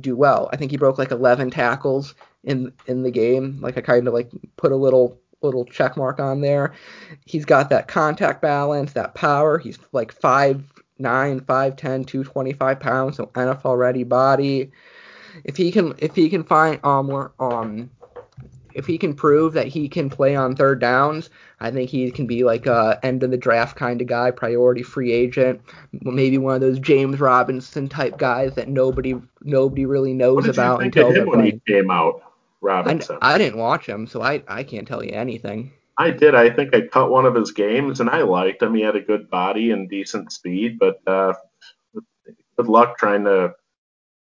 do 0.00 0.16
well. 0.16 0.48
I 0.52 0.56
think 0.56 0.70
he 0.70 0.76
broke 0.76 0.98
like 0.98 1.10
11 1.10 1.50
tackles 1.50 2.14
in 2.44 2.72
in 2.86 3.02
the 3.02 3.10
game. 3.10 3.58
Like 3.60 3.76
I 3.76 3.80
kind 3.80 4.08
of 4.08 4.14
like 4.14 4.30
put 4.56 4.72
a 4.72 4.76
little 4.76 5.20
little 5.42 5.64
check 5.64 5.96
mark 5.96 6.20
on 6.20 6.40
there. 6.40 6.72
He's 7.26 7.44
got 7.44 7.70
that 7.70 7.88
contact 7.88 8.42
balance, 8.42 8.92
that 8.92 9.14
power. 9.14 9.58
He's 9.58 9.78
like 9.92 10.14
5'9, 10.18 10.62
5'10, 11.00 11.76
225 11.76 12.80
pounds, 12.80 13.16
so 13.16 13.26
NFL 13.26 13.78
ready 13.78 14.04
body. 14.04 14.70
If 15.44 15.56
he 15.56 15.72
can 15.72 15.94
if 15.98 16.14
he 16.14 16.28
can 16.28 16.44
find 16.44 16.78
um 16.84 17.30
um 17.38 17.90
if 18.74 18.86
he 18.86 18.98
can 18.98 19.14
prove 19.14 19.52
that 19.54 19.66
he 19.66 19.88
can 19.88 20.08
play 20.08 20.34
on 20.34 20.56
third 20.56 20.80
downs, 20.80 21.30
I 21.60 21.70
think 21.70 21.90
he 21.90 22.10
can 22.10 22.26
be 22.26 22.44
like 22.44 22.66
a 22.66 22.98
end 23.02 23.22
of 23.22 23.30
the 23.30 23.36
draft 23.36 23.76
kind 23.76 24.00
of 24.00 24.06
guy, 24.06 24.30
priority 24.30 24.82
free 24.82 25.12
agent, 25.12 25.60
maybe 26.02 26.38
one 26.38 26.54
of 26.54 26.60
those 26.60 26.78
James 26.78 27.20
Robinson 27.20 27.88
type 27.88 28.18
guys 28.18 28.54
that 28.54 28.68
nobody 28.68 29.14
nobody 29.42 29.86
really 29.86 30.14
knows 30.14 30.48
about 30.48 30.82
until 30.82 31.26
when 31.26 31.44
he 31.44 31.60
came 31.66 31.90
out. 31.90 32.22
Robinson. 32.62 33.18
I, 33.20 33.34
I 33.34 33.38
didn't 33.38 33.58
watch 33.58 33.86
him, 33.86 34.06
so 34.06 34.22
I 34.22 34.42
I 34.48 34.62
can't 34.62 34.88
tell 34.88 35.04
you 35.04 35.12
anything. 35.12 35.72
I 35.98 36.10
did. 36.10 36.34
I 36.34 36.48
think 36.48 36.74
I 36.74 36.82
cut 36.82 37.10
one 37.10 37.26
of 37.26 37.34
his 37.34 37.52
games, 37.52 38.00
and 38.00 38.08
I 38.08 38.22
liked 38.22 38.62
him. 38.62 38.74
He 38.74 38.80
had 38.80 38.96
a 38.96 39.00
good 39.00 39.28
body 39.28 39.72
and 39.72 39.90
decent 39.90 40.32
speed, 40.32 40.78
but 40.78 41.00
uh, 41.06 41.34
good 42.56 42.68
luck 42.68 42.96
trying 42.96 43.24
to 43.24 43.54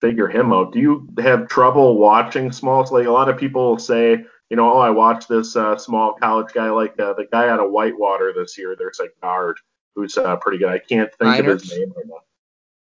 figure 0.01 0.27
him 0.27 0.51
out. 0.51 0.73
Do 0.73 0.79
you 0.79 1.07
have 1.19 1.47
trouble 1.47 1.97
watching 1.97 2.51
small? 2.51 2.87
Like 2.91 3.05
a 3.05 3.11
lot 3.11 3.29
of 3.29 3.37
people 3.37 3.77
say, 3.77 4.23
you 4.49 4.57
know, 4.57 4.73
oh, 4.73 4.79
I 4.79 4.89
watched 4.89 5.29
this 5.29 5.55
uh, 5.55 5.77
small 5.77 6.13
college 6.13 6.53
guy, 6.53 6.69
like 6.71 6.99
uh, 6.99 7.13
the 7.13 7.27
guy 7.31 7.49
out 7.49 7.59
of 7.59 7.71
Whitewater 7.71 8.33
this 8.35 8.57
year. 8.57 8.75
There's 8.77 8.99
a 8.99 9.09
guard 9.21 9.59
who's 9.95 10.17
uh, 10.17 10.37
pretty 10.37 10.57
good. 10.57 10.69
I 10.69 10.79
can't 10.79 11.13
think 11.15 11.35
Meinerz. 11.35 11.53
of 11.53 11.61
his 11.61 11.71
name 11.71 11.93
right 11.95 12.05
now. 12.07 12.21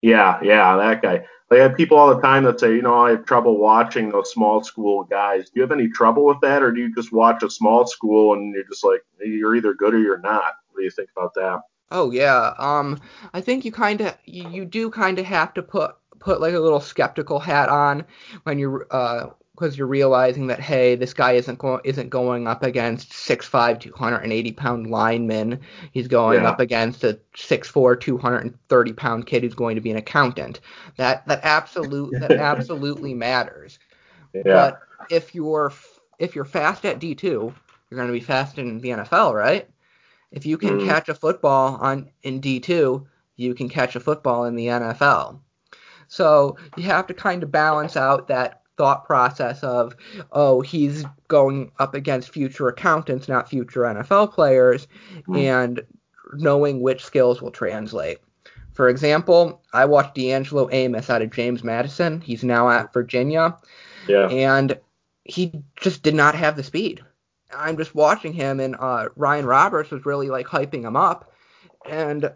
Yeah, 0.02 0.40
yeah, 0.42 0.76
that 0.76 1.00
guy. 1.00 1.24
I 1.50 1.56
have 1.56 1.76
people 1.76 1.98
all 1.98 2.14
the 2.14 2.20
time 2.20 2.44
that 2.44 2.58
say, 2.58 2.74
you 2.74 2.82
know, 2.82 3.04
I 3.04 3.10
have 3.10 3.26
trouble 3.26 3.58
watching 3.58 4.08
those 4.08 4.32
small 4.32 4.64
school 4.64 5.04
guys. 5.04 5.44
Do 5.44 5.52
you 5.56 5.62
have 5.62 5.72
any 5.72 5.88
trouble 5.88 6.24
with 6.24 6.40
that, 6.40 6.62
or 6.62 6.72
do 6.72 6.80
you 6.80 6.94
just 6.94 7.12
watch 7.12 7.42
a 7.42 7.50
small 7.50 7.86
school 7.86 8.32
and 8.34 8.54
you're 8.54 8.64
just 8.64 8.84
like, 8.84 9.02
you're 9.20 9.54
either 9.54 9.74
good 9.74 9.94
or 9.94 9.98
you're 9.98 10.18
not? 10.18 10.54
What 10.70 10.78
do 10.78 10.84
you 10.84 10.90
think 10.90 11.10
about 11.14 11.34
that? 11.34 11.60
Oh 11.90 12.10
yeah, 12.10 12.54
um, 12.58 12.98
I 13.34 13.42
think 13.42 13.66
you 13.66 13.72
kind 13.72 14.00
of 14.00 14.16
you, 14.24 14.48
you 14.48 14.64
do 14.64 14.90
kind 14.90 15.18
of 15.18 15.26
have 15.26 15.52
to 15.54 15.62
put 15.62 15.94
put 16.18 16.40
like 16.40 16.54
a 16.54 16.60
little 16.60 16.80
skeptical 16.80 17.38
hat 17.38 17.68
on 17.68 18.06
when 18.44 18.58
you're 18.58 18.86
uh 18.90 19.26
because 19.62 19.78
you're 19.78 19.86
realizing 19.86 20.48
that 20.48 20.58
hey, 20.58 20.96
this 20.96 21.14
guy 21.14 21.32
isn't 21.32 21.58
going 21.58 21.80
isn't 21.84 22.10
going 22.10 22.48
up 22.48 22.64
against 22.64 23.12
6'5", 23.12 23.78
280 23.78 24.52
pound 24.52 24.88
lineman. 24.88 25.60
He's 25.92 26.08
going 26.08 26.42
yeah. 26.42 26.48
up 26.48 26.58
against 26.58 27.04
a 27.04 27.20
6'4", 27.36 28.00
230 28.00 28.92
pound 28.94 29.26
kid 29.26 29.44
who's 29.44 29.54
going 29.54 29.76
to 29.76 29.80
be 29.80 29.92
an 29.92 29.96
accountant. 29.96 30.60
That 30.96 31.24
that 31.28 31.44
absolute 31.44 32.18
that 32.18 32.32
absolutely 32.32 33.14
matters. 33.14 33.78
Yeah. 34.34 34.42
But 34.44 34.80
if 35.10 35.32
you're 35.32 35.72
if 36.18 36.34
you're 36.34 36.44
fast 36.44 36.84
at 36.84 36.98
D 36.98 37.14
two, 37.14 37.54
you're 37.88 37.96
going 37.96 38.08
to 38.08 38.12
be 38.12 38.20
fast 38.20 38.58
in 38.58 38.80
the 38.80 38.88
NFL, 38.88 39.32
right? 39.32 39.68
If 40.32 40.44
you 40.44 40.58
can 40.58 40.80
mm. 40.80 40.86
catch 40.86 41.08
a 41.08 41.14
football 41.14 41.76
on 41.76 42.10
in 42.24 42.40
D 42.40 42.58
two, 42.58 43.06
you 43.36 43.54
can 43.54 43.68
catch 43.68 43.94
a 43.94 44.00
football 44.00 44.44
in 44.46 44.56
the 44.56 44.66
NFL. 44.66 45.38
So 46.08 46.56
you 46.76 46.82
have 46.82 47.06
to 47.06 47.14
kind 47.14 47.44
of 47.44 47.52
balance 47.52 47.96
out 47.96 48.26
that 48.28 48.61
thought 48.76 49.04
process 49.04 49.62
of, 49.62 49.94
oh, 50.32 50.60
he's 50.60 51.04
going 51.28 51.70
up 51.78 51.94
against 51.94 52.30
future 52.30 52.68
accountants, 52.68 53.28
not 53.28 53.48
future 53.48 53.82
NFL 53.82 54.32
players, 54.32 54.88
mm. 55.28 55.38
and 55.38 55.82
knowing 56.34 56.80
which 56.80 57.04
skills 57.04 57.42
will 57.42 57.50
translate. 57.50 58.18
For 58.72 58.88
example, 58.88 59.62
I 59.72 59.84
watched 59.84 60.14
D'Angelo 60.14 60.68
Amos 60.72 61.10
out 61.10 61.22
of 61.22 61.30
James 61.30 61.62
Madison. 61.62 62.20
He's 62.20 62.42
now 62.42 62.70
at 62.70 62.92
Virginia. 62.92 63.56
Yeah. 64.08 64.28
And 64.28 64.78
he 65.24 65.62
just 65.76 66.02
did 66.02 66.14
not 66.14 66.34
have 66.34 66.56
the 66.56 66.62
speed. 66.62 67.04
I'm 67.54 67.76
just 67.76 67.94
watching 67.94 68.32
him, 68.32 68.60
and 68.60 68.76
uh, 68.78 69.10
Ryan 69.14 69.44
Roberts 69.44 69.90
was 69.90 70.06
really 70.06 70.30
like 70.30 70.46
hyping 70.46 70.84
him 70.84 70.96
up. 70.96 71.32
And 71.88 72.32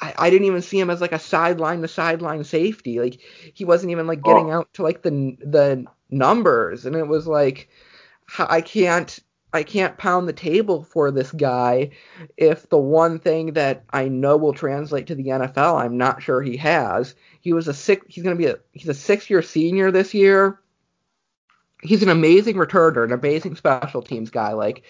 I, 0.00 0.14
I 0.18 0.30
didn't 0.30 0.46
even 0.46 0.62
see 0.62 0.78
him 0.78 0.90
as 0.90 1.00
like 1.00 1.12
a 1.12 1.18
sideline 1.18 1.82
to 1.82 1.88
sideline 1.88 2.44
safety. 2.44 3.00
Like 3.00 3.20
he 3.52 3.64
wasn't 3.64 3.92
even 3.92 4.06
like 4.06 4.22
getting 4.22 4.50
oh. 4.50 4.58
out 4.58 4.74
to 4.74 4.82
like 4.82 5.02
the 5.02 5.36
the 5.40 5.84
numbers, 6.10 6.86
and 6.86 6.96
it 6.96 7.06
was 7.06 7.26
like 7.26 7.68
I 8.38 8.60
can't 8.60 9.18
I 9.52 9.62
can't 9.62 9.96
pound 9.98 10.28
the 10.28 10.32
table 10.32 10.82
for 10.82 11.10
this 11.10 11.30
guy 11.30 11.90
if 12.36 12.68
the 12.70 12.78
one 12.78 13.20
thing 13.20 13.52
that 13.52 13.84
I 13.90 14.08
know 14.08 14.36
will 14.36 14.52
translate 14.52 15.06
to 15.08 15.14
the 15.14 15.28
NFL 15.28 15.80
I'm 15.80 15.96
not 15.96 16.22
sure 16.22 16.42
he 16.42 16.56
has. 16.56 17.14
He 17.40 17.52
was 17.52 17.68
a 17.68 17.74
six 17.74 18.04
he's 18.08 18.24
gonna 18.24 18.36
be 18.36 18.46
a 18.46 18.58
he's 18.72 18.88
a 18.88 18.94
six 18.94 19.30
year 19.30 19.42
senior 19.42 19.90
this 19.90 20.12
year. 20.12 20.60
He's 21.84 22.02
an 22.02 22.08
amazing 22.08 22.56
returner, 22.56 23.04
an 23.04 23.12
amazing 23.12 23.54
special 23.54 24.02
teams 24.02 24.30
guy. 24.30 24.52
Like 24.52 24.82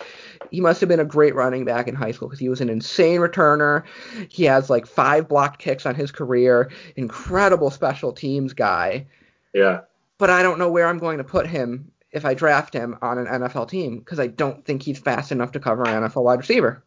he 0.51 0.61
must 0.61 0.81
have 0.81 0.89
been 0.89 1.01
a 1.01 1.05
great 1.05 1.35
running 1.35 1.65
back 1.65 1.89
in 1.89 1.95
high 1.95 2.13
school 2.13 2.29
because 2.29 2.41
he 2.41 2.49
was 2.49 2.61
an 2.61 2.71
insane 2.71 3.21
returner. 3.21 3.83
He 4.29 4.45
has 4.45 4.71
like 4.71 4.87
five 4.87 5.29
blocked 5.29 5.59
kicks 5.59 5.85
on 5.85 5.95
his 5.95 6.11
career. 6.11 6.71
Incredible 6.97 7.71
special 7.71 8.13
teams 8.13 8.53
guy. 8.53 9.07
Yeah. 9.53 9.81
But 10.19 10.31
I 10.31 10.43
don't 10.43 10.59
know 10.59 10.71
where 10.71 10.87
I'm 10.87 10.99
going 10.99 11.19
to 11.19 11.25
put 11.25 11.47
him 11.47 11.91
if 12.13 12.25
I 12.25 12.33
draft 12.33 12.73
him 12.73 12.97
on 13.03 13.19
an 13.19 13.27
NFL 13.27 13.69
team 13.69 13.99
because 13.99 14.21
I 14.21 14.29
don't 14.29 14.65
think 14.65 14.83
he's 14.83 14.99
fast 14.99 15.33
enough 15.33 15.53
to 15.53 15.61
cover 15.61 15.83
an 15.87 16.03
NFL 16.05 16.23
wide 16.23 16.39
receiver. 16.39 16.85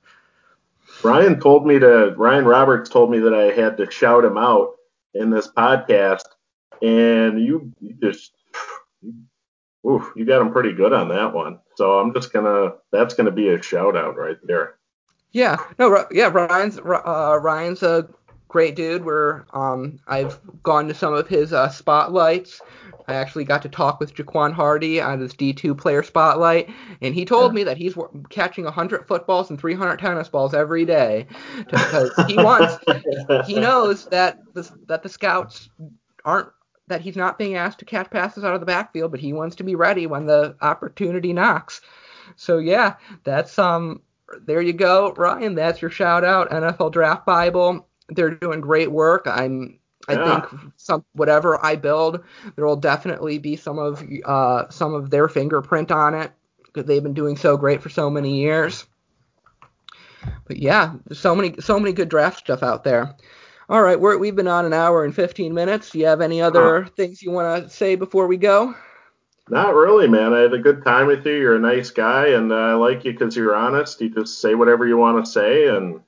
Ryan 1.04 1.40
told 1.40 1.68
me 1.68 1.80
to 1.80 2.14
Ryan 2.16 2.46
Roberts 2.46 2.90
told 2.90 3.12
me 3.12 3.20
that 3.20 3.34
I 3.34 3.52
had 3.52 3.76
to 3.78 3.92
shout 3.92 4.24
him 4.24 4.38
out 4.38 4.76
in 5.14 5.30
this 5.30 5.50
podcast, 5.50 6.24
and 6.82 7.42
you, 7.42 7.74
you 7.82 7.94
just 8.02 8.32
oof, 9.88 10.12
you 10.16 10.26
got 10.26 10.42
him 10.42 10.52
pretty 10.52 10.74
good 10.74 10.94
on 10.94 11.10
that 11.10 11.34
one. 11.34 11.60
So 11.76 12.00
I'm 12.00 12.14
just 12.14 12.34
gonna 12.34 12.74
that's 12.92 13.14
gonna 13.14 13.32
be 13.32 13.50
a 13.50 13.62
shout 13.62 13.96
out 13.96 14.18
right 14.18 14.38
there. 14.44 14.76
Yeah, 15.32 15.58
no, 15.78 16.06
yeah, 16.12 16.28
Ryan's 16.28 16.78
uh, 16.80 17.40
Ryan's 17.42 17.84
a 17.84 18.08
great 18.48 18.76
dude. 18.76 19.06
We're 19.06 19.46
um, 19.54 20.00
I've 20.08 20.40
gone 20.64 20.88
to 20.88 20.94
some 20.94 21.14
of 21.14 21.28
his 21.28 21.54
uh, 21.54 21.70
spotlights. 21.70 22.62
I 23.10 23.14
actually 23.14 23.46
got 23.46 23.62
to 23.62 23.70
talk 23.70 24.02
with 24.02 24.14
Jaquan 24.16 24.52
Hardy 24.52 25.00
on 25.00 25.22
his 25.22 25.34
D2 25.34 25.78
player 25.78 26.04
spotlight, 26.04 26.70
and 27.02 27.16
he 27.16 27.24
told 27.24 27.52
yeah. 27.52 27.56
me 27.56 27.64
that 27.64 27.78
he's 27.78 27.96
catching 28.30 28.66
100 28.66 29.08
footballs 29.08 29.50
and 29.50 29.58
300 29.58 29.98
tennis 29.98 30.28
balls 30.28 30.54
every 30.54 30.84
day 30.84 31.26
because 31.70 32.12
he 32.28 32.36
wants, 32.36 32.76
he 33.48 33.54
knows 33.60 34.08
that 34.08 34.40
the, 34.54 34.70
that 34.88 35.04
the 35.04 35.10
scouts 35.10 35.70
aren't 36.26 36.50
that 36.88 37.02
he's 37.02 37.16
not 37.16 37.38
being 37.38 37.56
asked 37.56 37.80
to 37.80 37.86
catch 37.86 38.10
passes 38.10 38.44
out 38.44 38.54
of 38.54 38.60
the 38.60 38.66
backfield, 38.66 39.12
but 39.12 39.20
he 39.20 39.34
wants 39.34 39.56
to 39.58 39.64
be 39.64 39.76
ready 39.76 40.08
when 40.08 40.26
the 40.26 40.56
opportunity 40.62 41.34
knocks. 41.34 41.82
So 42.36 42.58
yeah, 42.58 42.96
that's 43.24 43.58
um 43.60 44.02
there 44.46 44.62
you 44.62 44.74
go, 44.74 45.14
Ryan. 45.14 45.56
That's 45.56 45.82
your 45.82 45.92
shout 45.92 46.24
out, 46.24 46.50
NFL 46.50 46.92
Draft 46.92 47.26
Bible. 47.26 47.88
They're 48.10 48.32
doing 48.32 48.62
great 48.62 48.92
work. 48.92 49.28
I'm 49.28 49.80
I 50.08 50.14
yeah. 50.14 50.42
think 50.42 50.62
some 50.78 51.04
whatever 51.14 51.64
I 51.64 51.76
build, 51.76 52.24
there 52.56 52.66
will 52.66 52.78
definitely 52.78 53.38
be 53.40 53.56
some 53.56 53.80
of 53.80 54.04
uh 54.26 54.70
some 54.70 54.94
of 54.94 55.10
their 55.10 55.28
fingerprint 55.28 55.92
on 55.92 56.14
it 56.14 56.32
because 56.66 56.86
they've 56.86 57.04
been 57.04 57.14
doing 57.14 57.36
so 57.36 57.58
great 57.58 57.82
for 57.82 57.90
so 57.90 58.10
many 58.10 58.40
years. 58.40 58.86
But 60.46 60.58
yeah, 60.58 60.94
there's 61.06 61.20
so 61.20 61.36
many 61.36 61.56
so 61.60 61.80
many 61.80 61.94
good 61.94 62.10
draft 62.10 62.40
stuff 62.40 62.64
out 62.64 62.84
there. 62.84 63.16
All 63.70 63.82
right, 63.82 64.00
we're, 64.00 64.18
we've 64.18 64.36
been 64.36 64.48
on 64.48 64.66
an 64.66 64.72
hour 64.72 65.04
and 65.04 65.14
15 65.14 65.54
minutes. 65.54 65.90
Do 65.90 66.00
you 66.00 66.06
have 66.06 66.22
any 66.22 66.42
other 66.42 66.86
uh, 66.86 66.88
things 66.88 67.22
you 67.22 67.32
want 67.32 67.64
to 67.64 67.70
say 67.70 67.96
before 67.96 68.26
we 68.28 68.38
go? 68.38 68.74
Not 69.50 69.76
really, 69.76 70.08
man. 70.08 70.34
I 70.34 70.40
had 70.40 70.54
a 70.54 70.60
good 70.60 70.86
time 70.86 71.08
with 71.08 71.26
you. 71.26 71.34
You're 71.34 71.58
a 71.58 71.60
nice 71.60 71.90
guy, 71.90 72.28
and 72.28 72.52
uh, 72.52 72.56
I 72.56 72.74
like 72.74 73.04
you 73.04 73.12
because 73.12 73.36
you're 73.36 73.56
honest. 73.56 74.00
You 74.00 74.10
just 74.10 74.40
say 74.40 74.56
whatever 74.56 74.88
you 74.88 74.98
want 74.98 75.24
to 75.24 75.30
say, 75.30 75.68
and 75.68 76.00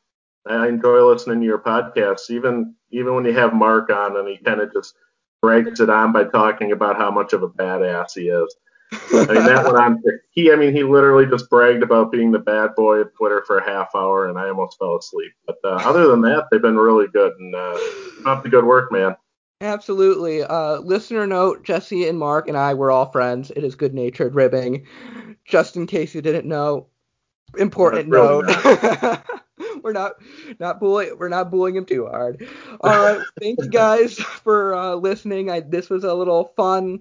I 0.45 0.67
enjoy 0.67 1.05
listening 1.05 1.41
to 1.41 1.45
your 1.45 1.59
podcasts. 1.59 2.29
Even 2.29 2.75
even 2.91 3.13
when 3.13 3.25
you 3.25 3.33
have 3.33 3.53
Mark 3.53 3.89
on, 3.89 4.17
and 4.17 4.27
he 4.27 4.37
kind 4.37 4.61
of 4.61 4.73
just 4.73 4.95
breaks 5.41 5.79
it 5.79 5.89
on 5.89 6.11
by 6.11 6.25
talking 6.25 6.71
about 6.71 6.97
how 6.97 7.11
much 7.11 7.33
of 7.33 7.43
a 7.43 7.49
badass 7.49 8.11
he 8.15 8.29
is. 8.29 8.55
I 8.91 9.25
mean, 9.33 9.45
that 9.45 9.65
went 9.65 9.77
on 9.77 10.03
he. 10.31 10.51
I 10.51 10.55
mean, 10.55 10.73
he 10.73 10.83
literally 10.83 11.25
just 11.25 11.49
bragged 11.49 11.83
about 11.83 12.11
being 12.11 12.31
the 12.31 12.39
bad 12.39 12.75
boy 12.75 12.97
of 12.97 13.13
Twitter 13.15 13.43
for 13.45 13.57
a 13.59 13.69
half 13.69 13.89
hour, 13.95 14.27
and 14.27 14.37
I 14.37 14.49
almost 14.49 14.79
fell 14.79 14.97
asleep. 14.97 15.31
But 15.45 15.57
uh, 15.63 15.81
other 15.85 16.07
than 16.07 16.21
that, 16.21 16.47
they've 16.49 16.61
been 16.61 16.77
really 16.77 17.07
good, 17.07 17.33
and 17.37 17.55
uh, 17.55 17.77
keep 18.25 18.43
the 18.43 18.49
good 18.49 18.65
work, 18.65 18.91
man. 18.91 19.15
Absolutely. 19.61 20.43
Uh, 20.43 20.79
listener 20.79 21.27
note: 21.27 21.63
Jesse 21.63 22.07
and 22.07 22.17
Mark 22.17 22.47
and 22.47 22.57
I 22.57 22.73
were 22.73 22.91
all 22.91 23.11
friends. 23.11 23.51
It 23.55 23.63
is 23.63 23.75
good-natured 23.75 24.33
ribbing. 24.33 24.85
Just 25.45 25.75
in 25.75 25.85
case 25.85 26.15
you 26.15 26.21
didn't 26.21 26.47
know, 26.47 26.87
important 27.57 28.09
note. 28.09 28.45
we're 29.83 29.93
not 29.93 30.13
not 30.59 30.79
bullying 30.79 31.17
we're 31.17 31.29
not 31.29 31.51
bullying 31.51 31.75
him 31.75 31.85
too 31.85 32.05
hard. 32.05 32.47
All 32.81 33.03
right, 33.03 33.25
thank 33.39 33.59
you 33.61 33.69
guys 33.69 34.15
for 34.17 34.73
uh, 34.73 34.95
listening. 34.95 35.49
I, 35.49 35.61
this 35.61 35.89
was 35.89 36.03
a 36.03 36.13
little 36.13 36.53
fun, 36.55 36.99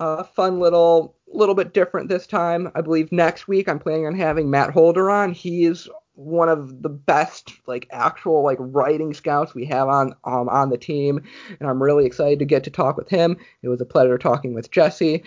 uh, 0.00 0.22
fun 0.22 0.60
little 0.60 1.16
little 1.26 1.54
bit 1.54 1.74
different 1.74 2.08
this 2.08 2.26
time. 2.26 2.70
I 2.74 2.80
believe 2.80 3.12
next 3.12 3.48
week 3.48 3.68
I'm 3.68 3.78
planning 3.78 4.06
on 4.06 4.14
having 4.14 4.50
Matt 4.50 4.70
Holder 4.70 5.10
on. 5.10 5.32
He 5.32 5.64
is 5.64 5.88
one 6.14 6.48
of 6.48 6.82
the 6.82 6.88
best 6.88 7.52
like 7.66 7.86
actual 7.92 8.42
like 8.42 8.58
writing 8.60 9.14
scouts 9.14 9.54
we 9.54 9.64
have 9.64 9.86
on 9.86 10.12
um, 10.24 10.48
on 10.48 10.68
the 10.68 10.76
team 10.76 11.22
and 11.60 11.68
I'm 11.68 11.80
really 11.80 12.06
excited 12.06 12.40
to 12.40 12.44
get 12.44 12.64
to 12.64 12.70
talk 12.70 12.96
with 12.96 13.08
him. 13.08 13.36
It 13.62 13.68
was 13.68 13.80
a 13.80 13.86
pleasure 13.86 14.18
talking 14.18 14.52
with 14.52 14.72
Jesse. 14.72 15.22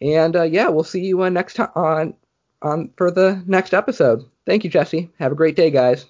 And 0.00 0.34
uh, 0.34 0.44
yeah, 0.44 0.68
we'll 0.68 0.84
see 0.84 1.02
you 1.04 1.22
uh, 1.22 1.28
next 1.28 1.54
time 1.54 1.68
on 1.74 2.14
on 2.62 2.90
for 2.96 3.10
the 3.10 3.42
next 3.46 3.74
episode. 3.74 4.24
Thank 4.46 4.62
you, 4.64 4.70
Jesse. 4.70 5.10
Have 5.18 5.32
a 5.32 5.36
great 5.36 5.56
day, 5.56 5.70
guys. 5.70 6.06